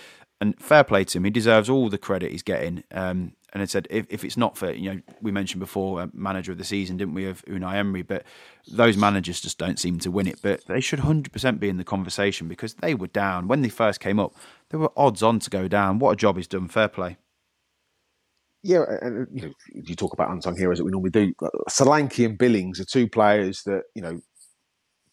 and 0.40 0.58
fair 0.62 0.84
play 0.84 1.04
to 1.04 1.18
him. 1.18 1.24
He 1.24 1.30
deserves 1.30 1.68
all 1.68 1.88
the 1.88 1.98
credit 1.98 2.30
he's 2.30 2.42
getting. 2.42 2.84
Um, 2.92 3.32
and 3.52 3.62
I 3.62 3.66
said, 3.66 3.86
if, 3.90 4.06
if 4.10 4.22
it's 4.22 4.36
not 4.36 4.56
for, 4.56 4.70
you 4.70 4.92
know, 4.92 5.00
we 5.22 5.32
mentioned 5.32 5.60
before, 5.60 6.02
uh, 6.02 6.08
manager 6.12 6.52
of 6.52 6.58
the 6.58 6.64
season, 6.64 6.98
didn't 6.98 7.14
we, 7.14 7.24
of 7.26 7.42
Unai 7.46 7.76
Emery, 7.76 8.02
but 8.02 8.24
those 8.70 8.98
managers 8.98 9.40
just 9.40 9.56
don't 9.56 9.78
seem 9.78 9.98
to 10.00 10.10
win 10.10 10.26
it. 10.26 10.40
But 10.42 10.66
they 10.66 10.80
should 10.80 10.98
100% 10.98 11.58
be 11.58 11.70
in 11.70 11.78
the 11.78 11.84
conversation 11.84 12.48
because 12.48 12.74
they 12.74 12.94
were 12.94 13.06
down. 13.06 13.48
When 13.48 13.62
they 13.62 13.70
first 13.70 13.98
came 13.98 14.20
up, 14.20 14.34
they 14.68 14.76
were 14.76 14.92
odds 14.94 15.22
on 15.22 15.38
to 15.38 15.48
go 15.48 15.68
down. 15.68 15.98
What 15.98 16.10
a 16.10 16.16
job 16.16 16.36
he's 16.36 16.46
done. 16.46 16.68
Fair 16.68 16.88
play. 16.88 17.16
Yeah, 18.66 18.82
and 19.00 19.28
you 19.32 19.42
know, 19.42 19.52
you 19.72 19.94
talk 19.94 20.12
about 20.12 20.32
unsung 20.32 20.56
heroes 20.56 20.78
that 20.78 20.84
we 20.84 20.90
normally 20.90 21.10
do. 21.10 21.32
Solanke 21.70 22.26
and 22.26 22.36
Billings 22.36 22.80
are 22.80 22.84
two 22.84 23.08
players 23.08 23.62
that 23.62 23.84
you 23.94 24.02
know 24.02 24.20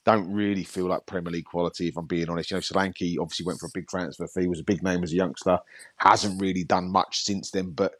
don't 0.06 0.34
really 0.34 0.64
feel 0.64 0.88
like 0.88 1.06
Premier 1.06 1.32
League 1.32 1.46
quality, 1.46 1.88
if 1.88 1.96
I'm 1.96 2.08
being 2.08 2.30
honest. 2.30 2.50
You 2.50 2.58
know, 2.58 2.62
Solanke 2.62 3.16
obviously 3.22 3.46
went 3.46 3.60
for 3.60 3.68
a 3.68 3.74
big 3.76 3.88
transfer 3.88 4.28
fee, 4.28 4.48
was 4.48 4.60
a 4.60 4.64
big 4.64 4.82
name 4.82 5.04
as 5.04 5.14
a 5.14 5.18
youngster, 5.18 5.60
hasn't 5.98 6.42
really 6.42 6.64
done 6.64 6.92
much 6.92 7.20
since 7.20 7.52
then. 7.52 7.70
But 7.74 7.94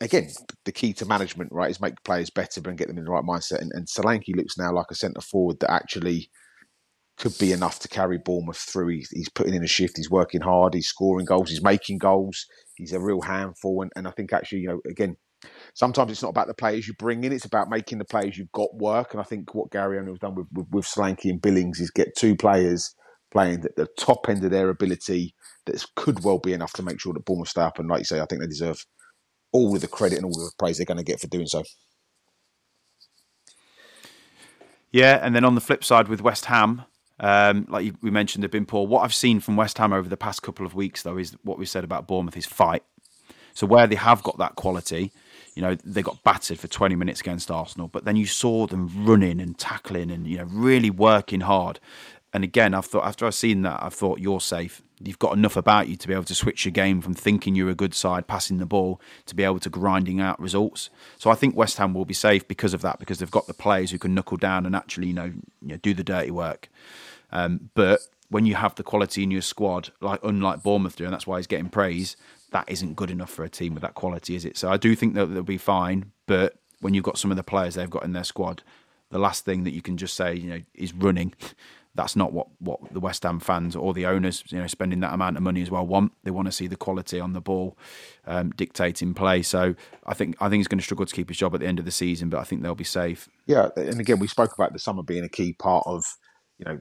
again, 0.00 0.30
the 0.64 0.72
key 0.72 0.94
to 0.94 1.04
management, 1.04 1.52
right, 1.52 1.70
is 1.70 1.78
make 1.78 2.02
players 2.02 2.30
better 2.30 2.62
and 2.64 2.78
get 2.78 2.88
them 2.88 2.96
in 2.96 3.04
the 3.04 3.10
right 3.10 3.22
mindset. 3.22 3.60
And, 3.60 3.70
and 3.74 3.86
Solanke 3.86 4.34
looks 4.34 4.56
now 4.56 4.72
like 4.72 4.90
a 4.90 4.94
centre 4.94 5.20
forward 5.20 5.60
that 5.60 5.70
actually 5.70 6.30
could 7.16 7.36
be 7.38 7.52
enough 7.52 7.78
to 7.80 7.88
carry 7.88 8.18
Bournemouth 8.18 8.58
through. 8.58 8.88
He's, 8.88 9.08
he's, 9.10 9.28
putting 9.28 9.54
in 9.54 9.64
a 9.64 9.68
shift, 9.68 9.96
he's 9.96 10.10
working 10.10 10.40
hard, 10.40 10.74
he's 10.74 10.88
scoring 10.88 11.26
goals, 11.26 11.50
he's 11.50 11.62
making 11.62 11.98
goals, 11.98 12.46
he's 12.76 12.92
a 12.92 13.00
real 13.00 13.20
handful. 13.20 13.82
And, 13.82 13.92
and 13.94 14.08
I 14.08 14.10
think 14.10 14.32
actually, 14.32 14.60
you 14.60 14.68
know, 14.68 14.80
again, 14.90 15.16
sometimes 15.74 16.10
it's 16.10 16.22
not 16.22 16.30
about 16.30 16.48
the 16.48 16.54
players 16.54 16.88
you 16.88 16.94
bring 16.98 17.22
in; 17.24 17.32
it's 17.32 17.44
about 17.44 17.70
making 17.70 17.98
the 17.98 18.04
players 18.04 18.36
you've 18.36 18.52
got 18.52 18.74
work. 18.74 19.12
And 19.12 19.20
I 19.20 19.24
think 19.24 19.54
what 19.54 19.70
Gary 19.70 19.98
O'Neill's 19.98 20.18
done 20.18 20.34
with, 20.34 20.46
with, 20.52 20.66
with 20.70 21.24
and 21.24 21.40
Billings 21.40 21.80
is 21.80 21.90
get 21.90 22.16
two 22.16 22.36
players 22.36 22.94
playing 23.30 23.64
at 23.64 23.76
the 23.76 23.88
top 23.98 24.28
end 24.28 24.44
of 24.44 24.50
their 24.50 24.68
ability 24.68 25.34
that 25.66 25.84
could 25.96 26.22
well 26.24 26.38
be 26.38 26.52
enough 26.52 26.72
to 26.74 26.82
make 26.82 27.00
sure 27.00 27.12
that 27.12 27.24
Bournemouth 27.24 27.48
stay 27.48 27.62
up. 27.62 27.78
And 27.78 27.88
like 27.88 28.00
you 28.00 28.04
say, 28.04 28.20
I 28.20 28.26
think 28.26 28.40
they 28.40 28.46
deserve 28.46 28.84
all 29.52 29.74
of 29.74 29.80
the 29.80 29.88
credit 29.88 30.16
and 30.16 30.24
all 30.24 30.40
of 30.40 30.46
the 30.46 30.52
praise 30.58 30.78
they're 30.78 30.86
going 30.86 30.98
to 30.98 31.04
get 31.04 31.20
for 31.20 31.26
doing 31.26 31.46
so. 31.46 31.62
Yeah, 34.92 35.18
and 35.20 35.34
then 35.34 35.44
on 35.44 35.56
the 35.56 35.60
flip 35.60 35.82
side 35.82 36.06
with 36.06 36.22
West 36.22 36.44
Ham, 36.44 36.84
um, 37.20 37.66
like 37.68 37.94
we 38.02 38.10
mentioned, 38.10 38.42
they've 38.42 38.50
been 38.50 38.66
poor. 38.66 38.86
What 38.86 39.02
I've 39.02 39.14
seen 39.14 39.40
from 39.40 39.56
West 39.56 39.78
Ham 39.78 39.92
over 39.92 40.08
the 40.08 40.16
past 40.16 40.42
couple 40.42 40.66
of 40.66 40.74
weeks, 40.74 41.02
though, 41.02 41.16
is 41.16 41.36
what 41.42 41.58
we 41.58 41.66
said 41.66 41.84
about 41.84 42.06
Bournemouth 42.06 42.36
is 42.36 42.46
fight. 42.46 42.82
So 43.54 43.66
where 43.66 43.86
they 43.86 43.94
have 43.94 44.22
got 44.24 44.38
that 44.38 44.56
quality, 44.56 45.12
you 45.54 45.62
know, 45.62 45.76
they 45.84 46.02
got 46.02 46.22
battered 46.24 46.58
for 46.58 46.66
20 46.66 46.96
minutes 46.96 47.20
against 47.20 47.50
Arsenal, 47.50 47.86
but 47.86 48.04
then 48.04 48.16
you 48.16 48.26
saw 48.26 48.66
them 48.66 49.06
running 49.06 49.40
and 49.40 49.56
tackling 49.56 50.10
and, 50.10 50.26
you 50.26 50.38
know, 50.38 50.44
really 50.50 50.90
working 50.90 51.40
hard. 51.40 51.78
And 52.32 52.42
again, 52.42 52.74
I've 52.74 52.86
thought 52.86 53.06
after 53.06 53.26
I've 53.26 53.34
seen 53.34 53.62
that, 53.62 53.80
I've 53.80 53.94
thought 53.94 54.18
you're 54.18 54.40
safe. 54.40 54.82
You've 55.06 55.18
got 55.18 55.36
enough 55.36 55.56
about 55.56 55.88
you 55.88 55.96
to 55.96 56.08
be 56.08 56.14
able 56.14 56.24
to 56.24 56.34
switch 56.34 56.64
your 56.64 56.72
game 56.72 57.00
from 57.00 57.14
thinking 57.14 57.54
you're 57.54 57.70
a 57.70 57.74
good 57.74 57.94
side, 57.94 58.26
passing 58.26 58.58
the 58.58 58.66
ball, 58.66 59.00
to 59.26 59.34
be 59.34 59.44
able 59.44 59.60
to 59.60 59.70
grinding 59.70 60.20
out 60.20 60.40
results. 60.40 60.90
So 61.18 61.30
I 61.30 61.34
think 61.34 61.56
West 61.56 61.78
Ham 61.78 61.94
will 61.94 62.04
be 62.04 62.14
safe 62.14 62.46
because 62.46 62.74
of 62.74 62.82
that, 62.82 62.98
because 62.98 63.18
they've 63.18 63.30
got 63.30 63.46
the 63.46 63.54
players 63.54 63.90
who 63.90 63.98
can 63.98 64.14
knuckle 64.14 64.36
down 64.36 64.66
and 64.66 64.74
actually, 64.74 65.08
you 65.08 65.14
know, 65.14 65.32
you 65.62 65.68
know 65.68 65.76
do 65.76 65.94
the 65.94 66.04
dirty 66.04 66.30
work. 66.30 66.68
Um, 67.32 67.70
but 67.74 68.00
when 68.30 68.46
you 68.46 68.54
have 68.54 68.74
the 68.74 68.82
quality 68.82 69.22
in 69.22 69.30
your 69.30 69.42
squad, 69.42 69.90
like 70.00 70.20
unlike 70.22 70.62
Bournemouth 70.62 70.96
do, 70.96 71.04
and 71.04 71.12
that's 71.12 71.26
why 71.26 71.38
he's 71.38 71.46
getting 71.46 71.68
praise, 71.68 72.16
that 72.50 72.68
isn't 72.68 72.94
good 72.94 73.10
enough 73.10 73.30
for 73.30 73.44
a 73.44 73.48
team 73.48 73.74
with 73.74 73.82
that 73.82 73.94
quality, 73.94 74.34
is 74.34 74.44
it? 74.44 74.56
So 74.56 74.70
I 74.70 74.76
do 74.76 74.94
think 74.94 75.14
that 75.14 75.26
they'll 75.26 75.42
be 75.42 75.58
fine, 75.58 76.12
but 76.26 76.56
when 76.80 76.94
you've 76.94 77.04
got 77.04 77.18
some 77.18 77.30
of 77.30 77.36
the 77.36 77.42
players 77.42 77.74
they've 77.74 77.90
got 77.90 78.04
in 78.04 78.12
their 78.12 78.24
squad, 78.24 78.62
the 79.10 79.18
last 79.18 79.44
thing 79.44 79.64
that 79.64 79.72
you 79.72 79.82
can 79.82 79.96
just 79.96 80.14
say, 80.14 80.34
you 80.34 80.50
know, 80.50 80.60
is 80.74 80.92
running. 80.92 81.34
That's 81.96 82.16
not 82.16 82.32
what, 82.32 82.48
what 82.58 82.80
the 82.92 82.98
West 82.98 83.22
Ham 83.22 83.38
fans 83.38 83.76
or 83.76 83.94
the 83.94 84.06
owners, 84.06 84.42
you 84.48 84.58
know, 84.58 84.66
spending 84.66 85.00
that 85.00 85.14
amount 85.14 85.36
of 85.36 85.42
money 85.42 85.62
as 85.62 85.70
well 85.70 85.86
want. 85.86 86.12
They 86.24 86.32
want 86.32 86.46
to 86.46 86.52
see 86.52 86.66
the 86.66 86.76
quality 86.76 87.20
on 87.20 87.34
the 87.34 87.40
ball 87.40 87.78
um, 88.26 88.50
dictating 88.50 89.14
play. 89.14 89.42
So 89.42 89.76
I 90.04 90.14
think 90.14 90.36
I 90.40 90.48
think 90.48 90.60
he's 90.60 90.68
going 90.68 90.78
to 90.78 90.84
struggle 90.84 91.06
to 91.06 91.14
keep 91.14 91.28
his 91.28 91.38
job 91.38 91.54
at 91.54 91.60
the 91.60 91.66
end 91.66 91.78
of 91.78 91.84
the 91.84 91.92
season, 91.92 92.30
but 92.30 92.40
I 92.40 92.44
think 92.44 92.62
they'll 92.62 92.74
be 92.74 92.84
safe. 92.84 93.28
Yeah, 93.46 93.68
and 93.76 94.00
again, 94.00 94.18
we 94.18 94.26
spoke 94.26 94.52
about 94.54 94.72
the 94.72 94.78
summer 94.78 95.02
being 95.02 95.24
a 95.24 95.28
key 95.28 95.52
part 95.52 95.84
of, 95.86 96.04
you 96.58 96.64
know, 96.64 96.80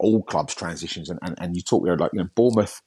all 0.00 0.22
clubs' 0.22 0.54
transitions, 0.54 1.10
and 1.10 1.18
and, 1.22 1.36
and 1.38 1.54
you 1.54 1.62
talk, 1.62 1.82
you 1.84 1.90
know, 1.90 2.02
like 2.02 2.12
you 2.12 2.20
know, 2.20 2.28
Bournemouth 2.34 2.80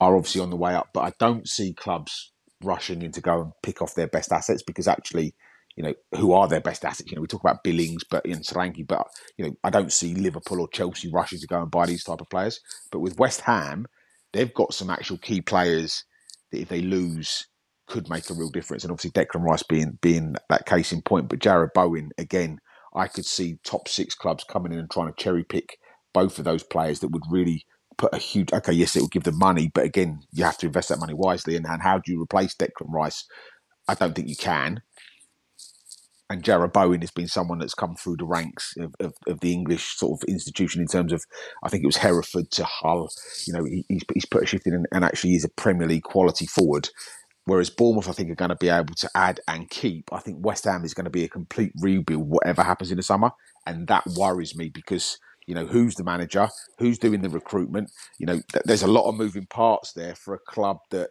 are 0.00 0.16
obviously 0.16 0.40
on 0.40 0.50
the 0.50 0.56
way 0.56 0.74
up, 0.74 0.90
but 0.92 1.00
I 1.00 1.12
don't 1.18 1.48
see 1.48 1.72
clubs 1.72 2.32
rushing 2.62 3.02
in 3.02 3.12
to 3.12 3.20
go 3.20 3.40
and 3.40 3.52
pick 3.62 3.82
off 3.82 3.94
their 3.94 4.06
best 4.06 4.32
assets 4.32 4.62
because 4.62 4.86
actually, 4.86 5.34
you 5.76 5.82
know, 5.82 5.94
who 6.16 6.32
are 6.32 6.48
their 6.48 6.60
best 6.60 6.84
assets? 6.84 7.10
You 7.10 7.16
know, 7.16 7.22
we 7.22 7.28
talk 7.28 7.42
about 7.42 7.64
Billings, 7.64 8.04
but 8.04 8.24
in 8.26 8.40
Solanke, 8.40 8.86
but 8.86 9.06
you 9.36 9.46
know, 9.46 9.52
I 9.64 9.70
don't 9.70 9.92
see 9.92 10.14
Liverpool 10.14 10.60
or 10.60 10.68
Chelsea 10.68 11.10
rushing 11.10 11.38
to 11.38 11.46
go 11.46 11.62
and 11.62 11.70
buy 11.70 11.86
these 11.86 12.04
type 12.04 12.20
of 12.20 12.30
players. 12.30 12.60
But 12.90 13.00
with 13.00 13.18
West 13.18 13.42
Ham, 13.42 13.86
they've 14.32 14.52
got 14.52 14.74
some 14.74 14.90
actual 14.90 15.18
key 15.18 15.40
players 15.40 16.04
that 16.50 16.60
if 16.60 16.68
they 16.68 16.82
lose 16.82 17.46
could 17.86 18.08
make 18.08 18.28
a 18.30 18.34
real 18.34 18.50
difference. 18.50 18.84
And 18.84 18.92
obviously 18.92 19.10
Declan 19.10 19.42
Rice 19.42 19.62
being 19.62 19.98
being 20.00 20.36
that 20.48 20.66
case 20.66 20.92
in 20.92 21.02
point, 21.02 21.28
but 21.28 21.40
Jarrod 21.40 21.72
Bowen 21.74 22.10
again, 22.18 22.58
I 22.94 23.08
could 23.08 23.26
see 23.26 23.58
top 23.64 23.88
six 23.88 24.14
clubs 24.14 24.44
coming 24.44 24.72
in 24.72 24.78
and 24.78 24.90
trying 24.90 25.12
to 25.12 25.22
cherry 25.22 25.44
pick 25.44 25.78
both 26.12 26.38
of 26.38 26.44
those 26.44 26.62
players 26.62 27.00
that 27.00 27.08
would 27.08 27.22
really 27.30 27.64
put 27.96 28.14
a 28.14 28.18
huge. 28.18 28.52
Okay, 28.52 28.72
yes, 28.72 28.96
it 28.96 29.00
will 29.00 29.08
give 29.08 29.24
them 29.24 29.38
money, 29.38 29.70
but 29.74 29.84
again, 29.84 30.20
you 30.32 30.44
have 30.44 30.58
to 30.58 30.66
invest 30.66 30.90
that 30.90 31.00
money 31.00 31.14
wisely. 31.14 31.56
And, 31.56 31.66
and 31.66 31.82
how 31.82 31.98
do 31.98 32.12
you 32.12 32.22
replace 32.22 32.54
Declan 32.54 32.92
Rice? 32.92 33.24
I 33.88 33.94
don't 33.94 34.14
think 34.14 34.28
you 34.28 34.36
can 34.36 34.80
and 36.32 36.42
Jarrod 36.42 36.72
Bowen 36.72 37.02
has 37.02 37.10
been 37.10 37.28
someone 37.28 37.58
that's 37.58 37.74
come 37.74 37.94
through 37.94 38.16
the 38.16 38.24
ranks 38.24 38.74
of, 38.78 38.94
of, 39.00 39.12
of, 39.26 39.40
the 39.40 39.52
English 39.52 39.96
sort 39.98 40.18
of 40.18 40.28
institution 40.28 40.80
in 40.80 40.86
terms 40.86 41.12
of, 41.12 41.22
I 41.62 41.68
think 41.68 41.84
it 41.84 41.86
was 41.86 41.98
Hereford 41.98 42.50
to 42.52 42.64
Hull. 42.64 43.10
You 43.46 43.52
know, 43.52 43.64
he, 43.64 43.84
he's, 43.88 44.02
he's 44.14 44.24
put 44.24 44.44
a 44.44 44.46
shift 44.46 44.66
in 44.66 44.72
and, 44.72 44.86
and 44.92 45.04
actually 45.04 45.34
is 45.34 45.44
a 45.44 45.50
Premier 45.50 45.86
League 45.86 46.04
quality 46.04 46.46
forward. 46.46 46.88
Whereas 47.44 47.68
Bournemouth, 47.68 48.08
I 48.08 48.12
think, 48.12 48.30
are 48.30 48.36
going 48.36 48.48
to 48.48 48.56
be 48.56 48.70
able 48.70 48.94
to 48.94 49.10
add 49.14 49.40
and 49.46 49.68
keep. 49.68 50.10
I 50.10 50.20
think 50.20 50.38
West 50.40 50.64
Ham 50.64 50.84
is 50.84 50.94
going 50.94 51.04
to 51.04 51.10
be 51.10 51.24
a 51.24 51.28
complete 51.28 51.72
rebuild, 51.80 52.28
whatever 52.28 52.62
happens 52.62 52.90
in 52.90 52.96
the 52.96 53.02
summer. 53.02 53.32
And 53.66 53.86
that 53.88 54.04
worries 54.16 54.56
me 54.56 54.70
because, 54.70 55.18
you 55.46 55.54
know, 55.54 55.66
who's 55.66 55.96
the 55.96 56.04
manager? 56.04 56.48
Who's 56.78 56.98
doing 56.98 57.20
the 57.20 57.28
recruitment? 57.28 57.90
You 58.18 58.26
know, 58.26 58.40
th- 58.52 58.64
there's 58.64 58.82
a 58.82 58.88
lot 58.88 59.08
of 59.08 59.16
moving 59.16 59.46
parts 59.46 59.92
there 59.92 60.14
for 60.14 60.34
a 60.34 60.38
club 60.38 60.78
that 60.92 61.10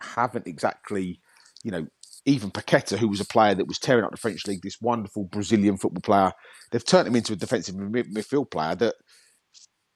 haven't 0.00 0.46
exactly, 0.46 1.20
you 1.62 1.72
know, 1.72 1.86
even 2.24 2.50
Paqueta, 2.50 2.98
who 2.98 3.08
was 3.08 3.20
a 3.20 3.24
player 3.24 3.54
that 3.54 3.66
was 3.66 3.78
tearing 3.78 4.04
up 4.04 4.12
the 4.12 4.16
French 4.16 4.46
league, 4.46 4.62
this 4.62 4.80
wonderful 4.80 5.24
Brazilian 5.24 5.76
football 5.76 6.02
player, 6.02 6.32
they've 6.70 6.84
turned 6.84 7.08
him 7.08 7.16
into 7.16 7.32
a 7.32 7.36
defensive 7.36 7.74
midfield 7.74 8.50
player 8.50 8.74
that 8.76 8.94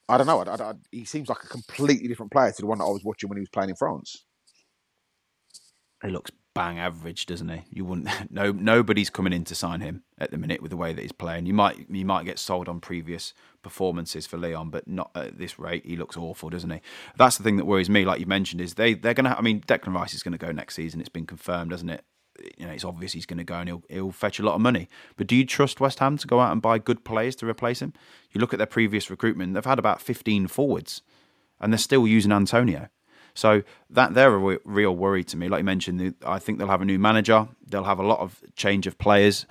I 0.09 0.19
don't 0.19 0.27
know. 0.27 0.43
I, 0.43 0.55
I, 0.55 0.71
I, 0.71 0.75
he 0.91 1.05
seems 1.05 1.29
like 1.29 1.43
a 1.45 1.49
completely 1.49 2.09
different 2.09 2.33
player 2.33 2.53
to 2.53 2.63
the 2.63 2.67
one 2.67 2.79
that 2.79 2.85
I 2.85 2.91
was 2.91 3.05
watching 3.05 3.29
when 3.29 3.39
he 3.39 3.43
was 3.43 3.49
playing 3.51 3.71
in 3.71 3.77
France. 3.77 4.25
He 6.03 6.11
looks 6.11 6.31
bang 6.55 6.79
average, 6.79 7.27
doesn't 7.27 7.49
he? 7.49 7.63
You 7.71 7.85
wouldn't. 7.85 8.09
No, 8.31 8.53
nobody's 8.53 9.11
coming 9.11 9.33
in 9.33 9.45
to 9.45 9.55
sign 9.55 9.81
him 9.81 10.03
at 10.19 10.31
the 10.31 10.39
minute 10.39 10.63
with 10.63 10.71
the 10.71 10.77
way 10.77 10.93
that 10.93 11.01
he's 11.01 11.13
playing. 11.13 11.47
You 11.47 11.55
might, 11.55 11.87
you 11.91 12.05
might 12.05 12.25
get 12.25 12.39
sold 12.39 12.69
on 12.69 12.81
previous 12.81 13.35
performances 13.63 14.27
for 14.27 14.37
Lyon, 14.37 14.71
but 14.71 14.87
not 14.87 15.11
at 15.15 15.39
this 15.39 15.59
rate. 15.59 15.87
He 15.87 15.97
looks 15.97 16.17
awful, 16.17 16.51
doesn't 16.51 16.71
he? 16.71 16.81
That's 17.17 17.37
the 17.37 17.45
thing 17.45 17.57
that 17.57 17.67
worries 17.67 17.91
me. 17.91 18.05
Like 18.05 18.21
you 18.21 18.27
mentioned, 18.27 18.61
is 18.61 18.75
they 18.75 18.95
they're 18.95 19.15
going 19.15 19.25
to. 19.31 19.37
I 19.37 19.43
mean, 19.43 19.61
Declan 19.63 19.95
Rice 19.95 20.15
is 20.15 20.23
going 20.23 20.33
to 20.33 20.39
go 20.39 20.53
next 20.53 20.75
season. 20.75 21.01
It's 21.01 21.09
been 21.09 21.27
confirmed, 21.27 21.71
doesn't 21.71 21.91
it? 21.91 22.05
You 22.59 22.67
know, 22.67 22.73
it's 22.73 22.85
obvious 22.85 23.13
he's 23.13 23.27
going 23.27 23.39
to 23.39 23.45
go 23.45 23.57
and 23.57 23.69
he'll, 23.69 23.83
he'll 23.89 24.13
fetch 24.13 24.39
a 24.39 24.43
lot 24.43 24.55
of 24.55 24.61
money. 24.61 24.89
But 25.17 25.27
do 25.27 25.37
you 25.37 25.45
trust 25.45 25.81
West 25.81 25.99
Ham 25.99 26.19
to 26.19 26.27
go 26.27 26.41
out 26.41 26.53
and 26.53 26.63
buy 26.63 26.79
good 26.79 27.05
players 27.05 27.37
to 27.37 27.49
replace 27.49 27.81
him? 27.81 27.93
You 28.33 28.41
look 28.41 28.53
at 28.53 28.59
their 28.59 28.67
previous 28.67 29.11
recruitment; 29.11 29.55
they've 29.55 29.65
had 29.65 29.79
about 29.79 30.01
fifteen 30.01 30.47
forwards, 30.47 31.03
and 31.61 31.73
they're 31.73 31.79
still 31.79 32.07
using 32.07 32.33
Antonio. 32.33 32.89
So 33.35 33.63
that 33.91 34.15
they're 34.15 34.35
a 34.35 34.59
real 34.65 34.97
worry 34.97 35.23
to 35.25 35.37
me. 35.37 35.49
Like 35.49 35.61
you 35.61 35.65
mentioned, 35.65 36.15
I 36.25 36.39
think 36.39 36.59
they'll 36.59 36.69
have 36.69 36.81
a 36.81 36.87
new 36.87 36.99
manager. 36.99 37.49
They'll 37.69 37.85
have 37.85 37.99
a 37.99 38.07
lot 38.07 38.21
of 38.21 38.43
change 38.55 38.87
of 38.87 38.97
players. 38.97 39.45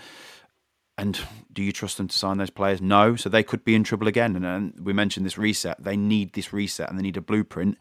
And 0.97 1.19
do 1.51 1.61
you 1.61 1.71
trust 1.71 1.97
them 1.97 2.07
to 2.07 2.17
sign 2.17 2.38
those 2.38 2.49
players? 2.49 2.81
No. 2.81 3.15
So 3.15 3.29
they 3.29 3.43
could 3.43 3.63
be 3.63 3.75
in 3.75 3.83
trouble 3.83 4.07
again. 4.07 4.36
And, 4.36 4.45
and 4.45 4.79
we 4.83 4.93
mentioned 4.93 5.25
this 5.25 5.38
reset. 5.38 5.83
They 5.83 5.97
need 5.97 6.33
this 6.33 6.53
reset 6.53 6.89
and 6.89 6.97
they 6.97 7.03
need 7.03 7.17
a 7.17 7.21
blueprint 7.21 7.77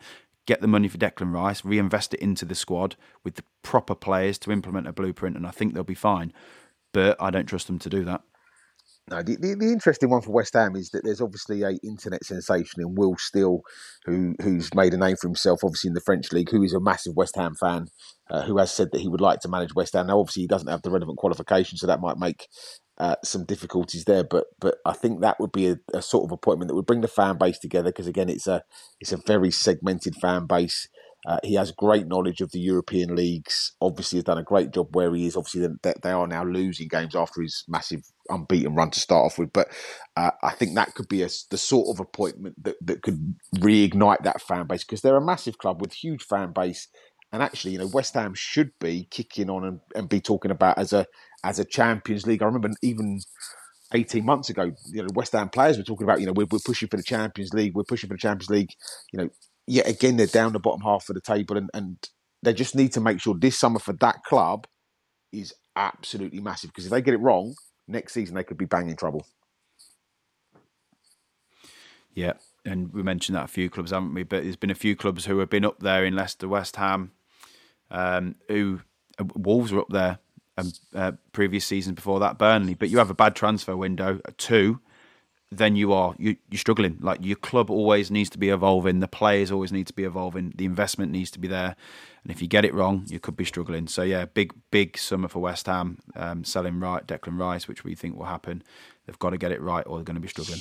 get 0.47 0.61
the 0.61 0.69
money 0.69 0.89
for 0.89 0.99
Declan 0.99 1.33
Rice, 1.33 1.65
reinvest 1.65 2.15
it 2.15 2.21
into 2.21 2.45
the 2.45 2.55
squad 2.55 2.97
with 3.23 3.35
the 3.37 3.45
proper 3.63 3.95
players 3.95 4.39
to 4.39 4.53
implement 4.53 4.87
a 4.87 4.93
blueprint, 4.93 5.37
and 5.37 5.47
I 5.47 5.51
think 5.51 5.75
they'll 5.75 5.85
be 5.85 5.95
fine. 5.95 6.33
But 6.93 7.17
I 7.21 7.31
don't 7.31 7.47
trust 7.47 7.67
them 7.67 7.79
to 7.81 7.89
do 7.89 8.05
that. 8.05 8.23
No, 9.11 9.23
the, 9.23 9.37
the, 9.37 9.55
the, 9.55 9.71
interesting 9.71 10.09
one 10.09 10.23
for 10.23 10.33
West 10.33 10.55
Ham 10.55 10.77
is 10.77 10.89
that 10.91 11.03
there's 11.05 11.21
obviously 11.21 11.63
a 11.63 11.73
internet 11.85 12.25
sensation 12.25 12.81
in 12.81 12.95
Will 12.95 13.17
Still, 13.19 13.61
who 14.07 14.35
who's 14.41 14.73
made 14.75 14.95
a 14.95 14.97
name 14.97 15.17
for 15.21 15.29
himself, 15.29 15.61
obviously 15.63 15.89
in 15.89 15.95
the 15.95 16.01
French 16.01 16.33
league, 16.33 16.51
who 16.51 16.63
is 16.63 16.73
a 16.73 16.81
massive 16.81 17.15
West 17.15 17.37
Ham 17.37 17.55
fan, 17.55 17.89
uh, 18.31 18.45
who 18.45 18.57
has 18.57 18.73
said 18.73 18.89
that 18.93 19.03
he 19.03 19.09
would 19.09 19.21
like 19.21 19.41
to 19.41 19.49
manage 19.49 19.75
West 19.75 19.93
Ham. 19.93 20.07
Now, 20.07 20.21
obviously, 20.21 20.45
he 20.45 20.47
doesn't 20.47 20.71
have 20.71 20.81
the 20.81 20.91
relevant 20.91 21.19
qualifications, 21.19 21.83
so 21.83 21.87
that 21.87 22.01
might 22.01 22.17
make 22.17 22.47
uh, 22.99 23.17
some 23.25 23.45
difficulties 23.45 24.05
there. 24.05 24.25
But 24.25 24.47
but 24.61 24.77
I 24.85 24.93
think 24.93 25.21
that 25.21 25.41
would 25.41 25.53
be 25.53 25.69
a, 25.69 25.77
a 25.93 26.03
sort 26.03 26.25
of 26.25 26.33
appointment 26.33 26.69
that 26.69 26.75
would 26.75 26.87
bring 26.87 27.01
the 27.01 27.09
fan 27.09 27.39
base 27.39 27.59
together 27.59 27.91
because 27.91 28.07
again, 28.07 28.29
it's 28.29 28.47
a 28.47 28.63
it's 29.01 29.13
a 29.13 29.19
very 29.27 29.51
segmented 29.51 30.15
fan 30.17 30.47
base. 30.47 30.89
Uh, 31.27 31.39
he 31.43 31.55
has 31.55 31.73
great 31.73 32.07
knowledge 32.07 32.43
of 32.43 32.53
the 32.53 32.59
European 32.59 33.17
leagues. 33.17 33.73
Obviously, 33.81 34.19
has 34.19 34.25
done 34.25 34.37
a 34.37 34.43
great 34.43 34.73
job 34.73 34.95
where 34.95 35.15
he 35.15 35.27
is. 35.27 35.37
Obviously, 35.37 35.67
they, 35.83 35.95
they 36.03 36.11
are 36.11 36.27
now 36.27 36.45
losing 36.45 36.87
games 36.87 37.17
after 37.17 37.41
his 37.41 37.65
massive 37.67 38.03
unbeaten 38.29 38.75
run 38.75 38.91
to 38.91 39.01
start 39.01 39.25
off 39.25 39.39
with. 39.39 39.51
But 39.51 39.69
uh, 40.17 40.33
I 40.43 40.51
think 40.53 40.75
that 40.75 40.95
could 40.95 41.09
be 41.09 41.23
a, 41.23 41.29
the 41.51 41.57
sort 41.57 41.89
of 41.89 41.99
appointment 41.99 42.63
that, 42.63 42.77
that 42.83 43.03
could 43.03 43.37
reignite 43.57 44.23
that 44.25 44.43
fan 44.43 44.67
base 44.67 44.85
because 44.85 45.01
they're 45.01 45.17
a 45.17 45.25
massive 45.25 45.57
club 45.57 45.81
with 45.81 45.95
huge 45.95 46.23
fan 46.25 46.53
base. 46.53 46.89
And 47.35 47.43
actually, 47.43 47.73
you 47.73 47.79
know, 47.79 47.89
West 47.89 48.15
Ham 48.15 48.33
should 48.35 48.71
be 48.79 49.09
kicking 49.11 49.51
on 49.51 49.65
and, 49.65 49.81
and 49.97 50.09
be 50.09 50.21
talking 50.21 50.53
about 50.53 50.79
as 50.79 50.93
a 50.93 51.05
as 51.43 51.59
a 51.59 51.65
Champions 51.65 52.29
League. 52.29 52.43
I 52.43 52.47
remember 52.47 52.71
even 52.81 53.19
18 53.93 54.25
months 54.25 54.51
ago, 54.51 54.71
you 54.93 55.03
know, 55.03 55.09
West 55.15 55.33
Ham 55.33 55.49
players 55.49 55.77
were 55.77 55.83
talking 55.83 56.05
about, 56.05 56.21
you 56.21 56.27
know, 56.27 56.33
we're, 56.33 56.47
we're 56.49 56.61
pushing 56.65 56.87
for 56.87 56.97
the 56.97 57.03
Champions 57.03 57.53
League, 57.53 57.75
we're 57.75 57.83
pushing 57.83 58.07
for 58.07 58.15
the 58.15 58.21
Champions 58.21 58.51
League. 58.51 58.71
You 59.13 59.19
know, 59.19 59.29
yet 59.67 59.89
again, 59.89 60.17
they're 60.17 60.29
down 60.29 60.53
the 60.53 60.61
bottom 60.61 60.83
half 60.83 61.09
of 61.09 61.17
the 61.17 61.21
table 61.21 61.57
and, 61.57 61.69
and 61.75 61.97
they 62.45 62.55
just 62.55 62.77
need 62.77 62.93
to 62.93 63.01
make 63.01 63.21
sure 63.21 63.35
this 63.37 63.59
summer 63.59 63.81
for 63.81 63.95
that 63.95 64.23
club 64.23 64.69
is 65.33 65.53
absolutely 65.75 66.39
massive 66.39 66.71
because 66.71 66.85
if 66.85 66.93
they 66.93 67.03
get 67.03 67.15
it 67.15 67.21
wrong, 67.21 67.57
next 67.89 68.13
season 68.13 68.37
they 68.37 68.45
could 68.45 68.59
be 68.59 68.65
banging 68.65 68.95
trouble. 68.95 69.27
Yeah, 72.15 72.35
and 72.65 72.93
we 72.93 73.03
mentioned 73.03 73.35
that 73.35 73.47
a 73.47 73.49
few 73.49 73.69
clubs, 73.69 73.91
haven't 73.91 74.15
we? 74.15 74.23
But 74.23 74.45
there's 74.45 74.55
been 74.55 74.71
a 74.71 74.77
few 74.77 74.95
clubs 74.95 75.25
who 75.25 75.41
have 75.41 75.51
been 75.51 75.65
up 75.65 75.81
there 75.81 76.05
in 76.05 76.15
Leicester, 76.15 76.47
West 76.47 76.77
Ham, 76.77 77.11
um, 77.91 78.37
who 78.49 78.81
uh, 79.19 79.25
Wolves 79.35 79.73
were 79.73 79.81
up 79.81 79.89
there 79.91 80.19
um, 80.57 80.73
uh, 80.95 81.13
previous 81.33 81.65
seasons 81.67 81.97
before 81.97 82.21
that, 82.21 82.39
Burnley. 82.39 82.75
But 82.75 82.91
you 82.91 82.99
have 82.99 83.11
a 83.11 83.15
bad 83.15 83.35
transfer 83.35 83.77
window, 83.77 84.21
two, 84.37 84.81
then 85.51 85.77
you 85.77 85.93
are 85.93 86.15
you, 86.19 86.37
you're 86.51 86.59
struggling. 86.59 86.99
Like 87.01 87.25
your 87.25 87.37
club 87.37 87.71
always 87.71 88.11
needs 88.11 88.31
to 88.31 88.39
be 88.39 88.49
evolving, 88.49 89.01
the 89.01 89.09
players 89.09 89.51
always 89.51 89.73
need 89.73 89.87
to 89.89 89.93
be 89.93 90.05
evolving, 90.05 90.53
the 90.57 90.65
investment 90.65 91.13
needs 91.13 91.31
to 91.33 91.39
be 91.39 91.49
there, 91.49 91.77
and 92.23 92.31
if 92.31 92.41
you 92.43 92.49
get 92.49 92.65
it 92.65 92.75
wrong, 92.75 93.05
you 93.09 93.21
could 93.21 93.37
be 93.37 93.45
struggling. 93.45 93.87
So 93.87 94.03
yeah, 94.03 94.25
big 94.27 94.53
big 94.71 94.99
summer 94.99 95.29
for 95.29 95.41
West 95.41 95.67
Ham 95.67 95.99
um, 96.17 96.45
selling 96.45 96.81
right 96.81 97.07
Declan 97.07 97.39
Rice, 97.39 97.69
which 97.69 97.85
we 97.85 97.95
think 97.95 98.17
will 98.17 98.25
happen. 98.27 98.63
They've 99.07 99.19
got 99.19 99.31
to 99.31 99.39
get 99.39 99.53
it 99.53 99.61
right, 99.61 99.87
or 99.87 99.99
they're 99.99 100.05
going 100.05 100.17
to 100.17 100.21
be 100.21 100.29
struggling. 100.29 100.61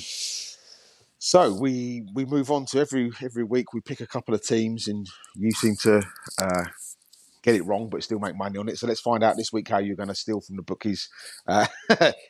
So 1.18 1.54
we 1.54 2.06
we 2.14 2.24
move 2.26 2.50
on 2.50 2.66
to 2.66 2.80
every 2.80 3.10
every 3.22 3.44
week 3.44 3.72
we 3.72 3.80
pick 3.80 4.00
a 4.00 4.06
couple 4.06 4.34
of 4.34 4.42
teams, 4.42 4.88
and 4.88 5.06
you 5.34 5.50
seem 5.52 5.74
to 5.82 6.02
uh, 6.40 6.64
get 7.44 7.54
it 7.54 7.64
wrong, 7.64 7.88
but 7.90 8.02
still 8.02 8.18
make 8.18 8.36
money 8.36 8.58
on 8.58 8.68
it. 8.68 8.78
So 8.78 8.86
let's 8.86 9.02
find 9.02 9.22
out 9.22 9.36
this 9.36 9.52
week 9.52 9.68
how 9.68 9.78
you're 9.78 9.96
going 9.96 10.08
to 10.08 10.14
steal 10.14 10.40
from 10.40 10.56
the 10.56 10.62
bookies. 10.62 11.08
Uh, 11.46 11.66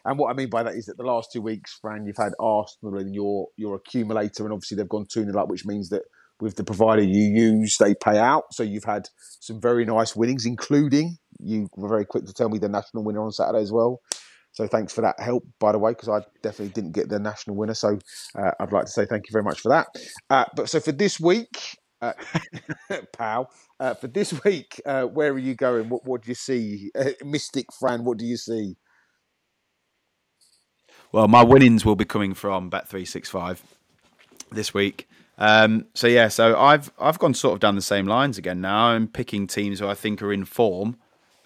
and 0.05 0.19
what 0.19 0.31
I 0.31 0.35
mean 0.35 0.51
by 0.51 0.65
that 0.65 0.75
is 0.75 0.87
that 0.87 0.97
the 0.97 1.05
last 1.05 1.31
two 1.33 1.41
weeks, 1.41 1.79
Fran, 1.81 2.05
you've 2.05 2.17
had 2.17 2.33
Arsenal 2.41 2.99
in 2.99 3.15
your 3.15 3.47
your 3.57 3.77
accumulator, 3.77 4.43
and 4.43 4.53
obviously 4.53 4.77
they've 4.77 4.89
gone 4.89 5.07
2 5.09 5.25
0 5.25 5.41
up, 5.41 5.49
which 5.49 5.65
means 5.65 5.89
that 5.91 6.03
with 6.41 6.57
the 6.57 6.65
provider 6.65 7.03
you 7.03 7.23
use, 7.23 7.77
they 7.79 7.95
pay 7.95 8.19
out. 8.19 8.45
So 8.51 8.65
you've 8.65 8.85
had 8.85 9.09
some 9.41 9.61
very 9.61 9.85
nice 9.85 10.17
winnings, 10.17 10.47
including 10.47 11.19
you 11.39 11.69
were 11.77 11.89
very 11.89 12.05
quick 12.05 12.25
to 12.27 12.33
tell 12.33 12.49
me 12.49 12.59
the 12.59 12.69
national 12.69 13.05
winner 13.05 13.23
on 13.23 13.31
Saturday 13.31 13.63
as 13.63 13.71
well. 13.71 14.01
So 14.53 14.67
thanks 14.67 14.93
for 14.93 15.01
that 15.03 15.19
help, 15.19 15.45
by 15.59 15.73
the 15.73 15.79
way, 15.79 15.93
because 15.93 16.09
I 16.09 16.21
definitely 16.43 16.73
didn't 16.73 16.93
get 16.93 17.09
the 17.09 17.19
national 17.19 17.57
winner. 17.57 17.75
So 17.75 17.99
uh, 18.37 18.51
I'd 18.61 18.73
like 18.73 18.87
to 18.87 18.91
say 18.91 19.05
thank 19.05 19.25
you 19.29 19.33
very 19.33 19.45
much 19.45 19.61
for 19.61 19.69
that. 19.71 19.89
Uh, 20.31 20.45
but 20.55 20.69
so 20.69 20.81
for 20.81 20.93
this 20.93 21.19
week, 21.19 21.77
uh, 22.05 22.97
pal. 23.13 23.51
Uh, 23.81 23.95
for 23.95 24.07
this 24.07 24.33
week, 24.45 24.81
uh, 24.87 25.05
where 25.05 25.33
are 25.33 25.39
you 25.39 25.55
going? 25.55 25.89
What, 25.89 26.05
what 26.05 26.23
do 26.23 26.31
you 26.31 26.35
see? 26.35 26.91
Uh, 26.99 27.11
Mystic 27.25 27.67
Fran, 27.79 28.05
what 28.05 28.19
do 28.19 28.25
you 28.25 28.37
see? 28.37 28.77
Well, 31.13 31.29
my 31.29 31.45
winnings 31.45 31.85
will 31.85 31.97
be 31.97 32.05
coming 32.05 32.35
from 32.35 32.71
Bet365 32.71 33.61
this 34.51 34.75
week. 34.75 35.09
Um, 35.39 35.87
so 35.95 36.07
yeah, 36.07 36.29
so 36.29 36.59
I've 36.59 36.93
I've 36.99 37.19
gone 37.19 37.35
sort 37.35 37.55
of 37.55 37.61
down 37.61 37.75
the 37.75 37.83
same 37.83 38.07
lines 38.07 38.39
again 38.39 38.61
now. 38.61 38.87
I'm 38.87 39.09
picking 39.09 39.47
teams 39.47 39.81
who 39.81 39.89
I 39.89 39.95
think 39.95 40.23
are 40.23 40.33
in 40.33 40.45
form 40.45 40.97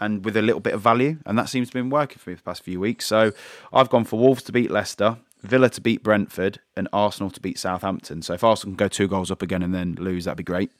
and 0.00 0.24
with 0.24 0.36
a 0.36 0.42
little 0.42 0.60
bit 0.60 0.74
of 0.74 0.80
value, 0.80 1.18
and 1.26 1.38
that 1.38 1.48
seems 1.48 1.70
to 1.70 1.78
have 1.78 1.84
been 1.84 1.90
working 1.90 2.18
for 2.18 2.30
me 2.30 2.36
the 2.36 2.42
past 2.42 2.62
few 2.62 2.80
weeks. 2.80 3.06
So 3.06 3.32
I've 3.72 3.88
gone 3.88 4.04
for 4.04 4.18
Wolves 4.18 4.42
to 4.44 4.52
beat 4.52 4.70
Leicester, 4.70 5.16
Villa 5.42 5.70
to 5.70 5.80
beat 5.80 6.02
Brentford 6.02 6.60
and 6.76 6.88
Arsenal 6.92 7.30
to 7.30 7.40
beat 7.40 7.58
Southampton. 7.58 8.22
So 8.22 8.34
if 8.34 8.44
Arsenal 8.44 8.72
can 8.72 8.76
go 8.76 8.88
two 8.88 9.08
goals 9.08 9.30
up 9.30 9.42
again 9.42 9.62
and 9.62 9.74
then 9.74 9.96
lose, 9.98 10.24
that'd 10.24 10.36
be 10.36 10.44
great. 10.44 10.72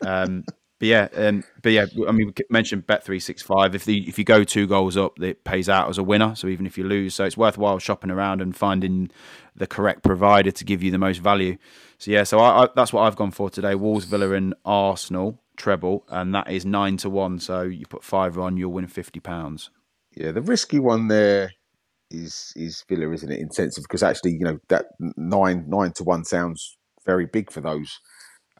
Um, 0.00 0.44
but 0.78 0.86
yeah, 0.86 1.08
um, 1.14 1.44
but 1.62 1.72
yeah, 1.72 1.86
I 2.08 2.12
mean, 2.12 2.28
we 2.28 2.44
mentioned 2.48 2.86
Bet 2.86 3.04
three 3.04 3.20
six 3.20 3.42
five. 3.42 3.74
If 3.74 3.84
the 3.84 4.08
if 4.08 4.18
you 4.18 4.24
go 4.24 4.44
two 4.44 4.66
goals 4.66 4.96
up, 4.96 5.20
it 5.20 5.44
pays 5.44 5.68
out 5.68 5.88
as 5.88 5.98
a 5.98 6.02
winner. 6.02 6.34
So 6.36 6.46
even 6.46 6.66
if 6.66 6.78
you 6.78 6.84
lose, 6.84 7.14
so 7.14 7.24
it's 7.24 7.36
worthwhile 7.36 7.78
shopping 7.78 8.10
around 8.10 8.40
and 8.40 8.56
finding 8.56 9.10
the 9.56 9.66
correct 9.66 10.02
provider 10.02 10.50
to 10.50 10.64
give 10.64 10.82
you 10.82 10.90
the 10.90 10.98
most 10.98 11.18
value. 11.18 11.58
So 11.98 12.10
yeah, 12.10 12.22
so 12.22 12.38
I, 12.38 12.64
I, 12.64 12.68
that's 12.74 12.92
what 12.92 13.02
I've 13.02 13.16
gone 13.16 13.32
for 13.32 13.50
today: 13.50 13.74
Wolves, 13.74 14.06
Villa, 14.06 14.32
and 14.32 14.54
Arsenal 14.64 15.40
treble, 15.56 16.04
and 16.08 16.34
that 16.34 16.50
is 16.50 16.64
nine 16.64 16.96
to 16.98 17.10
one. 17.10 17.38
So 17.40 17.62
you 17.62 17.86
put 17.86 18.04
five 18.04 18.38
on, 18.38 18.56
you'll 18.56 18.72
win 18.72 18.86
fifty 18.86 19.20
pounds. 19.20 19.70
Yeah, 20.16 20.32
the 20.32 20.42
risky 20.42 20.78
one 20.78 21.08
there 21.08 21.52
is 22.10 22.52
is 22.56 22.84
Villa, 22.88 23.10
isn't 23.12 23.30
it? 23.30 23.40
Intensive 23.40 23.84
because 23.84 24.02
actually, 24.02 24.32
you 24.32 24.44
know, 24.44 24.58
that 24.68 24.86
nine 25.16 25.64
nine 25.68 25.92
to 25.92 26.04
one 26.04 26.24
sounds 26.24 26.76
very 27.06 27.26
big 27.26 27.50
for 27.50 27.60
those, 27.60 27.98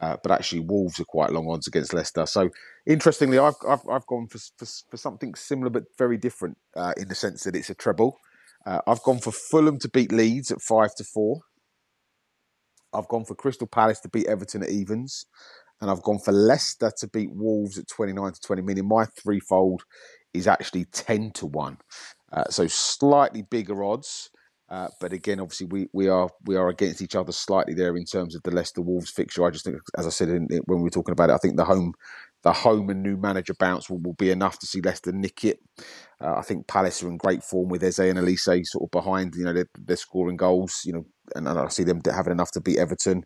uh, 0.01 0.17
but 0.23 0.33
actually 0.33 0.61
Wolves 0.61 1.01
are 1.01 1.05
quite 1.05 1.33
long 1.33 1.49
odds 1.51 1.67
against 1.67 1.93
Leicester. 1.93 2.27
So 2.27 2.51
interestingly, 2.87 3.39
I've 3.39 3.55
I've, 3.69 3.83
I've 3.91 4.07
gone 4.07 4.29
for, 4.29 4.39
for, 4.57 4.67
for 4.91 4.97
something 4.97 5.35
similar 5.35 5.71
but 5.71 5.85
very 5.99 6.17
different 6.17 6.59
uh, 6.77 6.95
in 6.97 7.09
the 7.09 7.15
sense 7.15 7.45
that 7.45 7.57
it's 7.57 7.71
a 7.71 7.75
treble. 7.75 8.19
Uh, 8.67 8.81
I've 8.87 9.03
gone 9.03 9.19
for 9.19 9.33
Fulham 9.33 9.79
to 9.79 9.89
beat 9.89 10.13
Leeds 10.13 10.51
at 10.51 10.61
five 10.61 10.95
to 10.97 11.05
four. 11.05 11.41
I've 12.93 13.09
gone 13.09 13.25
for 13.25 13.35
Crystal 13.35 13.67
Palace 13.67 14.01
to 14.01 14.09
beat 14.09 14.27
Everton 14.27 14.63
at 14.63 14.71
evens, 14.71 15.27
and 15.81 15.91
I've 15.91 16.03
gone 16.03 16.19
for 16.19 16.33
Leicester 16.33 16.93
to 16.99 17.09
beat 17.09 17.31
Wolves 17.33 17.79
at 17.79 17.89
29 17.89 18.33
to 18.33 18.41
20 18.41 18.63
million. 18.63 18.89
My 18.89 19.05
threefold 19.05 19.85
is 20.35 20.47
actually 20.47 20.85
10 20.87 21.33
to 21.33 21.47
1. 21.47 21.79
Uh, 22.33 22.45
so 22.51 22.67
slightly 22.67 23.43
bigger 23.43 23.83
odds. 23.83 24.31
Uh, 24.69 24.89
but 25.01 25.13
again, 25.13 25.41
obviously, 25.41 25.67
we, 25.67 25.89
we 25.93 26.09
are 26.09 26.31
we 26.45 26.55
are 26.55 26.69
against 26.69 27.03
each 27.03 27.17
other 27.17 27.33
slightly 27.33 27.75
there 27.75 27.97
in 27.97 28.05
terms 28.05 28.37
of 28.37 28.43
the 28.45 28.53
Leicester 28.53 28.81
Wolves 28.81 29.11
fixture. 29.11 29.45
I 29.45 29.51
just 29.51 29.65
think, 29.65 29.79
as 29.99 30.07
I 30.07 30.11
said 30.11 30.29
in, 30.29 30.47
when 30.67 30.79
we 30.79 30.85
were 30.85 30.91
talking 30.91 31.13
about 31.13 31.29
it, 31.29 31.33
I 31.33 31.39
think 31.39 31.57
the 31.57 31.65
home 31.65 31.93
the 32.43 32.53
home 32.53 32.89
and 32.89 33.03
new 33.03 33.17
manager 33.17 33.53
bounce 33.59 33.91
will, 33.91 33.99
will 33.99 34.15
be 34.15 34.31
enough 34.31 34.59
to 34.61 34.67
see 34.67 34.81
Leicester 34.81 35.13
nick 35.13 35.45
it. 35.45 35.59
Uh, 36.21 36.37
I 36.37 36.43
think 36.43 36.69
Palace 36.69 37.03
are 37.03 37.09
in 37.09 37.17
great 37.17 37.43
form 37.43 37.69
with 37.69 37.83
Eze 37.83 37.99
and 37.99 38.19
Olise 38.19 38.65
sort 38.67 38.85
of 38.85 38.91
behind. 38.93 39.35
You 39.35 39.45
know, 39.45 39.53
they're, 39.53 39.69
they're 39.77 39.97
scoring 39.97 40.37
goals. 40.37 40.83
You 40.85 40.93
know, 40.93 41.07
and, 41.35 41.49
and 41.49 41.59
I 41.59 41.69
see 41.69 41.85
them 41.85 42.01
having 42.07 42.33
enough 42.33 42.53
to 42.53 42.61
beat 42.61 42.79
Everton. 42.79 43.25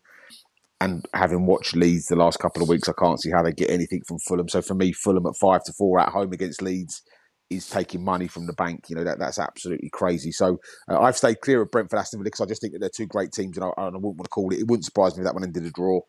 And 0.81 1.07
having 1.15 1.47
watched 1.47 1.77
Leeds 1.77 2.07
the 2.07 2.17
last 2.17 2.39
couple 2.39 2.63
of 2.63 2.69
weeks, 2.69 2.89
I 2.89 2.93
can't 2.99 3.21
see 3.21 3.31
how 3.31 3.43
they 3.43 3.53
get 3.53 3.71
anything 3.71 4.03
from 4.09 4.19
Fulham. 4.19 4.49
So 4.49 4.61
for 4.61 4.75
me, 4.75 4.93
Fulham 4.93 5.27
at 5.27 5.37
five 5.41 5.63
to 5.65 5.73
four 5.73 6.01
at 6.01 6.09
home 6.09 6.33
against 6.33 6.63
Leeds 6.63 7.03
is 7.51 7.69
taking 7.69 8.05
money 8.05 8.27
from 8.27 8.47
the 8.47 8.53
bank. 8.53 8.85
You 8.89 8.97
know 8.97 9.05
that 9.05 9.19
that's 9.19 9.39
absolutely 9.39 9.91
crazy. 9.91 10.33
So 10.33 10.61
uh, 10.89 11.01
I've 11.01 11.17
stayed 11.17 11.41
clear 11.41 11.63
of 11.63 11.71
Brentford 11.71 11.99
Aston 11.99 12.19
Villa 12.19 12.25
because 12.25 12.41
I 12.41 12.47
just 12.47 12.61
think 12.61 12.73
that 12.73 12.81
they're 12.81 12.89
two 12.89 13.07
great 13.07 13.33
teams, 13.33 13.57
and 13.57 13.65
I, 13.65 13.69
and 13.77 13.97
I 13.97 13.99
wouldn't 13.99 14.19
want 14.19 14.25
to 14.25 14.29
call 14.29 14.53
it. 14.53 14.59
It 14.59 14.69
wouldn't 14.69 14.85
surprise 14.85 15.17
me 15.17 15.23
if 15.23 15.25
that 15.25 15.35
one 15.35 15.45
ended 15.45 15.65
a 15.65 15.71
draw. 15.71 16.01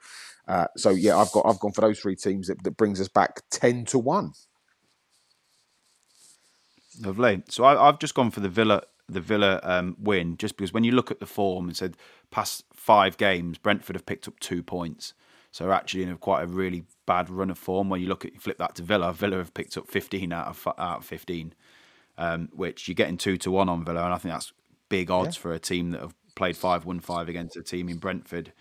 Uh, 0.48 0.68
so 0.78 0.92
yeah, 0.92 1.18
I've 1.18 1.32
got 1.32 1.46
I've 1.46 1.60
gone 1.60 1.74
for 1.74 1.82
those 1.82 2.00
three 2.00 2.16
teams. 2.16 2.48
That, 2.48 2.64
that 2.64 2.78
brings 2.78 3.02
us 3.02 3.08
back 3.08 3.42
ten 3.50 3.86
to 3.86 4.00
one. 4.00 4.34
Lovely. 7.02 7.44
So 7.50 7.66
I, 7.66 7.86
have 7.86 8.00
just 8.00 8.16
gone 8.16 8.32
for 8.32 8.40
the 8.40 8.50
Villa 8.50 8.84
the 9.08 9.22
Villa 9.22 9.60
um, 9.64 9.96
win 10.00 10.38
just 10.38 10.58
because 10.58 10.74
when 10.74 10.84
you 10.84 10.92
look 10.92 11.12
at 11.12 11.20
the 11.20 11.26
form 11.26 11.68
and 11.68 11.78
said 11.78 11.98
past 12.32 12.64
five 12.74 13.18
games, 13.18 13.58
Brentford 13.58 13.96
have 13.96 14.06
picked 14.06 14.28
up 14.28 14.40
two 14.40 14.64
points. 14.64 15.14
So 15.56 15.72
actually 15.72 16.04
in 16.04 16.12
a 16.12 16.18
quite 16.18 16.44
a 16.44 16.48
really 16.48 16.84
bad 17.06 17.30
run 17.30 17.50
of 17.50 17.58
form. 17.58 17.88
When 17.88 18.02
you 18.02 18.10
look 18.10 18.26
at 18.26 18.34
you 18.34 18.42
flip 18.42 18.58
that 18.58 18.76
to 18.76 18.84
Villa, 18.84 19.14
Villa 19.14 19.38
have 19.38 19.54
picked 19.54 19.78
up 19.78 19.90
15 19.90 20.34
out 20.34 20.48
of 20.48 20.68
out 20.78 20.98
of 20.98 21.06
15, 21.06 21.54
um, 22.18 22.50
which 22.52 22.90
you're 22.90 22.96
getting 22.96 23.16
two 23.16 23.38
to 23.38 23.52
one 23.52 23.70
on 23.70 23.86
Villa, 23.86 24.04
and 24.04 24.14
I 24.14 24.18
think 24.18 24.34
that's 24.34 24.52
big 24.90 25.10
odds 25.10 25.38
yeah. 25.38 25.42
for 25.42 25.54
a 25.54 25.60
team 25.60 25.92
that 25.92 26.02
have 26.02 26.14
played 26.36 26.58
five 26.58 26.84
one 26.84 27.00
five 27.00 27.30
against 27.30 27.56
a 27.56 27.64
team 27.64 27.88
in 27.88 28.00
Brentford 28.00 28.52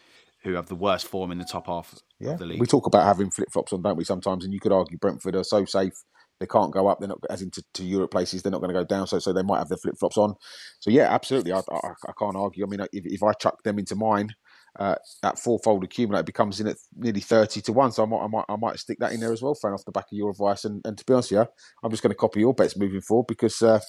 who 0.44 0.52
have 0.52 0.66
the 0.66 0.76
worst 0.76 1.08
form 1.08 1.32
in 1.32 1.38
the 1.38 1.44
top 1.44 1.66
half 1.66 1.98
yeah. 2.20 2.34
of 2.34 2.38
the 2.38 2.46
league. 2.46 2.60
We 2.60 2.66
talk 2.68 2.86
about 2.86 3.04
having 3.04 3.28
flip 3.28 3.48
flops 3.52 3.72
on, 3.72 3.82
don't 3.82 3.96
we? 3.96 4.04
Sometimes, 4.04 4.44
and 4.44 4.54
you 4.54 4.60
could 4.60 4.70
argue 4.70 4.96
Brentford 4.96 5.34
are 5.34 5.42
so 5.42 5.64
safe 5.64 5.94
they 6.40 6.46
can't 6.46 6.72
go 6.72 6.88
up. 6.88 6.98
They're 6.98 7.08
not 7.08 7.20
as 7.30 7.42
into 7.42 7.62
to 7.74 7.84
Europe 7.84 8.10
places. 8.10 8.42
They're 8.42 8.52
not 8.52 8.60
going 8.60 8.72
to 8.72 8.80
go 8.80 8.84
down. 8.84 9.08
So 9.08 9.18
so 9.18 9.32
they 9.32 9.42
might 9.42 9.58
have 9.58 9.68
their 9.68 9.78
flip 9.78 9.96
flops 9.98 10.16
on. 10.16 10.34
So 10.78 10.90
yeah, 10.90 11.12
absolutely. 11.12 11.52
I, 11.52 11.58
I, 11.58 11.90
I 12.08 12.12
can't 12.18 12.36
argue. 12.36 12.64
I 12.64 12.68
mean, 12.68 12.80
if, 12.92 13.04
if 13.06 13.22
I 13.22 13.32
chuck 13.32 13.62
them 13.64 13.78
into 13.78 13.96
mine, 13.96 14.30
uh, 14.78 14.96
that 15.22 15.38
fourfold 15.38 15.84
accumulator 15.84 16.24
becomes 16.24 16.60
in 16.60 16.66
at 16.66 16.76
nearly 16.96 17.20
30 17.20 17.60
to 17.62 17.72
1. 17.72 17.92
So 17.92 18.02
I 18.02 18.06
might, 18.06 18.24
I 18.24 18.26
might, 18.26 18.44
I 18.48 18.56
might 18.56 18.78
stick 18.78 18.98
that 19.00 19.12
in 19.12 19.20
there 19.20 19.32
as 19.32 19.42
well, 19.42 19.54
Fran, 19.54 19.74
off 19.74 19.84
the 19.84 19.92
back 19.92 20.06
of 20.10 20.16
your 20.16 20.30
advice. 20.30 20.64
And, 20.64 20.80
and 20.84 20.98
to 20.98 21.04
be 21.04 21.12
honest 21.12 21.30
with 21.30 21.40
you, 21.40 21.46
I'm 21.82 21.90
just 21.90 22.02
going 22.02 22.10
to 22.10 22.16
copy 22.16 22.40
your 22.40 22.54
bets 22.54 22.76
moving 22.76 23.00
forward 23.00 23.26
because, 23.28 23.62
uh, 23.62 23.80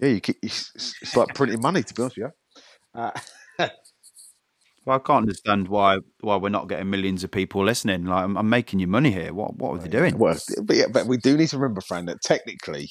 yeah, 0.00 0.08
you 0.08 0.20
keep, 0.20 0.36
it's 0.42 1.16
like 1.16 1.34
printing 1.34 1.60
money, 1.60 1.82
to 1.82 1.94
be 1.94 2.02
honest 2.02 2.16
with 2.18 2.32
you. 2.94 3.00
Uh, 3.00 3.10
well, 4.84 4.96
I 4.96 4.98
can't 4.98 5.22
understand 5.22 5.68
why 5.68 5.98
why 6.20 6.36
we're 6.36 6.48
not 6.48 6.68
getting 6.68 6.90
millions 6.90 7.22
of 7.22 7.30
people 7.30 7.64
listening. 7.64 8.04
Like, 8.04 8.24
I'm, 8.24 8.36
I'm 8.36 8.48
making 8.48 8.80
you 8.80 8.86
money 8.86 9.10
here. 9.10 9.32
What 9.32 9.56
what 9.56 9.72
are 9.72 9.78
they 9.78 9.88
doing? 9.88 10.18
Well, 10.18 10.38
but 10.62 10.76
yeah, 10.76 10.86
but 10.92 11.06
we 11.06 11.16
do 11.16 11.36
need 11.36 11.48
to 11.48 11.58
remember, 11.58 11.80
Fran, 11.80 12.06
that 12.06 12.22
technically 12.22 12.90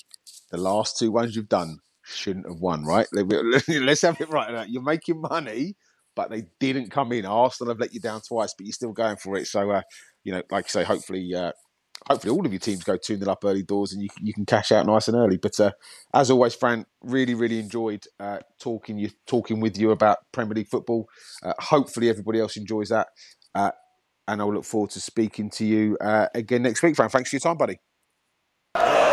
the 0.52 0.58
last 0.58 0.98
two 0.98 1.12
ones 1.12 1.36
you've 1.36 1.50
done 1.50 1.80
shouldn't 2.04 2.48
have 2.48 2.60
won, 2.60 2.86
right? 2.86 3.08
Let's 3.68 4.02
have 4.02 4.22
it 4.22 4.30
right. 4.30 4.52
Now. 4.52 4.64
You're 4.64 4.82
making 4.82 5.22
money 5.22 5.76
but 6.18 6.32
they 6.32 6.48
didn't 6.60 6.90
come 6.90 7.14
in. 7.14 7.26
Arsenal 7.26 7.72
have 7.72 7.80
let 7.80 7.94
you 7.94 8.02
down 8.02 8.20
twice, 8.28 8.54
but 8.58 8.66
you're 8.66 8.74
still 8.74 8.92
going 8.92 9.18
for 9.18 9.38
it. 9.38 9.46
So, 9.46 9.70
uh, 9.70 9.84
you 10.24 10.34
know, 10.34 10.42
like 10.52 10.66
I 10.66 10.68
say, 10.68 10.84
hopefully, 10.84 11.32
uh, 11.34 11.52
hopefully 12.10 12.34
all 12.34 12.44
of 12.44 12.52
your 12.52 12.60
teams 12.60 12.84
go 12.84 12.98
2 12.98 13.20
0 13.20 13.32
up 13.32 13.46
early 13.46 13.62
doors 13.62 13.94
and 13.94 14.02
you, 14.02 14.10
you 14.20 14.34
can 14.34 14.46
cash 14.46 14.72
out 14.72 14.88
nice 14.88 15.08
and 15.08 15.16
early. 15.16 15.38
But 15.38 15.58
uh, 15.60 15.72
as 16.16 16.32
always, 16.32 16.56
Fran, 16.56 16.88
really, 17.04 17.36
really 17.36 17.60
enjoyed 17.60 18.04
uh, 18.20 18.40
talking 18.60 18.98
you 18.98 19.12
talking 19.28 19.60
with 19.60 19.78
you 19.78 19.92
about 19.92 20.18
Premier 20.34 20.56
League 20.56 20.70
football. 20.70 21.08
Uh, 21.44 21.54
hopefully, 21.60 22.10
everybody 22.10 22.40
else 22.40 22.58
enjoys 22.58 22.90
that. 22.90 23.10
Uh, 23.54 23.72
and 24.28 24.42
I'll 24.42 24.54
look 24.54 24.66
forward 24.66 24.90
to 24.92 25.00
speaking 25.00 25.52
to 25.52 25.66
you 25.66 25.98
again 26.02 26.64
next 26.64 26.84
week, 26.84 26.96
Fran. 26.98 27.10
Thanks 27.10 27.30
for 27.30 27.36
your 27.38 27.42
time, 27.42 27.58
buddy. 27.58 29.07